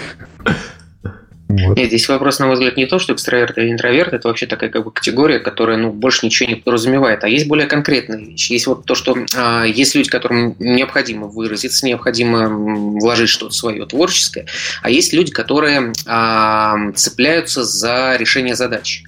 Вот. 1.48 1.76
Нет, 1.76 1.88
здесь 1.88 2.08
вопрос, 2.08 2.38
на 2.38 2.46
мой 2.46 2.54
взгляд, 2.54 2.76
не 2.76 2.86
то, 2.86 2.98
что 2.98 3.12
экстраверт 3.12 3.58
или 3.58 3.70
интроверт, 3.70 4.14
это 4.14 4.28
вообще 4.28 4.46
такая 4.46 4.70
как 4.70 4.84
бы 4.84 4.90
категория, 4.90 5.38
которая 5.38 5.76
ну, 5.76 5.92
больше 5.92 6.24
ничего 6.24 6.48
не 6.48 6.56
подразумевает. 6.56 7.22
А 7.22 7.28
есть 7.28 7.46
более 7.46 7.66
конкретные 7.66 8.24
вещи. 8.24 8.52
Есть 8.52 8.66
вот 8.66 8.86
то, 8.86 8.94
что 8.94 9.16
а, 9.36 9.64
есть 9.64 9.94
люди, 9.94 10.08
которым 10.08 10.56
необходимо 10.58 11.26
выразиться, 11.26 11.86
необходимо 11.86 12.48
вложить 12.48 13.28
что-то 13.28 13.52
свое 13.52 13.84
творческое, 13.86 14.46
а 14.82 14.90
есть 14.90 15.12
люди, 15.12 15.30
которые 15.30 15.92
а, 16.06 16.92
цепляются 16.94 17.62
за 17.62 18.16
решение 18.16 18.54
задач 18.54 19.04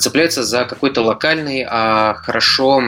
цепляются 0.00 0.42
за 0.42 0.64
какой-то 0.64 1.02
локальный, 1.02 1.64
а, 1.68 2.14
хорошо 2.14 2.82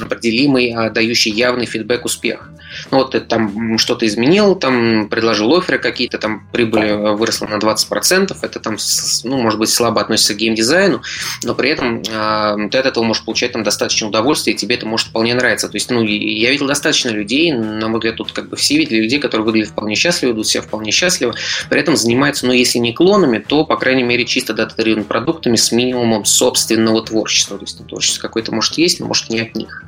определимый, 0.00 0.72
а, 0.72 0.90
дающий 0.90 1.30
явный 1.30 1.64
фидбэк 1.64 2.04
успех. 2.04 2.50
Ну 2.90 2.98
вот 2.98 3.12
ты 3.12 3.20
там 3.20 3.78
что-то 3.78 4.06
изменил, 4.06 4.54
там 4.54 5.08
предложил 5.08 5.56
оферы 5.56 5.78
какие-то, 5.78 6.18
там 6.18 6.46
прибыль 6.52 6.92
выросла 6.92 7.46
на 7.46 7.56
20%, 7.56 8.36
это 8.42 8.60
там, 8.60 8.76
ну, 9.24 9.38
может 9.38 9.58
быть, 9.58 9.70
слабо 9.70 10.02
относится 10.02 10.34
к 10.34 10.36
геймдизайну, 10.36 11.00
но 11.42 11.54
при 11.54 11.70
этом 11.70 12.02
э, 12.02 12.68
ты 12.70 12.78
от 12.78 12.86
этого 12.86 13.04
можешь 13.04 13.24
получать 13.24 13.52
там 13.52 13.62
достаточно 13.62 14.08
удовольствия, 14.08 14.52
и 14.52 14.56
тебе 14.56 14.74
это 14.74 14.86
может 14.86 15.08
вполне 15.08 15.34
нравиться. 15.34 15.68
То 15.68 15.76
есть, 15.76 15.90
ну, 15.90 16.02
я 16.02 16.50
видел 16.50 16.66
достаточно 16.66 17.08
людей, 17.08 17.52
на 17.52 17.88
мой 17.88 17.98
взгляд, 17.98 18.16
тут 18.16 18.32
как 18.32 18.50
бы 18.50 18.56
все 18.56 18.76
видели 18.76 19.00
людей, 19.00 19.20
которые 19.20 19.46
выглядят 19.46 19.70
вполне 19.70 19.94
счастливо, 19.94 20.32
идут 20.32 20.46
себя 20.46 20.62
вполне 20.62 20.90
счастливо, 20.90 21.34
при 21.70 21.80
этом 21.80 21.96
занимаются, 21.96 22.46
ну, 22.46 22.52
если 22.52 22.78
не 22.78 22.92
клонами, 22.92 23.38
то, 23.38 23.64
по 23.64 23.76
крайней 23.76 24.02
мере, 24.02 24.26
чисто 24.26 24.52
дата 24.52 24.76
продуктами 25.08 25.56
с 25.56 25.72
минимумом 25.72 26.25
собственного 26.26 27.02
творчества. 27.02 27.58
То 27.58 27.64
есть, 27.64 27.86
творчество 27.86 28.22
какое-то 28.22 28.52
может 28.52 28.78
есть, 28.78 29.00
но 29.00 29.06
может 29.06 29.30
не 29.30 29.40
от 29.40 29.54
них. 29.54 29.84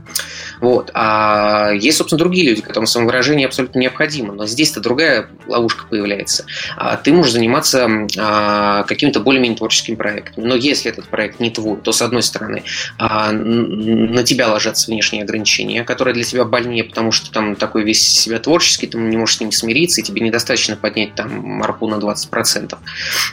Вот. 0.61 0.91
А 0.95 1.71
есть, 1.73 1.99
собственно, 1.99 2.19
другие 2.19 2.49
люди, 2.49 2.63
которым 2.63 2.87
самовыражение 2.87 3.47
абсолютно 3.47 3.79
необходимо. 3.79 4.33
Но 4.33 4.47
здесь-то 4.47 4.81
другая 4.81 5.29
ловушка 5.47 5.87
появляется. 5.89 6.45
А 6.77 6.97
ты 6.97 7.13
можешь 7.13 7.33
заниматься 7.33 7.89
а, 8.19 8.83
каким-то 8.85 9.21
более-менее 9.21 9.57
творческим 9.57 9.97
проектом. 9.97 10.45
Но 10.47 10.55
если 10.55 10.91
этот 10.91 11.09
проект 11.09 11.41
не 11.41 11.51
твой, 11.51 11.79
то, 11.81 11.93
с 11.93 12.03
одной 12.03 12.23
стороны, 12.23 12.65
а, 12.99 13.33
на 13.33 14.23
тебя 14.25 14.49
ложатся 14.49 14.91
внешние 14.91 15.23
ограничения, 15.23 15.85
которые 15.85 16.15
для 16.15 16.25
тебя 16.25 16.45
больнее, 16.45 16.85
потому 16.85 17.13
что 17.13 17.31
там 17.31 17.57
такой 17.57 17.85
весь 17.85 18.07
себя 18.07 18.39
творческий, 18.39 18.87
ты 18.87 18.99
не 18.99 19.17
можешь 19.17 19.37
с 19.37 19.41
ним 19.41 19.53
смириться, 19.53 20.01
и 20.01 20.05
тебе 20.05 20.21
недостаточно 20.21 20.77
поднять 20.77 21.15
там 21.15 21.31
марпу 21.41 21.87
на 21.89 21.97
20%. 21.97 22.77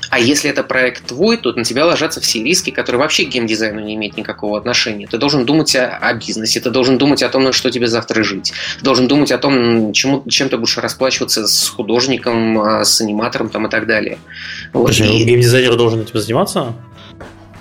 А 0.09 0.19
если 0.19 0.49
это 0.49 0.63
проект 0.63 1.05
твой, 1.07 1.37
то 1.37 1.51
на 1.53 1.63
тебя 1.63 1.85
ложатся 1.85 2.21
все 2.21 2.43
риски, 2.43 2.69
которые 2.69 2.94
вообще 2.97 3.25
к 3.25 3.29
геймдизайну 3.29 3.79
не 3.79 3.95
имеют 3.95 4.17
никакого 4.17 4.57
отношения. 4.57 5.07
Ты 5.07 5.17
должен 5.17 5.45
думать 5.45 5.75
о, 5.75 5.97
о 5.97 6.13
бизнесе, 6.13 6.59
ты 6.59 6.69
должен 6.69 6.97
думать 6.97 7.23
о 7.23 7.29
том, 7.29 7.43
на 7.43 7.53
что 7.53 7.69
тебе 7.69 7.87
завтра 7.87 8.23
жить. 8.23 8.53
Ты 8.79 8.85
должен 8.85 9.07
думать 9.07 9.31
о 9.31 9.37
том, 9.37 9.93
чему, 9.93 10.23
чем 10.29 10.49
ты 10.49 10.57
будешь 10.57 10.77
расплачиваться 10.77 11.47
с 11.47 11.67
художником, 11.69 12.59
а, 12.59 12.83
с 12.83 13.01
аниматором 13.01 13.49
там, 13.49 13.67
и 13.67 13.69
так 13.69 13.87
далее. 13.87 14.17
Вот. 14.73 14.83
Подожди, 14.83 15.05
и... 15.05 15.23
геймдизайнер 15.23 15.75
должен 15.75 16.01
этим 16.01 16.19
заниматься? 16.19 16.73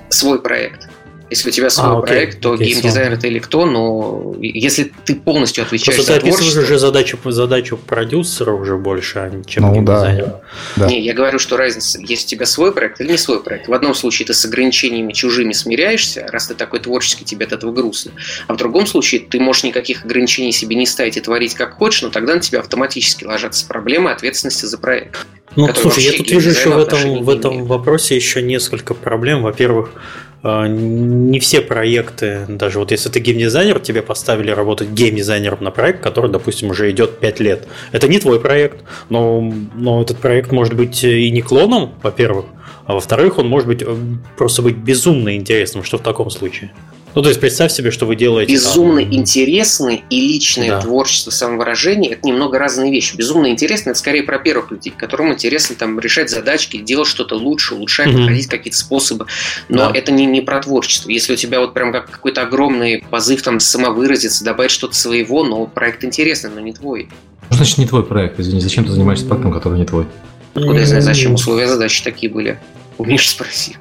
Свой 0.09 0.41
проект. 0.41 0.89
Если 1.35 1.49
у 1.49 1.53
тебя 1.53 1.69
свой 1.69 1.97
а, 1.97 2.01
проект, 2.01 2.41
то 2.41 2.53
окей, 2.53 2.69
геймдизайнер 2.69 3.15
это 3.15 3.27
или 3.27 3.41
кто, 3.41 3.67
но 3.67 4.37
если 4.41 4.93
ты 5.05 5.17
полностью 5.17 5.65
отвечаешь 5.65 5.97
Просто 5.97 6.13
за 6.13 6.21
ты 6.21 6.29
творчество... 6.29 6.61
уже 6.61 6.79
задачу, 6.79 7.19
задачу 7.25 7.77
продюсера 7.77 8.53
уже 8.53 8.77
больше, 8.77 9.19
а 9.19 9.43
чем 9.45 9.65
ну, 9.65 9.75
геймдизайнера. 9.75 10.43
Да. 10.77 10.87
Не, 10.87 11.01
я 11.01 11.13
говорю, 11.13 11.41
что 11.41 11.57
разница, 11.57 11.99
есть 11.99 12.27
у 12.27 12.31
тебя 12.31 12.47
свой 12.47 12.71
проект 12.73 13.01
или 13.01 13.11
не 13.11 13.19
свой 13.19 13.43
проект. 13.43 13.67
В 13.67 13.73
одном 13.73 13.97
случае 13.97 14.27
ты 14.27 14.33
с 14.33 14.45
ограничениями 14.45 15.13
чужими 15.13 15.53
смиряешься, 15.53 16.25
раз 16.31 16.47
ты 16.47 16.55
такой 16.55 16.79
творческий, 16.79 17.25
тебе 17.25 17.47
от 17.47 17.53
этого 17.53 17.73
грустно. 17.73 18.13
А 18.47 18.55
в 18.55 18.57
другом 18.57 18.87
случае 18.87 19.21
ты 19.21 19.41
можешь 19.41 19.65
никаких 19.65 20.05
ограничений 20.05 20.53
себе 20.53 20.77
не 20.77 20.87
ставить 20.87 21.17
и 21.17 21.21
творить 21.21 21.55
как 21.55 21.75
хочешь, 21.75 22.03
но 22.03 22.11
тогда 22.11 22.35
на 22.37 22.41
тебя 22.41 22.61
автоматически 22.61 23.25
ложатся 23.25 23.67
проблемы 23.67 24.13
ответственности 24.13 24.67
за 24.67 24.79
проект. 24.79 25.27
Ну, 25.57 25.73
слушай, 25.75 26.03
я 26.03 26.13
тут 26.13 26.31
вижу 26.31 26.51
еще 26.51 26.71
в 26.71 26.79
этом, 26.79 27.23
в 27.23 27.31
этом 27.31 27.65
вопросе 27.65 28.17
еще 28.17 28.43
несколько 28.43 28.95
проблем. 28.95 29.43
Во-первых, 29.43 29.91
а, 29.95 30.01
не 30.45 31.41
все 31.41 31.63
проекты, 31.63 32.45
даже 32.49 32.79
вот 32.79 32.91
если 32.91 33.09
ты 33.09 33.19
геймдизайнер, 33.19 33.81
тебе 33.81 34.03
поставили 34.03 34.51
работать 34.51 34.91
геймдизайнером 34.91 35.65
на 35.65 35.71
проект, 35.71 36.03
который, 36.03 36.31
допустим, 36.31 36.71
уже 36.71 36.91
идет 36.91 37.19
5 37.19 37.41
лет. 37.41 37.67
Это 37.93 38.09
не 38.09 38.19
твой 38.19 38.39
проект, 38.39 38.85
но, 39.09 39.41
но 39.75 40.03
этот 40.03 40.19
проект 40.19 40.53
может 40.53 40.75
быть 40.75 41.03
и 41.03 41.31
не 41.31 41.41
клоном, 41.41 41.95
во-первых, 42.03 42.47
а 42.87 42.95
во-вторых, 42.95 43.39
он 43.39 43.49
может 43.49 43.67
быть 43.67 43.83
э, 43.83 43.97
просто 44.37 44.61
быть 44.61 44.77
безумно 44.77 45.35
интересным. 45.37 45.85
Что 45.85 45.97
в 45.97 46.03
таком 46.03 46.31
случае? 46.31 46.71
Ну, 47.15 47.23
то 47.23 47.29
есть 47.29 47.41
представь 47.41 47.73
себе, 47.73 47.91
что 47.91 48.07
вы 48.07 48.17
делаете. 48.17 48.53
Безумно 48.53 49.03
там... 49.03 49.13
интересное 49.13 50.03
и 50.11 50.21
личное 50.21 50.71
да. 50.71 50.81
творчество, 50.81 51.31
самовыражение 51.31 52.13
это 52.13 52.27
немного 52.27 52.59
разные 52.59 52.91
вещи. 52.91 53.17
Безумно 53.17 53.49
интересно 53.49 53.91
это 53.91 53.99
скорее 53.99 54.25
про 54.25 54.39
первых 54.39 54.73
людей, 54.73 54.93
которым 54.97 55.33
интересно 55.33 55.77
там 55.77 55.99
решать 56.01 56.29
задачки, 56.29 56.79
делать 56.79 57.09
что-то 57.09 57.37
лучше, 57.37 57.75
улучшать, 57.75 58.09
угу. 58.09 58.19
находить 58.19 58.49
какие-то 58.49 58.77
способы. 58.79 59.27
Но 59.69 59.91
да. 59.91 59.99
это 59.99 60.11
не, 60.11 60.27
не 60.27 60.41
про 60.41 60.61
творчество. 60.61 61.09
Если 61.09 61.33
у 61.33 61.37
тебя 61.37 61.61
вот 61.61 61.73
прям 61.73 61.93
как 61.93 62.11
какой-то 62.11 62.43
огромный 62.43 63.05
позыв 63.11 63.43
там 63.43 63.61
самовыразиться, 63.61 64.45
добавить 64.45 64.73
что-то 64.73 64.95
своего, 64.95 65.45
но 65.45 65.67
проект 65.67 66.05
интересный, 66.05 66.51
но 66.51 66.61
не 66.61 66.73
твой. 66.73 67.09
Что 67.47 67.57
значит 67.57 67.79
не 67.79 67.87
твой 67.87 68.05
проект? 68.05 68.41
Извини, 68.41 68.61
зачем 68.61 68.85
ты 68.85 68.91
занимаешься 68.91 69.27
проектом, 69.27 69.53
который 69.53 69.79
не 69.79 69.85
твой? 69.85 70.07
Откуда 70.55 70.81
я 70.81 70.87
знаю, 70.87 71.03
зачем 71.03 71.35
условия 71.35 71.69
задачи 71.69 72.03
такие 72.03 72.33
были? 72.33 72.59
У 72.99 73.05
Миши 73.05 73.29
спроси. 73.29 73.77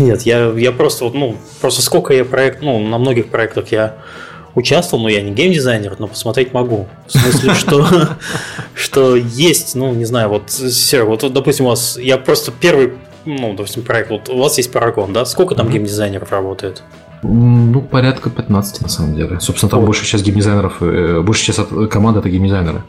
Нет, 0.00 0.22
я, 0.22 0.50
я 0.50 0.72
просто, 0.72 1.10
ну, 1.10 1.36
просто 1.60 1.82
сколько 1.82 2.14
я 2.14 2.24
проект, 2.24 2.62
ну, 2.62 2.78
на 2.78 2.98
многих 2.98 3.28
проектах 3.28 3.72
я 3.72 3.96
участвовал, 4.54 5.02
но 5.02 5.08
я 5.08 5.22
не 5.22 5.32
геймдизайнер, 5.32 5.96
но 5.98 6.08
посмотреть 6.08 6.52
могу. 6.52 6.88
В 7.06 7.12
смысле, 7.12 7.54
что, 7.54 7.86
что 8.74 9.16
есть, 9.16 9.74
ну, 9.74 9.92
не 9.92 10.04
знаю, 10.04 10.28
вот, 10.28 10.50
Серега, 10.50 11.06
вот, 11.06 11.32
допустим, 11.32 11.66
у 11.66 11.68
вас, 11.70 11.96
я 11.96 12.18
просто 12.18 12.52
первый, 12.52 12.94
ну, 13.24 13.54
допустим, 13.54 13.82
проект, 13.82 14.10
вот 14.10 14.28
у 14.28 14.38
вас 14.38 14.56
есть 14.58 14.72
Парагон, 14.72 15.12
да? 15.12 15.24
Сколько 15.24 15.54
там 15.54 15.70
геймдизайнеров 15.70 16.30
работает? 16.30 16.82
Ну, 17.22 17.80
порядка 17.82 18.30
15 18.30 18.82
на 18.82 18.88
самом 18.88 19.14
деле. 19.14 19.38
Собственно, 19.38 19.70
там 19.70 19.80
О. 19.80 19.86
больше 19.86 20.04
сейчас 20.04 20.22
геймдизайнеров, 20.22 20.82
э, 20.82 21.20
больше 21.20 21.44
сейчас 21.44 21.66
команда 21.88 22.18
это 22.18 22.28
геймдизайнеры. 22.28 22.82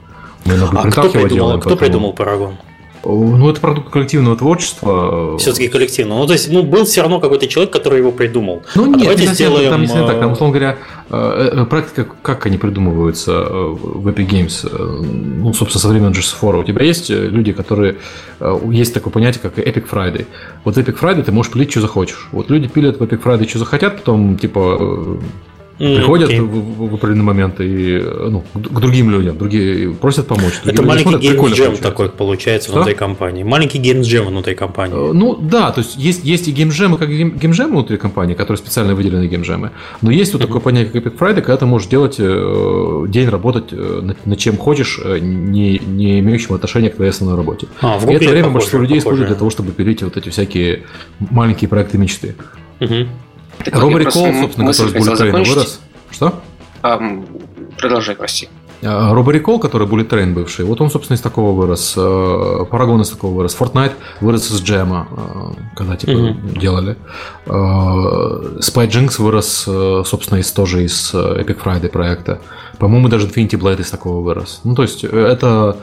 Мы 0.46 0.56
а 0.56 0.92
кто 0.92 1.10
придумал, 1.10 1.60
кто 1.60 1.70
поэтому... 1.70 1.78
придумал 1.78 2.14
Парагон? 2.14 2.58
Ну, 3.06 3.50
это 3.50 3.60
продукт 3.60 3.90
коллективного 3.90 4.38
творчества. 4.38 5.38
Все-таки 5.38 5.68
коллективного. 5.68 6.20
Ну, 6.20 6.28
то 6.28 6.34
есть, 6.34 6.50
ну, 6.50 6.64
был 6.64 6.86
все 6.86 7.02
равно 7.02 7.20
какой-то 7.20 7.48
человек, 7.48 7.74
который 7.74 8.00
его 8.00 8.12
придумал. 8.12 8.64
Ну, 8.76 8.86
а 8.86 8.88
нет, 8.88 9.00
давайте 9.00 9.28
не 9.28 9.34
сделаем... 9.34 9.70
там 9.70 9.82
не 9.82 9.88
так. 9.88 10.20
Там, 10.20 10.32
условно 10.32 10.58
говоря, 10.58 10.78
э, 11.10 11.50
э, 11.54 11.66
практика, 11.66 12.08
как 12.22 12.46
они 12.46 12.58
придумываются 12.58 13.44
в 13.44 14.08
Epic 14.08 14.30
Games, 14.30 15.04
ну, 15.04 15.54
собственно, 15.54 15.82
со 15.82 15.90
времен 15.90 16.12
GS4. 16.12 16.62
У 16.62 16.64
тебя 16.64 16.84
есть 16.84 17.10
люди, 17.10 17.52
которые... 17.52 17.98
Есть 18.70 18.94
такое 18.94 19.12
понятие, 19.12 19.42
как 19.42 19.58
Epic 19.58 19.90
Friday. 19.90 20.26
Вот 20.64 20.78
Epic 20.78 20.98
Friday 21.00 21.24
ты 21.24 21.32
можешь 21.32 21.52
пилить, 21.52 21.72
что 21.72 21.82
захочешь. 21.82 22.30
Вот 22.32 22.50
люди 22.50 22.68
пилят 22.68 23.00
в 23.00 23.04
Epic 23.04 23.22
Friday, 23.22 23.48
что 23.50 23.60
захотят, 23.60 23.98
потом, 23.98 24.38
типа, 24.38 25.20
приходят 25.84 26.30
okay. 26.30 26.42
в, 26.42 26.90
в 26.90 26.96
определенный 26.96 27.24
момент 27.24 27.56
и 27.60 28.02
ну, 28.30 28.44
к 28.54 28.80
другим 28.80 29.10
людям, 29.10 29.38
другие 29.38 29.94
просят 29.94 30.28
помочь. 30.28 30.62
Это 30.66 30.82
маленький 30.84 31.18
геймджем 31.18 31.78
такой 31.78 32.10
получается 32.10 32.70
Что? 32.70 32.78
внутри 32.78 32.96
компании. 32.96 33.44
Маленький 33.44 33.80
геймджем 33.80 34.28
внутри 34.28 34.56
компании. 34.56 35.10
Э, 35.10 35.14
ну 35.14 35.36
да, 35.36 35.72
то 35.72 35.82
есть 35.82 35.96
есть, 35.98 36.24
есть 36.24 36.48
и 36.48 36.52
геймджемы, 36.52 36.98
как 36.98 37.10
геймджемы 37.10 37.72
внутри 37.72 37.98
компании, 37.98 38.34
которые 38.34 38.58
специально 38.58 38.96
выделены 38.96 39.28
геймджемы. 39.28 39.72
Но 40.02 40.12
есть 40.12 40.34
вот 40.34 40.42
такое 40.42 40.62
понятие, 40.62 41.02
как 41.02 41.04
Epic 41.04 41.18
Friday, 41.18 41.42
когда 41.42 41.58
ты 41.58 41.66
можешь 41.66 41.88
делать 41.88 42.16
э, 42.20 43.06
день 43.08 43.30
работать 43.30 43.72
э, 43.72 44.02
над, 44.04 44.26
над 44.26 44.40
чем 44.40 44.58
хочешь, 44.58 45.00
не, 45.04 45.80
не 45.80 46.20
имеющим 46.20 46.56
отношения 46.56 46.90
к 46.90 46.96
твоей 46.96 47.12
основной 47.12 47.38
работе. 47.38 47.68
А, 47.82 47.98
в 47.98 48.10
и 48.10 48.14
это 48.14 48.30
время 48.30 48.50
большинство 48.50 48.80
людей 48.80 49.00
используют 49.00 49.30
для 49.30 49.38
того, 49.38 49.50
чтобы 49.50 49.72
пилить 49.72 50.04
вот 50.04 50.18
эти 50.18 50.30
всякие 50.30 50.84
маленькие 51.20 51.68
проекты 51.68 51.98
мечты. 51.98 52.36
Угу. 52.80 53.08
Робери 53.72 54.06
Кол, 54.06 54.34
собственно, 54.34 54.72
который 54.72 54.90
с 54.90 54.96
Bullet 54.96 55.32
вырос. 55.32 55.80
Что? 56.12 56.42
А, 56.82 57.00
продолжай, 57.78 58.16
прости. 58.16 58.50
Робери 58.82 59.40
Кол, 59.40 59.60
который 59.60 59.88
Bullet 59.88 60.10
Train 60.10 60.34
бывший, 60.34 60.66
вот 60.66 60.82
он, 60.82 60.92
собственно, 60.92 61.16
из 61.16 61.22
такого 61.22 61.58
вырос. 61.58 61.94
Парагон 61.94 63.02
из 63.02 63.10
такого 63.10 63.34
вырос. 63.34 63.56
Fortnite 63.58 63.94
вырос 64.20 64.52
из 64.52 64.62
джема, 64.62 65.56
когда 65.76 65.96
типа 65.96 66.12
mm-hmm. 66.12 66.60
делали. 66.60 66.98
Spy 67.46 68.88
Jinx 68.90 69.22
вырос, 69.22 69.70
собственно, 70.06 70.40
из 70.40 70.52
тоже 70.52 70.84
из 70.84 71.14
Epic 71.14 71.64
Friday 71.64 71.88
проекта. 71.88 72.42
По-моему, 72.78 73.08
даже 73.08 73.28
Infinity 73.28 73.58
Blade 73.58 73.80
из 73.80 73.90
такого 73.90 74.20
вырос. 74.22 74.60
Ну, 74.66 74.76
то 74.76 74.82
есть, 74.82 75.06
это 75.06 75.78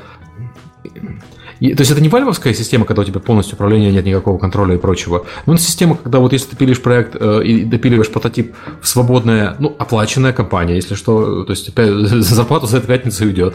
и, 1.61 1.75
то 1.75 1.83
есть 1.83 1.91
это 1.93 2.01
не 2.01 2.09
вальвовская 2.09 2.55
система, 2.55 2.87
когда 2.87 3.03
у 3.03 3.05
тебя 3.05 3.21
полностью 3.21 3.55
управления 3.55 3.93
нет 3.93 4.05
никакого 4.05 4.39
контроля 4.39 4.75
и 4.75 4.79
прочего. 4.79 5.27
Но 5.47 5.55
это 5.55 5.63
система, 5.63 5.97
когда 5.97 6.19
вот 6.19 6.33
если 6.33 6.51
ты 6.51 6.57
пилишь 6.57 6.81
проект 6.83 7.17
э, 7.21 7.45
и 7.45 7.65
допиливаешь 7.65 8.11
прототип 8.11 8.55
в 8.81 8.89
свободная, 8.89 9.57
ну, 9.59 9.77
оплаченная 9.79 10.33
компания, 10.33 10.77
если 10.77 10.95
что, 10.95 11.45
то 11.45 11.53
есть 11.53 11.69
опять, 11.69 11.91
зарплату 11.91 12.67
за 12.67 12.79
эту 12.79 12.87
пятницу 12.87 13.25
уйдет. 13.25 13.55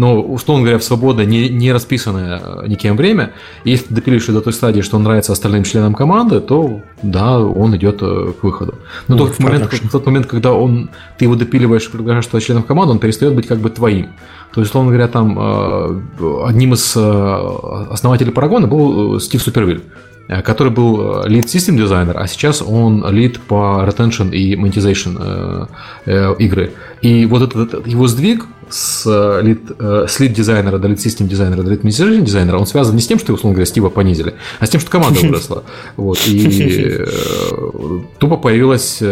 Но, 0.00 0.18
условно 0.18 0.62
говоря, 0.62 0.78
в 0.78 0.82
свободное, 0.82 1.26
не, 1.26 1.50
не 1.50 1.70
расписанное 1.72 2.40
э, 2.42 2.68
никем 2.68 2.96
время, 2.96 3.32
если 3.64 3.88
ты 3.88 3.94
допилишь 3.96 4.24
до 4.24 4.40
той 4.40 4.54
стадии, 4.54 4.80
что 4.80 4.96
он 4.96 5.02
нравится 5.02 5.32
остальным 5.32 5.62
членам 5.62 5.94
команды, 5.94 6.40
то 6.40 6.80
да, 7.02 7.38
он 7.38 7.76
идет 7.76 7.98
э, 8.00 8.32
к 8.40 8.42
выходу. 8.42 8.76
Но 9.08 9.16
ну, 9.16 9.24
только 9.24 9.34
в, 9.34 9.38
момент, 9.40 9.70
в 9.70 9.90
тот 9.90 10.06
момент, 10.06 10.24
когда 10.24 10.54
он, 10.54 10.88
ты 11.18 11.26
его 11.26 11.34
допиливаешь 11.34 11.84
и 11.86 11.90
предлагаешь 11.90 12.24
туда 12.24 12.40
членам 12.40 12.62
команды, 12.62 12.92
он 12.92 12.98
перестает 12.98 13.34
быть 13.34 13.46
как 13.46 13.58
бы 13.58 13.68
твоим. 13.68 14.06
То 14.54 14.62
есть, 14.62 14.70
условно 14.70 14.90
говоря, 14.90 15.06
там 15.06 15.38
э, 15.38 16.00
одним 16.46 16.72
из 16.72 16.96
основателей 16.96 18.32
Парагона 18.32 18.66
был 18.68 19.20
Стив 19.20 19.42
Супервиль 19.42 19.82
который 20.44 20.72
был 20.72 21.24
lead 21.26 21.46
system 21.46 21.76
дизайнер, 21.76 22.16
а 22.16 22.28
сейчас 22.28 22.62
он 22.62 23.04
lead 23.04 23.40
по 23.48 23.84
retention 23.84 24.30
и 24.30 24.54
monetization 24.54 25.66
игры. 26.38 26.70
И 27.02 27.26
вот 27.26 27.42
этот, 27.42 27.68
этот 27.68 27.86
его 27.88 28.06
сдвиг 28.06 28.46
с 28.70 29.40
лид, 29.42 29.60
с 29.78 30.20
лид 30.20 30.32
дизайнера 30.32 30.78
до 30.78 30.88
лид 30.88 31.00
систем 31.00 31.28
дизайнера 31.28 31.62
до 31.62 31.70
лид 31.70 31.82
monetization 31.82 32.22
дизайнера, 32.22 32.58
он 32.58 32.66
связан 32.66 32.96
не 32.96 33.02
с 33.02 33.06
тем, 33.06 33.18
что, 33.18 33.32
условно 33.32 33.54
говоря, 33.54 33.66
Стива 33.66 33.88
понизили, 33.88 34.34
а 34.58 34.66
с 34.66 34.70
тем, 34.70 34.80
что 34.80 34.90
команда 34.90 35.20
выросла. 35.22 35.64
Вот, 35.96 36.18
и 36.26 37.04
тупо 38.18 38.36
появилась 38.36 39.02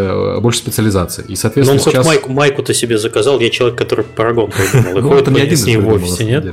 больше 0.41 0.61
специализации. 0.61 1.25
И, 1.29 1.37
соответственно, 1.37 1.81
Но 1.81 1.85
он 1.85 1.93
сейчас... 1.93 2.07
майку, 2.07 2.33
майку-то 2.33 2.75
себе 2.75 2.99
заказал, 2.99 3.41
я 3.41 3.51
человек, 3.51 3.79
который 3.79 4.05
Парагон 4.05 4.51
придумал. 4.51 4.99
И 4.99 5.03
ну, 5.03 5.09
ходит 5.09 5.29
не 5.29 5.41
один 5.41 5.57
с 5.57 5.67
ним 5.67 5.85
в 5.85 5.89
офисе, 5.89 6.25
нет? 6.25 6.45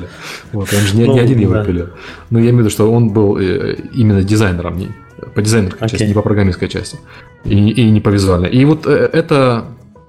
Вот, 0.51 0.69
он 0.73 0.79
же 0.79 0.95
не, 0.95 1.07
не 1.07 1.19
один 1.19 1.39
его 1.39 1.63
пилил. 1.63 1.89
Но 2.29 2.39
я 2.39 2.45
имею 2.45 2.57
в 2.57 2.59
виду, 2.59 2.69
что 2.69 2.91
он 2.91 3.09
был 3.09 3.37
именно 3.37 4.23
дизайнером, 4.23 4.93
по 5.33 5.41
дизайнерской 5.41 5.89
части, 5.89 6.03
не 6.03 6.13
по 6.13 6.21
программистской 6.21 6.67
части. 6.67 6.99
И, 7.43 7.69
и 7.69 7.89
не 7.89 8.01
по 8.01 8.09
визуальной. 8.09 8.49
И 8.49 8.65
вот 8.65 8.85
это 8.85 9.65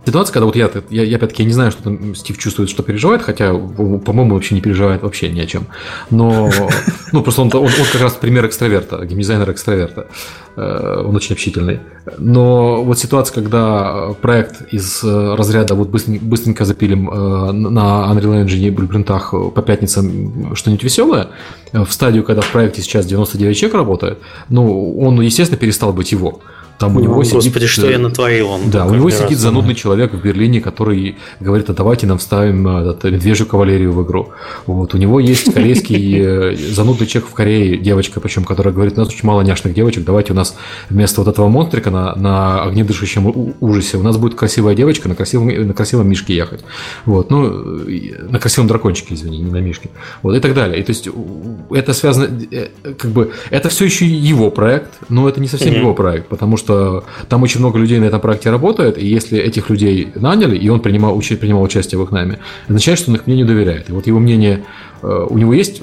ситуация, 0.07 0.32
когда 0.32 0.46
вот 0.46 0.57
я, 0.57 0.70
я, 0.90 1.02
я 1.02 1.16
опять-таки 1.16 1.44
не 1.44 1.52
знаю, 1.52 1.72
что 1.72 1.82
там 1.82 2.14
Стив 2.14 2.38
чувствует, 2.38 2.70
что 2.70 2.82
переживает, 2.82 3.22
хотя, 3.22 3.52
по-моему, 3.52 4.34
вообще 4.34 4.54
не 4.54 4.61
переживает 4.61 5.02
вообще 5.02 5.28
ни 5.28 5.40
о 5.40 5.46
чем. 5.46 5.66
Но, 6.11 6.50
ну, 7.12 7.22
просто 7.22 7.42
он, 7.42 7.50
он, 7.52 7.64
он 7.64 7.86
как 7.92 8.00
раз 8.00 8.14
пример 8.14 8.46
экстраверта, 8.46 9.04
геймдизайнер 9.04 9.50
экстраверта. 9.50 10.07
Э, 10.57 11.02
он 11.04 11.16
очень 11.16 11.34
общительный. 11.34 11.80
Но 12.18 12.84
вот 12.84 12.98
ситуация, 12.98 13.34
когда 13.34 14.14
проект 14.22 14.72
из 14.72 15.02
разряда 15.02 15.74
вот 15.74 15.88
быстренько, 15.88 16.24
быстренько 16.24 16.64
запилим 16.64 17.11
э, 17.11 17.52
на 17.52 18.09
Unreal 18.12 18.44
Engine 18.44 18.68
и 18.68 18.70
блюпринтах 18.70 19.32
по 19.32 19.62
пятницам 19.62 20.54
что-нибудь 20.54 20.84
веселое, 20.84 21.28
в 21.72 21.90
стадию, 21.90 22.24
когда 22.24 22.42
в 22.42 22.52
проекте 22.52 22.80
сейчас 22.80 23.07
99 23.07 23.57
человек 23.57 23.76
работает, 23.76 24.18
ну, 24.48 24.98
он, 24.98 25.20
естественно, 25.20 25.59
перестал 25.59 25.92
быть 25.92 26.12
его. 26.12 26.40
Там 26.78 26.96
у 26.96 27.00
него 27.00 27.14
Господи, 27.14 27.48
сидит, 27.48 27.68
что 27.68 27.90
я 27.90 27.98
натворил. 27.98 28.50
Он 28.50 28.70
да, 28.70 28.86
у 28.86 28.94
него 28.94 29.08
сидит 29.10 29.38
занудный 29.38 29.74
человек 29.74 30.12
в 30.12 30.20
Берлине, 30.20 30.60
который 30.60 31.16
говорит, 31.40 31.70
а 31.70 31.72
давайте 31.72 32.06
нам 32.06 32.18
вставим 32.18 32.68
э, 32.68 32.90
этот, 32.90 33.04
медвежью 33.04 33.46
кавалерию 33.46 33.92
в 33.92 34.04
игру. 34.04 34.28
Вот, 34.66 34.94
у 34.94 34.98
него 34.98 35.18
есть 35.18 35.52
корейский 35.52 36.20
э, 36.20 36.56
занудный 36.56 37.06
человек 37.06 37.30
в 37.30 37.34
Корее, 37.34 37.78
девочка, 37.78 38.20
причем, 38.20 38.44
которая 38.44 38.74
говорит, 38.74 38.98
у 38.98 39.00
нас 39.00 39.08
очень 39.08 39.26
мало 39.26 39.40
няшных 39.40 39.74
девочек, 39.74 40.04
давайте 40.04 40.32
у 40.32 40.36
нас 40.36 40.56
вместо 40.90 41.22
вот 41.22 41.28
этого 41.28 41.48
монстрика 41.48 41.90
на, 41.90 42.14
на 42.14 42.62
огнедышащем 42.62 43.54
ужасе 43.60 43.96
у 43.96 44.02
нас 44.02 44.16
будет 44.18 44.34
красивая 44.34 44.74
девочка 44.74 45.08
на 45.08 45.14
красивом, 45.14 45.48
на 45.48 45.72
красивом 45.72 46.08
мишке 46.08 46.34
ехать. 46.34 46.60
Вот, 47.06 47.30
ну, 47.30 47.48
на 48.28 48.38
красивом 48.38 48.68
дракончике, 48.68 49.14
извини, 49.14 49.38
не 49.38 49.50
на 49.50 49.60
мишке. 49.60 49.88
Вот, 50.22 50.34
и 50.34 50.40
так 50.40 50.54
далее. 50.54 50.80
И 50.80 50.82
то 50.82 50.90
есть 50.90 51.08
это 51.70 51.94
связано, 51.94 52.28
э, 52.50 52.68
как 52.98 53.10
бы, 53.10 53.32
это 53.50 53.70
все 53.70 53.86
еще 53.86 54.06
его 54.06 54.50
проект, 54.50 54.90
но 55.08 55.28
это 55.28 55.40
не 55.40 55.48
совсем 55.48 55.72
mm-hmm. 55.72 55.78
его 55.78 55.94
проект, 55.94 56.28
потому 56.28 56.56
что 56.56 56.65
что 56.66 57.04
там 57.28 57.42
очень 57.44 57.60
много 57.60 57.78
людей 57.78 58.00
на 58.00 58.06
этом 58.06 58.20
проекте 58.20 58.50
работает, 58.50 58.98
и 58.98 59.06
если 59.06 59.38
этих 59.38 59.70
людей 59.70 60.08
наняли, 60.16 60.56
и 60.56 60.68
он 60.68 60.80
принимал, 60.80 61.16
принимал 61.16 61.62
участие 61.62 61.98
в 62.00 62.02
их 62.02 62.10
найме, 62.10 62.38
означает, 62.66 62.98
что 62.98 63.10
он 63.10 63.16
их 63.16 63.26
мнению 63.26 63.46
доверяет. 63.46 63.88
И 63.88 63.92
вот 63.92 64.06
его 64.08 64.18
мнение, 64.18 64.64
э, 65.02 65.26
у 65.30 65.38
него 65.38 65.54
есть 65.54 65.80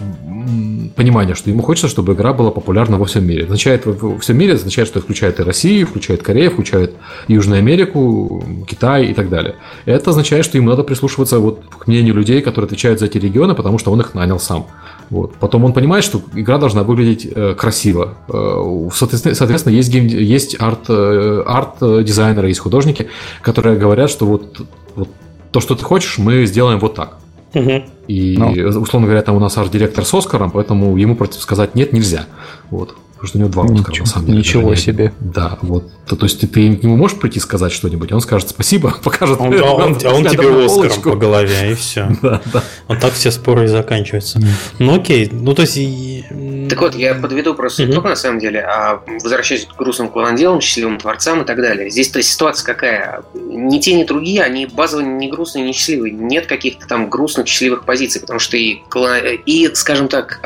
понимание, 0.96 1.36
что 1.36 1.50
ему 1.50 1.62
хочется, 1.62 1.88
чтобы 1.88 2.14
игра 2.14 2.34
была 2.34 2.52
популярна 2.52 2.98
во 2.98 3.06
всем 3.06 3.26
мире. 3.26 3.46
Означает 3.46 3.86
во 3.86 4.18
всем 4.20 4.38
мире, 4.38 4.54
означает, 4.56 4.90
что 4.90 5.00
включает 5.00 5.40
и 5.40 5.44
Россию, 5.44 5.88
включает 5.88 6.22
Корею, 6.22 6.52
включает 6.52 6.94
Южную 7.30 7.60
Америку, 7.60 8.44
Китай 8.68 9.06
и 9.06 9.14
так 9.14 9.30
далее. 9.30 9.56
Это 9.86 10.10
означает, 10.10 10.44
что 10.44 10.58
ему 10.58 10.70
надо 10.70 10.84
прислушиваться 10.84 11.40
вот 11.40 11.62
к 11.80 11.88
мнению 11.88 12.14
людей, 12.16 12.42
которые 12.42 12.66
отвечают 12.66 13.00
за 13.00 13.06
эти 13.06 13.18
регионы, 13.18 13.56
потому 13.56 13.80
что 13.80 13.92
он 13.92 14.02
их 14.02 14.14
нанял 14.14 14.40
сам. 14.40 14.68
Вот. 15.14 15.36
Потом 15.36 15.64
он 15.64 15.74
понимает, 15.74 16.04
что 16.04 16.22
игра 16.34 16.58
должна 16.58 16.82
выглядеть 16.82 17.28
э, 17.32 17.54
красиво. 17.54 18.16
Э, 18.28 18.90
соответственно, 18.92 19.36
соответственно, 19.36 19.76
есть, 19.76 19.92
гейм, 19.92 20.08
есть 20.08 20.60
арт, 20.60 20.90
э, 20.90 21.44
арт-дизайнеры, 21.46 22.48
есть 22.48 22.60
художники, 22.60 23.10
которые 23.44 23.78
говорят, 23.78 24.10
что 24.10 24.26
вот, 24.26 24.62
вот 24.96 25.10
то, 25.52 25.60
что 25.60 25.76
ты 25.76 25.86
хочешь, 25.86 26.18
мы 26.18 26.48
сделаем 26.48 26.80
вот 26.80 26.96
так. 26.96 27.20
Угу. 27.54 27.84
И, 28.08 28.36
ну. 28.40 28.80
условно 28.80 29.06
говоря, 29.08 29.22
там 29.22 29.36
у 29.36 29.40
нас 29.40 29.56
арт-директор 29.56 30.04
с 30.04 30.12
Оскаром, 30.16 30.50
поэтому 30.50 30.98
ему 30.98 31.16
против 31.16 31.44
сказать 31.44 31.76
нет 31.76 31.94
нельзя. 31.94 32.26
Вот 32.72 32.96
потому 33.24 33.30
что 33.30 33.38
у 33.38 33.42
него 33.42 33.50
два 33.50 33.64
Оскара, 33.64 33.92
ничего, 33.92 34.06
на 34.06 34.12
самом 34.12 34.26
деле. 34.26 34.38
Ничего 34.40 34.76
себе. 34.76 35.14
Да, 35.20 35.58
вот. 35.62 35.90
То, 36.06 36.18
то 36.18 36.26
есть 36.26 36.42
ты, 36.42 36.48
ты 36.48 36.76
к 36.76 36.84
нему 36.84 36.98
можешь 36.98 37.18
прийти 37.18 37.40
сказать 37.40 37.72
что-нибудь, 37.72 38.12
он 38.12 38.20
скажет 38.20 38.50
спасибо, 38.50 38.94
покажет. 39.04 39.40
Он, 39.40 39.54
а 39.54 39.74
он, 39.74 39.98
а 40.06 40.10
он 40.10 40.26
тебе 40.26 40.66
Оскаром 40.66 41.02
по 41.02 41.16
голове, 41.16 41.72
и 41.72 41.76
все. 41.76 42.10
Да, 42.24 42.42
да. 42.54 42.64
Вот 42.88 43.00
так 43.00 43.14
все 43.14 43.32
споры 43.32 43.66
и 43.66 43.68
заканчиваются. 43.68 44.40
Ну 44.80 44.96
окей, 44.96 45.30
ну 45.32 45.54
то 45.54 45.64
есть... 45.64 45.78
Так 46.70 46.80
вот, 46.82 46.96
я 46.96 47.16
подведу 47.16 47.54
просто 47.54 47.86
итог 47.86 48.06
на 48.06 48.16
самом 48.16 48.40
деле, 48.40 48.62
а 48.62 49.02
возвращаясь 49.22 49.66
к 49.66 49.76
грустным 49.78 50.10
клоноделам, 50.10 50.62
счастливым 50.62 50.98
творцам 50.98 51.42
и 51.42 51.46
так 51.46 51.58
далее. 51.58 51.90
Здесь 51.90 52.10
то 52.10 52.22
ситуация 52.22 52.66
какая? 52.66 53.24
Ни 53.34 53.80
те, 53.80 53.94
ни 53.94 54.04
другие, 54.04 54.42
они 54.42 54.66
базово 54.66 55.02
не 55.02 55.30
грустные, 55.30 55.66
не 55.66 55.74
счастливые. 55.74 56.14
Нет 56.14 56.48
каких-то 56.48 56.88
там 56.88 57.10
грустных, 57.10 57.48
счастливых 57.48 57.84
позиций, 57.86 58.22
потому 58.22 58.40
что 58.40 58.58
и, 58.58 58.82
и 59.46 59.70
скажем 59.76 60.08
так, 60.08 60.40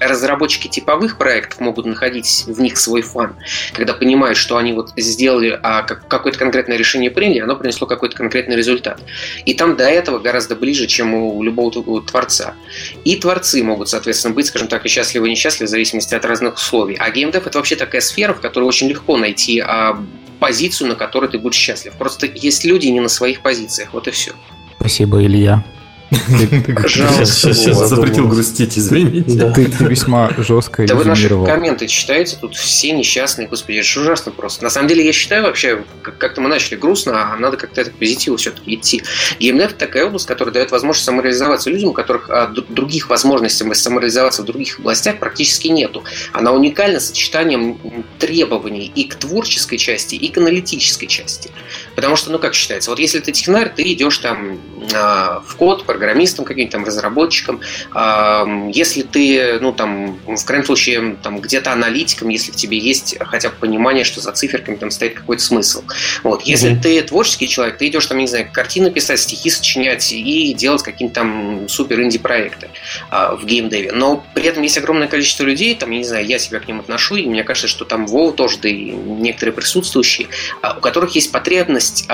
разработчики 0.00 0.68
типовых 0.68 1.18
проектов 1.18 1.60
могут 1.60 1.86
находить 1.92 2.44
в 2.46 2.60
них 2.60 2.76
свой 2.76 3.02
фан, 3.02 3.36
когда 3.74 3.92
понимают, 3.94 4.36
что 4.36 4.56
они 4.56 4.72
они 4.72 4.76
вот 4.76 4.92
сделали, 4.96 5.58
а 5.62 5.82
какое-то 5.82 6.38
конкретное 6.38 6.76
решение 6.76 7.10
приняли, 7.10 7.40
оно 7.40 7.56
принесло 7.56 7.86
какой-то 7.86 8.16
конкретный 8.16 8.56
результат. 8.56 9.00
И 9.44 9.54
там 9.54 9.76
до 9.76 9.84
этого 9.84 10.18
гораздо 10.18 10.56
ближе, 10.56 10.86
чем 10.86 11.14
у 11.14 11.42
любого 11.42 12.02
творца. 12.02 12.54
И 13.04 13.16
творцы 13.16 13.62
могут, 13.62 13.88
соответственно, 13.88 14.34
быть, 14.34 14.46
скажем 14.46 14.68
так, 14.68 14.84
и 14.84 14.88
счастливы, 14.88 15.28
и 15.28 15.30
несчастливы 15.30 15.66
в 15.66 15.70
зависимости 15.70 16.14
от 16.14 16.24
разных 16.24 16.56
условий. 16.56 16.96
А 16.98 17.10
геймдев 17.10 17.46
это 17.46 17.58
вообще 17.58 17.76
такая 17.76 18.00
сфера, 18.00 18.34
в 18.34 18.40
которой 18.40 18.64
очень 18.64 18.88
легко 18.88 19.16
найти 19.16 19.60
а, 19.60 20.02
позицию, 20.40 20.88
на 20.88 20.94
которой 20.94 21.28
ты 21.28 21.38
будешь 21.38 21.56
счастлив. 21.56 21.94
Просто 21.98 22.26
есть 22.26 22.64
люди 22.64 22.86
не 22.88 23.00
на 23.00 23.08
своих 23.08 23.42
позициях, 23.42 23.90
вот 23.92 24.08
и 24.08 24.10
все. 24.10 24.32
Спасибо, 24.78 25.22
Илья. 25.22 25.64
Пожалуйста. 26.74 27.52
Запретил 27.52 28.28
грустить, 28.28 28.78
извините. 28.78 29.52
Ты 29.52 29.84
весьма 29.84 30.30
жестко 30.38 30.86
Да 30.86 30.94
вы 30.94 31.04
наши 31.04 31.28
комменты 31.28 31.86
читаете, 31.86 32.36
тут 32.40 32.54
все 32.54 32.92
несчастные, 32.92 33.48
господи, 33.48 33.78
это 33.78 34.00
ужасно 34.00 34.32
просто. 34.32 34.64
На 34.64 34.70
самом 34.70 34.88
деле, 34.88 35.04
я 35.04 35.12
считаю 35.12 35.44
вообще, 35.44 35.84
как-то 36.02 36.40
мы 36.40 36.48
начали 36.48 36.76
грустно, 36.76 37.32
а 37.32 37.36
надо 37.36 37.56
как-то 37.56 37.80
это 37.80 37.90
к 37.90 37.94
позитиву 37.94 38.36
все-таки 38.36 38.74
идти. 38.74 39.02
Геймдев– 39.38 39.70
это 39.70 39.78
такая 39.78 40.06
область, 40.06 40.26
которая 40.26 40.52
дает 40.52 40.70
возможность 40.70 41.06
самореализоваться 41.06 41.70
людям, 41.70 41.90
у 41.90 41.92
которых 41.92 42.30
а, 42.30 42.46
других 42.46 43.08
возможностей 43.08 43.72
самореализоваться 43.74 44.42
в 44.42 44.44
других 44.44 44.78
областях 44.78 45.18
практически 45.18 45.68
нету. 45.68 46.04
Она 46.32 46.52
уникальна 46.52 47.00
сочетанием 47.00 47.78
требований 48.18 48.90
и 48.94 49.04
к 49.04 49.14
творческой 49.14 49.78
части, 49.78 50.14
и 50.14 50.28
к 50.28 50.38
аналитической 50.38 51.06
части. 51.06 51.50
Потому 51.94 52.16
что, 52.16 52.30
ну 52.30 52.38
как 52.38 52.54
считается, 52.54 52.90
вот 52.90 52.98
если 52.98 53.20
ты 53.20 53.32
технарь, 53.32 53.72
ты 53.74 53.82
идешь 53.92 54.18
там 54.18 54.60
а, 54.94 55.42
в 55.46 55.56
код, 55.56 55.84
программистом 56.02 56.44
каким-то 56.44 56.72
там, 56.72 56.84
разработчиком. 56.84 57.60
Если 58.72 59.02
ты, 59.02 59.58
ну, 59.60 59.72
там, 59.72 60.18
в 60.26 60.44
крайнем 60.44 60.66
случае, 60.66 61.16
там, 61.22 61.40
где-то 61.40 61.72
аналитиком, 61.72 62.28
если 62.28 62.50
в 62.50 62.56
тебе 62.56 62.76
есть 62.76 63.16
хотя 63.20 63.50
бы 63.50 63.54
понимание, 63.60 64.02
что 64.02 64.20
за 64.20 64.32
циферками 64.32 64.76
там 64.76 64.90
стоит 64.90 65.14
какой-то 65.14 65.42
смысл. 65.42 65.84
Вот. 66.24 66.42
Если 66.42 66.72
mm-hmm. 66.72 66.82
ты 66.82 67.02
творческий 67.02 67.48
человек, 67.48 67.78
ты 67.78 67.86
идешь 67.86 68.06
там, 68.06 68.18
не 68.18 68.26
знаю, 68.26 68.48
картины 68.52 68.90
писать, 68.90 69.20
стихи 69.20 69.48
сочинять 69.48 70.12
и 70.12 70.52
делать 70.54 70.82
какие-то 70.82 71.14
там 71.14 71.68
супер 71.68 72.02
инди-проекты 72.02 72.70
а, 73.10 73.36
в 73.36 73.46
геймдеве. 73.46 73.92
Но 73.92 74.24
при 74.34 74.44
этом 74.44 74.64
есть 74.64 74.78
огромное 74.78 75.06
количество 75.06 75.44
людей, 75.44 75.76
там, 75.76 75.92
я 75.92 75.98
не 75.98 76.04
знаю, 76.04 76.26
я 76.26 76.40
себя 76.40 76.58
к 76.58 76.66
ним 76.66 76.80
отношу, 76.80 77.14
и 77.14 77.26
мне 77.26 77.44
кажется, 77.44 77.68
что 77.68 77.84
там 77.84 78.06
Вова 78.06 78.32
тоже, 78.32 78.58
да 78.60 78.68
и 78.68 78.90
некоторые 78.90 79.52
присутствующие, 79.52 80.26
а, 80.62 80.74
у 80.78 80.80
которых 80.80 81.14
есть 81.14 81.30
потребность 81.30 82.06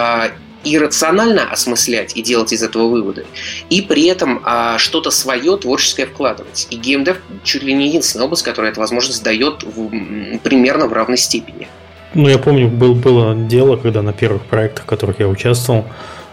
и 0.65 0.79
рационально 0.79 1.51
осмыслять 1.51 2.17
и 2.17 2.23
делать 2.23 2.53
из 2.53 2.63
этого 2.63 2.89
выводы, 2.89 3.27
и 3.71 3.81
при 3.81 4.07
этом 4.07 4.41
а, 4.45 4.79
что-то 4.79 5.11
свое 5.11 5.57
творческое 5.57 6.07
вкладывать. 6.07 6.67
И 6.71 6.77
геймдев 6.77 7.19
чуть 7.45 7.63
ли 7.63 7.73
не 7.75 7.89
единственная 7.89 8.27
область, 8.27 8.43
которая 8.43 8.73
эту 8.73 8.81
возможность 8.81 9.23
дает 9.23 9.63
в, 9.63 10.39
примерно 10.39 10.87
в 10.87 10.93
равной 10.93 11.17
степени. 11.19 11.69
Ну, 12.15 12.29
я 12.29 12.39
помню, 12.39 12.69
был, 12.69 12.95
было 12.95 13.35
дело, 13.35 13.77
когда 13.77 14.03
на 14.03 14.13
первых 14.13 14.43
проектах, 14.45 14.85
в 14.85 14.87
которых 14.87 15.21
я 15.21 15.29
участвовал, 15.29 15.85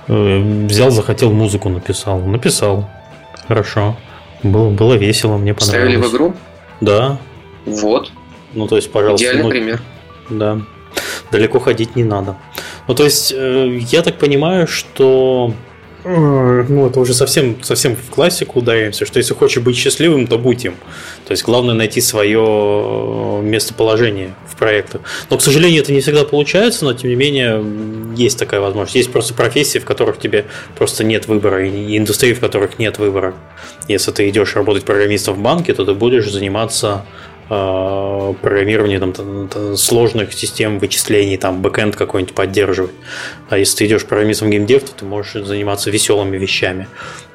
э, 0.07 0.65
взял, 0.68 0.89
захотел 0.89 1.31
музыку 1.31 1.69
написал. 1.69 2.19
Написал. 2.19 2.89
Хорошо. 3.47 3.97
Было, 4.41 4.69
было 4.69 4.93
весело, 4.93 5.38
мне 5.38 5.53
понравилось. 5.53 5.91
Ставили 5.91 5.97
в 5.97 6.11
игру? 6.11 6.34
Да. 6.81 7.19
Вот. 7.65 8.11
Ну, 8.53 8.68
то 8.68 8.77
есть, 8.77 8.91
пожалуйста. 8.91 9.26
Идеальный 9.26 9.43
ну, 9.43 9.49
пример. 9.49 9.81
Да. 10.30 10.61
Далеко 11.31 11.60
ходить 11.60 11.95
не 11.95 12.03
надо. 12.03 12.38
Ну, 12.88 12.94
то 12.94 13.03
есть, 13.03 13.34
э, 13.36 13.80
я 13.90 14.02
так 14.02 14.18
понимаю, 14.18 14.68
что 14.68 15.53
э, 16.03 16.66
ну, 16.70 16.88
это 16.88 16.99
уже 16.99 17.14
совсем, 17.14 17.64
совсем 17.64 17.95
в 17.95 18.12
классику 18.12 18.60
ударимся, 18.60 19.06
что 19.06 19.18
если 19.18 19.34
хочешь 19.34 19.64
быть 19.64 19.76
счастливым, 19.76 20.28
то 20.28 20.38
будь 20.38 20.66
им. 20.66 20.76
То 21.26 21.32
есть 21.32 21.44
главное 21.44 21.74
найти 21.74 21.99
свое 21.99 23.41
местоположение 23.41 24.36
в 24.48 24.56
проектах. 24.56 25.02
Но, 25.32 25.38
к 25.38 25.41
сожалению, 25.41 25.82
это 25.82 25.91
не 25.91 26.02
всегда 26.02 26.26
получается, 26.26 26.86
но 26.86 26.94
тем 26.94 27.10
не 27.10 27.16
менее 27.16 27.64
есть 28.16 28.38
такая 28.38 28.62
возможность. 28.62 28.95
Есть 28.95 29.12
просто 29.12 29.34
профессии, 29.34 29.80
в 29.80 29.86
которых 29.86 30.20
тебе 30.20 30.45
просто 30.78 31.03
нет 31.03 31.28
выбора, 31.28 31.68
и 31.68 31.98
индустрии, 31.98 32.34
в 32.34 32.40
которых 32.40 32.78
нет 32.78 32.99
выбора. 32.99 33.34
Если 33.88 34.12
ты 34.12 34.30
идешь 34.30 34.56
работать 34.56 34.84
программистом 34.84 35.34
в 35.34 35.40
банке, 35.40 35.74
то 35.74 35.86
ты 35.86 35.94
будешь 35.95 36.30
заниматься 36.32 37.03
Э, 37.03 37.35
программирование 37.47 38.99
там, 38.99 39.13
там, 39.47 39.77
сложных 39.77 40.34
систем 40.34 40.80
вычислений, 40.80 41.38
там 41.38 41.61
бэкэнд 41.61 41.95
какой-нибудь 41.95 42.34
поддерживать. 42.34 42.91
А 43.49 43.57
если 43.57 43.77
ты 43.77 43.85
идешь 43.85 44.05
программистом 44.05 44.49
геймдев, 44.49 44.84
то 44.84 44.91
ты 44.93 45.05
можешь 45.05 45.45
заниматься 45.45 45.91
веселыми 45.91 46.38
вещами. 46.38 46.88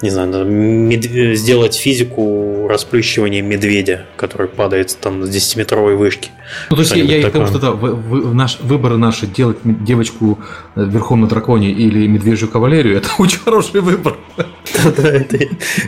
Не 0.02 0.10
знаю, 0.10 0.44
мед... 0.46 1.04
сделать 1.36 1.76
физику 1.76 2.66
расплющивания 2.68 3.42
медведя, 3.42 4.06
который 4.16 4.48
падает 4.48 4.96
там 5.00 5.24
с 5.24 5.30
10-метровой 5.30 5.94
вышки. 5.94 6.30
Ну, 6.70 6.76
то 6.76 6.82
есть 6.82 6.96
я, 6.96 7.04
я 7.04 7.28
к 7.28 7.32
тому, 7.32 7.46
что 7.46 7.58
да, 7.58 7.70
в, 7.70 8.30
в, 8.30 8.34
наш, 8.34 8.58
выбор 8.60 8.96
наш 8.96 9.20
делать 9.20 9.58
девочку 9.62 10.40
э, 10.74 10.84
верхом 10.84 11.20
на 11.20 11.28
драконе 11.28 11.70
или 11.70 12.08
медвежью 12.08 12.48
кавалерию, 12.48 12.96
это 12.96 13.10
очень 13.18 13.38
хороший 13.38 13.80
выбор. 13.80 14.16
Да-да, 14.36 15.08
это, 15.10 15.38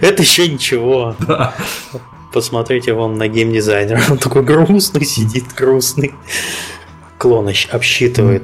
это 0.00 0.22
еще 0.22 0.46
ничего. 0.46 1.16
Да. 1.26 1.54
Посмотрите 2.32 2.94
вон 2.94 3.18
на 3.18 3.28
геймдизайнера. 3.28 4.00
Он 4.10 4.18
такой 4.18 4.42
грустный 4.42 5.04
сидит, 5.04 5.44
грустный. 5.56 6.12
Клон 7.18 7.52
обсчитывает. 7.70 8.42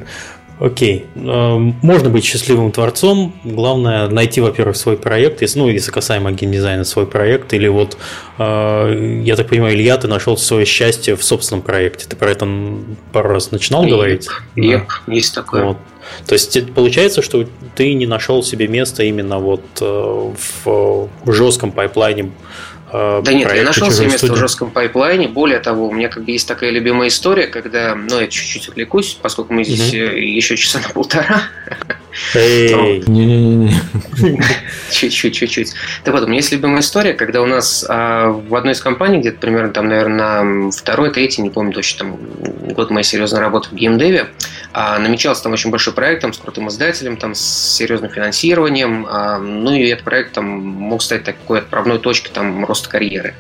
Окей. 0.61 1.07
Эм, 1.15 1.77
можно 1.83 2.11
быть 2.11 2.25
счастливым 2.25 2.73
творцом. 2.73 3.33
Главное 3.45 4.09
найти, 4.09 4.41
во-первых, 4.41 4.77
свой 4.77 4.97
проект. 4.97 5.41
Если, 5.41 5.59
ну, 5.59 5.69
если 5.69 5.91
касаемо 5.91 6.33
геймдизайна, 6.33 6.85
свой 6.85 7.07
проект. 7.07 7.55
Или 7.55 7.69
вот, 7.69 7.97
э, 8.39 9.21
я 9.25 9.37
так 9.37 9.49
понимаю, 9.49 9.75
Илья, 9.75 9.97
ты 9.97 10.09
нашел 10.09 10.37
свое 10.37 10.67
счастье 10.67 11.15
в 11.17 11.23
собственном 11.23 11.63
проекте. 11.63 12.07
Ты 12.09 12.17
про 12.17 12.31
это 12.31 12.49
пару 13.13 13.31
раз 13.31 13.53
начинал 13.53 13.85
yep. 13.85 13.91
говорить? 13.91 14.29
Yep, 14.57 14.87
да. 15.07 15.13
есть 15.13 15.35
такое. 15.35 15.65
Вот. 15.65 15.79
То 16.27 16.33
есть 16.33 16.73
получается, 16.73 17.23
что 17.23 17.47
ты 17.75 17.95
не 17.95 18.07
нашел 18.07 18.43
себе 18.43 18.67
места 18.67 19.05
именно 19.05 19.39
вот 19.39 19.63
э, 19.81 20.33
в 20.65 21.09
жестком 21.27 21.71
пайплайне 21.71 22.31
Э, 22.31 22.78
да 22.93 23.33
нет, 23.33 23.53
я 23.55 23.65
нашел 23.65 23.91
себе 23.91 24.07
место 24.07 24.33
в 24.33 24.37
жестком 24.37 24.71
пайплайне. 24.71 25.29
Более 25.29 25.59
того, 25.59 25.89
у 25.89 25.93
меня 25.93 26.09
как 26.09 26.25
бы 26.25 26.31
есть 26.31 26.49
такая 26.49 26.71
любимая 26.71 27.09
история, 27.09 27.47
когда, 27.47 27.95
ну, 27.95 28.21
я 28.21 28.27
чуть-чуть 28.27 28.69
отвлекусь, 28.69 29.19
поскольку 29.21 29.53
мы 29.53 29.65
здесь 29.65 29.89
угу. 29.89 30.17
еще 30.17 30.57
часа 30.57 30.81
на 30.81 30.89
полтора. 30.89 31.43
Не-не-не. 33.07 33.73
Чуть-чуть, 34.91 35.35
чуть-чуть. 35.35 35.75
Так 36.05 36.15
вот, 36.15 36.25
у 36.25 36.27
меня 36.27 36.37
есть 36.37 36.53
любимая 36.53 36.81
история, 36.81 37.13
когда 37.13 37.43
у 37.43 37.47
нас 37.47 37.85
а, 37.89 38.31
в 38.31 38.55
одной 38.55 38.73
из 38.73 38.81
компаний, 38.81 39.19
где-то 39.19 39.39
примерно 39.39 39.73
там, 39.73 39.89
наверное, 39.89 40.71
второй, 40.71 41.11
третий, 41.11 41.43
не 41.43 41.51
помню 41.51 41.73
точно, 41.73 41.99
там 41.99 42.17
год 42.75 42.91
моей 42.91 43.05
серьезной 43.05 43.41
работы 43.41 43.69
в 43.71 43.75
геймдеве, 43.75 44.29
а, 44.73 44.99
намечался 44.99 45.43
там 45.43 45.53
очень 45.53 45.71
большой 45.71 45.93
проект 45.93 46.23
там, 46.23 46.33
с 46.33 46.39
крутым 46.39 46.69
издателем, 46.69 47.17
там, 47.17 47.35
с 47.35 47.77
серьезным 47.77 48.11
финансированием. 48.11 49.07
А, 49.09 49.39
ну 49.39 49.73
и 49.73 49.89
этот 49.89 50.05
проект 50.05 50.33
там 50.33 50.47
мог 50.47 51.03
стать 51.03 51.25
такой 51.25 51.61
отправной 51.61 51.99
точкой 51.99 52.31
там, 52.33 52.65
роста 52.65 52.89
карьеры. 52.89 53.35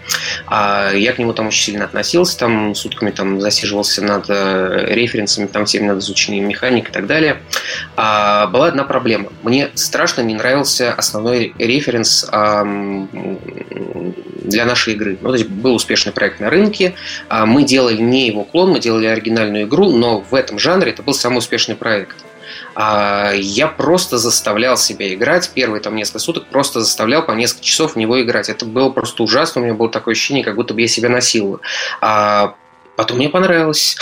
А, 0.46 0.92
я 0.92 1.12
к 1.12 1.18
нему 1.18 1.32
там 1.32 1.48
очень 1.48 1.62
сильно 1.62 1.84
относился, 1.84 2.38
там 2.38 2.74
сутками 2.74 3.10
там 3.10 3.40
засиживался 3.40 4.02
над 4.02 4.26
э, 4.28 4.86
референсами, 4.90 5.46
там 5.46 5.64
всеми 5.64 5.86
над 5.86 5.98
изучением 5.98 6.48
механик 6.48 6.88
и 6.88 6.92
так 6.92 7.06
далее. 7.06 7.38
А, 7.96 8.46
была 8.58 8.66
одна 8.66 8.82
проблема. 8.82 9.32
Мне 9.44 9.70
страшно 9.74 10.22
не 10.22 10.34
нравился 10.34 10.92
основной 10.92 11.54
референс 11.58 12.26
а, 12.32 12.64
для 14.42 14.64
нашей 14.64 14.94
игры. 14.94 15.16
Ну, 15.20 15.28
то 15.28 15.34
есть 15.34 15.48
был 15.48 15.76
успешный 15.76 16.12
проект 16.12 16.40
на 16.40 16.50
рынке, 16.50 16.94
а 17.28 17.46
мы 17.46 17.62
делали 17.62 18.02
не 18.02 18.26
его 18.26 18.42
клон, 18.42 18.70
мы 18.70 18.80
делали 18.80 19.06
оригинальную 19.06 19.64
игру, 19.68 19.92
но 19.92 20.20
в 20.20 20.34
этом 20.34 20.58
жанре 20.58 20.90
это 20.90 21.04
был 21.04 21.14
самый 21.14 21.38
успешный 21.38 21.76
проект. 21.76 22.16
А 22.74 23.30
я 23.32 23.68
просто 23.68 24.18
заставлял 24.18 24.76
себя 24.76 25.14
играть. 25.14 25.52
Первые 25.54 25.80
там 25.80 25.94
несколько 25.94 26.18
суток 26.18 26.46
просто 26.46 26.80
заставлял 26.80 27.22
по 27.22 27.30
несколько 27.32 27.64
часов 27.64 27.92
в 27.92 27.96
него 27.96 28.20
играть. 28.20 28.48
Это 28.48 28.64
было 28.64 28.90
просто 28.90 29.22
ужасно. 29.22 29.60
У 29.60 29.64
меня 29.64 29.74
было 29.74 29.88
такое 29.88 30.14
ощущение, 30.14 30.42
как 30.42 30.56
будто 30.56 30.74
бы 30.74 30.80
я 30.80 30.88
себя 30.88 31.08
насилую. 31.08 31.60
А 32.00 32.56
Потом 32.98 33.18
мне 33.18 33.28
понравилось. 33.28 33.96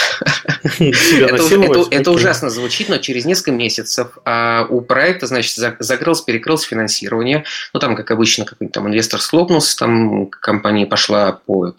это, 0.80 2.10
ужасно 2.10 2.48
звучит, 2.48 2.88
но 2.88 2.96
через 2.96 3.26
несколько 3.26 3.52
месяцев 3.52 4.16
а, 4.24 4.66
у 4.70 4.80
проекта, 4.80 5.26
значит, 5.26 5.54
закрылось, 5.80 6.22
перекрылось 6.22 6.62
финансирование. 6.62 7.44
Ну, 7.74 7.80
там, 7.80 7.94
как 7.94 8.10
обычно, 8.10 8.46
какой-то 8.46 8.72
там 8.72 8.88
инвестор 8.88 9.20
слопнулся, 9.20 9.76
там 9.76 10.28
компания 10.28 10.86
пошла 10.86 11.32
по, 11.44 11.74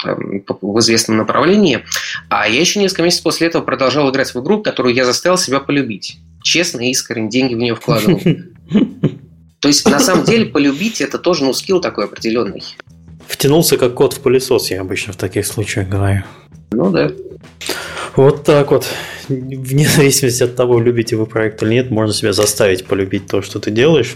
в 0.61 0.80
известном 0.80 1.18
направлении. 1.18 1.84
А 2.30 2.48
я 2.48 2.60
еще 2.60 2.80
несколько 2.80 3.02
месяцев 3.02 3.23
после 3.23 3.48
этого 3.48 3.64
продолжал 3.64 4.11
играть 4.11 4.35
в 4.35 4.39
игру, 4.39 4.61
которую 4.61 4.94
я 4.94 5.03
заставил 5.03 5.39
себя 5.39 5.60
полюбить. 5.60 6.19
Честно 6.44 6.81
и 6.81 6.91
искренне 6.91 7.31
деньги 7.31 7.56
в 7.56 7.57
нее 7.57 7.73
вкладывал. 7.73 8.22
То 9.60 9.69
есть, 9.69 9.89
на 9.89 9.99
самом 9.99 10.23
деле, 10.23 10.45
полюбить 10.45 11.02
это 11.02 11.18
тоже, 11.18 11.45
ну, 11.45 11.53
скилл 11.53 11.81
такой 11.81 12.06
определенный. 12.06 12.61
Втянулся 13.27 13.76
как 13.77 13.95
кот 13.95 14.14
в 14.14 14.19
пылесос, 14.19 14.69
я 14.69 14.81
обычно 14.81 15.14
в 15.14 15.18
таких 15.18 15.48
случаях 15.48 15.89
говорю. 15.89 16.22
Ну 16.72 16.89
да. 16.91 17.11
Вот 18.15 18.44
так 18.44 18.72
вот. 18.72 18.88
Вне 19.30 19.85
зависимости 19.85 20.44
от 20.44 20.56
того, 20.56 20.80
любите 20.80 21.18
вы 21.18 21.26
проект 21.26 21.61
или 21.61 21.73
нет, 21.73 21.91
можно 21.91 22.14
себя 22.14 22.31
заставить 22.31 22.85
полюбить 22.85 23.27
то, 23.27 23.41
что 23.41 23.60
ты 23.60 23.72
делаешь. 23.72 24.15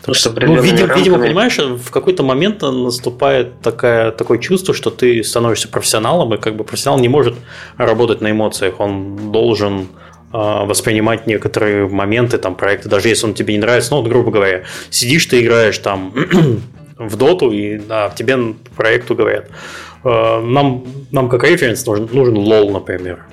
Потому 0.00 0.14
что, 0.14 0.30
ну, 0.30 0.60
видимо, 0.60 0.80
рамками... 0.80 0.98
видимо, 0.98 1.18
понимаешь, 1.20 1.56
в 1.58 1.90
какой-то 1.90 2.24
момент 2.24 2.62
наступает 2.62 3.60
такая, 3.60 4.10
такое 4.10 4.38
чувство, 4.38 4.74
что 4.74 4.90
ты 4.90 5.22
становишься 5.22 5.68
профессионалом, 5.68 6.34
и 6.34 6.38
как 6.38 6.56
бы 6.56 6.64
профессионал 6.64 6.98
не 6.98 7.08
может 7.08 7.36
работать 7.76 8.20
на 8.20 8.32
эмоциях. 8.32 8.80
Он 8.80 9.30
должен 9.30 9.86
а, 10.32 10.64
воспринимать 10.64 11.26
некоторые 11.26 11.88
моменты, 11.88 12.38
там, 12.38 12.54
проекты, 12.54 12.88
даже 12.88 13.08
если 13.08 13.26
он 13.26 13.34
тебе 13.34 13.54
не 13.54 13.60
нравится, 13.60 13.92
ну, 13.92 14.00
вот, 14.00 14.08
грубо 14.08 14.30
говоря, 14.30 14.62
сидишь 14.90 15.26
ты 15.26 15.42
играешь 15.42 15.78
там 15.78 16.14
в 16.98 17.16
доту, 17.16 17.50
и 17.50 17.78
да, 17.78 18.10
тебе 18.10 18.36
по 18.36 18.74
проекту 18.76 19.16
говорят, 19.16 19.46
«А, 19.48 19.89
нам, 20.04 20.84
нам 21.10 21.28
как 21.28 21.44
референс 21.44 21.84
нужен, 21.86 22.08
нужен 22.12 22.36
LoL, 22.36 22.70
например. 22.70 23.24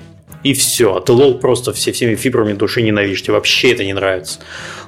И 0.44 0.54
все. 0.54 0.96
А 0.96 1.00
ты 1.00 1.12
LoL 1.12 1.38
просто 1.38 1.72
все, 1.72 1.92
всеми 1.92 2.14
фибрами 2.14 2.52
души 2.52 2.82
ненавидишь. 2.82 3.22
Тебе 3.22 3.34
вообще 3.34 3.72
это 3.72 3.84
не 3.84 3.92
нравится. 3.92 4.40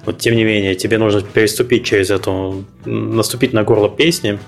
Вот 0.04 0.18
тем 0.18 0.36
не 0.36 0.44
менее, 0.44 0.74
тебе 0.74 0.98
нужно 0.98 1.22
переступить 1.22 1.84
через 1.84 2.10
эту, 2.10 2.64
наступить 2.84 3.52
на 3.52 3.64
горло 3.64 3.88
песни, 3.88 4.38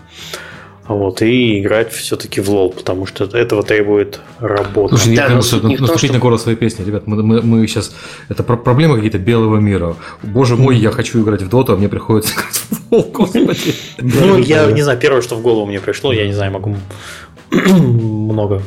вот, 0.88 1.22
и 1.22 1.60
играть 1.60 1.92
все-таки 1.92 2.40
в 2.40 2.50
LoL, 2.50 2.72
потому 2.72 3.06
что 3.06 3.24
этого 3.24 3.62
требует 3.62 4.20
работа. 4.40 4.96
Слушай, 4.96 5.16
да, 5.16 5.22
я 5.22 5.28
кажется, 5.28 5.56
наступить 5.56 5.86
том, 5.86 5.98
что... 5.98 6.12
на 6.12 6.18
горло 6.18 6.36
своей 6.38 6.56
песни. 6.58 6.84
Ребят, 6.84 7.06
мы, 7.06 7.22
мы, 7.22 7.42
мы 7.42 7.66
сейчас... 7.68 7.94
Это 8.28 8.42
проблемы 8.42 8.96
какие-то 8.96 9.18
белого 9.18 9.58
мира. 9.58 9.96
Боже 10.22 10.56
мой, 10.56 10.76
я 10.76 10.90
хочу 10.90 11.22
играть 11.22 11.42
в 11.42 11.48
доту, 11.48 11.72
а 11.72 11.76
мне 11.76 11.88
приходится 11.88 12.34
играть 12.34 12.54
в 12.54 12.92
LoL, 12.92 13.10
господи. 13.12 13.74
Ну, 14.00 14.38
я 14.38 14.70
не 14.72 14.82
знаю, 14.82 14.98
первое, 14.98 15.22
что 15.22 15.36
в 15.36 15.42
голову 15.42 15.66
мне 15.66 15.80
пришло, 15.80 16.12
я 16.12 16.26
не 16.26 16.32
знаю, 16.32 16.52
могу 16.52 16.76
много 17.50 18.62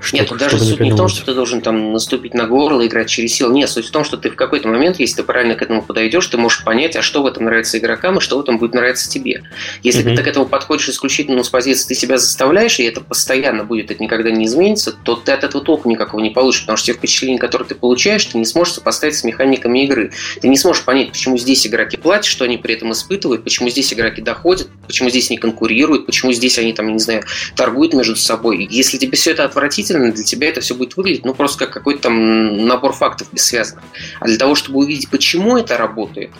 что, 0.00 0.16
Нет, 0.16 0.30
даже 0.36 0.58
суть 0.58 0.80
не 0.80 0.92
в 0.92 0.96
том, 0.96 1.08
что 1.08 1.24
ты 1.24 1.34
должен 1.34 1.60
там 1.60 1.92
наступить 1.92 2.34
на 2.34 2.46
горло, 2.46 2.86
играть 2.86 3.08
через 3.08 3.34
силу. 3.34 3.52
Нет, 3.52 3.68
суть 3.70 3.86
в 3.86 3.90
том, 3.90 4.04
что 4.04 4.16
ты 4.16 4.30
в 4.30 4.36
какой-то 4.36 4.68
момент, 4.68 5.00
если 5.00 5.16
ты 5.16 5.22
правильно 5.22 5.54
к 5.54 5.62
этому 5.62 5.82
подойдешь, 5.82 6.26
ты 6.26 6.36
можешь 6.36 6.64
понять, 6.64 6.96
а 6.96 7.02
что 7.02 7.22
в 7.22 7.26
этом 7.26 7.44
нравится 7.44 7.78
игрокам 7.78 8.18
и 8.18 8.20
что 8.20 8.38
в 8.38 8.40
этом 8.40 8.58
будет 8.58 8.74
нравиться 8.74 9.08
тебе. 9.10 9.42
Если 9.82 10.04
mm-hmm. 10.04 10.16
ты 10.16 10.22
к 10.22 10.26
этому 10.26 10.46
подходишь 10.46 10.88
исключительно 10.88 11.42
с 11.42 11.48
позиции, 11.48 11.88
ты 11.88 11.94
себя 11.94 12.18
заставляешь, 12.18 12.78
и 12.78 12.84
это 12.84 13.00
постоянно 13.00 13.64
будет, 13.64 13.90
это 13.90 14.02
никогда 14.02 14.30
не 14.30 14.46
изменится, 14.46 14.92
то 14.92 15.16
ты 15.16 15.32
от 15.32 15.44
этого 15.44 15.64
толку 15.64 15.90
никакого 15.90 16.20
не 16.20 16.30
получишь, 16.30 16.62
потому 16.62 16.76
что 16.76 16.86
те 16.86 16.92
впечатления, 16.92 17.38
которые 17.38 17.68
ты 17.68 17.74
получаешь, 17.74 18.24
ты 18.24 18.38
не 18.38 18.44
сможешь 18.44 18.74
сопоставить 18.74 19.16
с 19.16 19.24
механиками 19.24 19.84
игры. 19.84 20.12
Ты 20.40 20.48
не 20.48 20.56
сможешь 20.56 20.84
понять, 20.84 21.10
почему 21.10 21.36
здесь 21.38 21.66
игроки 21.66 21.96
платят, 21.96 22.26
что 22.26 22.44
они 22.44 22.56
при 22.58 22.74
этом 22.74 22.92
испытывают, 22.92 23.44
почему 23.44 23.68
здесь 23.68 23.92
игроки 23.92 24.22
доходят, 24.22 24.68
почему 24.86 25.10
здесь 25.10 25.30
не 25.30 25.38
конкурируют, 25.38 26.06
почему 26.06 26.32
здесь 26.32 26.58
они 26.58 26.72
там, 26.72 26.92
не 26.92 26.98
знаю, 26.98 27.24
торгуют 27.56 27.94
между 27.94 28.16
собой. 28.16 28.66
Если 28.70 28.98
тебе 28.98 29.16
все 29.16 29.32
это 29.32 29.44
отвратительно, 29.88 30.12
для 30.12 30.24
тебя 30.24 30.48
это 30.48 30.60
все 30.60 30.74
будет 30.74 30.96
выглядеть, 30.96 31.24
ну, 31.24 31.34
просто 31.34 31.64
как 31.64 31.74
какой-то 31.74 32.02
там 32.02 32.66
набор 32.66 32.92
фактов 32.92 33.28
бессвязных. 33.32 33.82
А 34.20 34.26
для 34.26 34.36
того, 34.36 34.54
чтобы 34.54 34.78
увидеть, 34.78 35.08
почему 35.10 35.56
это 35.56 35.76
работает, 35.76 36.30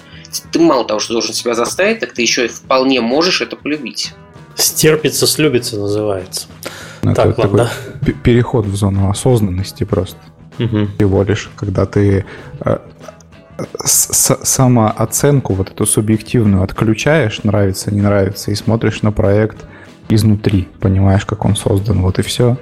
ты 0.52 0.58
мало 0.58 0.84
того, 0.84 1.00
что 1.00 1.14
должен 1.14 1.34
себя 1.34 1.54
заставить, 1.54 2.00
так 2.00 2.12
ты 2.12 2.22
еще 2.22 2.46
и 2.46 2.48
вполне 2.48 3.00
можешь 3.00 3.40
это 3.40 3.56
полюбить. 3.56 4.14
Стерпится, 4.54 5.26
слюбится 5.26 5.78
называется. 5.78 6.48
Ну, 7.02 7.12
это 7.12 7.22
так, 7.22 7.38
ладно. 7.38 7.70
Такой 8.00 8.14
переход 8.14 8.66
в 8.66 8.74
зону 8.74 9.08
осознанности 9.08 9.84
просто. 9.84 10.18
Угу. 10.58 10.88
Всего 10.96 11.22
лишь, 11.22 11.50
когда 11.56 11.86
ты 11.86 12.26
э, 12.64 12.78
с 13.84 14.36
самооценку 14.42 15.54
вот 15.54 15.70
эту 15.70 15.86
субъективную 15.86 16.64
отключаешь, 16.64 17.44
нравится, 17.44 17.94
не 17.94 18.00
нравится, 18.00 18.50
и 18.50 18.56
смотришь 18.56 19.02
на 19.02 19.12
проект 19.12 19.64
изнутри, 20.08 20.66
понимаешь, 20.80 21.24
как 21.24 21.44
он 21.44 21.54
создан, 21.54 22.02
вот 22.02 22.18
и 22.18 22.22
все. 22.22 22.56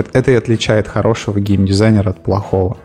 Это, 0.00 0.10
это 0.18 0.30
и 0.30 0.34
отличает 0.34 0.88
хорошего 0.88 1.38
геймдизайнера 1.38 2.10
от 2.10 2.22
плохого. 2.22 2.76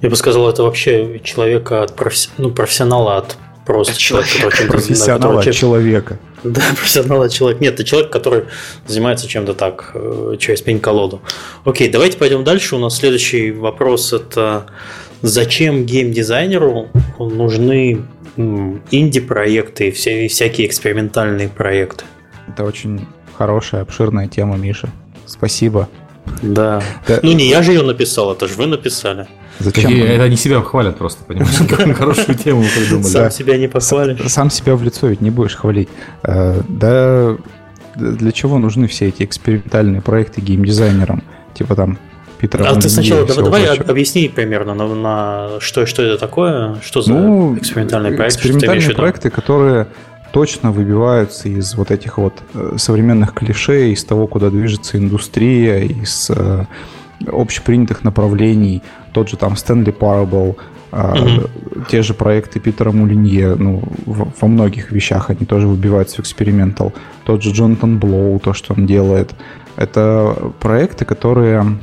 Я 0.00 0.08
бы 0.08 0.16
сказал, 0.16 0.48
это 0.48 0.62
вообще 0.62 1.20
человека 1.22 1.82
от 1.82 1.94
професси... 1.94 2.30
ну, 2.38 2.50
профессионала 2.50 3.18
от 3.18 3.36
просто 3.66 3.98
человека, 3.98 4.50
который 4.50 4.68
профессионала 4.68 5.40
от 5.40 5.52
человека. 5.52 6.18
Да, 6.42 6.62
профессионал 6.70 7.22
от 7.22 7.32
человека. 7.32 7.62
Нет, 7.62 7.74
это 7.74 7.84
человек, 7.84 8.10
который 8.10 8.44
занимается 8.86 9.28
чем-то 9.28 9.52
так, 9.54 9.90
э, 9.94 10.36
через 10.38 10.62
пень-колоду. 10.62 11.20
Окей, 11.64 11.90
давайте 11.90 12.16
пойдем 12.16 12.44
дальше. 12.44 12.76
У 12.76 12.78
нас 12.78 12.96
следующий 12.96 13.52
вопрос 13.52 14.12
это 14.14 14.66
зачем 15.20 15.84
геймдизайнеру 15.84 16.88
нужны 17.18 18.02
инди-проекты 18.36 19.88
и 19.88 19.90
всякие 19.90 20.66
экспериментальные 20.66 21.48
проекты? 21.48 22.04
Это 22.48 22.64
очень 22.64 23.06
хорошая, 23.36 23.82
обширная 23.82 24.28
тема, 24.28 24.56
Миша. 24.56 24.88
Спасибо. 25.26 25.88
Да. 26.42 26.82
да. 27.06 27.20
Ну 27.22 27.32
не 27.32 27.48
я 27.48 27.62
же 27.62 27.72
ее 27.72 27.82
написал, 27.82 28.32
это 28.32 28.48
же 28.48 28.54
вы 28.54 28.66
написали. 28.66 29.26
Зачем? 29.58 29.90
Это 29.92 30.24
они 30.24 30.36
себя 30.36 30.60
хвалят 30.62 30.96
просто, 30.96 31.22
понимаешь? 31.24 31.96
Хорошую 31.98 32.36
тему 32.38 32.64
придумали. 32.74 33.06
Сам 33.06 33.30
себя 33.30 33.58
не 33.58 33.68
похвалишь. 33.68 34.20
Сам 34.30 34.50
себя 34.50 34.74
в 34.74 34.82
лицо 34.82 35.08
ведь 35.08 35.20
не 35.20 35.30
будешь 35.30 35.54
хвалить. 35.54 35.88
Э, 36.22 36.60
да 36.68 37.36
для 37.96 38.32
чего 38.32 38.58
нужны 38.58 38.86
все 38.86 39.08
эти 39.08 39.24
экспериментальные 39.24 40.00
проекты 40.00 40.40
геймдизайнерам? 40.40 41.22
Типа 41.54 41.74
там 41.74 41.98
Питера. 42.38 42.64
А 42.64 42.80
ты 42.80 42.88
сначала 42.88 43.26
давай, 43.26 43.64
давай 43.64 43.76
объясни 43.76 44.28
примерно 44.28 44.74
на, 44.74 44.86
на 44.94 45.60
что, 45.60 45.84
что 45.84 46.02
это 46.02 46.18
такое, 46.18 46.76
что 46.82 47.02
за 47.02 47.12
ну, 47.12 47.56
экспериментальные 47.58 48.14
проекты. 48.14 48.38
Экспериментальные 48.38 48.94
проекты, 48.94 49.30
которые 49.30 49.88
точно 50.32 50.72
выбиваются 50.72 51.48
из 51.48 51.74
вот 51.74 51.90
этих 51.90 52.18
вот 52.18 52.42
э, 52.54 52.74
современных 52.76 53.34
клише, 53.34 53.92
из 53.92 54.04
того, 54.04 54.26
куда 54.26 54.50
движется 54.50 54.98
индустрия, 54.98 55.80
из 55.84 56.30
э, 56.30 56.64
общепринятых 57.26 58.04
направлений. 58.04 58.82
Тот 59.12 59.28
же 59.28 59.36
там 59.36 59.56
Стэнли 59.56 59.92
Parable, 59.92 60.56
mm-hmm. 60.92 61.86
те 61.90 62.02
же 62.02 62.14
проекты 62.14 62.60
Питера 62.60 62.92
Мулинье, 62.92 63.56
ну, 63.56 63.82
во 64.06 64.48
многих 64.48 64.92
вещах 64.92 65.30
они 65.30 65.46
тоже 65.46 65.66
выбиваются 65.66 66.16
в 66.16 66.20
экспериментал. 66.20 66.92
Тот 67.24 67.42
же 67.42 67.50
Джонатан 67.50 67.98
Блоу, 67.98 68.38
то, 68.38 68.52
что 68.52 68.74
он 68.74 68.86
делает. 68.86 69.34
Это 69.76 70.52
проекты, 70.60 71.04
которые 71.04 71.78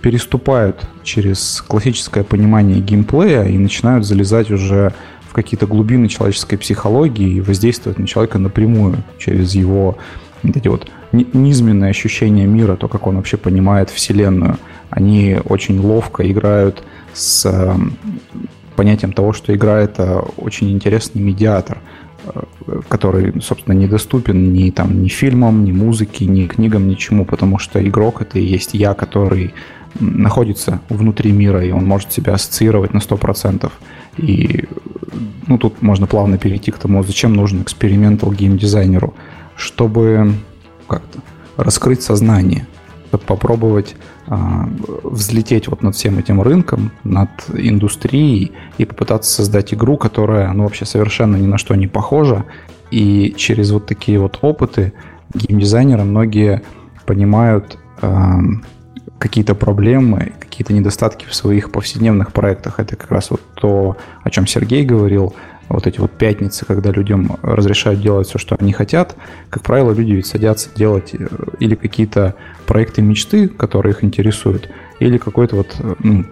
переступают 0.00 0.86
через 1.02 1.64
классическое 1.66 2.22
понимание 2.22 2.80
геймплея 2.80 3.44
и 3.44 3.58
начинают 3.58 4.06
залезать 4.06 4.50
уже 4.50 4.92
какие-то 5.36 5.66
глубины 5.66 6.08
человеческой 6.08 6.56
психологии 6.56 7.34
и 7.34 7.40
воздействовать 7.40 7.98
на 7.98 8.06
человека 8.06 8.38
напрямую 8.38 9.04
через 9.18 9.54
его 9.54 9.98
вот 10.42 10.56
эти 10.56 10.68
вот 10.68 10.90
низменные 11.12 11.90
ощущения 11.90 12.46
мира, 12.46 12.76
то, 12.76 12.88
как 12.88 13.06
он 13.06 13.16
вообще 13.16 13.36
понимает 13.36 13.90
Вселенную. 13.90 14.58
Они 14.88 15.36
очень 15.44 15.78
ловко 15.78 16.30
играют 16.30 16.82
с 17.12 17.44
эм, 17.44 17.98
понятием 18.76 19.12
того, 19.12 19.34
что 19.34 19.54
игра— 19.54 19.78
это 19.82 20.24
очень 20.38 20.70
интересный 20.70 21.20
медиатор, 21.20 21.78
э, 22.24 22.80
который, 22.88 23.40
собственно, 23.42 23.74
недоступен 23.74 24.54
ни, 24.54 24.70
там, 24.70 25.02
ни 25.02 25.08
фильмам, 25.08 25.64
ни 25.64 25.72
музыке, 25.72 26.24
ни 26.24 26.46
книгам, 26.46 26.88
ничему, 26.88 27.26
потому 27.26 27.58
что 27.58 27.86
игрок— 27.86 28.20
это 28.22 28.38
и 28.38 28.44
есть 28.44 28.74
я, 28.74 28.94
который 28.94 29.52
находится 30.00 30.80
внутри 30.88 31.32
мира, 31.32 31.64
и 31.64 31.72
он 31.72 31.84
может 31.84 32.12
себя 32.12 32.34
ассоциировать 32.34 32.94
на 32.94 32.98
100%. 32.98 33.70
И 34.16 34.64
ну, 35.46 35.58
тут 35.58 35.82
можно 35.82 36.06
плавно 36.06 36.38
перейти 36.38 36.70
к 36.70 36.78
тому, 36.78 37.02
зачем 37.02 37.34
нужен 37.34 37.62
экспериментал 37.62 38.32
геймдизайнеру, 38.32 39.14
чтобы 39.56 40.34
как-то 40.88 41.20
раскрыть 41.56 42.02
сознание, 42.02 42.66
чтобы 43.08 43.24
попробовать 43.24 43.96
а, 44.26 44.68
взлететь 45.02 45.68
вот 45.68 45.82
над 45.82 45.94
всем 45.94 46.18
этим 46.18 46.42
рынком, 46.42 46.90
над 47.04 47.30
индустрией 47.54 48.52
и 48.78 48.84
попытаться 48.84 49.32
создать 49.32 49.72
игру, 49.72 49.96
которая 49.96 50.52
ну, 50.52 50.64
вообще 50.64 50.84
совершенно 50.84 51.36
ни 51.36 51.46
на 51.46 51.58
что 51.58 51.74
не 51.74 51.86
похожа. 51.86 52.44
И 52.90 53.34
через 53.36 53.70
вот 53.70 53.86
такие 53.86 54.18
вот 54.18 54.38
опыты 54.42 54.92
геймдизайнеры 55.34 56.04
многие 56.04 56.62
понимают, 57.04 57.78
какие-то 59.18 59.54
проблемы, 59.54 60.32
какие-то 60.38 60.72
недостатки 60.72 61.26
в 61.26 61.34
своих 61.34 61.72
повседневных 61.72 62.32
проектах. 62.32 62.80
Это 62.80 62.96
как 62.96 63.10
раз 63.10 63.30
вот 63.30 63.40
то, 63.54 63.96
о 64.22 64.30
чем 64.30 64.46
Сергей 64.46 64.84
говорил, 64.84 65.34
вот 65.68 65.86
эти 65.86 65.98
вот 65.98 66.12
пятницы, 66.12 66.64
когда 66.64 66.90
людям 66.90 67.38
разрешают 67.42 68.00
делать 68.00 68.28
все, 68.28 68.38
что 68.38 68.56
они 68.58 68.72
хотят, 68.72 69.16
как 69.50 69.62
правило, 69.64 69.92
люди 69.92 70.12
ведь 70.12 70.26
садятся 70.26 70.68
делать 70.74 71.12
э, 71.12 71.26
или 71.58 71.74
какие-то 71.74 72.36
проекты 72.66 73.02
мечты, 73.02 73.48
которые 73.48 73.92
их 73.92 74.04
интересуют, 74.04 74.70
или 75.00 75.18
какой-то 75.18 75.56
вот 75.56 75.76
ну, 75.98 76.24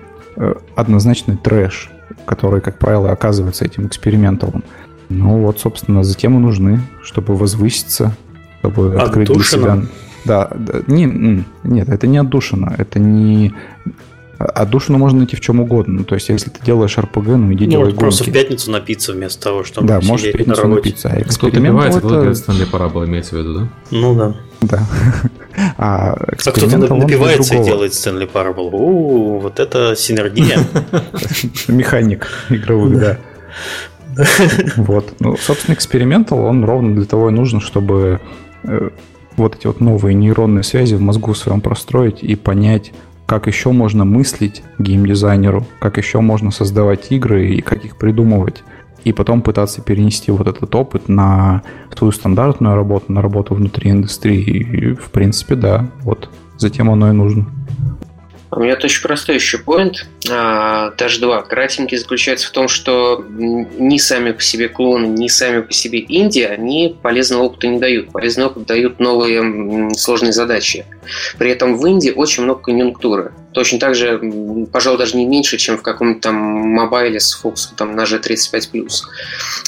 однозначный 0.77 1.37
трэш, 1.37 1.91
который, 2.27 2.61
как 2.61 2.79
правило, 2.79 3.11
оказывается 3.11 3.65
этим 3.65 3.87
эксперименталом. 3.87 4.63
Ну 5.09 5.41
вот, 5.41 5.61
собственно, 5.61 6.03
затем 6.03 6.37
и 6.37 6.41
нужны, 6.41 6.81
чтобы 7.03 7.37
возвыситься, 7.37 8.17
чтобы 8.61 8.97
открыть 8.97 9.29
для 9.29 9.45
себя 9.45 9.83
да, 10.25 10.51
да 10.55 10.83
не, 10.87 11.45
нет, 11.63 11.89
это 11.89 12.07
не 12.07 12.19
отдушина, 12.19 12.75
это 12.79 12.99
не... 12.99 13.55
Отдушину 14.39 14.99
можно 14.99 15.19
найти 15.19 15.37
в 15.37 15.41
чем 15.41 15.61
угодно. 15.61 15.99
Ну, 15.99 16.05
то 16.05 16.17
есть, 16.17 16.29
если 16.29 16.51
ты 16.51 16.63
делаешь 16.65 16.99
РПГ, 16.99 17.27
ну 17.29 17.53
иди 17.53 17.67
ну, 17.67 17.71
делай 17.71 17.85
гонки. 17.87 17.99
просто 17.99 18.25
в 18.25 18.33
пятницу 18.33 18.71
напиться 18.71 19.13
вместо 19.13 19.43
того, 19.45 19.65
чтобы 19.65 19.87
Да, 19.87 20.01
может 20.03 20.35
в 20.35 20.37
пятницу 20.37 20.67
на 20.67 20.75
напиться. 20.75 21.09
А 21.09 21.21
эксперимент 21.21 21.81
это... 21.95 22.35
Стэнли 22.35 22.65
Парабола 22.65 23.05
имеется 23.05 23.37
в 23.37 23.39
виду, 23.39 23.55
да? 23.61 23.69
Ну 23.91 24.15
да. 24.15 24.35
Да. 24.63 24.87
А, 25.77 26.15
а 26.15 26.35
кто-то 26.37 26.95
напивается 26.95 27.55
и 27.55 27.65
делает 27.65 27.95
Стэнли 27.95 28.25
Парабол. 28.25 28.75
У, 28.75 29.39
вот 29.39 29.61
это 29.61 29.95
синергия. 29.97 30.59
Механик 31.69 32.29
игровых, 32.51 32.99
да. 32.99 33.19
Вот. 34.77 35.15
Ну, 35.21 35.37
собственно, 35.37 35.75
экспериментал, 35.75 36.41
он 36.41 36.65
ровно 36.65 36.95
для 36.95 37.05
того 37.05 37.31
и 37.31 37.33
нужен, 37.33 37.61
чтобы 37.61 38.21
э, 38.65 38.91
вот 39.37 39.57
эти 39.57 39.67
вот 39.67 39.81
новые 39.81 40.15
нейронные 40.15 40.63
связи 40.63 40.95
в 40.95 41.01
мозгу 41.01 41.35
своем 41.35 41.61
простроить 41.61 42.23
и 42.23 42.35
понять, 42.35 42.93
как 43.27 43.47
еще 43.47 43.73
можно 43.73 44.05
мыслить 44.05 44.63
геймдизайнеру, 44.79 45.67
как 45.79 45.97
еще 45.97 46.21
можно 46.21 46.51
создавать 46.51 47.11
игры 47.11 47.49
и 47.49 47.61
как 47.63 47.85
их 47.85 47.97
придумывать. 47.97 48.63
И 49.05 49.13
потом 49.13 49.43
пытаться 49.43 49.83
перенести 49.83 50.31
вот 50.31 50.47
этот 50.47 50.75
опыт 50.75 51.09
на 51.09 51.63
свою 51.95 52.11
стандартную 52.11 52.75
работу, 52.75 53.13
на 53.13 53.21
работу 53.21 53.55
внутри 53.55 53.91
индустрии. 53.91 54.43
И, 54.43 54.95
в 54.95 55.11
принципе, 55.11 55.57
да, 55.57 55.91
вот 56.03 56.31
затем 56.57 56.91
оно 56.91 57.11
и 57.11 57.13
нужно. 57.13 57.47
У 58.57 58.61
меня 58.61 58.75
очень 58.75 59.03
простой 59.03 59.35
еще 59.35 59.59
поинт, 59.59 60.07
а, 60.31 60.93
даже 60.97 61.21
два. 61.21 61.43
Кратенький 61.43 61.99
заключается 61.99 62.47
в 62.47 62.51
том, 62.51 62.69
что 62.69 63.25
ни 63.29 63.99
сами 63.99 64.31
по 64.31 64.41
себе 64.41 64.69
клоны, 64.69 65.07
ни 65.07 65.27
сами 65.27 65.63
по 65.63 65.73
себе 65.73 65.99
Индия, 65.99 66.49
они 66.49 66.97
полезного 67.03 67.45
опыта 67.45 67.67
не 67.67 67.81
дают. 67.81 68.13
Полезный 68.13 68.47
опыт 68.47 68.67
дают 68.67 69.01
новые 69.01 69.93
сложные 69.95 70.33
задачи. 70.33 70.87
При 71.37 71.51
этом 71.51 71.77
в 71.77 71.85
Индии 71.87 72.11
очень 72.11 72.45
много 72.45 72.61
конъюнктуры. 72.61 73.33
Точно 73.55 73.79
так 73.79 73.95
же, 73.95 74.21
пожалуй, 74.73 74.99
даже 74.99 75.17
не 75.17 75.25
меньше, 75.25 75.59
чем 75.59 75.79
в 75.79 75.83
каком-то 75.83 76.21
там 76.21 76.35
мобайле 76.35 77.21
с 77.21 77.35
фокусом 77.35 77.77
там, 77.77 77.95
на 77.95 78.03
G35+. 78.03 78.89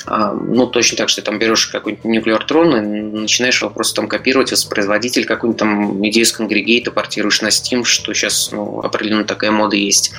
А, 0.06 0.32
ну, 0.32 0.66
точно 0.66 0.98
так, 0.98 1.08
что 1.08 1.22
там 1.22 1.38
берешь 1.38 1.68
какой-нибудь 1.68 2.04
Nuclear 2.04 2.46
Tron 2.46 2.78
и 2.78 3.20
начинаешь 3.20 3.62
его 3.62 3.70
просто 3.70 3.96
там 3.96 4.08
копировать, 4.08 4.50
воспроизводитель 4.50 5.24
какую-нибудь 5.24 5.58
там 5.58 6.08
идею 6.08 6.26
с 6.26 6.32
конгрегейта 6.32 6.90
портируешь 6.90 7.42
на 7.42 7.48
Steam, 7.48 7.84
что 7.84 8.12
сейчас 8.12 8.50
ну, 8.50 8.80
определенно 8.80 9.24
такая 9.24 9.52
мода 9.52 9.76
есть. 9.76 10.12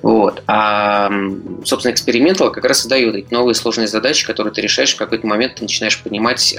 Вот. 0.00 0.42
А, 0.46 1.10
собственно, 1.64 1.92
экспериментал 1.92 2.50
как 2.52 2.64
раз 2.64 2.86
и 2.86 2.88
дает 2.88 3.14
эти 3.16 3.32
новые 3.32 3.54
сложные 3.54 3.86
задачи, 3.86 4.26
которые 4.26 4.54
ты 4.54 4.62
решаешь, 4.62 4.94
в 4.94 4.98
какой-то 4.98 5.26
момент 5.26 5.56
ты 5.56 5.62
начинаешь 5.62 6.02
понимать, 6.02 6.56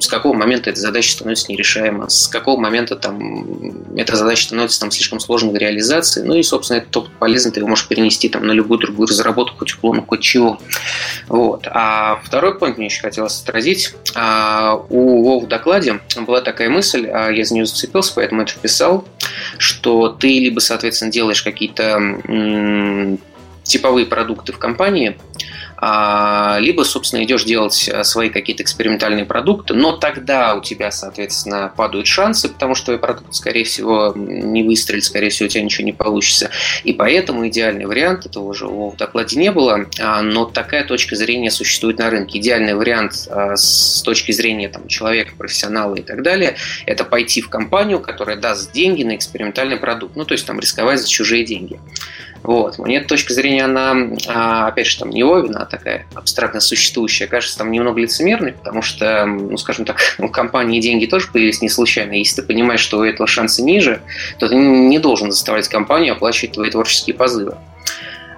с 0.00 0.08
какого 0.08 0.34
момента 0.34 0.70
эта 0.70 0.80
задача 0.80 1.12
становится 1.12 1.50
нерешаема, 1.50 2.08
с 2.08 2.28
какого 2.28 2.58
момента 2.58 2.96
там 2.96 3.96
эта 3.96 4.16
задача 4.16 4.44
становится 4.44 4.80
там 4.80 4.90
слишком 4.90 5.20
сложной 5.20 5.52
в 5.52 5.56
реализации. 5.56 6.22
Ну 6.22 6.34
и, 6.34 6.42
собственно, 6.42 6.78
этот 6.78 6.96
опыт 6.96 7.12
полезный, 7.18 7.52
ты 7.52 7.60
его 7.60 7.68
можешь 7.68 7.88
перенести 7.88 8.28
там 8.28 8.46
на 8.46 8.52
любую 8.52 8.78
другую 8.78 9.08
разработку, 9.08 9.58
хоть 9.58 9.74
уклон, 9.74 10.04
хоть 10.06 10.20
чего. 10.20 10.58
Вот. 11.28 11.66
А 11.70 12.20
второй 12.24 12.56
point 12.58 12.76
мне 12.76 12.86
еще 12.86 13.02
хотелось 13.02 13.40
отразить. 13.42 13.94
А, 14.14 14.74
у 14.88 15.22
Вов 15.22 15.44
в 15.44 15.48
докладе 15.48 16.00
была 16.16 16.40
такая 16.40 16.68
мысль, 16.68 17.06
а 17.06 17.30
я 17.30 17.44
за 17.44 17.54
нее 17.54 17.66
зацепился, 17.66 18.12
поэтому 18.14 18.42
это 18.42 18.52
писал, 18.60 19.06
что 19.58 20.08
ты 20.08 20.28
либо, 20.38 20.60
соответственно, 20.60 21.10
делаешь 21.10 21.42
какие-то 21.42 23.18
типовые 23.62 24.06
продукты 24.06 24.52
в 24.52 24.58
компании, 24.58 25.18
либо, 25.80 26.82
собственно, 26.82 27.22
идешь 27.24 27.44
делать 27.44 27.88
э, 27.88 28.02
свои 28.04 28.30
какие-то 28.30 28.62
экспериментальные 28.62 29.24
продукты, 29.24 29.74
но 29.74 29.92
тогда 29.92 30.54
у 30.54 30.62
тебя, 30.62 30.90
соответственно, 30.90 31.72
падают 31.76 32.06
шансы, 32.06 32.48
потому 32.48 32.74
что 32.74 32.86
твой 32.86 32.98
продукт, 32.98 33.34
скорее 33.34 33.64
всего, 33.64 34.12
не 34.16 34.62
выстрелит, 34.62 35.04
скорее 35.04 35.30
всего, 35.30 35.46
у 35.46 35.50
тебя 35.50 35.62
ничего 35.62 35.84
не 35.84 35.92
получится. 35.92 36.50
И 36.84 36.92
поэтому 36.92 37.46
идеальный 37.48 37.86
вариант, 37.86 38.26
этого 38.26 38.44
уже 38.44 38.66
в 38.66 38.96
докладе 38.96 39.38
не 39.38 39.52
было, 39.52 39.86
а, 40.00 40.22
но 40.22 40.46
такая 40.46 40.84
точка 40.84 41.16
зрения 41.16 41.50
существует 41.50 41.98
на 41.98 42.10
рынке. 42.10 42.38
Идеальный 42.38 42.74
вариант 42.74 43.28
а, 43.28 43.56
с 43.56 44.02
точки 44.02 44.32
зрения 44.32 44.68
там, 44.68 44.88
человека, 44.88 45.32
профессионала 45.36 45.96
и 45.96 46.02
так 46.02 46.22
далее, 46.22 46.56
это 46.86 47.04
пойти 47.04 47.40
в 47.40 47.48
компанию, 47.48 48.00
которая 48.00 48.36
даст 48.36 48.72
деньги 48.72 49.02
на 49.02 49.14
экспериментальный 49.14 49.76
продукт, 49.76 50.16
ну, 50.16 50.24
то 50.24 50.32
есть 50.32 50.46
там 50.46 50.58
рисковать 50.58 51.00
за 51.00 51.08
чужие 51.08 51.44
деньги. 51.44 51.78
Вот. 52.42 52.78
Мне 52.78 52.98
эта 52.98 53.08
точка 53.08 53.34
зрения, 53.34 53.64
она, 53.64 53.94
а, 54.28 54.68
опять 54.68 54.86
же, 54.86 54.98
там 54.98 55.10
не 55.10 55.22
Овина, 55.22 55.62
а 55.62 55.66
такая 55.66 56.06
абстрактно 56.14 56.60
существующая, 56.60 57.26
кажется 57.26 57.58
там 57.58 57.70
немного 57.70 58.00
лицемерной, 58.00 58.52
потому 58.52 58.82
что, 58.82 59.26
ну, 59.26 59.56
скажем 59.56 59.84
так, 59.84 59.98
у 60.18 60.28
компании 60.28 60.80
деньги 60.80 61.06
тоже 61.06 61.28
появились 61.32 61.62
не 61.62 61.68
случайно. 61.68 62.12
Если 62.12 62.40
ты 62.40 62.46
понимаешь, 62.46 62.80
что 62.80 62.98
у 62.98 63.04
этого 63.04 63.26
шанса 63.26 63.62
ниже, 63.62 64.00
то 64.38 64.48
ты 64.48 64.54
не 64.54 64.98
должен 64.98 65.30
заставлять 65.30 65.68
компанию 65.68 66.12
оплачивать 66.12 66.52
твои 66.52 66.70
творческие 66.70 67.14
позывы. 67.14 67.56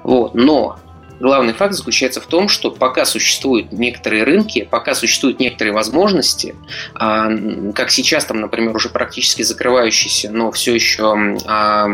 Вот. 0.03 0.35
Но 0.35 0.79
Главный 1.21 1.53
факт 1.53 1.75
заключается 1.75 2.21
в 2.21 2.27
том, 2.27 2.49
что 2.49 2.71
пока 2.71 3.05
существуют 3.05 3.73
некоторые 3.73 4.23
рынки, 4.25 4.69
пока 4.71 4.95
существуют 4.95 5.41
некоторые 5.41 5.75
возможности, 5.75 6.55
а, 6.95 7.29
как 7.75 7.91
сейчас 7.91 8.25
там, 8.25 8.41
например, 8.41 8.75
уже 8.75 8.89
практически 8.89 9.43
закрывающийся, 9.43 10.31
но 10.31 10.53
все 10.53 10.75
еще 10.75 11.37
а, 11.47 11.87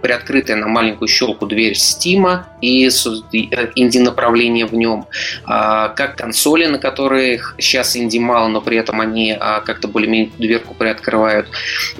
приоткрытая 0.00 0.56
на 0.56 0.68
маленькую 0.68 1.08
щелку 1.08 1.46
дверь 1.46 1.74
Steam 1.74 2.44
и 2.60 2.86
инди-направление 2.86 4.66
в 4.66 4.74
нем, 4.74 5.06
а, 5.44 5.88
как 5.88 6.16
консоли, 6.16 6.66
на 6.66 6.78
которых 6.78 7.56
сейчас 7.58 7.96
инди 7.96 8.18
мало, 8.18 8.48
но 8.48 8.60
при 8.60 8.76
этом 8.76 9.00
они 9.00 9.36
как-то 9.64 9.88
более-менее 9.88 10.30
дверку 10.38 10.74
приоткрывают, 10.74 11.48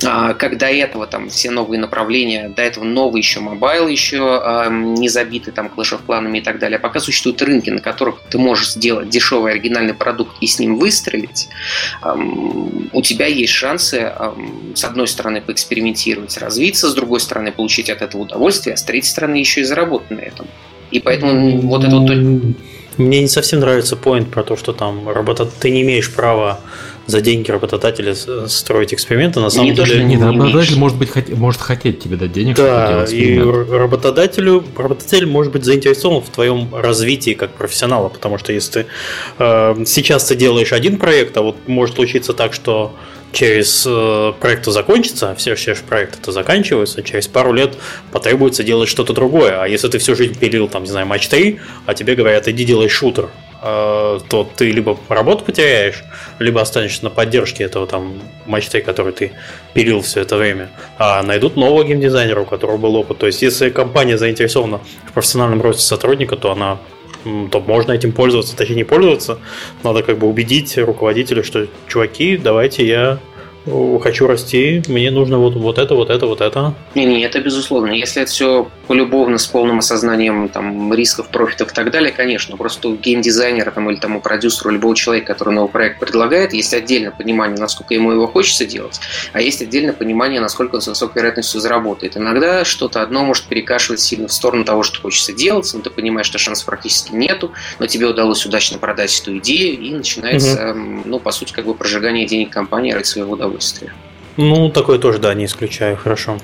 как 0.01 0.59
до 0.59 0.67
этого 0.67 1.07
там 1.07 1.29
все 1.29 1.51
новые 1.51 1.81
направления, 1.81 2.49
до 2.49 2.63
этого 2.63 2.85
новый 2.85 3.21
еще 3.21 3.41
mobile 3.41 3.89
еще 3.89 4.69
не 4.71 5.09
забитый 5.09 5.53
там 5.53 5.71
Clash 5.75 5.99
of 5.99 6.37
и 6.37 6.41
так, 6.41 6.52
так 6.53 6.61
далее. 6.61 6.79
Пока 6.79 7.01
существуют 7.01 7.43
рынки, 7.43 7.71
на 7.71 7.81
которых 7.81 8.21
ты 8.31 8.39
можешь 8.39 8.73
сделать 8.73 9.09
дешевый 9.09 9.53
оригинальный 9.53 9.95
продукт 9.95 10.37
и 10.41 10.47
с 10.47 10.59
ним 10.59 10.79
выстрелить, 10.79 11.49
у 12.93 13.03
тебя 13.03 13.27
есть 13.27 13.53
шансы, 13.53 14.13
с 14.75 14.85
одной 14.85 15.09
стороны, 15.09 15.41
поэкспериментировать, 15.41 16.39
развиться, 16.39 16.89
с 16.89 16.95
другой 16.95 17.21
стороны, 17.21 17.53
получить 17.53 17.91
от 17.91 18.03
этого 18.03 18.23
удовольствие, 18.23 18.75
а 18.75 18.77
с 18.77 18.83
третьей 18.83 19.11
стороны, 19.11 19.37
еще 19.37 19.63
и 19.63 19.65
заработать 19.65 20.11
на 20.11 20.21
этом. 20.21 20.47
И 20.91 21.01
поэтому 21.01 21.61
вот 21.63 21.85
это 21.85 21.97
вот... 21.97 22.11
Мне 22.99 23.23
не 23.23 23.29
совсем 23.29 23.61
нравится 23.61 23.97
поинт 23.97 24.31
про 24.31 24.43
то, 24.43 24.57
что 24.57 24.75
там 24.75 25.09
работа... 25.09 25.47
ты 25.47 25.71
не 25.71 25.81
имеешь 25.81 26.13
права 26.13 26.61
за 27.07 27.21
деньги 27.21 27.51
работодателя 27.51 28.15
строить 28.15 28.95
эксперименты. 28.95 29.41
На 29.41 29.51
самом 29.51 29.71
не 29.71 29.73
деле, 29.73 29.87
то, 29.87 29.93
что 29.95 30.03
не, 30.03 30.17
не 30.17 30.23
работодатель 30.23 30.77
может, 30.77 30.99
быть, 30.99 31.29
может 31.37 31.61
хотеть 31.61 32.01
тебе 32.01 32.17
дать 32.17 32.33
денег, 32.33 32.57
да, 32.57 33.05
и 33.05 33.39
работодателю, 33.39 34.65
работодатель 34.77 35.27
может 35.27 35.53
быть 35.53 35.65
заинтересован 35.65 36.23
в 36.23 36.31
твоем 36.31 36.75
развитии 36.75 37.35
как 37.35 37.51
профессионала, 37.53 38.09
потому 38.09 38.39
что 38.39 38.53
если 38.53 38.73
ты 38.73 38.87
э, 39.39 39.85
сейчас 39.87 40.25
ты 40.25 40.37
делаешь 40.37 40.73
один 40.73 40.99
проект, 40.99 41.37
а 41.37 41.43
вот 41.43 41.57
может 41.67 41.97
случиться 41.97 42.33
так, 42.33 42.53
что 42.53 42.95
через 43.33 43.85
э, 43.89 44.33
проект 44.41 44.67
закончится, 44.67 45.35
все, 45.37 45.55
все 45.55 45.75
проекты 45.75 46.19
это 46.21 46.33
заканчиваются, 46.33 47.03
через 47.03 47.27
пару 47.27 47.53
лет 47.53 47.77
потребуется 48.13 48.63
делать 48.63 48.89
что-то 48.89 49.13
другое. 49.13 49.63
А 49.63 49.67
если 49.67 49.89
ты 49.89 49.99
всю 49.99 50.15
жизнь 50.15 50.39
пилил, 50.39 50.69
там, 50.69 50.85
не 50.85 50.91
знаю, 50.91 51.07
матч 51.07 51.29
3, 51.29 51.59
а 51.87 51.95
тебе 51.95 52.15
говорят, 52.15 52.47
иди 52.49 52.65
делай 52.65 52.89
шутер, 52.89 53.31
то 53.63 54.49
ты 54.57 54.73
либо 54.73 54.99
работу 55.09 55.45
потеряешь, 55.45 56.03
либо 56.41 56.61
останешься 56.61 57.05
на 57.05 57.11
поддержке 57.11 57.63
этого 57.63 57.87
там 57.87 58.21
мачты, 58.45 58.81
который 58.81 59.13
ты 59.13 59.33
пилил 59.73 60.01
все 60.01 60.23
это 60.23 60.37
время, 60.37 60.69
а 60.99 61.23
найдут 61.23 61.55
нового 61.55 61.85
геймдизайнера, 61.85 62.41
у 62.41 62.45
которого 62.45 62.77
был 62.77 62.97
опыт. 62.97 63.19
То 63.19 63.27
есть, 63.27 63.41
если 63.41 63.71
компания 63.71 64.19
заинтересована 64.19 64.81
в 65.07 65.13
профессиональном 65.13 65.63
росте 65.63 65.83
сотрудника, 65.83 66.37
то 66.37 66.51
она 66.51 66.79
то 67.53 67.61
можно 67.61 67.93
этим 67.93 68.11
пользоваться, 68.11 68.57
точнее 68.57 68.77
не 68.77 68.85
пользоваться. 68.85 69.39
Надо 69.85 70.03
как 70.03 70.19
бы 70.19 70.27
убедить 70.27 70.77
руководителя, 70.77 71.45
что 71.45 71.69
чуваки, 71.87 72.37
давайте 72.37 72.85
я 72.85 73.21
хочу 73.67 74.27
расти, 74.27 74.83
мне 74.89 75.11
нужно 75.11 75.39
вот, 75.39 75.55
вот 75.55 75.79
это, 75.79 75.95
вот 75.95 76.11
это, 76.11 76.27
вот 76.27 76.41
это. 76.41 76.75
Не-не, 76.95 77.23
это 77.23 77.41
безусловно. 77.41 77.93
Если 77.93 78.23
это 78.23 78.31
все 78.31 78.69
полюбовно, 78.89 79.39
с 79.39 79.47
полным 79.47 79.79
осознанием 79.79 80.49
там, 80.49 80.93
рисков, 80.93 81.29
профитов 81.29 81.71
и 81.71 81.75
так 81.75 81.91
далее, 81.91 82.13
конечно. 82.13 82.57
Просто 82.57 82.89
у 82.89 82.97
геймдизайнера 82.97 83.71
там, 83.71 83.89
или 83.91 83.99
там, 83.99 84.17
у 84.17 84.21
продюсера, 84.21 84.69
у 84.69 84.73
любого 84.73 84.97
человека, 84.97 85.35
который 85.35 85.55
новый 85.55 85.71
проект 85.71 86.01
предлагает, 86.01 86.53
есть 86.53 86.75
отдельное 86.75 87.13
понимание, 87.13 87.59
насколько 87.59 87.95
ему 87.95 88.11
его 88.11 88.27
хочется 88.27 88.67
делать, 88.67 89.01
а 89.33 89.41
есть 89.41 89.63
отдельное 89.63 89.93
понимание, 89.93 90.41
насколько 90.41 90.77
он 90.77 90.81
с 90.81 90.89
высокой 90.89 91.19
вероятностью 91.19 91.61
заработает. 91.61 92.17
Иногда 92.17 92.65
что-то 92.65 93.03
одно 93.03 93.25
может 93.25 93.45
перекашивать 93.45 94.01
сильно 94.01 94.27
в 94.27 94.33
сторону 94.33 94.65
того, 94.65 94.83
что 94.83 95.01
хочется 95.01 95.33
делать, 95.33 95.71
но 95.73 95.81
ты 95.81 95.91
понимаешь, 95.91 96.27
что 96.27 96.39
шансов 96.39 96.67
практически 96.67 97.13
нету, 97.15 97.53
но 97.79 97.87
тебе 97.87 98.07
удалось 98.07 98.45
удачно 98.45 98.79
продать 98.79 99.21
эту 99.21 99.39
идею, 99.39 99.81
и 99.81 99.91
начинается, 99.91 100.73
угу. 100.73 101.03
ну, 101.05 101.21
по 101.21 101.31
сути, 101.31 101.53
как 101.53 101.65
бы 101.65 101.75
прожигание 101.75 102.27
денег 102.27 102.51
компании 102.51 102.93
ради 102.93 103.07
своего 103.07 103.33
удовольствия 103.33 103.52
удовольствие. 103.53 103.93
Ну, 104.37 104.71
такое 104.71 104.99
тоже, 104.99 105.19
да, 105.19 105.35
не 105.35 105.45
исключаю. 105.45 105.97
Хорошо. 105.97 106.39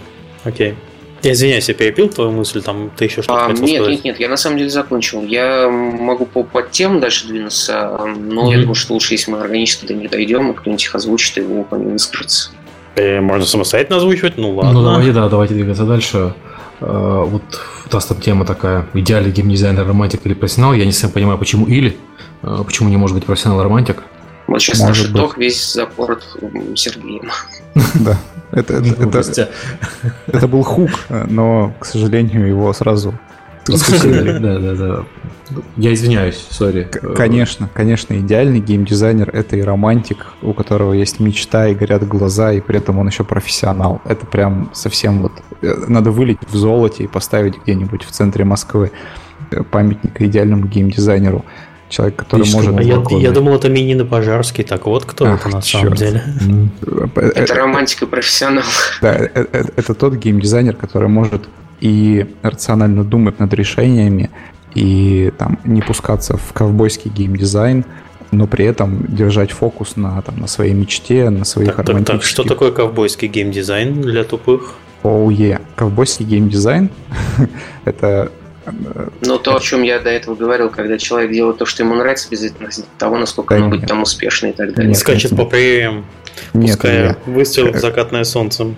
Окей. 0.44 0.74
Я 1.22 1.32
извиняюсь, 1.32 1.68
я 1.68 1.74
перепил 1.74 2.09
твою 2.09 2.30
мысль, 2.30 2.62
там 2.62 2.93
ты 2.97 3.06
еще 3.06 3.22
что-то 3.22 3.47
а, 3.47 3.48
хотел 3.48 3.64
Нет, 3.64 3.82
сказать? 3.82 3.94
нет, 3.97 4.05
нет, 4.05 4.20
я 4.20 4.28
на 4.28 4.36
самом 4.36 4.59
деле 4.59 4.70
закончил. 4.70 5.24
Я 5.24 5.68
могу 5.68 6.26
по 6.26 6.44
под 6.44 6.70
тем 6.70 7.01
дальше 7.01 7.26
двинуться, 7.26 7.98
но 8.16 8.47
mm-hmm. 8.47 8.52
я 8.52 8.59
думаю, 8.60 8.74
что 8.76 8.93
лучше, 8.93 9.14
если 9.14 9.32
мы 9.32 9.40
органически 9.40 9.86
до 9.86 9.94
них 9.94 10.10
дойдем, 10.10 10.52
и 10.52 10.55
кто-нибудь 10.55 10.85
их 10.85 10.94
озвучит, 10.94 11.39
и 11.39 11.40
его 11.40 11.64
по 11.64 11.74
ним 11.74 11.93
выскажется. 11.93 12.51
Э, 12.94 13.20
можно 13.20 13.44
самостоятельно 13.44 13.97
озвучивать, 13.97 14.36
ну 14.36 14.55
ладно. 14.55 14.72
Ну 14.72 14.85
давайте, 14.85 15.12
да, 15.12 15.28
давайте 15.28 15.55
двигаться 15.55 15.85
дальше. 15.85 16.35
Э, 16.80 17.24
вот 17.26 17.43
у 17.90 17.94
нас 17.94 18.06
там 18.06 18.20
тема 18.20 18.44
такая, 18.44 18.86
идеальный 18.94 19.32
геймдизайнер, 19.32 19.89
романтик 19.89 20.24
или 20.24 20.35
профессионал. 20.35 20.72
Я 20.72 20.85
не 20.85 20.93
совсем 20.93 21.10
понимаю, 21.10 21.39
почему 21.39 21.66
или, 21.66 21.97
э, 22.43 22.62
почему 22.64 22.90
не 22.90 22.97
может 22.97 23.16
быть 23.16 23.24
профессионал-романтик. 23.24 24.05
Вот 24.48 24.60
сейчас 24.60 24.80
Может 24.80 25.04
наш 25.04 25.12
итог 25.12 25.38
весь 25.38 25.72
запорот 25.72 26.24
Сергеем. 26.74 27.30
Да, 27.94 28.18
это, 28.50 28.74
это, 28.74 29.18
это, 29.20 29.50
это 30.26 30.48
был 30.48 30.62
хук, 30.64 30.90
но, 31.08 31.72
к 31.78 31.84
сожалению, 31.84 32.48
его 32.48 32.72
сразу 32.72 33.14
Да, 33.68 34.58
да, 34.58 34.74
да. 34.74 35.04
Я 35.76 35.94
извиняюсь, 35.94 36.46
сори. 36.50 36.88
Конечно, 37.16 37.68
конечно, 37.72 38.18
идеальный 38.18 38.60
геймдизайнер 38.60 39.30
это 39.30 39.56
и 39.56 39.62
романтик, 39.62 40.26
у 40.42 40.52
которого 40.52 40.92
есть 40.92 41.20
мечта 41.20 41.68
и 41.68 41.74
горят 41.74 42.06
глаза, 42.06 42.52
и 42.52 42.60
при 42.60 42.78
этом 42.78 42.98
он 42.98 43.08
еще 43.08 43.24
профессионал. 43.24 44.00
Это 44.04 44.26
прям 44.26 44.70
совсем 44.74 45.22
вот... 45.22 45.32
Э, 45.62 45.84
надо 45.88 46.10
вылить 46.10 46.38
в 46.46 46.56
золоте 46.56 47.04
и 47.04 47.06
поставить 47.06 47.58
где-нибудь 47.62 48.04
в 48.04 48.10
центре 48.10 48.44
Москвы 48.44 48.90
памятник 49.70 50.20
идеальному 50.20 50.66
геймдизайнеру. 50.66 51.44
Человек, 51.89 52.16
который 52.16 52.43
Лишь 52.43 52.52
может... 52.52 52.77
А 52.77 52.82
я, 52.82 53.02
я 53.19 53.31
думал, 53.31 53.55
это 53.55 53.69
Минин 53.69 54.02
и 54.02 54.05
Пожарский. 54.05 54.62
Так 54.62 54.86
вот, 54.86 55.05
кто 55.05 55.24
Ах, 55.27 55.47
это 55.47 55.56
на 55.56 55.62
черт. 55.62 55.82
самом 55.82 55.94
деле? 55.94 56.23
Это 57.15 57.55
романтика 57.55 58.06
профессионал. 58.06 58.65
Да, 59.01 59.15
это, 59.15 59.70
это 59.77 59.94
тот 59.94 60.15
геймдизайнер, 60.15 60.77
который 60.77 61.09
может 61.09 61.48
и 61.81 62.27
рационально 62.43 63.05
думать 63.05 63.39
над 63.39 63.55
решениями, 63.55 64.31
и 64.74 65.32
там 65.39 65.59
не 65.65 65.81
пускаться 65.81 66.36
в 66.36 66.52
ковбойский 66.52 67.10
геймдизайн, 67.10 67.85
но 68.31 68.47
при 68.47 68.66
этом 68.66 69.06
держать 69.09 69.52
фокус 69.52 69.97
на, 69.97 70.20
там, 70.23 70.39
на 70.40 70.47
своей 70.47 70.74
мечте, 70.74 71.31
на 71.31 71.44
своих 71.44 71.74
так, 71.74 71.86
так, 71.86 72.05
так, 72.05 72.23
что 72.23 72.44
такое 72.44 72.73
ковбойский 72.73 73.28
геймдизайн 73.28 74.02
для 74.02 74.24
тупых? 74.24 74.74
Оу, 75.02 75.31
oh, 75.31 75.35
yeah. 75.35 75.60
ковбойский 75.77 76.27
геймдизайн— 76.27 76.90
это 77.85 78.32
ну, 79.20 79.39
то, 79.39 79.57
о 79.57 79.61
чем 79.61 79.82
я 79.82 79.99
до 80.01 80.11
этого 80.11 80.35
говорил, 80.35 80.70
когда 80.70 80.99
человек 80.99 81.32
делает 81.32 81.59
то, 81.59 81.66
что 81.66 81.82
ему 81.82 81.95
нравится, 81.95 82.28
без 82.31 82.53
того, 82.99 83.19
насколько 83.19 83.55
он 83.55 83.70
будет 83.70 83.86
там 83.86 84.03
успешный 84.03 84.51
и 84.51 84.53
так 84.53 84.74
далее. 84.74 84.89
Не 84.89 84.95
скачет 84.95 85.36
по 85.36 85.45
прерьям, 85.45 86.05
пуская 86.53 87.16
выстрел 87.27 87.73
в 87.73 87.77
закатное 87.78 88.24
солнце. 88.24 88.74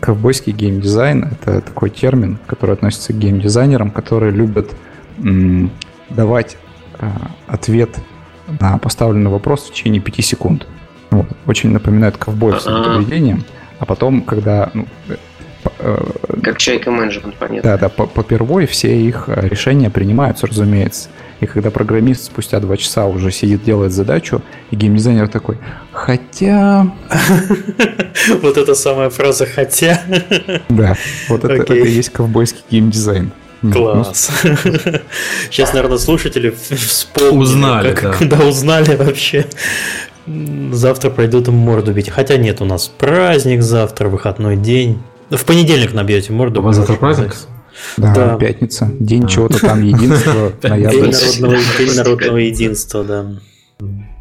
Ковбойский 0.00 0.52
геймдизайн— 0.52 1.24
это 1.40 1.60
такой 1.60 1.90
термин, 1.90 2.38
который 2.46 2.74
относится 2.74 3.12
к 3.12 3.18
геймдизайнерам, 3.18 3.90
которые 3.90 4.32
любят 4.32 4.70
давать 6.08 6.56
а, 6.98 7.30
ответ 7.46 7.90
на 8.60 8.78
поставленный 8.78 9.30
вопрос 9.30 9.64
в 9.64 9.72
течение 9.72 10.00
5 10.00 10.24
секунд. 10.24 10.66
Вот. 11.10 11.26
Очень 11.46 11.70
напоминает 11.70 12.16
ковбоев 12.16 12.60
с 12.60 12.64
поведением. 12.64 13.44
А 13.78 13.86
потом, 13.86 14.22
когда 14.22 14.70
ну, 14.74 14.86
Э, 15.08 15.16
как 16.42 16.58
чайка 16.58 16.90
менеджмент, 16.90 17.36
понятно. 17.36 17.70
Да, 17.70 17.78
да, 17.78 17.88
по 17.88 18.06
попервой 18.06 18.66
все 18.66 18.96
их 18.96 19.24
э, 19.28 19.48
решения 19.48 19.90
принимаются, 19.90 20.46
разумеется. 20.46 21.08
И 21.40 21.46
когда 21.46 21.70
программист 21.70 22.24
спустя 22.24 22.60
два 22.60 22.76
часа 22.76 23.06
уже 23.06 23.30
сидит, 23.32 23.64
делает 23.64 23.92
задачу, 23.92 24.42
и 24.70 24.76
геймдизайнер 24.76 25.28
такой, 25.28 25.58
хотя... 25.92 26.92
Вот 28.42 28.56
эта 28.56 28.74
самая 28.74 29.10
фраза 29.10 29.46
«хотя». 29.46 30.00
Да, 30.68 30.96
вот 31.28 31.44
это 31.44 31.74
и 31.74 31.90
есть 31.90 32.10
ковбойский 32.10 32.62
геймдизайн. 32.70 33.32
Класс. 33.72 34.30
Сейчас, 35.50 35.72
наверное, 35.72 35.98
слушатели 35.98 36.50
вспомнили. 36.50 37.42
Узнали, 37.42 37.94
как, 37.94 38.02
да. 38.02 38.12
Когда 38.12 38.44
узнали 38.44 38.96
вообще. 38.96 39.46
Завтра 40.72 41.10
пройдут 41.10 41.48
им 41.48 41.54
морду 41.54 41.92
бить. 41.92 42.10
Хотя 42.10 42.36
нет, 42.36 42.60
у 42.60 42.64
нас 42.64 42.88
праздник 42.88 43.62
завтра, 43.62 44.08
выходной 44.08 44.56
день. 44.56 45.00
В 45.32 45.44
понедельник 45.46 45.94
набьете 45.94 46.32
морду. 46.32 46.60
У 46.60 46.64
вас 46.64 46.76
завтра 46.76 46.96
праздник? 46.96 47.34
Да, 47.96 48.14
да, 48.14 48.36
пятница. 48.36 48.90
День 49.00 49.26
чего-то 49.26 49.58
там 49.58 49.82
единства. 49.82 50.52
День 50.62 50.82
народного, 50.82 51.56
день 51.78 51.96
народного 51.96 52.36
единства, 52.36 53.04
да. 53.04 53.26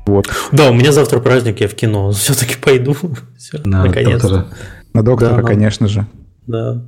Вот. 0.06 0.30
Да, 0.52 0.72
у 0.72 0.74
меня 0.74 0.92
завтра 0.92 1.20
праздник, 1.20 1.60
я 1.60 1.68
в 1.68 1.74
кино. 1.74 2.12
Все-таки 2.12 2.56
пойду. 2.56 2.96
Все, 3.38 3.60
на 3.66 3.86
наконец. 3.86 4.22
Доктора. 4.22 4.48
На 4.94 5.04
доктора, 5.04 5.36
да, 5.36 5.44
конечно 5.44 5.88
же. 5.88 6.08
Да. 6.48 6.82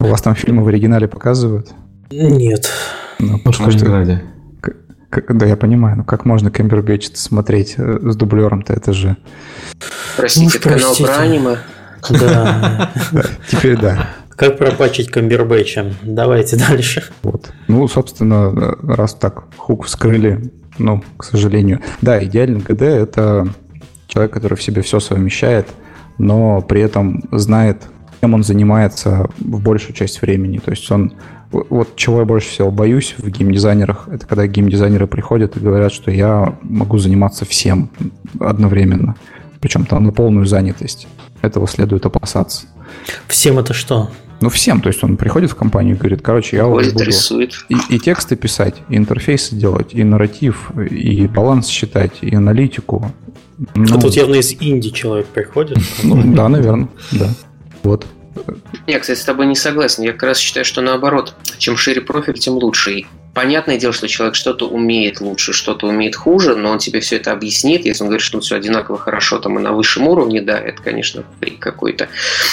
У 0.00 0.04
вас 0.06 0.22
там 0.22 0.34
фильмы 0.34 0.64
в 0.64 0.68
оригинале 0.68 1.06
показывают? 1.08 1.68
Нет. 2.10 2.70
Ну, 3.18 3.38
потому 3.38 3.70
что... 3.70 4.22
Как, 5.10 5.38
да, 5.38 5.46
я 5.46 5.56
понимаю, 5.56 5.96
но 5.96 6.04
как 6.04 6.26
можно 6.26 6.50
Камбербэтч 6.50 7.08
смотреть 7.14 7.76
э, 7.78 7.98
с 8.02 8.14
дублером-то, 8.14 8.74
это 8.74 8.92
же... 8.92 9.16
Простите, 10.18 10.60
ну, 10.62 10.70
канал 10.70 10.94
про 10.94 11.16
аниме. 11.16 11.56
Да. 12.10 12.90
Теперь 13.48 13.76
да. 13.76 14.08
Как 14.36 14.56
пропачить 14.56 15.10
Камбербэтча? 15.10 15.94
Давайте 16.02 16.56
дальше. 16.56 17.04
Вот. 17.22 17.50
Ну, 17.66 17.88
собственно, 17.88 18.76
раз 18.82 19.14
так 19.14 19.44
хук 19.56 19.86
вскрыли, 19.86 20.52
ну, 20.78 21.02
к 21.16 21.24
сожалению. 21.24 21.80
Да, 22.02 22.22
идеальный 22.22 22.60
ГД— 22.60 22.82
это 22.82 23.48
человек, 24.06 24.32
который 24.32 24.56
в 24.56 24.62
себе 24.62 24.82
все 24.82 25.00
совмещает, 25.00 25.66
но 26.18 26.60
при 26.62 26.80
этом 26.82 27.24
знает, 27.32 27.82
чем 28.20 28.34
он 28.34 28.44
занимается 28.44 29.28
в 29.38 29.60
большую 29.60 29.94
часть 29.94 30.22
времени. 30.22 30.58
То 30.58 30.70
есть 30.70 30.90
он... 30.90 31.12
Вот 31.50 31.96
чего 31.96 32.20
я 32.20 32.24
больше 32.26 32.50
всего 32.50 32.70
боюсь 32.70 33.14
в 33.16 33.26
геймдизайнерах, 33.26 34.06
это 34.12 34.26
когда 34.26 34.46
геймдизайнеры 34.46 35.06
приходят 35.06 35.56
и 35.56 35.60
говорят, 35.60 35.92
что 35.92 36.10
я 36.10 36.54
могу 36.60 36.98
заниматься 36.98 37.46
всем 37.46 37.88
одновременно. 38.38 39.16
Причем 39.58 39.86
там 39.86 40.04
на 40.04 40.12
полную 40.12 40.44
занятость. 40.44 41.08
Этого 41.42 41.68
следует 41.68 42.06
опасаться. 42.06 42.66
Всем 43.26 43.58
это 43.58 43.74
что? 43.74 44.10
Ну, 44.40 44.50
всем. 44.50 44.80
То 44.80 44.88
есть 44.88 45.02
он 45.02 45.16
приходит 45.16 45.50
в 45.50 45.54
компанию 45.56 45.96
и 45.96 45.98
говорит, 45.98 46.22
короче, 46.22 46.56
я 46.56 46.66
вот 46.66 46.84
буду 46.92 47.10
и, 47.68 47.76
и 47.88 47.98
тексты 47.98 48.36
писать, 48.36 48.76
и 48.88 48.96
интерфейсы 48.96 49.56
делать, 49.56 49.94
и 49.94 50.04
нарратив, 50.04 50.70
и 50.78 51.26
баланс 51.26 51.68
считать, 51.68 52.12
и 52.20 52.34
аналитику. 52.34 53.12
Ну, 53.74 53.96
а 53.96 54.00
тут 54.00 54.14
явно 54.14 54.36
из 54.36 54.52
Индии 54.60 54.90
человек 54.90 55.26
приходит. 55.26 55.78
Ну, 56.04 56.22
да, 56.34 56.48
наверное, 56.48 56.88
да. 57.10 57.28
Вот. 57.82 58.06
Я, 58.86 59.00
кстати, 59.00 59.18
с 59.18 59.24
тобой 59.24 59.46
не 59.46 59.56
согласен. 59.56 60.04
Я 60.04 60.12
как 60.12 60.22
раз 60.24 60.38
считаю, 60.38 60.64
что 60.64 60.80
наоборот, 60.80 61.34
чем 61.58 61.76
шире 61.76 62.00
профиль, 62.00 62.38
тем 62.38 62.54
лучше. 62.54 63.06
Понятное 63.34 63.78
дело, 63.78 63.92
что 63.92 64.08
человек 64.08 64.34
что-то 64.34 64.66
умеет 64.66 65.20
лучше, 65.20 65.52
что-то 65.52 65.86
умеет 65.86 66.16
хуже, 66.16 66.56
но 66.56 66.70
он 66.70 66.78
тебе 66.78 67.00
все 67.00 67.16
это 67.16 67.30
объяснит. 67.32 67.84
Если 67.84 68.02
он 68.02 68.08
говорит, 68.08 68.24
что 68.24 68.38
он 68.38 68.42
все 68.42 68.56
одинаково 68.56 68.98
хорошо 68.98 69.38
там 69.38 69.58
и 69.58 69.62
на 69.62 69.72
высшем 69.72 70.08
уровне, 70.08 70.40
да, 70.40 70.58
это, 70.58 70.82
конечно, 70.82 71.24
фрик 71.40 71.58
какой-то. 71.58 72.08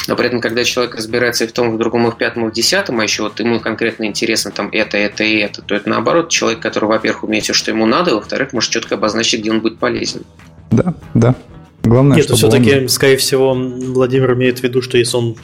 Но 0.07 0.15
при 0.15 0.27
этом, 0.27 0.41
когда 0.41 0.63
человек 0.63 0.95
разбирается 0.95 1.45
и 1.45 1.47
в 1.47 1.53
том, 1.53 1.69
и 1.69 1.75
в 1.75 1.77
другом, 1.77 2.07
и 2.07 2.11
в 2.11 2.17
пятом, 2.17 2.47
и 2.47 2.51
в 2.51 2.53
десятом, 2.53 2.99
а 2.99 3.03
еще 3.03 3.23
вот 3.23 3.39
ему 3.39 3.59
конкретно 3.59 4.05
интересно 4.05 4.51
там 4.51 4.69
это, 4.71 4.97
это 4.97 5.23
и 5.23 5.37
это, 5.37 5.61
то 5.61 5.73
это 5.75 5.89
наоборот 5.89 6.29
человек, 6.29 6.59
который, 6.59 6.85
во-первых, 6.85 7.23
умеет 7.23 7.45
все, 7.45 7.53
что 7.53 7.71
ему 7.71 7.85
надо, 7.85 8.15
во-вторых, 8.15 8.53
может 8.53 8.69
четко 8.69 8.95
обозначить, 8.95 9.39
где 9.41 9.51
он 9.51 9.61
будет 9.61 9.79
полезен. 9.79 10.23
Да, 10.71 10.93
да. 11.13 11.35
Главное, 11.85 12.17
Нет, 12.17 12.29
все-таки, 12.29 12.75
он... 12.75 12.89
скорее 12.89 13.17
всего, 13.17 13.53
Владимир 13.53 14.33
имеет 14.33 14.59
в 14.59 14.63
виду, 14.63 14.81
что 14.81 14.97
если 14.97 15.17
он 15.17 15.35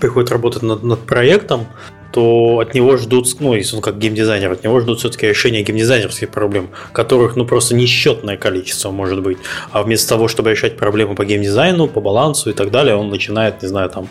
приходит 0.00 0.30
работать 0.30 0.62
над, 0.62 0.82
над 0.82 1.00
проектом, 1.00 1.66
то 2.12 2.58
от 2.60 2.74
него 2.74 2.96
ждут, 2.96 3.26
ну, 3.40 3.54
если 3.54 3.76
он 3.76 3.82
как 3.82 3.98
геймдизайнер, 3.98 4.52
от 4.52 4.64
него 4.64 4.80
ждут 4.80 5.00
все-таки 5.00 5.26
решения 5.26 5.62
геймдизайнерских 5.62 6.28
проблем, 6.28 6.68
которых, 6.92 7.36
ну, 7.36 7.46
просто 7.46 7.74
несчетное 7.74 8.36
количество 8.36 8.90
может 8.90 9.22
быть. 9.22 9.38
А 9.70 9.82
вместо 9.82 10.10
того, 10.10 10.28
чтобы 10.28 10.50
решать 10.50 10.76
проблемы 10.76 11.14
по 11.14 11.24
геймдизайну, 11.24 11.88
по 11.88 12.00
балансу 12.00 12.50
и 12.50 12.52
так 12.52 12.70
далее, 12.70 12.94
он 12.94 13.08
начинает, 13.08 13.62
не 13.62 13.68
знаю, 13.68 13.88
там, 13.88 14.08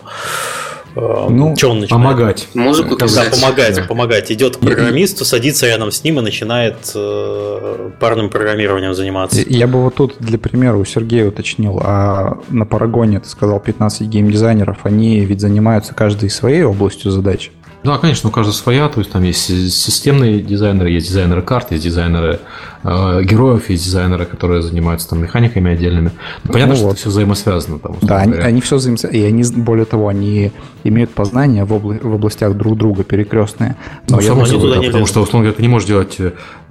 ну, 0.95 1.55
что 1.55 1.71
он 1.71 1.79
начинает? 1.81 2.03
Помогать. 2.03 2.47
Музыку 2.53 2.95
писать. 2.95 3.31
Да, 3.31 3.37
помогать, 3.37 3.75
да. 3.75 3.83
помогать. 3.83 4.31
Идет 4.31 4.57
к 4.57 4.59
программисту, 4.59 5.25
садится 5.25 5.67
рядом 5.67 5.91
с 5.91 6.03
ним 6.03 6.19
и 6.19 6.21
начинает 6.21 6.91
э, 6.95 7.91
парным 7.99 8.29
программированием 8.29 8.93
заниматься. 8.93 9.41
Я 9.47 9.67
бы 9.67 9.81
вот 9.81 9.95
тут 9.95 10.15
для 10.19 10.37
примера 10.37 10.75
у 10.75 10.85
Сергея 10.85 11.27
уточнил, 11.27 11.79
а 11.83 12.39
на 12.49 12.65
Парагоне 12.65 13.19
ты 13.19 13.29
сказал 13.29 13.59
15 13.59 14.07
геймдизайнеров, 14.07 14.79
они 14.83 15.21
ведь 15.21 15.41
занимаются 15.41 15.93
каждой 15.93 16.29
своей 16.29 16.63
областью 16.63 17.11
задач. 17.11 17.51
Да, 17.83 17.97
конечно, 17.97 18.29
у 18.29 18.31
каждого 18.31 18.53
своя, 18.53 18.89
то 18.89 18.99
есть 18.99 19.11
там 19.11 19.23
есть 19.23 19.41
системные 19.73 20.39
дизайнеры, 20.39 20.91
есть 20.91 21.07
дизайнеры 21.07 21.41
карт, 21.41 21.71
есть 21.71 21.83
дизайнеры 21.83 22.39
э, 22.83 23.23
героев, 23.23 23.71
есть 23.71 23.85
дизайнеры, 23.85 24.25
которые 24.25 24.61
занимаются 24.61 25.09
там 25.09 25.21
механиками 25.23 25.71
отдельными. 25.71 26.11
Ну, 26.43 26.53
понятно, 26.53 26.73
ну, 26.73 26.77
что 26.77 26.85
вот. 26.85 26.91
это 26.91 27.01
все 27.01 27.09
взаимосвязано. 27.09 27.79
Там, 27.79 27.95
да, 28.03 28.17
они, 28.17 28.33
они 28.35 28.61
все 28.61 28.75
взаимосвязаны, 28.75 29.19
и 29.19 29.23
они, 29.23 29.43
более 29.55 29.85
того, 29.85 30.09
они 30.09 30.51
имеют 30.83 31.09
познания 31.09 31.65
в, 31.65 31.73
обла- 31.73 32.07
в 32.07 32.13
областях 32.13 32.55
друг 32.55 32.77
друга 32.77 33.03
перекрестные. 33.03 33.75
Но 34.09 34.17
ну, 34.17 34.21
я 34.21 34.29
думаю, 34.29 34.47
туда 34.47 34.75
да, 34.75 34.81
потому 34.83 35.07
что, 35.07 35.21
условно 35.21 35.45
говоря, 35.45 35.57
ты 35.57 35.63
не 35.63 35.69
можешь 35.69 35.87
делать 35.87 36.19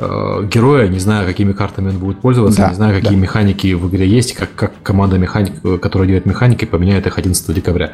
э, 0.00 0.46
героя, 0.46 0.88
не 0.88 0.98
зная, 0.98 1.26
какими 1.26 1.52
картами 1.52 1.90
он 1.90 1.98
будет 1.98 2.20
пользоваться, 2.20 2.62
да, 2.62 2.68
не 2.70 2.74
зная, 2.74 2.94
какие 2.94 3.16
да. 3.16 3.20
механики 3.20 3.72
в 3.74 3.88
игре 3.88 4.06
есть, 4.08 4.34
как, 4.34 4.54
как 4.54 4.72
команда 4.82 5.18
механик, 5.18 5.52
которая 5.80 6.06
делает 6.06 6.26
механики, 6.26 6.64
поменяет 6.64 7.06
их 7.06 7.18
11 7.18 7.54
декабря. 7.54 7.92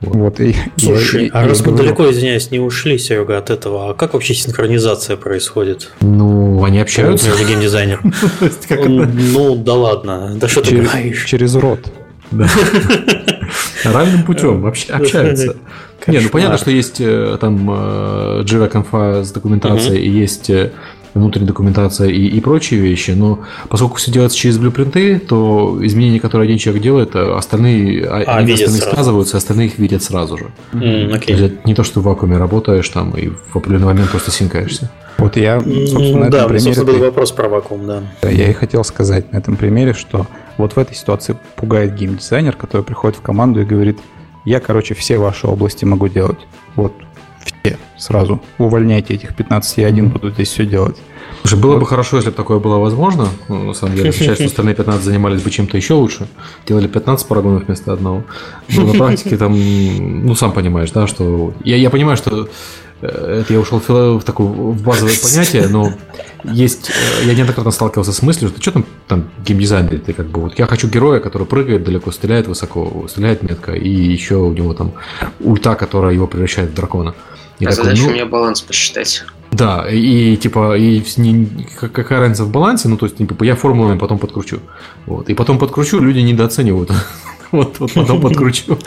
Вот, 0.00 0.14
вот 0.14 0.40
и, 0.40 0.54
Слушай, 0.76 1.26
и, 1.26 1.30
а 1.32 1.44
и, 1.44 1.48
раз 1.48 1.64
мы 1.64 1.72
далеко, 1.72 2.10
извиняюсь, 2.10 2.50
не 2.50 2.58
ушли, 2.58 2.98
Серега, 2.98 3.38
от 3.38 3.50
этого, 3.50 3.90
а 3.90 3.94
как 3.94 4.14
вообще 4.14 4.34
синхронизация 4.34 5.16
происходит? 5.16 5.90
Ну, 6.00 6.62
они 6.64 6.80
общаются. 6.80 7.28
Между 7.28 7.46
геймдизайнер. 7.46 8.00
Ну, 9.36 9.56
да 9.56 9.74
ладно, 9.74 10.32
да 10.36 10.48
что 10.48 10.60
ты 10.60 10.76
говоришь? 10.76 11.24
Через 11.24 11.54
рот. 11.54 11.80
Равным 13.84 14.24
путем 14.24 14.66
общаются. 14.90 15.56
Не, 16.06 16.20
ну 16.20 16.28
понятно, 16.28 16.56
что 16.56 16.70
есть 16.70 17.00
э, 17.00 17.36
там 17.40 17.68
э, 17.68 18.42
Jira 18.44 18.68
конфа 18.68 19.24
с 19.24 19.32
документацией, 19.32 20.04
и 20.04 20.10
есть 20.10 20.50
э, 20.50 20.70
внутренняя 21.16 21.48
документация 21.48 22.08
и, 22.08 22.26
и 22.26 22.40
прочие 22.40 22.80
вещи, 22.80 23.12
но 23.12 23.40
поскольку 23.68 23.96
все 23.96 24.12
делается 24.12 24.36
через 24.36 24.58
блюпринты, 24.58 25.18
то 25.18 25.78
изменения, 25.82 26.20
которые 26.20 26.46
один 26.46 26.58
человек 26.58 26.82
делает, 26.82 27.16
остальные, 27.16 28.06
а, 28.06 28.22
а 28.26 28.36
они 28.38 28.52
остальные 28.52 28.80
сразу. 28.80 28.94
сказываются, 28.94 29.36
остальные 29.36 29.68
их 29.68 29.78
видят 29.78 30.02
сразу 30.02 30.36
же. 30.36 30.46
Mm, 30.72 31.12
okay. 31.12 31.36
То 31.36 31.42
есть, 31.44 31.64
не 31.64 31.74
то, 31.74 31.84
что 31.84 32.00
в 32.00 32.04
вакууме 32.04 32.36
работаешь 32.36 32.88
там 32.88 33.12
и 33.12 33.28
в 33.28 33.56
определенный 33.56 33.86
момент 33.86 34.10
просто 34.10 34.30
синкаешься. 34.30 34.90
Вот 35.18 35.36
я, 35.36 35.60
собственно, 35.60 36.24
на 36.24 36.30
да, 36.30 36.38
этом 36.44 36.50
примере... 36.50 36.82
был 36.84 36.98
вопрос 36.98 37.32
про 37.32 37.48
вакуум, 37.48 37.86
да. 37.86 38.02
Я 38.22 38.50
и 38.50 38.52
хотел 38.52 38.84
сказать 38.84 39.32
на 39.32 39.38
этом 39.38 39.56
примере, 39.56 39.94
что 39.94 40.26
вот 40.58 40.74
в 40.74 40.78
этой 40.78 40.94
ситуации 40.94 41.36
пугает 41.56 41.94
геймдизайнер, 41.94 42.54
который 42.54 42.82
приходит 42.82 43.16
в 43.16 43.22
команду 43.22 43.62
и 43.62 43.64
говорит, 43.64 43.98
я, 44.44 44.60
короче, 44.60 44.94
все 44.94 45.18
ваши 45.18 45.46
области 45.46 45.84
могу 45.84 46.08
делать. 46.08 46.38
Вот 46.76 46.92
сразу. 47.96 48.40
Увольняйте 48.58 49.14
этих 49.14 49.34
15, 49.34 49.78
я 49.78 49.86
один 49.86 50.08
буду 50.08 50.30
здесь 50.30 50.48
все 50.48 50.66
делать. 50.66 50.96
Слушай, 51.42 51.60
было 51.60 51.72
вот. 51.72 51.80
бы 51.80 51.86
хорошо, 51.86 52.16
если 52.16 52.30
бы 52.30 52.36
такое 52.36 52.58
было 52.58 52.78
возможно. 52.78 53.28
Ну, 53.48 53.64
на 53.64 53.74
самом 53.74 53.96
деле, 53.96 54.12
что 54.12 54.32
остальные 54.44 54.74
15 54.74 55.02
занимались 55.02 55.42
бы 55.42 55.50
чем-то 55.50 55.76
еще 55.76 55.94
лучше. 55.94 56.26
Делали 56.66 56.88
15 56.88 57.26
парагонов 57.26 57.66
вместо 57.66 57.92
одного. 57.92 58.24
Но 58.68 58.82
на 58.82 58.94
практике 58.94 59.36
там, 59.36 59.52
ну, 59.54 60.34
сам 60.34 60.52
понимаешь, 60.52 60.90
да, 60.90 61.06
что... 61.06 61.52
Я, 61.64 61.76
я 61.76 61.90
понимаю, 61.90 62.16
что 62.16 62.48
Э, 63.02 63.40
это 63.40 63.52
я 63.52 63.60
ушел 63.60 63.80
в, 63.80 63.88
в 63.88 64.22
такое 64.24 64.46
в 64.46 64.82
базовое 64.82 65.14
понятие, 65.22 65.68
но 65.68 65.92
есть, 66.44 66.90
э, 66.90 67.26
я 67.26 67.34
неоднократно 67.34 67.70
сталкивался 67.70 68.12
с 68.12 68.22
мыслью, 68.22 68.48
что 68.50 68.60
что 68.60 68.72
там, 68.72 68.86
там 69.06 69.30
геймдизайн, 69.44 69.88
ты 70.00 70.12
как 70.12 70.26
бы 70.26 70.42
вот 70.42 70.58
я 70.58 70.66
хочу 70.66 70.88
героя, 70.88 71.20
который 71.20 71.46
прыгает 71.46 71.84
далеко, 71.84 72.10
стреляет 72.10 72.46
высоко, 72.46 73.06
стреляет 73.08 73.42
метко, 73.42 73.72
и 73.72 73.88
еще 73.88 74.36
у 74.36 74.52
него 74.52 74.72
там 74.72 74.92
ульта, 75.40 75.74
которая 75.74 76.14
его 76.14 76.26
превращает 76.26 76.70
в 76.70 76.74
дракона. 76.74 77.14
И 77.58 77.64
а 77.64 77.70
такой, 77.70 77.84
задача 77.84 78.02
ну, 78.02 78.08
у 78.08 78.12
меня 78.12 78.26
баланс 78.26 78.60
посчитать. 78.60 79.24
Да, 79.50 79.86
и 79.88 80.36
типа, 80.36 80.76
и 80.76 81.02
не, 81.16 81.46
какая 81.80 82.20
разница 82.20 82.44
в 82.44 82.50
балансе, 82.50 82.88
ну 82.88 82.96
то 82.96 83.06
есть 83.06 83.16
типа, 83.16 83.42
я 83.44 83.54
формулами 83.56 83.98
потом 83.98 84.18
подкручу. 84.18 84.60
Вот. 85.06 85.30
И 85.30 85.34
потом 85.34 85.58
подкручу, 85.58 85.98
люди 86.00 86.18
недооценивают 86.18 86.90
Вот, 87.52 87.78
вот 87.78 87.92
потом 87.94 88.20
подкручу. 88.20 88.78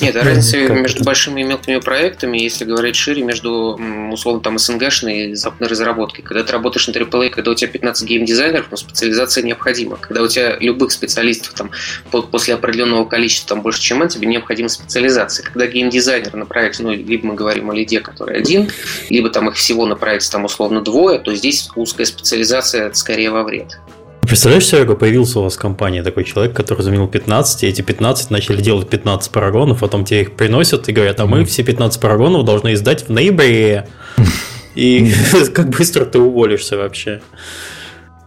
Нет, 0.00 0.16
а 0.16 0.24
разница 0.24 0.56
между 0.72 1.04
большими 1.04 1.40
и 1.40 1.44
мелкими 1.44 1.78
проектами, 1.78 2.38
если 2.38 2.64
говорить 2.64 2.96
шире, 2.96 3.22
между, 3.22 3.78
условно, 4.10 4.40
там, 4.40 4.58
СНГшной 4.58 5.30
и 5.30 5.34
западной 5.34 5.68
разработкой. 5.68 6.24
Когда 6.24 6.44
ты 6.44 6.52
работаешь 6.52 6.86
на 6.86 6.92
AAA, 6.92 7.30
когда 7.30 7.50
у 7.50 7.54
тебя 7.54 7.70
15 7.70 8.08
геймдизайнеров, 8.08 8.66
но 8.70 8.76
специализация 8.76 9.42
необходима. 9.44 9.96
Когда 9.96 10.22
у 10.22 10.28
тебя 10.28 10.56
любых 10.58 10.92
специалистов 10.92 11.54
там 11.54 11.70
после 12.10 12.54
определенного 12.54 13.04
количества 13.04 13.48
там 13.48 13.62
больше, 13.62 13.80
чем 13.80 14.00
он, 14.00 14.08
тебе 14.08 14.26
необходима 14.26 14.68
специализация. 14.68 15.44
Когда 15.44 15.66
геймдизайнер 15.66 16.34
на 16.34 16.46
проекте, 16.46 16.82
ну, 16.82 16.92
либо 16.92 17.26
мы 17.26 17.34
говорим 17.34 17.70
о 17.70 17.74
лиде, 17.74 18.00
который 18.00 18.38
один, 18.38 18.70
либо 19.10 19.30
там 19.30 19.48
их 19.48 19.56
всего 19.56 19.86
на 19.86 19.96
проекте 19.96 20.30
там 20.30 20.44
условно 20.44 20.80
двое, 20.80 21.18
то 21.18 21.34
здесь 21.34 21.68
узкая 21.74 22.06
специализация 22.06 22.92
скорее 22.92 23.30
во 23.30 23.42
вред. 23.42 23.78
Представляешь, 24.26 24.66
Серега, 24.66 24.96
появился 24.96 25.38
у 25.38 25.42
вас 25.42 25.54
в 25.54 25.58
компании 25.58 26.00
такой 26.00 26.24
человек, 26.24 26.54
который 26.54 26.82
заменил 26.82 27.06
15, 27.06 27.62
и 27.62 27.66
эти 27.68 27.82
15 27.82 28.30
начали 28.30 28.60
делать 28.60 28.88
15 28.88 29.30
парагонов, 29.30 29.80
потом 29.80 30.04
тебе 30.04 30.22
их 30.22 30.32
приносят 30.34 30.88
и 30.88 30.92
говорят, 30.92 31.20
а 31.20 31.26
мы 31.26 31.44
все 31.44 31.62
15 31.62 32.00
парагонов 32.00 32.44
должны 32.44 32.74
издать 32.74 33.06
в 33.06 33.12
ноябре. 33.12 33.88
И 34.74 35.12
как 35.54 35.70
быстро 35.70 36.04
ты 36.04 36.18
уволишься 36.18 36.76
вообще? 36.76 37.20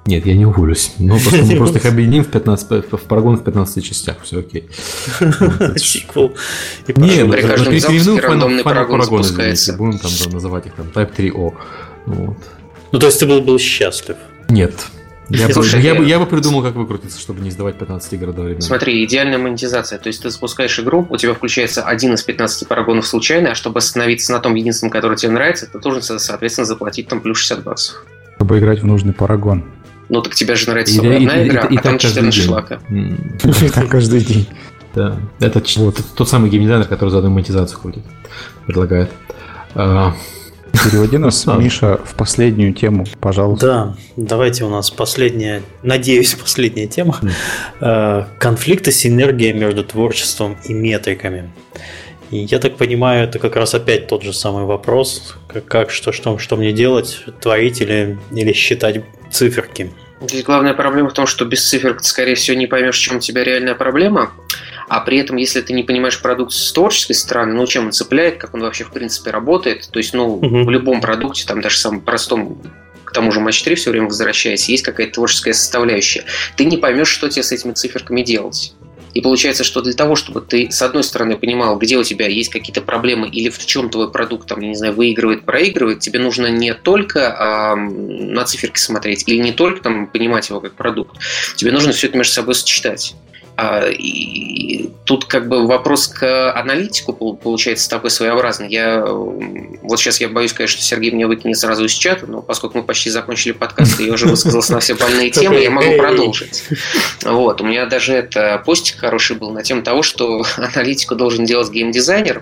Нет, 0.06 0.26
я 0.26 0.36
не 0.36 0.46
уволюсь. 0.46 0.94
Но 1.00 1.20
просто 1.20 1.44
мы 1.44 1.56
просто 1.58 1.80
их 1.80 1.86
объединим 1.86 2.24
в 2.24 2.30
15, 2.30 2.92
в 2.92 2.98
парагон 3.02 3.38
в 3.38 3.44
15 3.44 3.84
частях, 3.84 4.18
все 4.24 4.40
окей. 4.40 4.70
Сиквел. 5.76 6.34
Не, 6.96 7.24
ну 7.24 7.34
переименуем 7.34 8.22
фанатный 8.22 8.64
парагон 8.64 9.04
запускается. 9.04 9.74
Будем 9.74 10.00
там 10.00 10.12
называть 10.32 10.66
их 10.68 10.74
там 10.76 10.88
Type 10.88 11.16
3O. 11.16 11.54
Ну, 12.92 13.00
то 13.00 13.06
есть 13.06 13.20
ты 13.20 13.28
был, 13.28 13.42
был 13.42 13.60
счастлив? 13.60 14.16
Нет, 14.48 14.74
я, 15.30 15.54
Слушай, 15.54 15.80
бы, 15.80 15.86
я, 15.86 15.96
бы, 15.96 16.06
я 16.06 16.20
бы 16.20 16.26
придумал, 16.26 16.64
как 16.64 16.76
выкрутиться, 16.76 17.20
чтобы 17.20 17.42
не 17.42 17.50
издавать 17.50 17.78
15 17.78 18.14
игр 18.14 18.30
одновременно. 18.30 18.62
Смотри, 18.62 19.04
идеальная 19.06 19.38
монетизация. 19.38 20.00
То 20.00 20.08
есть 20.08 20.24
ты 20.24 20.30
запускаешь 20.30 20.80
игру, 20.80 21.06
у 21.10 21.18
тебя 21.18 21.34
включается 21.34 21.84
один 21.84 22.14
из 22.16 22.24
15 22.24 22.68
парагонов 22.68 23.06
случайно, 23.06 23.52
а 23.52 23.56
чтобы 23.56 23.80
остановиться 23.80 24.32
на 24.32 24.40
том 24.40 24.56
единственном, 24.56 24.92
который 24.92 25.18
тебе 25.18 25.32
нравится, 25.32 25.68
ты 25.68 25.80
должен, 25.80 26.02
соответственно, 26.20 26.66
заплатить 26.66 27.08
там 27.08 27.22
плюс 27.22 27.38
60 27.38 27.64
баксов. 27.64 28.04
Чтобы 28.38 28.60
играть 28.60 28.82
в 28.82 28.86
нужный 28.86 29.14
парагон. 29.14 29.66
Ну 30.10 30.22
так 30.22 30.34
тебе 30.34 30.56
же 30.56 30.68
нравится 30.70 30.96
и, 31.02 31.16
одна 31.16 31.42
и, 31.44 31.48
игра, 31.48 31.62
и, 31.66 31.76
и, 31.76 31.78
а 31.78 31.82
там 31.82 32.00
14 32.00 32.34
шлака. 32.34 32.80
Так 33.74 33.90
каждый 33.90 34.22
день. 34.22 34.48
Да, 34.96 35.18
это 35.40 35.62
вот, 35.78 36.02
тот 36.16 36.28
самый 36.28 36.50
геймдизайнер, 36.50 36.88
который 36.88 37.10
заодно 37.10 37.30
монетизацию 37.30 37.80
крутит, 37.80 38.04
предлагает. 38.66 39.12
Переводи 40.84 41.18
нас, 41.18 41.46
Миша, 41.58 42.00
в 42.04 42.16
последнюю 42.16 42.74
тему, 42.74 43.06
пожалуйста. 43.20 43.66
Да, 43.66 43.96
давайте 44.16 44.64
у 44.64 44.70
нас 44.70 44.90
последняя, 44.90 45.62
надеюсь, 45.84 46.36
последняя 46.36 46.88
тема. 46.88 47.20
Э, 47.82 48.26
конфликты, 48.40 48.92
синергия 48.92 49.54
между 49.54 49.84
творчеством 49.84 50.58
и 50.66 50.74
метриками. 50.74 51.52
И 52.32 52.38
я 52.38 52.60
так 52.60 52.78
понимаю, 52.78 53.24
это 53.24 53.40
как 53.40 53.56
раз 53.56 53.74
опять 53.74 54.08
тот 54.08 54.24
же 54.24 54.34
самый 54.34 54.66
вопрос, 54.66 55.36
как, 55.48 55.66
как 55.66 55.92
что, 55.92 56.12
что, 56.12 56.38
что 56.38 56.58
мне 56.58 56.72
делать, 56.72 57.24
творить 57.42 57.82
или, 57.82 58.20
или 58.32 58.54
считать 58.54 59.04
циферки. 59.32 59.92
Здесь 60.22 60.44
главная 60.44 60.74
проблема 60.74 61.10
в 61.10 61.14
том, 61.14 61.26
что 61.26 61.46
без 61.46 61.68
цифр 61.68 61.96
ты, 61.96 62.04
скорее 62.04 62.36
всего, 62.36 62.58
не 62.58 62.68
поймешь, 62.68 62.98
в 62.98 63.02
чем 63.02 63.18
у 63.18 63.20
тебя 63.20 63.44
реальная 63.44 63.74
проблема. 63.74 64.32
А 64.90 65.02
при 65.02 65.20
этом, 65.20 65.38
если 65.38 65.62
ты 65.62 65.72
не 65.74 65.84
понимаешь 65.84 66.20
продукт 66.20 66.52
с 66.52 66.74
творческой 66.74 67.14
стороны, 67.14 67.54
ну, 67.54 67.66
чем 67.68 67.86
он 67.86 67.92
цепляет, 67.92 68.38
как 68.38 68.56
он 68.56 68.62
вообще, 68.62 68.84
в 68.84 68.92
принципе, 68.92 69.30
работает, 69.30 69.88
то 69.92 70.00
есть, 70.00 70.14
ну, 70.14 70.36
угу. 70.36 70.64
в 70.64 70.70
любом 70.70 71.00
продукте, 71.00 71.46
там, 71.46 71.62
даже 71.62 71.78
самом 71.78 72.02
простом 72.02 72.62
к 73.06 73.12
тому 73.12 73.32
же 73.32 73.40
матч 73.40 73.64
3 73.64 73.74
все 73.74 73.90
время 73.90 74.06
возвращаясь, 74.06 74.70
есть 74.70 74.84
какая-то 74.84 75.14
творческая 75.14 75.54
составляющая. 75.54 76.26
Ты 76.56 76.66
не 76.66 76.78
поймешь, 76.78 77.08
что 77.08 77.28
тебе 77.28 77.42
с 77.42 77.52
этими 77.52 77.72
циферками 77.72 78.22
делать. 78.22 78.74
И 79.14 79.22
получается, 79.22 79.64
что 79.64 79.82
для 79.82 79.94
того, 79.94 80.16
чтобы 80.16 80.42
ты, 80.42 80.70
с 80.70 80.82
одной 80.84 81.04
стороны, 81.04 81.36
понимал, 81.36 81.78
где 81.78 81.98
у 81.98 82.04
тебя 82.04 82.28
есть 82.28 82.50
какие-то 82.50 82.82
проблемы 82.82 83.28
или 83.28 83.50
в 83.50 83.66
чем 83.66 83.90
твой 83.90 84.12
продукт, 84.12 84.48
там, 84.48 84.60
не 84.60 84.76
знаю, 84.76 84.94
выигрывает, 84.94 85.46
проигрывает, 85.46 86.00
тебе 86.00 86.20
нужно 86.20 86.48
не 86.48 86.76
только 86.76 87.36
а, 87.36 87.76
на 87.76 88.46
циферки 88.46 88.78
смотреть 88.78 89.24
или 89.28 89.42
не 89.42 89.52
только 89.52 89.82
там, 89.82 90.06
понимать 90.06 90.50
его 90.50 90.60
как 90.62 90.74
продукт, 90.74 91.18
тебе 91.56 91.72
нужно 91.72 91.92
все 91.92 92.08
это 92.08 92.18
между 92.18 92.34
собой 92.34 92.54
сочетать. 92.54 93.16
А, 93.62 93.90
и 93.90 94.90
тут 95.04 95.26
как 95.26 95.50
бы 95.50 95.68
вопрос 95.68 96.08
к 96.08 96.54
аналитику 96.54 97.34
получается 97.34 97.90
такой 97.90 98.10
своеобразный. 98.10 98.70
Я 98.70 99.04
вот 99.06 100.00
сейчас 100.00 100.22
я 100.22 100.30
боюсь, 100.30 100.54
конечно, 100.54 100.78
что 100.78 100.86
Сергей 100.86 101.12
меня 101.12 101.28
выкинет 101.28 101.58
сразу 101.58 101.84
из 101.84 101.92
чата, 101.92 102.26
но 102.26 102.42
поскольку 102.42 102.78
мы 102.78 102.86
почти 102.86 103.10
закончили 103.10 103.52
подкаст, 103.52 104.00
и 104.00 104.06
я 104.06 104.14
уже 104.14 104.28
высказался 104.28 104.72
на 104.72 104.80
все 104.80 104.96
больные 104.96 105.30
темы, 105.30 105.60
я 105.60 105.72
могу 105.72 105.98
продолжить. 105.98 106.64
Вот, 107.24 107.60
у 107.60 107.66
меня 107.66 107.86
даже 107.86 108.14
это 108.14 108.64
постик 108.66 109.00
хороший 109.00 109.36
был 109.36 109.52
на 109.52 109.62
тему 109.62 109.82
того, 109.82 110.04
что 110.04 110.46
аналитику 110.58 111.16
должен 111.16 111.44
делать 111.44 111.70
геймдизайнер, 111.70 112.42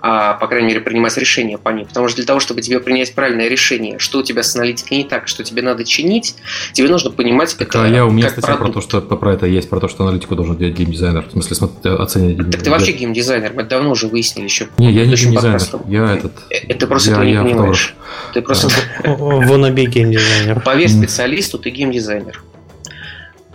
по 0.00 0.46
крайней 0.48 0.68
мере, 0.68 0.80
принимать 0.80 1.16
решения 1.16 1.58
по 1.58 1.70
ним. 1.70 1.86
Потому 1.86 2.08
что 2.08 2.16
для 2.16 2.26
того, 2.26 2.40
чтобы 2.40 2.62
тебе 2.62 2.80
принять 2.80 3.14
правильное 3.14 3.48
решение, 3.48 3.98
что 3.98 4.18
у 4.18 4.22
тебя 4.22 4.42
с 4.42 4.54
аналитикой 4.56 4.98
не 4.98 5.04
так, 5.04 5.28
что 5.28 5.44
тебе 5.44 5.62
надо 5.62 5.84
чинить, 5.84 6.34
тебе 6.72 6.88
нужно 6.88 7.10
понимать 7.10 7.56
так, 7.56 7.68
это. 7.68 7.84
А 7.84 7.88
я 7.88 8.06
у 8.06 8.10
меня 8.10 8.28
статья 8.28 8.56
про 8.56 8.70
то, 8.70 8.80
что 8.80 9.00
про 9.00 9.34
это 9.34 9.46
есть, 9.46 9.68
про 9.68 9.80
то, 9.80 9.88
что 9.88 10.04
аналитику 10.04 10.36
должен 10.36 10.56
делать 10.56 10.74
геймдизайнер. 10.74 11.26
В 11.28 11.32
смысле, 11.32 11.56
смотри, 11.56 11.90
оценивать. 11.90 12.50
Так 12.50 12.62
ты 12.62 12.70
вообще 12.70 12.92
геймдизайнер, 12.92 13.52
мы 13.54 13.62
давно 13.64 13.90
уже 13.90 14.06
выяснили 14.06 14.44
еще. 14.44 14.68
Не, 14.78 14.92
я 14.92 15.06
не 15.06 15.14
геймдизайнер. 15.14 15.60
Я 15.88 16.14
этот. 16.14 16.32
Э, 16.50 16.56
это 16.68 16.86
просто 16.86 17.10
я, 17.10 17.16
ты 17.16 17.26
не 17.26 17.36
понимаешь. 17.36 17.94
Ты 18.34 18.42
просто. 18.42 18.68
Wannabe 19.04 19.84
геймдизайнер. 19.86 20.60
Поверь 20.60 20.88
специалисту, 20.88 21.58
ты 21.58 21.70
геймдизайнер. 21.70 22.42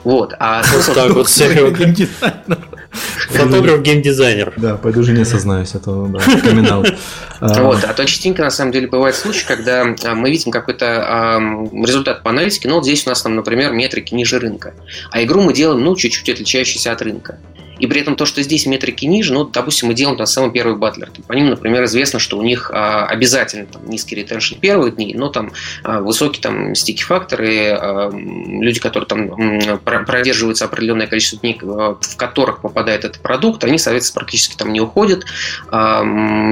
Вот, 0.06 0.36
а 0.40 0.62
вот 0.74 0.96
так 0.96 1.12
вот. 1.12 1.28
Фотограф, 3.30 3.82
геймдизайнер. 3.82 4.54
Да, 4.56 4.78
пойду 4.78 5.04
жене 5.04 5.26
сознаюсь, 5.26 5.74
а 5.74 5.80
то 5.80 6.08
да, 6.08 6.20
криминал. 6.20 6.86
А, 7.42 7.64
вот, 7.64 7.84
а 7.84 7.94
то 7.94 8.06
частенько 8.06 8.42
на 8.44 8.50
самом 8.50 8.72
деле 8.72 8.88
бывает 8.88 9.14
случай, 9.14 9.46
когда 9.46 9.82
а, 9.82 10.16
мы 10.16 10.32
видим 10.32 10.52
какой-то 10.54 11.38
результат 11.74 12.24
по 12.24 12.30
аналитике, 12.30 12.70
ну 12.70 12.76
вот 12.76 12.86
здесь 12.86 13.06
у 13.06 13.10
нас 13.10 13.22
там, 13.22 13.36
например, 13.36 13.74
метрики 13.74 14.14
ниже 14.14 14.40
рынка, 14.40 14.74
а 15.12 15.22
игру 15.22 15.42
мы 15.42 15.54
делаем, 15.54 15.84
ну, 15.84 15.98
чуть-чуть 15.98 16.30
отличающейся 16.30 16.94
от 16.94 17.02
рынка. 17.02 17.38
И 17.80 17.88
при 17.88 18.02
этом 18.02 18.16
то, 18.16 18.26
что 18.26 18.42
здесь 18.42 18.66
метрики 18.66 19.06
ниже, 19.06 19.34
ну, 19.34 19.46
допустим, 19.46 19.90
мы 19.90 19.94
делаем 19.94 20.18
там 20.18 20.26
самый 20.26 20.52
первый 20.52 20.78
батлер. 20.78 21.12
По 21.28 21.34
ним, 21.34 21.50
например, 21.50 21.84
известно, 21.86 22.20
что 22.20 22.38
у 22.38 22.42
них 22.42 22.72
а, 22.74 23.06
обязательно 23.06 23.66
там, 23.66 23.88
низкий 23.90 24.16
ретеншн 24.16 24.56
первых 24.56 24.96
дней, 24.96 25.14
но 25.14 25.30
там 25.30 25.52
а, 25.84 26.00
высокие 26.00 26.42
там 26.42 26.76
стики 26.76 27.04
факторы, 27.04 27.70
а, 27.72 28.10
люди, 28.12 28.80
которые 28.80 29.08
там 29.08 29.80
продерживаются 30.06 30.66
определенное 30.66 31.08
количество 31.08 31.40
дней, 31.40 31.60
а, 31.62 31.98
в 32.00 32.18
которых 32.18 32.62
попадает 32.62 33.06
этот 33.06 33.22
продукт, 33.22 33.64
они, 33.64 33.78
соответственно, 33.78 34.22
практически 34.22 34.56
там 34.56 34.72
не 34.72 34.82
уходят 34.82 35.26
а, 35.70 36.04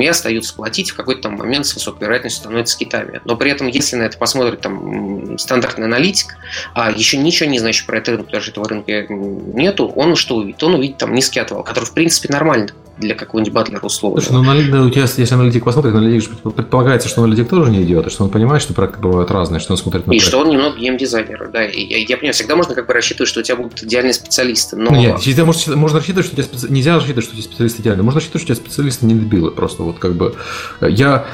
и 0.02 0.08
остаются 0.08 0.54
платить 0.56 0.92
в 0.92 0.96
какой-то 0.96 1.24
там 1.24 1.36
момент 1.36 1.66
с 1.66 1.74
высокой 1.74 2.04
вероятностью 2.04 2.44
становятся 2.44 2.78
китами. 2.78 3.22
Но 3.26 3.38
при 3.38 3.52
этом, 3.52 3.68
если 3.68 3.96
на 3.96 4.04
это 4.04 4.18
посмотрит 4.18 4.62
там 4.62 5.38
стандартный 5.38 5.86
аналитик, 5.86 6.36
а 6.74 6.92
еще 6.92 7.18
ничего 7.18 7.50
не 7.50 7.60
значит 7.60 7.86
про 7.86 7.98
этот 7.98 8.10
рынок, 8.10 8.44
что 8.44 8.52
этого 8.52 8.68
рынка 8.68 9.06
нету, 9.10 9.88
он 9.88 10.16
что 10.16 10.38
увидит? 10.38 10.62
Он 10.64 10.76
увидит 10.76 10.98
там 10.98 11.13
низкий 11.14 11.40
отвал, 11.40 11.64
который, 11.64 11.86
в 11.86 11.94
принципе, 11.94 12.32
нормально 12.32 12.70
для 12.98 13.16
какого-нибудь 13.16 13.54
батлера 13.54 13.80
условно. 13.82 14.22
Слушай, 14.22 14.68
ну, 14.70 14.86
у 14.86 14.90
тебя, 14.92 15.02
если 15.02 15.34
аналитик 15.34 15.64
посмотрит, 15.64 15.96
аналитик 15.96 16.30
предполагается, 16.54 17.10
что 17.10 17.24
аналитик 17.24 17.50
тоже 17.50 17.72
не 17.72 17.82
идет, 17.82 18.06
и 18.06 18.10
что 18.12 18.24
он 18.24 18.30
понимает, 18.30 18.62
что 18.62 18.74
проекты 18.74 19.00
бывают 19.00 19.32
разные, 19.32 19.60
что 19.60 19.74
он 19.74 19.78
смотрит 19.78 20.06
на 20.06 20.12
И 20.12 20.20
что 20.20 20.40
он 20.40 20.50
немного 20.50 20.78
геймдизайнер, 20.78 21.50
да. 21.52 21.66
И 21.66 21.82
я, 21.84 21.98
я 21.98 22.18
понимаю, 22.18 22.34
всегда 22.34 22.56
можно 22.56 22.76
как 22.76 22.86
бы 22.86 22.94
рассчитывать, 22.94 23.30
что 23.30 23.40
у 23.40 23.44
тебя 23.44 23.56
будут 23.56 23.82
идеальные 23.82 24.14
специалисты, 24.14 24.76
но... 24.76 24.92
Нет, 24.92 25.20
всегда 25.20 25.44
можно, 25.44 25.76
можно 25.76 25.98
рассчитывать, 25.98 26.28
что 26.28 26.36
у 26.36 26.38
тебя 26.38 26.46
специ... 26.46 26.72
нельзя 26.72 26.94
рассчитывать, 26.94 27.26
что 27.26 27.34
у 27.34 27.38
тебя 27.38 27.44
специалисты 27.44 27.82
идеальные. 27.82 28.04
Можно 28.04 28.20
рассчитывать, 28.20 28.44
что 28.44 28.54
у 28.54 28.56
тебя 28.56 28.66
специалисты 28.66 29.06
не 29.08 29.16
дебилы 29.16 29.50
просто. 29.50 29.82
Вот 29.82 29.98
как 29.98 30.14
бы 30.14 30.36
я 30.82 31.26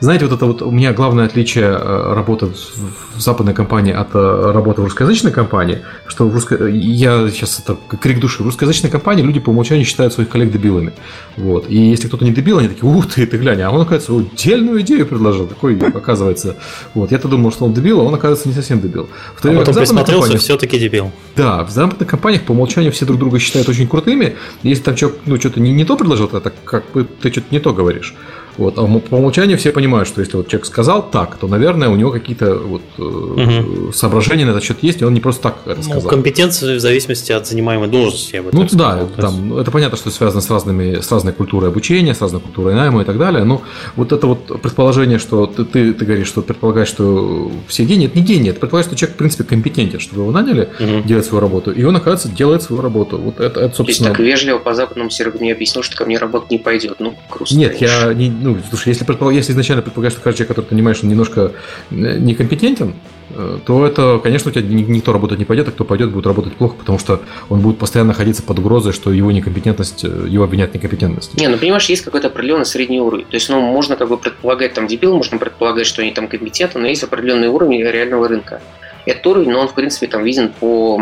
знаете, 0.00 0.26
вот 0.26 0.34
это 0.34 0.46
вот 0.46 0.62
у 0.62 0.70
меня 0.70 0.92
главное 0.92 1.24
отличие 1.24 1.64
э, 1.64 2.12
работы 2.14 2.46
в 2.46 3.20
западной 3.20 3.54
компании 3.54 3.94
от 3.94 4.08
э, 4.14 4.50
работы 4.52 4.82
в 4.82 4.84
русскоязычной 4.84 5.32
компании, 5.32 5.80
что 6.06 6.28
в 6.28 6.34
русско... 6.34 6.66
я 6.66 7.30
сейчас 7.30 7.60
это 7.60 7.78
крик 7.96 8.20
души. 8.20 8.42
В 8.42 8.46
русскоязычной 8.46 8.90
компании 8.90 9.22
люди 9.22 9.40
по 9.40 9.50
умолчанию 9.50 9.86
считают 9.86 10.12
своих 10.12 10.28
коллег 10.28 10.52
дебилами. 10.52 10.92
Вот. 11.36 11.70
И 11.70 11.78
если 11.78 12.08
кто-то 12.08 12.24
не 12.24 12.32
дебил, 12.32 12.58
они 12.58 12.68
такие, 12.68 12.84
ух 12.84 13.06
ты, 13.06 13.26
ты 13.26 13.38
глянь, 13.38 13.62
а 13.62 13.70
он, 13.70 13.80
оказывается, 13.80 14.12
удельную 14.12 14.82
идею 14.82 15.06
предложил. 15.06 15.46
Такой, 15.46 15.78
оказывается. 15.94 16.56
Вот. 16.92 17.10
Я-то 17.10 17.28
думал, 17.28 17.50
что 17.50 17.64
он 17.64 17.72
дебил, 17.72 18.00
а 18.00 18.04
он, 18.04 18.14
оказывается, 18.14 18.48
не 18.48 18.54
совсем 18.54 18.80
дебил. 18.80 19.08
В 19.34 19.40
то 19.40 19.50
а 19.50 19.54
потом 19.54 19.74
присмотрелся, 19.74 20.20
компаниях... 20.20 20.42
все-таки 20.42 20.78
дебил. 20.78 21.10
Да, 21.36 21.64
в 21.64 21.70
западных 21.70 22.08
компаниях 22.08 22.42
по 22.42 22.52
умолчанию 22.52 22.92
все 22.92 23.06
друг 23.06 23.18
друга 23.18 23.38
считают 23.38 23.66
очень 23.68 23.88
крутыми. 23.88 24.36
Если 24.62 24.82
там 24.82 24.94
человек, 24.94 25.20
ну, 25.24 25.40
что-то 25.40 25.60
не, 25.60 25.72
не 25.72 25.84
то 25.84 25.96
предложил, 25.96 26.28
то 26.28 26.40
так 26.40 26.54
как 26.64 26.84
ты 27.22 27.30
что-то 27.32 27.46
не 27.50 27.60
то 27.60 27.72
говоришь. 27.72 28.14
Вот. 28.58 28.78
А 28.78 28.86
по 28.86 29.16
умолчанию 29.16 29.58
все 29.58 29.72
понимают, 29.72 30.08
что 30.08 30.20
если 30.20 30.36
вот 30.36 30.48
человек 30.48 30.66
сказал 30.66 31.08
так, 31.10 31.36
то, 31.36 31.46
наверное, 31.48 31.88
у 31.88 31.96
него 31.96 32.10
какие-то 32.10 32.56
вот, 32.56 32.82
угу. 32.98 33.92
соображения 33.92 34.44
на 34.44 34.50
этот 34.50 34.64
счет 34.64 34.78
есть, 34.82 35.02
и 35.02 35.04
он 35.04 35.14
не 35.14 35.20
просто 35.20 35.42
так 35.42 35.58
это 35.66 35.76
ну, 35.76 35.82
сказал. 35.82 36.10
Компетенции 36.10 36.76
в 36.76 36.80
зависимости 36.80 37.32
от 37.32 37.46
занимаемой 37.46 37.88
должности. 37.88 38.42
ну 38.52 38.66
да, 38.72 39.06
сказал. 39.12 39.32
там, 39.32 39.58
это 39.58 39.70
понятно, 39.70 39.96
что 39.96 40.10
связано 40.10 40.40
с, 40.40 40.50
разными, 40.50 41.00
с 41.00 41.10
разной 41.10 41.32
культурой 41.32 41.70
обучения, 41.70 42.14
с 42.14 42.20
разной 42.20 42.40
культурой 42.40 42.74
найма 42.74 43.02
и 43.02 43.04
так 43.04 43.18
далее. 43.18 43.44
Но 43.44 43.62
вот 43.96 44.12
это 44.12 44.26
вот 44.26 44.60
предположение, 44.62 45.18
что 45.18 45.46
ты, 45.46 45.64
ты, 45.64 45.92
ты 45.92 46.04
говоришь, 46.04 46.28
что 46.28 46.42
предполагаешь, 46.42 46.88
что 46.88 47.50
все 47.68 47.84
гении, 47.84 48.06
это 48.06 48.18
не 48.18 48.24
гений, 48.24 48.50
это 48.50 48.60
предполагает, 48.60 48.86
что 48.86 48.96
человек, 48.96 49.16
в 49.16 49.18
принципе, 49.18 49.44
компетентен, 49.44 50.00
чтобы 50.00 50.22
его 50.22 50.32
наняли 50.32 50.68
угу. 50.80 51.06
делать 51.06 51.24
свою 51.26 51.40
работу, 51.40 51.72
и 51.72 51.82
он, 51.84 51.96
оказывается, 51.96 52.28
делает 52.28 52.62
свою 52.62 52.82
работу. 52.82 53.18
Вот 53.18 53.40
это, 53.40 53.60
это 53.60 53.76
собственно... 53.76 53.84
То 53.84 53.90
есть 53.90 54.02
так 54.02 54.18
вежливо 54.18 54.58
по 54.58 54.74
западному 54.74 55.10
серверу 55.10 55.38
мне 55.40 55.52
объяснил, 55.52 55.82
что 55.82 55.96
ко 55.96 56.04
мне 56.04 56.18
работать 56.18 56.50
не 56.50 56.58
пойдет. 56.58 56.96
Ну, 56.98 57.14
грустно. 57.30 57.58
Нет, 57.58 57.80
я 57.80 58.12
не, 58.14 58.28
ну, 58.46 58.56
слушай, 58.68 58.88
если 58.88 59.04
предположить 59.04 59.38
если 59.38 59.52
изначально 59.52 59.82
предполагаешь, 59.82 60.12
что 60.12 60.22
каждый 60.22 60.38
человек, 60.38 60.48
который 60.48 60.64
ты 60.66 60.70
понимаешь, 60.70 61.00
он 61.02 61.08
немножко 61.08 61.52
э, 61.90 61.94
некомпетентен, 62.18 62.94
э, 63.30 63.58
то 63.66 63.86
это, 63.86 64.20
конечно, 64.22 64.50
у 64.50 64.54
тебя 64.54 64.62
никто 64.64 65.12
работать 65.12 65.38
не 65.38 65.44
пойдет, 65.44 65.68
а 65.68 65.72
кто 65.72 65.84
пойдет, 65.84 66.12
будет 66.12 66.26
работать 66.26 66.54
плохо, 66.54 66.76
потому 66.78 66.98
что 66.98 67.20
он 67.48 67.60
будет 67.60 67.78
постоянно 67.78 68.08
находиться 68.08 68.42
под 68.42 68.58
угрозой, 68.60 68.92
что 68.92 69.10
его 69.10 69.32
некомпетентность, 69.32 70.04
э, 70.04 70.26
его 70.28 70.44
обвинят 70.44 70.70
в 70.70 70.74
некомпетентности. 70.74 71.38
Не, 71.38 71.48
ну 71.48 71.58
понимаешь, 71.58 71.86
есть 71.86 72.02
какой-то 72.02 72.28
определенный 72.28 72.66
средний 72.66 73.00
уровень. 73.00 73.24
То 73.24 73.34
есть, 73.34 73.48
ну, 73.48 73.60
можно 73.60 73.96
как 73.96 74.08
бы 74.08 74.16
предполагать 74.16 74.74
там 74.74 74.86
дебил, 74.86 75.16
можно 75.16 75.38
предполагать, 75.38 75.86
что 75.86 76.02
они 76.02 76.12
там 76.12 76.28
компетентны, 76.28 76.80
но 76.80 76.86
есть 76.86 77.02
определенный 77.02 77.48
уровень 77.48 77.82
реального 77.82 78.28
рынка 78.28 78.60
этот 79.06 79.26
уровень, 79.26 79.50
но 79.50 79.60
он, 79.60 79.68
в 79.68 79.74
принципе, 79.74 80.08
там 80.08 80.24
виден 80.24 80.52
по 80.52 80.96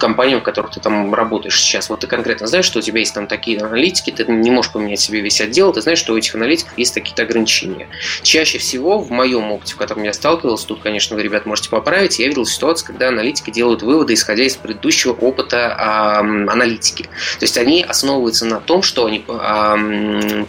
компаниям, 0.00 0.40
в 0.40 0.42
которых 0.42 0.72
ты 0.72 0.80
там 0.80 1.14
работаешь 1.14 1.60
сейчас. 1.60 1.88
Вот 1.90 2.00
ты 2.00 2.06
конкретно 2.06 2.46
знаешь, 2.46 2.64
что 2.64 2.78
у 2.78 2.82
тебя 2.82 3.00
есть 3.00 3.14
там 3.14 3.26
такие 3.26 3.60
аналитики, 3.60 4.10
ты 4.10 4.24
не 4.24 4.50
можешь 4.50 4.72
поменять 4.72 5.00
себе 5.00 5.20
весь 5.20 5.40
отдел, 5.40 5.72
ты 5.72 5.82
знаешь, 5.82 5.98
что 5.98 6.14
у 6.14 6.16
этих 6.16 6.34
аналитиков 6.34 6.76
есть 6.76 6.94
какие-то 6.94 7.22
ограничения. 7.22 7.88
Чаще 8.22 8.58
всего, 8.58 8.98
в 8.98 9.10
моем 9.10 9.52
опыте, 9.52 9.74
в 9.74 9.76
котором 9.76 10.02
я 10.02 10.12
сталкивался, 10.12 10.66
тут, 10.66 10.82
конечно, 10.82 11.16
вы, 11.16 11.22
ребят, 11.22 11.46
можете 11.46 11.68
поправить, 11.68 12.18
я 12.18 12.28
видел 12.28 12.46
ситуацию, 12.46 12.86
когда 12.88 13.08
аналитики 13.08 13.50
делают 13.50 13.82
выводы, 13.82 14.14
исходя 14.14 14.44
из 14.44 14.56
предыдущего 14.56 15.12
опыта 15.12 15.56
э, 15.56 16.50
аналитики. 16.50 17.04
То 17.04 17.42
есть 17.42 17.58
они 17.58 17.82
основываются 17.82 18.46
на 18.46 18.60
том, 18.60 18.82
что 18.82 19.04
они, 19.04 19.24
э, 19.28 20.44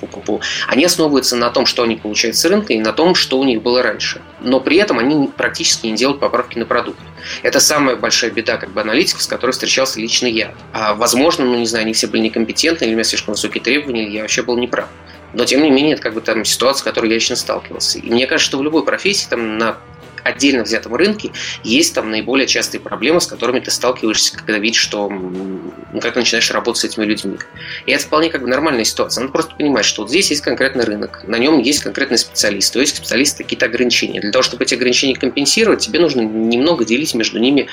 они 0.68 0.86
основываются 0.86 1.36
на 1.36 1.50
том, 1.50 1.66
что 1.66 1.84
они 1.84 1.98
получают 1.98 2.38
с 2.38 2.46
рынка 2.46 2.74
и 2.74 2.80
на 2.80 2.94
том, 2.94 3.16
что 3.16 3.38
у 3.38 3.44
них 3.44 3.62
было 3.62 3.84
раньше. 3.84 4.22
Но 4.40 4.60
при 4.60 4.78
этом 4.78 5.00
они 5.00 5.28
практически 5.28 5.88
не 5.88 5.96
делают 5.96 6.20
поправки 6.20 6.58
на 6.58 6.66
продукт 6.66 6.85
продукт. 6.86 7.00
Это 7.44 7.60
самая 7.60 7.96
большая 7.96 8.32
беда 8.32 8.58
как 8.58 8.72
бы 8.72 8.82
аналитиков, 8.82 9.22
с 9.22 9.28
которой 9.28 9.52
встречался 9.52 10.00
лично 10.00 10.28
я. 10.28 10.54
А, 10.74 10.94
возможно, 10.94 11.46
ну 11.46 11.58
не 11.58 11.66
знаю, 11.66 11.84
они 11.84 11.94
все 11.94 12.08
были 12.08 12.22
некомпетентны, 12.22 12.86
или 12.86 12.92
у 12.92 12.96
меня 12.96 13.04
слишком 13.04 13.34
высокие 13.34 13.64
требования, 13.64 14.04
или 14.04 14.16
я 14.16 14.22
вообще 14.22 14.44
был 14.44 14.58
неправ. 14.58 14.88
Но, 15.34 15.44
тем 15.44 15.64
не 15.64 15.70
менее, 15.70 15.94
это 15.94 16.04
как 16.04 16.14
бы 16.14 16.22
там 16.22 16.46
ситуация, 16.46 16.82
с 16.82 16.84
которой 16.84 17.10
я 17.10 17.16
лично 17.16 17.36
сталкивался. 17.36 18.00
И 18.00 18.10
мне 18.10 18.26
кажется, 18.26 18.50
что 18.50 18.58
в 18.58 18.64
любой 18.64 18.86
профессии 18.86 19.28
там 19.30 19.58
на 19.58 19.78
отдельно 20.26 20.64
взятом 20.64 20.96
рынке 20.96 21.32
есть 21.64 21.94
там 21.94 22.10
наиболее 22.10 22.48
частые 22.48 22.82
проблемы, 22.82 23.22
с 23.22 23.28
которыми 23.28 23.60
ты 23.60 23.72
сталкиваешься, 23.72 24.36
когда 24.36 24.58
видишь, 24.58 24.82
что 24.82 25.08
ну, 25.08 26.02
как 26.02 26.16
ты 26.16 26.20
начинаешь 26.20 26.50
работать 26.52 26.82
с 26.82 26.84
этими 26.84 27.06
людьми. 27.06 27.38
И 27.86 27.92
это 27.92 28.04
вполне 28.04 28.30
как 28.30 28.42
бы 28.42 28.48
нормальная 28.48 28.84
ситуация. 28.84 29.22
Надо 29.22 29.32
просто 29.32 29.56
понимать, 29.56 29.86
что 29.86 30.02
вот 30.02 30.10
здесь 30.10 30.32
есть 30.32 30.42
конкретный 30.42 30.84
рынок, 30.84 31.24
на 31.26 31.38
нем 31.38 31.60
есть 31.60 31.82
конкретный 31.84 32.18
специалист, 32.18 32.74
то 32.74 32.80
есть 32.82 32.98
специалисты 32.98 33.44
какие-то 33.44 33.68
ограничения. 33.68 34.20
Для 34.20 34.32
того, 34.32 34.44
чтобы 34.44 34.64
эти 34.64 34.74
ограничения 34.74 35.16
компенсировать, 35.16 35.80
тебе 35.80 36.00
нужно 36.00 36.22
немного 36.22 36.84
делить 36.86 37.14
между 37.14 37.40
ними 37.40 37.68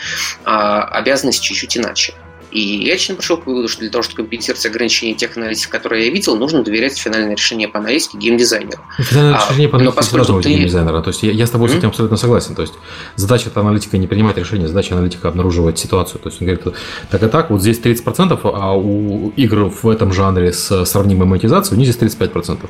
а, 0.45 0.85
обязанности 0.85 1.47
чуть-чуть 1.47 1.79
иначе. 1.79 2.15
И 2.53 2.85
я 2.85 2.93
лично 2.95 3.15
пришел 3.15 3.39
к 3.39 3.47
выводу, 3.47 3.67
что 3.67 3.81
для 3.81 3.91
того, 3.91 4.03
чтобы 4.03 4.17
компенсировать 4.19 4.65
ограничения 4.67 5.15
тех 5.15 5.37
аналитиков, 5.37 5.71
которые 5.71 6.07
я 6.07 6.13
видел, 6.13 6.37
нужно 6.37 6.63
доверять 6.63 6.99
финальное 6.99 7.35
решение 7.35 7.67
по 7.67 7.79
аналитике 7.79 8.19
геймдизайнеру. 8.19 8.83
Финальное 8.99 9.37
а, 9.37 9.45
решение 9.45 9.69
по 9.69 9.79
аналитике 9.79 10.03
сразу 10.03 10.41
ты... 10.43 10.51
геймдизайнера. 10.51 11.01
То 11.01 11.09
есть 11.09 11.23
я, 11.23 11.33
я 11.33 11.47
с 11.47 11.51
тобой 11.51 11.69
mm-hmm. 11.69 11.75
с 11.75 11.79
этим 11.79 11.89
абсолютно 11.89 12.17
согласен. 12.19 12.55
То 12.55 12.63
есть 12.63 12.75
задача 13.17 13.49
это 13.49 13.61
аналитика 13.61 13.97
не 13.97 14.07
принимать 14.07 14.37
решения, 14.37 14.69
задача 14.69 14.95
аналитика 14.95 15.29
обнаруживать 15.29 15.79
ситуацию. 15.79 16.21
То 16.21 16.29
есть 16.29 16.43
он 16.43 16.49
говорит, 16.49 16.67
так 17.11 17.23
и 17.23 17.29
так, 17.29 17.51
вот 17.51 17.63
здесь 17.63 17.81
30%, 17.81 18.39
а 18.45 18.77
у 18.77 19.31
игр 19.31 19.71
в 19.71 19.89
этом 19.89 20.13
жанре 20.13 20.53
с 20.53 20.85
сравнимой 20.85 21.27
монетизацией 21.27 21.77
у 21.77 21.81
них 21.81 21.91
здесь 21.91 22.17
35%. 22.17 22.69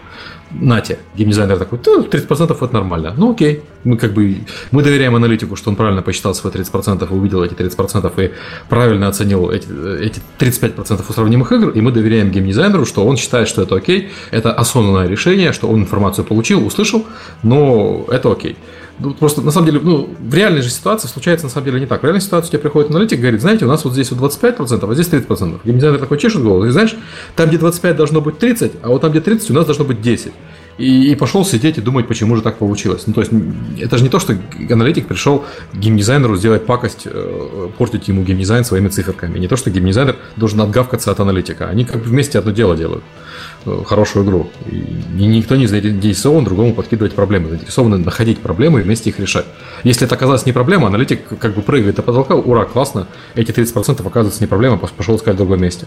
Нате, 0.52 0.98
геймдизайнер 1.16 1.59
такой, 1.59 1.78
30% 1.78 2.54
это 2.54 2.72
нормально. 2.72 3.14
Ну 3.16 3.32
окей, 3.32 3.62
мы 3.84 3.96
как 3.96 4.12
бы 4.12 4.36
мы 4.70 4.82
доверяем 4.82 5.16
аналитику, 5.16 5.56
что 5.56 5.70
он 5.70 5.76
правильно 5.76 6.02
посчитал 6.02 6.34
свои 6.34 6.52
30% 6.52 7.09
и 7.10 7.14
увидел 7.14 7.42
эти 7.42 7.54
30% 7.54 8.24
и 8.24 8.32
правильно 8.68 9.09
оценил 9.09 9.50
эти, 9.50 9.66
эти 10.01 10.20
35% 10.39 11.05
у 11.09 11.12
сравнимых 11.12 11.53
игр, 11.53 11.70
и 11.70 11.81
мы 11.81 11.93
доверяем 11.93 12.31
геймдизайнеру, 12.31 12.86
что 12.86 13.05
он 13.05 13.16
считает, 13.16 13.49
что 13.49 13.62
это 13.62 13.77
окей, 13.77 14.11
это 14.31 14.53
осознанное 14.53 15.09
решение, 15.09 15.53
что 15.53 15.69
он 15.69 15.82
информацию 15.82 16.24
получил, 16.24 16.66
услышал, 16.66 17.07
но 17.43 18.07
это 18.11 18.31
окей. 18.31 18.57
Ну, 18.99 19.15
просто 19.15 19.40
на 19.40 19.51
самом 19.51 19.66
деле, 19.66 19.81
ну, 19.82 20.15
в 20.20 20.35
реальной 20.35 20.62
же 20.62 20.70
ситуации 20.70 21.09
случается 21.09 21.47
на 21.47 21.51
самом 21.51 21.66
деле 21.66 21.81
не 21.81 21.86
так. 21.86 22.03
В 22.03 22.05
реальной 22.05 22.20
ситуации 22.20 22.51
тебе 22.51 22.59
приходит 22.61 22.90
аналитик 22.90 23.19
и 23.19 23.20
говорит, 23.20 23.40
знаете, 23.40 23.65
у 23.65 23.69
нас 23.69 23.85
вот 23.85 23.94
здесь 23.94 24.12
вот 24.12 24.32
25%, 24.32 24.90
а 24.90 24.94
здесь 24.94 25.09
30%. 25.09 25.61
Геймдизайнер 25.65 25.99
такой 25.99 26.19
чешет 26.19 26.43
голову, 26.43 26.66
и 26.66 26.70
знаешь, 26.70 26.94
там, 27.35 27.49
где 27.49 27.59
25 27.59 27.97
должно 27.97 28.20
быть 28.20 28.39
30, 28.39 28.73
а 28.82 28.89
вот 28.89 29.01
там, 29.01 29.11
где 29.11 29.20
30, 29.20 29.51
у 29.51 29.55
нас 29.55 29.65
должно 29.65 29.85
быть 29.85 30.01
10 30.01 30.32
и, 30.78 31.12
и 31.12 31.15
пошел 31.15 31.44
сидеть 31.44 31.78
и 31.78 31.81
думать, 31.81 32.09
почему 32.09 32.36
же 32.36 32.43
так 32.43 32.59
получилось. 32.59 33.05
Ну, 33.07 33.12
то 33.12 33.20
есть, 33.20 33.32
это 33.78 33.99
же 33.99 34.05
не 34.05 34.11
то, 34.11 34.19
что 34.19 34.36
аналитик 34.70 35.07
пришел 35.07 35.44
геймдизайнеру 35.74 36.36
сделать 36.36 36.66
пакость, 36.66 37.03
э, 37.05 37.69
портить 37.78 38.09
ему 38.09 38.23
геймдизайн 38.23 38.65
своими 38.65 38.89
циферками. 38.89 39.39
Не 39.39 39.49
то, 39.49 39.57
что 39.57 39.70
геймдизайнер 39.70 40.16
должен 40.36 40.61
отгавкаться 40.61 41.11
от 41.11 41.20
аналитика. 41.20 41.69
Они 41.69 41.85
как 41.85 42.03
бы 42.03 42.05
вместе 42.05 42.39
одно 42.39 42.53
дело 42.53 42.77
делают. 42.77 43.05
Э, 43.65 43.82
хорошую 43.86 44.24
игру. 44.24 44.51
И 44.70 45.24
никто 45.24 45.57
не 45.57 45.66
заинтересован 45.66 46.44
другому 46.44 46.74
подкидывать 46.74 47.15
проблемы. 47.15 47.51
Заинтересованы 47.51 47.99
находить 47.99 48.40
проблемы 48.40 48.81
и 48.81 48.82
вместе 48.82 49.11
их 49.11 49.20
решать. 49.20 49.47
Если 49.85 50.07
это 50.07 50.15
оказалось 50.15 50.47
не 50.47 50.53
проблема, 50.53 50.89
аналитик 50.89 51.39
как 51.39 51.55
бы 51.55 51.62
прыгает 51.62 51.97
до 51.97 52.03
потолка, 52.03 52.35
ура, 52.35 52.65
классно, 52.65 53.07
эти 53.35 53.51
30% 53.51 54.07
оказывается 54.07 54.40
не 54.43 54.47
проблема, 54.47 54.78
пошел 54.78 55.16
искать 55.16 55.35
в 55.35 55.39
другом 55.39 55.61
месте. 55.61 55.86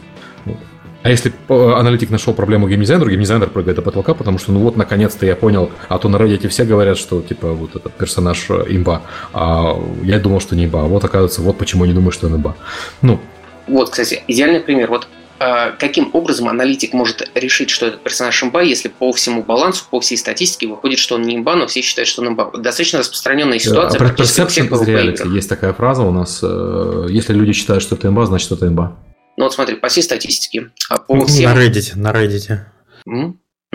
А 1.06 1.10
если 1.12 1.32
аналитик 1.50 2.10
нашел 2.10 2.34
проблему 2.34 2.68
геймдизайнеру, 2.68 3.12
геймдизайнер 3.12 3.52
прыгает 3.52 3.76
до 3.76 3.84
потолка, 3.84 4.16
потому 4.16 4.40
что, 4.40 4.52
ну 4.52 4.62
вот, 4.62 4.76
наконец-то 4.76 5.24
я 5.28 5.36
понял, 5.36 5.70
а 5.88 6.00
то 6.00 6.10
на 6.10 6.16
Reddit 6.16 6.48
все 6.48 6.64
говорят, 6.66 6.98
что, 6.98 7.22
типа, 7.22 7.52
вот 7.52 7.76
этот 7.76 7.94
персонаж 7.94 8.44
э, 8.50 8.66
имба, 8.70 9.04
а 9.32 9.80
я 10.02 10.18
думал, 10.18 10.40
что 10.40 10.56
не 10.56 10.66
имба, 10.66 10.82
а 10.82 10.86
вот, 10.86 11.04
оказывается, 11.04 11.44
вот 11.44 11.60
почему 11.60 11.86
я 11.86 11.90
не 11.90 11.94
думаю, 11.94 12.12
что 12.12 12.26
он 12.26 12.38
имба. 12.38 12.56
Ну. 13.04 13.20
Вот, 13.68 13.92
кстати, 13.92 14.24
идеальный 14.28 14.62
пример. 14.62 14.90
Вот 14.90 15.08
э, 15.40 15.74
каким 15.78 16.10
образом 16.14 16.48
аналитик 16.48 16.92
может 16.94 17.30
решить, 17.36 17.70
что 17.70 17.86
этот 17.86 18.02
персонаж 18.02 18.42
имба, 18.42 18.64
если 18.64 18.88
по 18.88 19.14
всему 19.14 19.44
балансу, 19.44 19.86
по 19.88 20.00
всей 20.00 20.18
статистике 20.18 20.66
выходит, 20.66 20.98
что 20.98 21.14
он 21.14 21.22
не 21.22 21.36
имба, 21.36 21.54
но 21.54 21.68
все 21.68 21.82
считают, 21.82 22.10
что 22.10 22.24
он 22.24 22.30
имба. 22.30 22.50
Достаточно 22.58 22.98
распространенная 22.98 23.60
ситуация. 23.60 24.02
А, 24.02 24.04
perception 24.06 24.70
is 24.70 24.84
reality. 24.84 25.36
Есть 25.36 25.50
такая 25.50 25.74
фраза 25.74 26.02
у 26.02 26.12
нас. 26.12 26.40
Э, 26.42 27.06
если 27.12 27.34
люди 27.34 27.54
считают, 27.54 27.84
что 27.84 27.94
это 27.94 28.08
имба, 28.08 28.26
значит, 28.26 28.52
это 28.52 28.68
имба. 28.68 28.98
Ну 29.38 29.44
вот 29.46 29.54
смотри, 29.54 29.76
по 29.76 29.88
всей 29.90 30.04
статистике. 30.04 30.72
А 30.90 30.98
по 30.98 31.16
ну, 31.16 31.26
всем... 31.26 31.54
На 31.54 31.62
Reddit, 31.62 31.96
на 31.96 32.12
Reddit. 32.12 32.60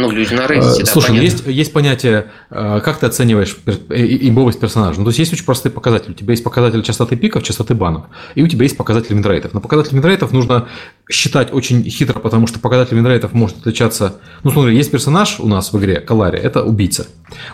Ну, 0.01 0.11
люди 0.11 0.33
на 0.33 0.47
Reddit, 0.47 0.79
да, 0.79 0.87
Слушай, 0.87 1.09
понятно. 1.09 1.25
есть, 1.25 1.47
есть 1.47 1.73
понятие, 1.73 2.31
э, 2.51 2.81
как 2.83 2.99
ты 2.99 3.07
оцениваешь 3.07 3.57
имбовость 3.89 4.59
персонажа. 4.59 4.99
Ну, 4.99 5.05
то 5.05 5.11
есть, 5.11 5.19
есть 5.19 5.33
очень 5.33 5.45
простые 5.45 5.73
показатели. 5.73 6.13
У 6.13 6.15
тебя 6.15 6.33
есть 6.33 6.43
показатель 6.43 6.83
частоты 6.83 7.17
пиков, 7.17 7.43
частоты 7.43 7.75
банов, 7.75 8.05
и 8.35 8.43
у 8.43 8.49
тебя 8.49 8.63
есть 8.63 8.77
показатель 8.77 9.15
винрейтов. 9.15 9.53
Но 9.53 9.61
показатель 9.61 9.95
винрейтов 9.95 10.33
нужно 10.33 10.69
считать 11.11 11.53
очень 11.53 11.85
хитро, 11.85 12.19
потому 12.19 12.47
что 12.47 12.59
показатель 12.59 12.97
винрейтов 12.97 13.33
может 13.35 13.59
отличаться... 13.59 14.17
Ну, 14.43 14.51
смотри, 14.51 14.77
есть 14.77 14.91
персонаж 14.91 15.39
у 15.39 15.47
нас 15.47 15.73
в 15.73 15.79
игре, 15.79 16.01
Kallari, 16.01 16.39
это 16.39 16.63
убийца. 16.65 17.07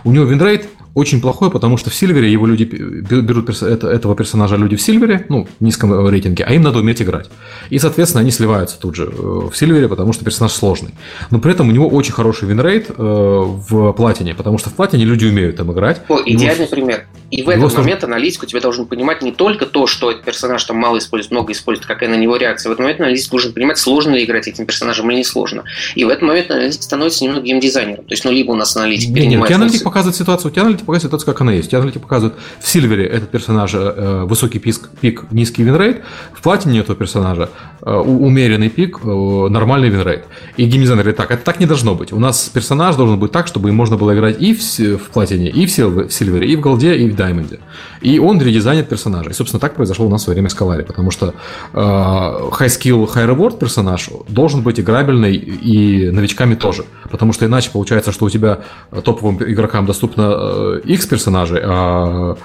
У 0.04 0.12
него 0.12 0.24
винрейт 0.24 0.68
очень 0.96 1.20
плохой, 1.20 1.50
потому 1.50 1.76
что 1.76 1.90
в 1.90 1.94
Сильвере 1.94 2.32
его 2.32 2.46
люди 2.46 2.64
берут 2.64 3.50
это, 3.62 3.86
этого 3.86 4.16
персонажа 4.16 4.56
люди 4.56 4.76
в 4.76 4.80
Сильвере, 4.80 5.26
ну, 5.28 5.46
в 5.60 5.62
низком 5.62 6.08
рейтинге, 6.08 6.44
а 6.44 6.54
им 6.54 6.62
надо 6.62 6.78
уметь 6.78 7.02
играть. 7.02 7.28
И, 7.68 7.78
соответственно, 7.78 8.22
они 8.22 8.30
сливаются 8.30 8.80
тут 8.80 8.94
же 8.94 9.04
э, 9.04 9.10
в 9.12 9.54
Сильвере, 9.54 9.88
потому 9.88 10.14
что 10.14 10.24
персонаж 10.24 10.52
сложный. 10.52 10.94
Но 11.30 11.38
при 11.38 11.52
этом 11.52 11.68
у 11.68 11.70
него 11.70 11.86
очень 11.86 12.14
хороший 12.14 12.35
винрейт 12.44 12.90
э, 12.90 12.94
в 12.98 13.92
платине, 13.92 14.34
потому 14.34 14.58
что 14.58 14.68
в 14.68 14.74
платине 14.74 15.04
люди 15.04 15.24
умеют 15.24 15.56
там 15.56 15.72
играть. 15.72 16.02
О, 16.08 16.20
идеальный 16.24 16.64
его... 16.64 16.74
пример. 16.74 17.06
И 17.30 17.42
в 17.42 17.48
этот 17.48 17.76
момент 17.76 18.04
аналитик 18.04 18.42
у 18.44 18.46
тебя 18.46 18.60
должен 18.60 18.86
понимать 18.86 19.22
не 19.22 19.32
только 19.32 19.66
то, 19.66 19.86
что 19.86 20.10
этот 20.10 20.24
персонаж 20.24 20.62
там 20.64 20.76
мало 20.76 20.98
использует, 20.98 21.32
много 21.32 21.52
использует, 21.52 21.86
какая 21.86 22.08
на 22.08 22.14
него 22.14 22.36
реакция. 22.36 22.70
В 22.70 22.72
этот 22.72 22.80
момент 22.82 23.00
аналитик 23.00 23.30
должен 23.30 23.52
понимать, 23.52 23.78
сложно 23.78 24.14
ли 24.14 24.24
играть 24.24 24.46
этим 24.46 24.66
персонажем 24.66 25.10
или 25.10 25.18
не 25.18 25.24
сложно. 25.24 25.64
И 25.94 26.04
в 26.04 26.08
этот 26.08 26.22
момент 26.22 26.50
аналитик 26.50 26.82
становится 26.82 27.24
немного 27.24 27.44
геймдизайнером. 27.44 28.04
То 28.04 28.12
есть, 28.12 28.24
ну, 28.24 28.30
либо 28.30 28.52
у 28.52 28.54
нас 28.54 28.76
аналитик 28.76 29.12
перенимает... 29.12 29.38
Нет, 29.38 29.42
у 29.42 29.46
тебя 29.46 29.56
аналитик 29.56 29.82
показывает 29.84 30.16
ситуацию, 30.16 30.50
у 30.50 30.54
тебя 30.54 30.62
аналитик 30.62 30.86
показывает 30.86 31.10
ситуацию, 31.10 31.26
как 31.26 31.40
она 31.40 31.52
есть. 31.52 31.68
У 31.68 31.70
тебя 31.70 31.78
аналитик 31.78 32.02
показывает 32.02 32.38
в 32.60 32.68
Сильвере 32.68 33.06
этот 33.06 33.30
персонаж 33.30 33.72
э, 33.74 34.24
высокий 34.24 34.58
пик, 34.58 34.88
пик, 35.00 35.24
низкий 35.32 35.62
винрейт, 35.62 36.02
в 36.32 36.42
Платине 36.42 36.80
этого 36.80 36.96
персонажа 36.96 37.50
э, 37.82 37.92
умеренный 37.92 38.68
пик, 38.68 39.00
э, 39.02 39.06
нормальный 39.06 39.88
винрейт. 39.88 40.24
И 40.56 40.64
геймдизайнер 40.64 41.02
говорит, 41.02 41.16
так, 41.16 41.30
это 41.30 41.44
так 41.44 41.60
не 41.60 41.66
должно 41.66 41.94
быть. 41.94 42.12
У 42.12 42.18
нас 42.18 42.25
персонаж 42.32 42.96
должен 42.96 43.18
быть 43.18 43.32
так, 43.32 43.46
чтобы 43.46 43.68
им 43.68 43.74
можно 43.74 43.96
было 43.96 44.14
играть 44.14 44.40
и 44.40 44.54
в, 44.54 44.60
в 44.98 45.10
Платине, 45.10 45.48
и 45.48 45.66
в 45.66 45.70
Сильвере, 45.70 46.48
и 46.48 46.56
в 46.56 46.60
Голде, 46.60 46.96
и 46.96 47.10
в 47.10 47.16
Даймонде. 47.16 47.60
И 48.00 48.18
он 48.18 48.40
редизайнит 48.40 48.88
персонажа. 48.88 49.30
И, 49.30 49.32
собственно, 49.32 49.60
так 49.60 49.74
произошло 49.74 50.06
у 50.06 50.08
нас 50.08 50.26
во 50.26 50.32
время 50.32 50.48
с 50.48 50.52
Kallari, 50.52 50.82
потому 50.82 51.10
что 51.10 51.34
э, 51.72 51.78
high 51.78 52.68
skill, 52.68 53.06
high 53.12 53.28
reward 53.28 53.58
персонаж 53.58 54.10
должен 54.28 54.62
быть 54.62 54.80
играбельный 54.80 55.36
и 55.36 56.10
новичками 56.10 56.54
тоже. 56.54 56.84
Потому 57.10 57.32
что 57.32 57.46
иначе 57.46 57.70
получается, 57.70 58.12
что 58.12 58.26
у 58.26 58.30
тебя 58.30 58.60
топовым 59.04 59.42
игрокам 59.42 59.86
доступно 59.86 60.34
э, 60.36 60.80
X 60.84 61.06
персонажей, 61.06 61.60
а 61.62 62.36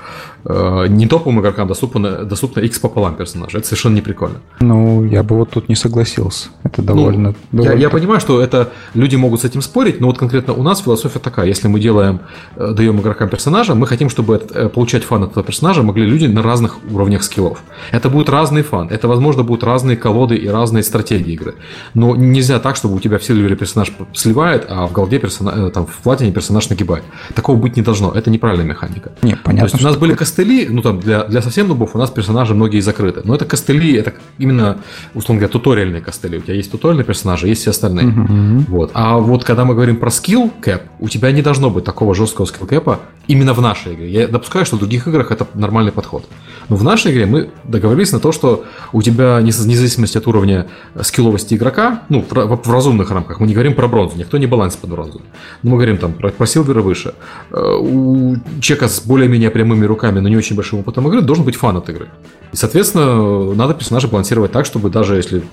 Э, 0.44 0.86
не 0.88 1.08
топовым 1.08 1.40
игрокам 1.40 1.68
доступно, 1.68 2.26
доступно 2.26 2.62
X 2.62 2.80
пополам 2.80 3.16
персонажа. 3.16 3.60
Это 3.60 3.68
совершенно 3.68 3.96
не 3.96 4.02
прикольно. 4.02 4.38
Ну, 4.60 5.06
я 5.06 5.24
бы 5.24 5.36
вот 5.36 5.52
тут 5.52 5.70
не 5.70 5.76
согласился. 5.76 6.50
Это 6.64 6.82
довольно... 6.82 7.30
Ну, 7.52 7.64
довольно... 7.64 7.80
Я, 7.80 7.88
я 7.88 7.90
понимаю, 7.90 8.20
что 8.20 8.42
это 8.42 8.72
люди 8.94 9.16
могут 9.16 9.42
с 9.42 9.46
этим 9.46 9.62
спорить, 9.62 10.02
но 10.02 10.08
вот 10.08 10.18
конкретно 10.18 10.54
у 10.54 10.64
нас 10.64 10.82
философия 10.82 11.20
такая. 11.20 11.48
Если 11.48 11.68
мы 11.68 11.80
делаем, 11.80 12.22
э, 12.56 12.74
даем 12.74 13.00
игрокам 13.00 13.30
персонажа, 13.30 13.76
мы 13.76 13.86
хотим, 13.86 14.10
чтобы 14.10 14.36
это, 14.36 14.54
э, 14.54 14.70
получать 14.70 15.04
фан 15.04 15.24
от 15.24 15.32
этого 15.32 15.46
персонажа 15.46 15.84
могли 15.84 16.06
люди 16.06 16.26
на 16.26 16.42
разных 16.42 16.78
уровнях 16.92 17.24
скиллов. 17.24 17.62
Это 17.92 18.10
будет 18.10 18.30
разный 18.30 18.64
фан. 18.64 18.88
Это, 18.90 19.08
возможно, 19.08 19.44
будут 19.44 19.64
разные 19.64 19.98
колоды 19.98 20.36
и 20.36 20.48
разные 20.48 20.84
стратегии 20.84 21.34
игры. 21.34 21.56
Но 21.94 22.16
нельзя 22.16 22.60
так, 22.60 22.76
чтобы 22.76 22.96
у 22.96 23.00
тебя 23.00 23.18
в 23.18 23.24
Сильвере 23.24 23.56
персонаж 23.56 23.92
сливает, 24.14 24.66
а 24.70 24.88
в 24.88 24.92
голде 24.92 25.20
персонаж, 25.20 25.72
там, 25.72 25.86
в 25.86 25.98
платине 25.98 26.32
персонаж 26.32 26.70
нагибает. 26.70 27.04
Такого 27.36 27.58
быть 27.58 27.76
не 27.76 27.84
должно. 27.84 28.12
Это 28.12 28.30
неправильная 28.30 28.66
механика. 28.66 29.12
Не, 29.22 29.36
понятно. 29.36 29.70
То 29.70 29.76
есть 29.76 29.86
у 29.86 29.88
нас 29.88 29.98
были 29.98 30.16
костыли, 30.32 30.68
ну 30.70 30.82
там 30.82 31.00
для, 31.00 31.26
для 31.26 31.42
совсем 31.42 31.68
нубов 31.68 31.96
у 31.96 31.98
нас 31.98 32.10
персонажи 32.10 32.56
многие 32.56 32.80
закрыты. 32.80 33.22
Но 33.26 33.36
это 33.36 33.46
костыли, 33.46 33.94
это 33.94 34.14
именно, 34.38 34.78
условно 35.14 35.42
говоря, 35.42 35.52
туториальные 35.52 36.02
костыли. 36.02 36.38
У 36.38 36.42
тебя 36.42 36.54
есть 36.54 36.72
туториальные 36.72 37.06
персонажи, 37.06 37.48
есть 37.48 37.62
все 37.62 37.72
остальные. 37.72 38.08
Uh-huh. 38.08 38.66
Вот. 38.70 38.92
А 38.94 39.18
вот 39.18 39.44
когда 39.44 39.66
мы 39.66 39.74
говорим 39.74 39.98
про 39.98 40.10
скилл 40.10 40.50
кэп, 40.62 40.84
у 41.00 41.10
тебя 41.10 41.32
не 41.32 41.42
должно 41.42 41.70
быть 41.70 41.84
такого 41.84 42.16
жесткого 42.16 42.46
скилл 42.46 42.66
кэпа 42.66 43.00
именно 43.32 43.54
в 43.54 43.62
нашей 43.62 43.94
игре. 43.94 44.12
Я 44.12 44.28
допускаю, 44.28 44.66
что 44.66 44.76
в 44.76 44.80
других 44.80 45.08
играх 45.08 45.32
это 45.32 45.48
нормальный 45.54 45.92
подход. 45.92 46.26
Но 46.68 46.76
в 46.76 46.84
нашей 46.84 47.12
игре 47.12 47.26
мы 47.26 47.50
договорились 47.64 48.12
на 48.12 48.20
то, 48.20 48.32
что 48.32 48.66
у 48.92 49.02
тебя, 49.02 49.38
вне 49.38 49.52
зависимости 49.52 50.18
от 50.18 50.28
уровня 50.28 50.68
скилловости 51.02 51.56
игрока, 51.56 52.04
ну, 52.10 52.26
в, 52.30 52.34
в 52.34 52.72
разумных 52.72 53.10
рамках, 53.12 53.40
мы 53.40 53.48
не 53.48 53.54
говорим 53.54 53.74
про 53.74 53.88
бронзу, 53.88 54.18
никто 54.18 54.38
не 54.38 54.48
баланс 54.48 54.76
под 54.76 54.90
бронзу. 54.90 55.22
Но 55.64 55.72
мы 55.72 55.78
говорим 55.78 55.98
там 55.98 56.14
про, 56.14 56.30
про 56.30 56.46
силвера 56.46 56.82
выше. 56.82 57.14
Э, 57.52 57.78
у 57.80 58.36
чека 58.60 58.90
с 58.90 59.02
более-менее 59.02 59.50
прямыми 59.50 59.86
руками, 59.86 60.20
но 60.20 60.28
не 60.30 60.36
очень 60.36 60.56
большим 60.56 60.80
опытом 60.80 61.08
игры, 61.08 61.22
должен 61.22 61.46
быть 61.46 61.56
фан 61.56 61.78
от 61.78 61.90
игры. 61.90 62.10
И, 62.52 62.58
соответственно, 62.58 63.54
надо 63.54 63.74
персонажа 63.74 64.10
балансировать 64.10 64.52
так, 64.52 64.66
чтобы 64.66 64.90
даже 64.90 65.16
если 65.16 65.44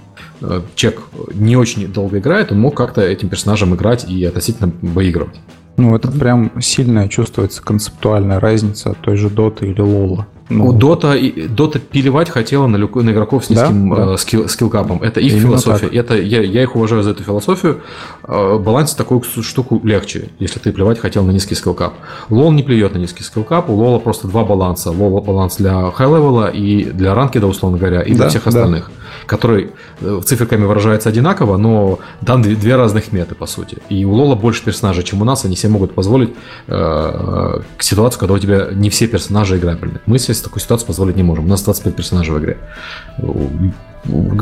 э, 0.41 0.63
чек 0.75 1.01
не 1.33 1.57
очень 1.57 1.87
долго 1.87 2.19
играет, 2.19 2.51
он 2.51 2.59
мог 2.59 2.77
как-то 2.77 3.03
этим 3.03 3.29
персонажем 3.29 3.75
играть 3.75 4.11
и 4.11 4.25
относительно 4.25 4.73
выигрывать. 4.83 5.37
Ну, 5.79 5.95
это 5.95 6.11
прям 6.11 6.51
сильно 6.61 7.09
чувствуется 7.09 7.63
концептуальная 7.63 8.41
разница 8.41 8.91
от 8.91 8.99
той 8.99 9.17
же 9.17 9.31
Доты 9.31 9.69
или 9.69 9.81
Лола. 9.81 10.27
Ну, 10.51 10.73
Дота, 10.73 11.15
Дота 11.51 11.79
пилевать 11.79 12.31
хотела 12.31 12.67
на, 12.67 12.79
на 12.79 13.11
игроков 13.11 13.45
с 13.45 13.51
низким 13.51 13.91
да, 13.91 13.97
да. 14.07 14.15
Э, 14.15 14.17
скилл, 14.17 14.49
скиллкапом. 14.49 15.03
Это 15.03 15.21
их 15.21 15.33
Именно 15.33 15.59
философия. 15.59 15.87
Это, 15.89 16.17
я, 16.17 16.43
я 16.43 16.63
их 16.63 16.75
уважаю 16.75 17.03
за 17.03 17.11
эту 17.11 17.23
философию. 17.23 17.83
Э, 18.25 18.59
балансить 18.59 18.95
такую 18.95 19.23
штуку 19.23 19.81
легче, 19.85 20.31
если 20.39 20.59
ты 20.59 20.73
плевать 20.73 20.99
хотел 20.99 21.25
на 21.25 21.31
низкий 21.31 21.55
скиллкап. 21.55 21.95
LoL 22.31 22.51
не 22.51 22.63
плюет 22.63 22.95
на 22.95 22.99
низкий 22.99 23.23
скиллкап. 23.23 23.69
У 23.69 23.75
Лола 23.75 23.99
просто 23.99 24.27
два 24.27 24.45
баланса. 24.45 24.91
Лола 24.91 25.21
баланс 25.21 25.57
для 25.57 25.91
хай-левела 25.91 26.49
и 26.49 26.85
для 26.85 27.15
ранкеда, 27.15 27.47
условно 27.47 27.79
говоря, 27.79 28.01
и 28.01 28.15
для 28.15 28.25
да, 28.25 28.29
всех 28.31 28.47
остальных. 28.47 28.87
Да 28.89 28.93
который 29.27 29.71
э, 30.01 30.21
циферками 30.25 30.65
выражается 30.65 31.09
одинаково, 31.09 31.57
но 31.57 31.99
там 32.25 32.43
две, 32.43 32.55
две 32.55 32.77
разных 32.77 33.13
меты, 33.13 33.35
по 33.35 33.47
сути. 33.47 33.79
И 33.89 34.05
у 34.05 34.13
Лола 34.13 34.35
больше 34.35 34.65
персонажей, 34.65 35.05
чем 35.05 35.23
у 35.23 35.25
нас, 35.25 35.45
они 35.45 35.57
себе 35.57 35.73
могут 35.73 35.95
позволить 35.95 36.31
э, 36.67 37.61
ситуацию, 37.79 38.21
когда 38.21 38.35
у 38.35 38.39
тебя 38.39 38.69
не 38.73 38.91
все 38.91 39.07
персонажи 39.07 39.57
играбельны. 39.57 40.01
Мы 40.07 40.19
себе 40.19 40.35
такую 40.35 40.63
ситуацию 40.63 40.87
позволить 40.87 41.17
не 41.17 41.23
можем. 41.23 41.47
У 41.47 41.49
нас 41.49 41.63
25 41.63 41.95
персонажей 41.95 42.35
в 42.35 42.39
игре. 42.39 42.59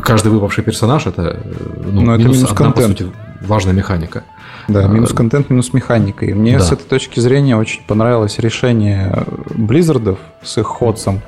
Каждый 0.03 0.29
выпавший 0.33 0.63
персонаж 0.63 1.07
это, 1.07 1.41
э, 1.43 1.53
ну, 1.85 2.03
но 2.03 2.17
минус, 2.17 2.21
это 2.21 2.29
минус 2.29 2.51
одна, 2.53 2.67
контент. 2.67 2.99
по 2.99 3.05
сути, 3.05 3.13
важная 3.41 3.75
механика. 3.75 4.25
Да, 4.69 4.87
минус 4.89 5.13
контент, 5.13 5.51
минус 5.51 5.73
механика. 5.73 6.27
И 6.27 6.35
мне 6.35 6.59
да. 6.59 6.65
с 6.65 6.73
этой 6.73 6.85
точки 6.85 7.21
зрения 7.21 7.57
очень 7.57 7.83
понравилось 7.87 8.39
решение 8.39 9.25
Близзардов 9.55 10.19
с 10.43 10.59
их 10.59 10.67
HotS 10.67 10.97
ом, 10.97 11.21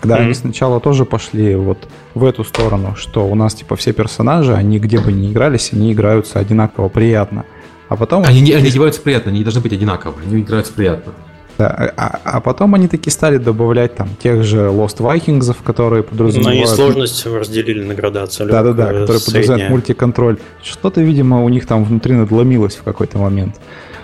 когда 0.00 0.18
mm-hmm. 0.18 0.24
они 0.24 0.34
сначала 0.34 0.80
тоже 0.80 1.04
пошли 1.04 1.54
вот 1.54 1.88
в 2.14 2.24
эту 2.24 2.44
сторону, 2.44 2.94
что 2.96 3.26
у 3.26 3.34
нас 3.34 3.54
типа 3.54 3.76
все 3.76 3.92
персонажи, 3.92 4.54
они 4.54 4.78
где 4.78 4.98
бы 4.98 5.12
ни 5.12 5.32
игрались, 5.32 5.72
они 5.72 5.92
играются 5.92 6.38
одинаково 6.38 6.88
приятно. 6.88 7.44
А 7.88 7.96
потом... 7.96 8.24
Они, 8.26 8.40
не, 8.40 8.52
они 8.52 8.68
играются 8.68 9.00
приятно, 9.00 9.30
они 9.30 9.38
не 9.38 9.44
должны 9.44 9.60
быть 9.60 9.72
одинаковы, 9.72 10.20
они 10.26 10.42
играются 10.42 10.72
приятно. 10.72 11.12
Да, 11.58 11.92
а, 11.96 12.20
а 12.22 12.40
потом 12.40 12.74
они 12.74 12.86
таки 12.86 13.08
стали 13.08 13.38
добавлять 13.38 13.94
там 13.94 14.10
тех 14.22 14.44
же 14.44 14.58
Lost 14.58 14.98
Vikings, 14.98 15.56
которые 15.64 16.02
подразумевают... 16.02 16.58
Но 16.58 16.64
они 16.64 16.66
сложность 16.66 17.24
разделили 17.24 17.82
на 17.82 17.94
градацию. 17.94 18.48
Да-да-да, 18.48 18.88
которые 18.88 19.20
подразумевают 19.20 19.70
мультиконтроль. 19.70 20.36
Что-то, 20.62 21.00
видимо, 21.00 21.42
у 21.42 21.48
них 21.48 21.66
там 21.66 21.84
внутри 21.84 22.14
надломилось 22.14 22.76
в 22.76 22.82
какой-то 22.82 23.18
момент. 23.18 23.56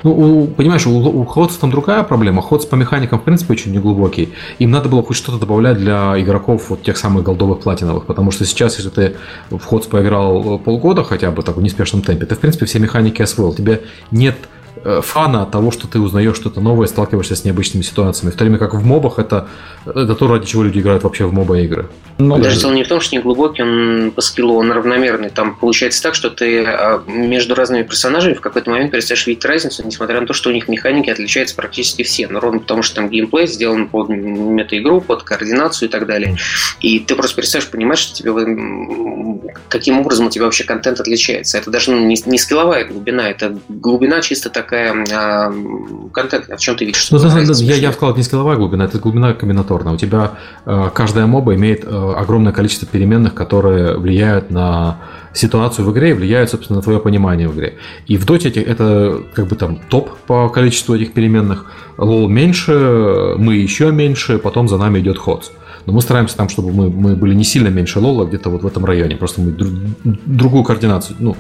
Ну, 0.03 0.43
у, 0.43 0.47
понимаешь, 0.47 0.87
у, 0.87 0.97
у 0.97 1.25
Ходс 1.25 1.57
там 1.57 1.71
другая 1.71 2.03
проблема. 2.03 2.43
Ходс 2.43 2.67
по 2.67 2.75
механикам, 2.75 3.19
в 3.19 3.23
принципе, 3.23 3.53
очень 3.53 3.73
неглубокий. 3.73 4.33
Им 4.59 4.71
надо 4.71 4.89
было 4.89 5.03
хоть 5.03 5.17
что-то 5.17 5.39
добавлять 5.39 5.79
для 5.79 6.21
игроков 6.21 6.71
вот 6.71 6.83
тех 6.83 6.97
самых 6.97 7.25
голдовых 7.25 7.61
платиновых, 7.61 8.07
потому 8.07 8.31
что 8.31 8.45
сейчас, 8.45 8.77
если 8.77 8.91
ты 8.91 9.17
в 9.51 9.61
Ходс 9.65 9.87
поиграл 9.87 10.59
полгода 10.59 11.05
хотя 11.05 11.31
бы 11.31 11.43
так 11.43 11.57
в 11.57 11.63
неспешном 11.63 12.03
темпе, 12.03 12.27
ты, 12.27 12.35
в 12.35 12.41
принципе, 12.41 12.67
все 12.67 12.79
механики 12.79 13.23
освоил. 13.23 13.55
Тебе 13.55 13.83
нет 14.11 14.37
Э, 14.37 14.62
фана 15.03 15.43
от 15.43 15.51
того, 15.51 15.71
что 15.71 15.87
ты 15.87 15.99
узнаешь 15.99 16.37
что-то 16.37 16.61
новое, 16.61 16.87
сталкиваешься 16.87 17.37
с 17.37 17.45
необычными 17.45 17.83
ситуациями. 17.83 18.33
В 18.33 18.37
то 18.37 18.45
время 18.45 18.59
как 18.59 18.75
в 18.75 18.85
мобах 18.85 19.19
это, 19.19 19.49
это 19.87 20.15
то, 20.15 20.29
ради 20.29 20.47
чего 20.47 20.63
люди 20.63 20.81
играют 20.81 21.03
вообще 21.03 21.25
в 21.27 21.33
моба 21.33 21.59
игры. 21.59 21.89
Ну, 22.19 22.39
даже 22.39 22.61
дело 22.61 22.73
не 22.73 22.85
в 22.85 22.89
том, 22.89 23.01
что 23.01 23.17
не 23.17 23.23
глубокий, 23.23 23.63
он 23.63 24.13
по 24.13 24.21
скиллу, 24.21 24.57
он 24.57 24.71
равномерный. 24.71 25.31
Там 25.31 25.57
получается 25.57 26.03
так, 26.03 26.15
что 26.15 26.31
ты 26.31 26.65
а, 26.65 27.03
между 27.07 27.55
разными 27.55 27.83
персонажами 27.83 28.35
в 28.35 28.41
какой-то 28.41 28.71
момент 28.71 28.93
перестаешь 28.93 29.27
видеть 29.27 29.45
разницу, 29.45 29.85
несмотря 29.85 30.21
на 30.21 30.27
то, 30.27 30.33
что 30.33 30.51
у 30.51 30.53
них 30.53 30.69
механики 30.69 31.11
отличаются 31.11 31.57
практически 31.57 32.03
все. 32.03 32.29
Но 32.29 32.41
ровно 32.41 32.61
потому, 32.61 32.83
что 32.83 32.97
там 32.97 33.09
геймплей 33.09 33.47
сделан 33.47 33.89
под 33.89 34.09
мета-игру, 34.11 35.01
под 35.01 35.23
координацию 35.23 35.89
и 35.89 35.93
так 35.93 36.07
далее. 36.07 36.37
И 36.81 36.99
ты 36.99 37.15
просто 37.15 37.37
перестаешь 37.37 37.69
понимать, 37.69 37.99
что 37.99 38.15
тебе 38.15 38.33
каким 39.69 39.99
образом 39.99 40.27
у 40.27 40.31
тебя 40.31 40.45
вообще 40.45 40.65
контент 40.65 41.01
отличается. 41.01 41.59
Это 41.59 41.71
даже 41.71 41.91
ну, 41.91 42.07
не, 42.07 42.17
не 42.27 42.39
скилловая 42.39 42.85
глубина, 42.85 43.29
это 43.29 43.59
глубина 43.69 44.21
чисто 44.21 44.51
такая 44.73 45.53
контентная. 46.13 46.57
В 46.57 46.61
чем 46.61 46.77
ты 46.77 46.87
видишь? 46.87 47.11
Ну, 47.11 47.19
да, 47.19 47.29
да, 47.29 47.53
я, 47.59 47.75
я 47.77 47.93
сказал, 47.93 48.17
не 48.17 48.23
скилловая 48.23 48.57
глубина, 48.57 48.85
это 48.85 48.99
глубина 48.99 49.35
комбинаторная. 49.35 49.93
У 49.93 49.97
тебя 49.97 50.33
э, 50.65 50.91
каждая 50.95 51.27
моба 51.27 51.55
имеет 51.55 51.85
э, 51.85 52.15
огромное 52.17 52.53
количество 52.53 52.89
переменных, 52.89 53.35
которые 53.35 53.99
влияют 53.99 54.51
на 54.51 54.99
ситуацию 55.35 55.87
в 55.87 55.93
игре 55.93 56.11
и 56.11 56.13
влияют, 56.15 56.51
собственно, 56.51 56.79
на 56.79 56.83
твое 56.83 56.99
понимание 56.99 57.49
в 57.49 57.55
игре. 57.55 57.79
И 58.07 58.17
в 58.17 58.27
Dota 58.27 58.63
это 58.63 59.23
как 59.35 59.47
бы 59.47 59.57
там 59.57 59.79
топ 59.89 60.17
по 60.27 60.49
количеству 60.49 60.95
этих 60.95 61.13
переменных. 61.13 61.67
Лол 61.99 62.29
меньше, 62.29 63.35
мы 63.39 63.57
еще 63.57 63.93
меньше, 63.93 64.39
потом 64.39 64.69
за 64.69 64.79
нами 64.79 65.01
идет 65.01 65.19
ходс. 65.19 65.51
Но 65.87 65.93
мы 65.93 66.01
стараемся 66.01 66.37
там, 66.37 66.49
чтобы 66.49 66.73
мы, 66.73 66.91
мы 66.91 67.17
были 67.17 67.35
не 67.35 67.45
сильно 67.45 67.69
меньше 67.69 67.99
лола, 67.99 68.25
где-то 68.25 68.51
вот 68.51 68.63
в 68.63 68.67
этом 68.67 68.85
районе. 68.85 69.17
Просто 69.17 69.41
мы 69.41 69.51
друг, 69.51 69.73
другую 70.27 70.65
координацию, 70.65 71.17
ну, 71.19 71.37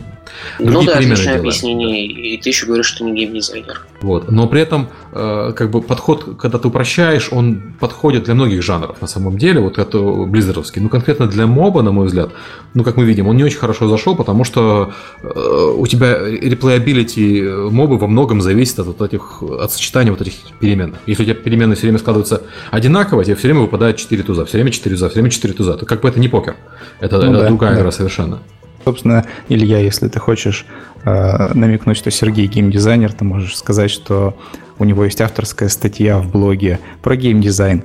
ну 0.59 0.82
да, 0.85 0.94
отличное 0.94 1.39
объяснение. 1.39 2.07
И 2.07 2.36
ты 2.39 2.51
еще 2.51 2.66
говоришь, 2.66 2.86
что 2.86 3.05
не 3.05 3.12
геймдизайнер. 3.15 3.86
Вот. 4.01 4.31
Но 4.31 4.47
при 4.49 4.61
этом, 4.61 4.89
э, 5.12 5.53
как 5.57 5.70
бы 5.70 5.81
подход, 5.82 6.36
когда 6.39 6.59
ты 6.59 6.69
упрощаешь, 6.69 7.28
он 7.32 7.74
подходит 7.78 8.24
для 8.24 8.35
многих 8.35 8.62
жанров 8.62 9.01
на 9.01 9.07
самом 9.07 9.39
деле. 9.39 9.61
Вот 9.61 9.78
это 9.78 9.99
близзеровский. 10.01 10.81
Ну, 10.82 10.89
конкретно 10.89 11.27
для 11.27 11.47
моба, 11.47 11.82
на 11.82 11.93
мой 11.93 12.07
взгляд, 12.07 12.31
ну, 12.74 12.85
как 12.85 12.97
мы 12.97 13.05
видим, 13.05 13.28
он 13.28 13.36
не 13.36 13.44
очень 13.44 13.59
хорошо 13.59 13.89
зашел, 13.89 14.16
потому 14.16 14.44
что 14.44 14.93
э, 15.23 15.74
у 15.77 15.86
тебя 15.86 16.19
реплеябилити 16.19 17.43
мобы 17.70 17.99
во 17.99 18.07
многом 18.07 18.40
зависит 18.40 18.78
от 18.78 18.86
вот 18.86 19.03
этих, 19.03 19.43
от 19.43 19.73
сочетания 19.73 20.11
вот 20.11 20.20
этих 20.20 20.35
перемен. 20.61 20.97
Если 21.07 21.23
у 21.23 21.27
тебя 21.27 21.35
перемены 21.35 21.74
все 21.74 21.82
время 21.82 21.99
складываются 21.99 22.43
одинаково, 22.70 23.24
тебе 23.24 23.36
все 23.36 23.49
время 23.49 23.61
выпадает 23.61 23.97
4 23.97 24.23
туза, 24.23 24.44
все 24.44 24.59
время 24.59 24.70
4 24.70 24.94
туза, 24.94 25.09
все 25.09 25.15
время 25.15 25.31
4 25.31 25.55
туза. 25.55 25.74
То 25.74 25.86
как 25.86 26.01
бы 26.01 26.09
это 26.09 26.20
не 26.20 26.28
покер. 26.28 26.57
Это, 27.01 27.19
ну, 27.19 27.32
это 27.32 27.43
да, 27.43 27.49
другая 27.49 27.74
да. 27.74 27.81
игра 27.81 27.93
совершенно. 27.93 28.40
Собственно, 28.85 29.25
Илья, 29.49 29.79
если 29.79 30.09
ты 30.09 30.19
хочешь 30.19 30.67
э, 31.05 31.55
намекнуть, 31.55 31.97
что 31.97 32.11
Сергей 32.11 32.47
геймдизайнер, 32.47 33.13
ты 33.13 33.25
можешь 33.25 33.57
сказать, 33.57 33.91
что 33.91 34.37
у 34.79 34.85
него 34.85 35.05
есть 35.05 35.21
авторская 35.21 35.69
статья 35.69 36.19
в 36.19 36.31
блоге 36.31 36.81
про 37.03 37.17
геймдизайн. 37.17 37.85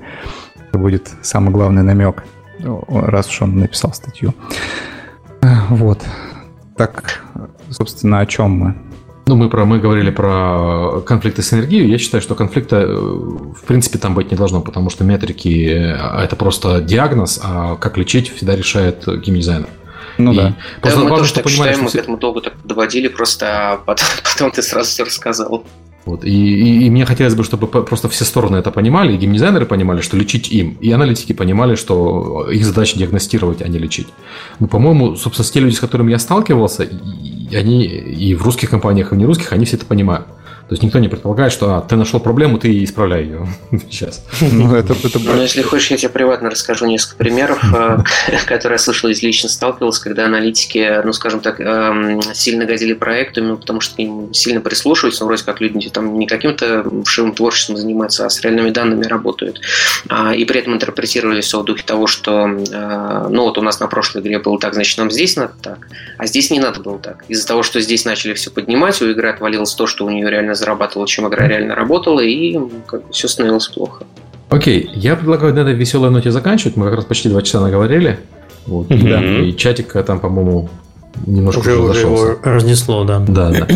Это 0.69 0.77
будет 0.79 1.11
самый 1.21 1.51
главный 1.51 1.83
намек, 1.83 2.23
раз 2.89 3.29
уж 3.29 3.43
он 3.43 3.59
написал 3.59 3.93
статью. 3.93 4.33
Вот. 5.69 6.01
Так, 6.75 7.21
собственно, 7.69 8.19
о 8.19 8.25
чем 8.25 8.51
мы? 8.51 8.75
Ну, 9.27 9.35
мы, 9.35 9.49
про, 9.49 9.65
мы 9.65 9.79
говорили 9.79 10.09
про 10.09 11.01
конфликты 11.05 11.41
с 11.41 11.51
энергией. 11.53 11.89
Я 11.89 11.97
считаю, 11.97 12.21
что 12.21 12.33
конфликта, 12.33 12.77
э, 12.77 12.95
в 12.95 13.61
принципе, 13.67 13.99
там 13.99 14.13
быть 14.13 14.31
не 14.31 14.37
должно, 14.37 14.61
потому 14.61 14.89
что 14.89 15.03
метрики 15.03 15.67
э,– 15.69 16.23
это 16.23 16.37
просто 16.37 16.79
диагноз, 16.79 17.41
а 17.43 17.75
как 17.75 17.97
лечить 17.97 18.33
всегда 18.33 18.55
решает 18.55 19.05
геймдизайнер. 19.05 19.67
Ну 20.17 20.33
и 20.33 20.35
да. 20.35 20.55
Просто 20.81 20.99
да, 20.99 21.05
мы 21.05 21.17
тоже 21.17 21.33
так 21.33 21.43
понимали, 21.43 21.69
считаем, 21.69 21.85
мы 21.85 21.91
к 21.91 21.95
этому 21.95 22.17
долго 22.17 22.41
так 22.41 22.53
доводили, 22.63 23.07
просто 23.07 23.73
а 23.73 23.77
потом, 23.77 24.07
потом 24.23 24.51
ты 24.51 24.61
сразу 24.61 24.89
все 24.89 25.03
рассказал. 25.03 25.65
Вот. 26.07 26.23
И, 26.23 26.29
и, 26.29 26.85
и 26.85 26.89
мне 26.89 27.05
хотелось 27.05 27.35
бы, 27.35 27.43
чтобы 27.43 27.67
просто 27.67 28.07
все 28.07 28.23
стороны 28.23 28.55
это 28.55 28.71
понимали, 28.71 29.13
и 29.13 29.17
геймдизайнеры 29.17 29.65
понимали, 29.65 29.99
что 29.99 30.15
лечить 30.15 30.49
им, 30.49 30.77
и 30.79 30.89
аналитики 30.89 31.33
понимали, 31.33 31.75
что 31.75 32.49
их 32.49 32.65
задача 32.65 32.97
диагностировать, 32.97 33.61
а 33.61 33.67
не 33.67 33.77
лечить. 33.77 34.07
Ну, 34.59 34.67
по-моему, 34.67 35.17
собственно, 35.17 35.49
те 35.49 35.59
люди, 35.59 35.75
с 35.75 35.79
которыми 35.81 36.11
я 36.11 36.19
сталкивался, 36.19 36.83
и 36.83 37.53
они 37.53 37.85
и 37.85 38.35
в 38.35 38.43
русских 38.43 38.69
компаниях, 38.69 39.11
и 39.11 39.15
в 39.15 39.17
нерусских, 39.17 39.51
они 39.51 39.65
все 39.65 39.75
это 39.75 39.85
понимают. 39.85 40.27
То 40.67 40.73
есть 40.73 40.83
никто 40.83 40.99
не 40.99 41.07
предполагает, 41.07 41.53
что 41.53 41.77
а, 41.77 41.81
ты 41.81 41.95
нашел 41.95 42.19
проблему, 42.19 42.59
ты 42.59 42.83
исправляй 42.83 43.23
ее 43.23 43.47
сейчас. 43.89 44.25
Ну, 44.41 44.75
это, 44.75 44.93
это... 45.01 45.17
Ну, 45.17 45.41
если 45.41 45.61
хочешь, 45.61 45.91
я 45.91 45.97
тебе 45.97 46.09
приватно 46.09 46.49
расскажу 46.49 46.85
несколько 46.87 47.15
примеров, 47.15 47.63
э, 47.73 47.99
которые 48.47 48.75
я 48.75 48.79
слышал 48.79 49.09
из 49.09 49.21
лично 49.23 49.47
сталкивался, 49.47 50.03
когда 50.03 50.25
аналитики, 50.25 51.01
ну, 51.05 51.13
скажем 51.13 51.39
так, 51.39 51.61
эм, 51.61 52.21
сильно 52.33 52.65
годили 52.65 52.91
проекту, 52.91 53.39
именно 53.39 53.55
потому 53.55 53.79
что 53.79 54.01
им 54.01 54.33
сильно 54.33 54.59
прислушиваются, 54.59 55.23
ну, 55.23 55.27
вроде 55.27 55.45
как 55.45 55.61
люди 55.61 55.89
там 55.89 56.19
не 56.19 56.27
каким-то 56.27 56.85
вшивым 57.05 57.33
творчеством 57.33 57.77
занимаются, 57.77 58.25
а 58.25 58.29
с 58.29 58.41
реальными 58.41 58.71
данными 58.71 59.05
работают. 59.05 59.61
А, 60.09 60.35
и 60.35 60.43
при 60.43 60.59
этом 60.59 60.73
интерпретировали 60.73 61.39
все 61.39 61.61
в 61.61 61.63
духе 61.63 61.83
того, 61.85 62.07
что, 62.07 62.45
э, 62.45 63.27
ну, 63.29 63.43
вот 63.43 63.57
у 63.57 63.61
нас 63.61 63.79
на 63.79 63.87
прошлой 63.87 64.21
игре 64.21 64.39
было 64.39 64.59
так, 64.59 64.73
значит, 64.73 64.97
нам 64.97 65.11
здесь 65.11 65.37
надо 65.37 65.53
так, 65.61 65.87
а 66.17 66.25
здесь 66.25 66.51
не 66.51 66.59
надо 66.59 66.81
было 66.81 66.99
так. 66.99 67.23
Из-за 67.29 67.47
того, 67.47 67.63
что 67.63 67.79
здесь 67.79 68.03
начали 68.03 68.33
все 68.33 68.51
поднимать, 68.51 69.01
у 69.01 69.09
игры 69.09 69.29
отвалилось 69.29 69.73
то, 69.73 69.87
что 69.87 70.05
у 70.05 70.09
нее 70.09 70.29
реально 70.29 70.56
зарабатывала, 70.57 71.07
чем 71.07 71.27
игра 71.27 71.47
реально 71.47 71.75
работала, 71.75 72.19
и 72.19 72.59
как 72.85 73.05
бы 73.05 73.13
все 73.13 73.27
становилось 73.27 73.67
плохо. 73.67 74.05
Окей, 74.49 74.89
я 74.93 75.15
предлагаю 75.15 75.53
на 75.53 75.59
этой 75.59 75.73
веселой 75.73 76.09
ноте 76.09 76.31
заканчивать. 76.31 76.77
Мы 76.77 76.85
как 76.85 76.95
раз 76.95 77.05
почти 77.05 77.29
два 77.29 77.41
часа 77.41 77.59
наговорили. 77.59 78.19
Вот, 78.65 78.87
mm-hmm. 78.87 79.09
да, 79.09 79.45
и 79.45 79.55
чатик 79.55 79.93
там, 80.05 80.19
по-моему, 80.19 80.69
немножко 81.25 81.59
уже, 81.59 81.77
уже 81.77 81.99
его 82.01 82.35
разнесло, 82.43 83.03
да. 83.03 83.19
Да, 83.19 83.51
да. 83.51 83.67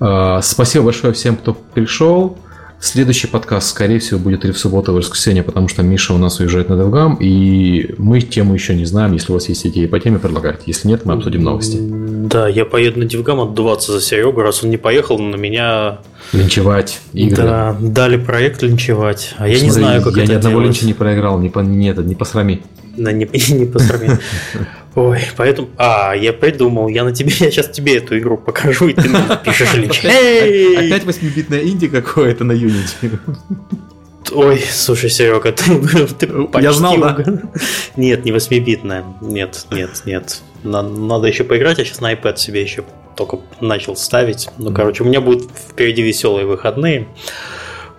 А, 0.00 0.40
спасибо 0.42 0.86
большое 0.86 1.12
всем, 1.12 1.36
кто 1.36 1.54
пришел. 1.54 2.38
Следующий 2.78 3.26
подкаст, 3.26 3.70
скорее 3.70 3.98
всего, 3.98 4.20
будет 4.20 4.44
или 4.44 4.52
в 4.52 4.58
субботу, 4.58 4.92
или 4.92 4.98
в 4.98 5.02
воскресенье, 5.02 5.42
потому 5.42 5.66
что 5.66 5.82
Миша 5.82 6.12
у 6.12 6.18
нас 6.18 6.38
уезжает 6.40 6.68
на 6.68 6.76
DevGAMM, 6.76 7.16
и 7.18 7.94
мы 7.96 8.20
тему 8.20 8.52
еще 8.52 8.74
не 8.74 8.84
знаем. 8.84 9.12
Если 9.12 9.32
у 9.32 9.34
вас 9.34 9.48
есть 9.48 9.66
идеи 9.66 9.86
по 9.86 9.98
теме, 9.98 10.18
предлагайте. 10.18 10.64
Если 10.66 10.88
нет, 10.88 11.04
мы 11.06 11.14
обсудим 11.14 11.42
новости. 11.42 11.78
Да, 11.80 12.48
я 12.48 12.66
поеду 12.66 13.00
на 13.00 13.06
DevGAMM 13.06 13.40
отдуваться 13.40 13.92
за 13.92 14.00
Серегу. 14.00 14.40
Раз 14.42 14.62
он 14.62 14.70
не 14.70 14.76
поехал, 14.76 15.18
на 15.18 15.36
меня... 15.36 15.98
Линчевать 16.32 17.00
игры. 17.12 17.42
Да, 17.42 17.76
дали 17.80 18.18
проект 18.18 18.62
линчевать. 18.62 19.34
А 19.38 19.48
я 19.48 19.58
Смотри, 19.58 19.66
не 19.66 19.70
знаю, 19.72 20.02
как 20.02 20.16
я 20.16 20.24
это 20.24 20.32
Я 20.32 20.34
ни 20.34 20.38
одного 20.38 20.60
делать. 20.60 20.74
линча 20.74 20.86
не 20.86 20.94
проиграл, 20.94 21.38
не, 21.38 21.48
по, 21.48 21.60
не, 21.60 21.88
это, 21.88 22.02
не 22.02 22.14
посрами. 22.14 22.62
Да, 22.96 23.12
не, 23.12 23.28
не 23.52 23.66
посрами. 23.66 24.18
Ой, 24.94 25.20
поэтому... 25.36 25.68
А, 25.76 26.14
я 26.14 26.32
придумал. 26.32 26.88
Я 26.88 27.04
на 27.04 27.12
тебе, 27.12 27.30
я 27.38 27.50
сейчас 27.50 27.68
тебе 27.68 27.98
эту 27.98 28.18
игру 28.18 28.38
покажу, 28.38 28.88
и 28.88 28.94
ты 28.94 29.08
напишешь 29.08 29.74
лич. 29.74 29.98
Опять 29.98 31.04
8-битная 31.04 31.62
инди 31.68 31.88
какое-то 31.88 32.44
на 32.44 32.52
Unity. 32.52 33.18
Ой, 34.32 34.58
слушай, 34.70 35.10
Серега, 35.10 35.52
ты, 35.52 36.06
ты 36.18 36.28
Я 36.60 36.72
знал, 36.72 36.96
да? 36.96 37.16
Нет, 37.96 38.24
не 38.24 38.32
8-битная. 38.32 39.04
Нет, 39.20 39.66
нет, 39.70 40.02
нет. 40.04 40.40
Надо 40.62 41.26
еще 41.26 41.44
поиграть, 41.44 41.78
я 41.78 41.84
сейчас 41.84 42.00
на 42.00 42.12
iPad 42.12 42.36
себе 42.38 42.62
еще 42.62 42.82
только 43.16 43.38
начал 43.60 43.96
ставить. 43.96 44.48
Ну, 44.58 44.72
короче, 44.72 45.02
у 45.02 45.06
меня 45.06 45.20
будут 45.20 45.50
впереди 45.50 46.02
веселые 46.02 46.46
выходные. 46.46 47.06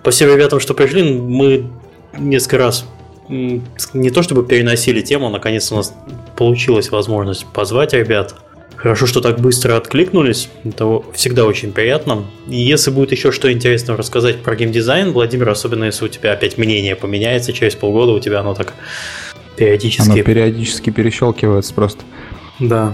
Спасибо 0.02 0.36
ребятам, 0.36 0.60
что 0.60 0.74
пришли. 0.74 1.04
Мы 1.04 1.70
несколько 2.18 2.58
раз 2.58 2.86
не 3.30 4.10
то 4.10 4.24
чтобы 4.24 4.46
переносили 4.46 5.02
тему, 5.02 5.30
наконец 5.30 5.72
у 5.72 5.76
нас 5.76 5.94
получилась 6.36 6.92
возможность 6.92 7.46
позвать 7.46 7.94
ребят. 7.94 8.36
Хорошо, 8.76 9.08
что 9.08 9.22
так 9.22 9.40
быстро 9.40 9.76
откликнулись. 9.76 10.50
Это 10.64 11.02
всегда 11.14 11.46
очень 11.46 11.72
приятно. 11.72 12.26
И 12.48 12.58
если 12.58 12.92
будет 12.92 13.12
еще 13.12 13.32
что 13.32 13.52
интересного 13.52 13.98
рассказать 13.98 14.44
про 14.44 14.56
геймдизайн, 14.56 15.14
Владимир, 15.14 15.50
особенно 15.50 15.86
если 15.86 16.06
у 16.06 16.08
тебя 16.08 16.34
опять 16.34 16.60
мнение 16.60 16.96
поменяется 16.96 17.54
через 17.54 17.76
полгода, 17.76 18.12
у 18.12 18.20
тебя 18.20 18.42
оно 18.42 18.54
так 18.54 18.76
периодически... 19.56 20.12
Оно 20.12 20.24
периодически 20.24 20.92
перещелкивается 20.92 21.74
просто. 21.74 22.04
Да. 22.60 22.94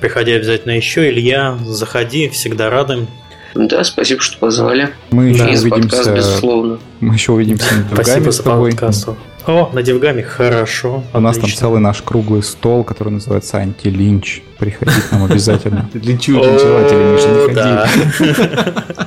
Приходи 0.00 0.32
обязательно 0.32 0.76
еще. 0.76 1.10
Илья, 1.10 1.58
заходи, 1.66 2.28
всегда 2.28 2.70
рады. 2.70 3.08
Да, 3.54 3.82
спасибо, 3.84 4.20
что 4.20 4.38
позвали. 4.38 4.90
Мы 5.10 5.28
еще 5.28 5.44
увидимся. 5.44 5.70
Подкаст, 5.70 6.10
безусловно. 6.10 6.78
Мы 7.00 7.14
еще 7.14 7.32
увидимся 7.32 7.74
на 7.74 7.94
Спасибо 7.94 8.30
за 8.30 8.42
подкасту. 8.42 9.16
О, 9.46 9.70
на 9.72 9.82
Девгаме 9.82 10.22
хорошо. 10.22 11.02
У 11.12 11.20
нас 11.20 11.38
там 11.38 11.50
целый 11.50 11.80
наш 11.80 12.02
круглый 12.02 12.42
стол, 12.42 12.84
который 12.84 13.08
называется 13.10 13.56
антилинч. 13.58 14.42
Приходи 14.58 14.92
к 14.92 15.12
нам 15.12 15.24
обязательно. 15.24 15.88
Линчуют 15.94 16.44
линчеватели, 16.44 17.12
Миша, 17.12 18.24
не 18.24 18.26
ходи. 18.26 19.04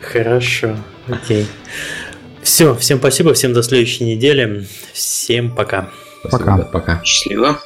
Хорошо, 0.00 0.76
окей. 1.08 1.46
Все, 2.42 2.74
всем 2.74 2.98
спасибо, 2.98 3.32
всем 3.32 3.52
до 3.52 3.62
следующей 3.62 4.04
недели. 4.04 4.66
Всем 4.92 5.54
пока. 5.54 5.88
Пока. 6.30 6.58
Пока. 6.58 7.00
Счастливо. 7.04 7.60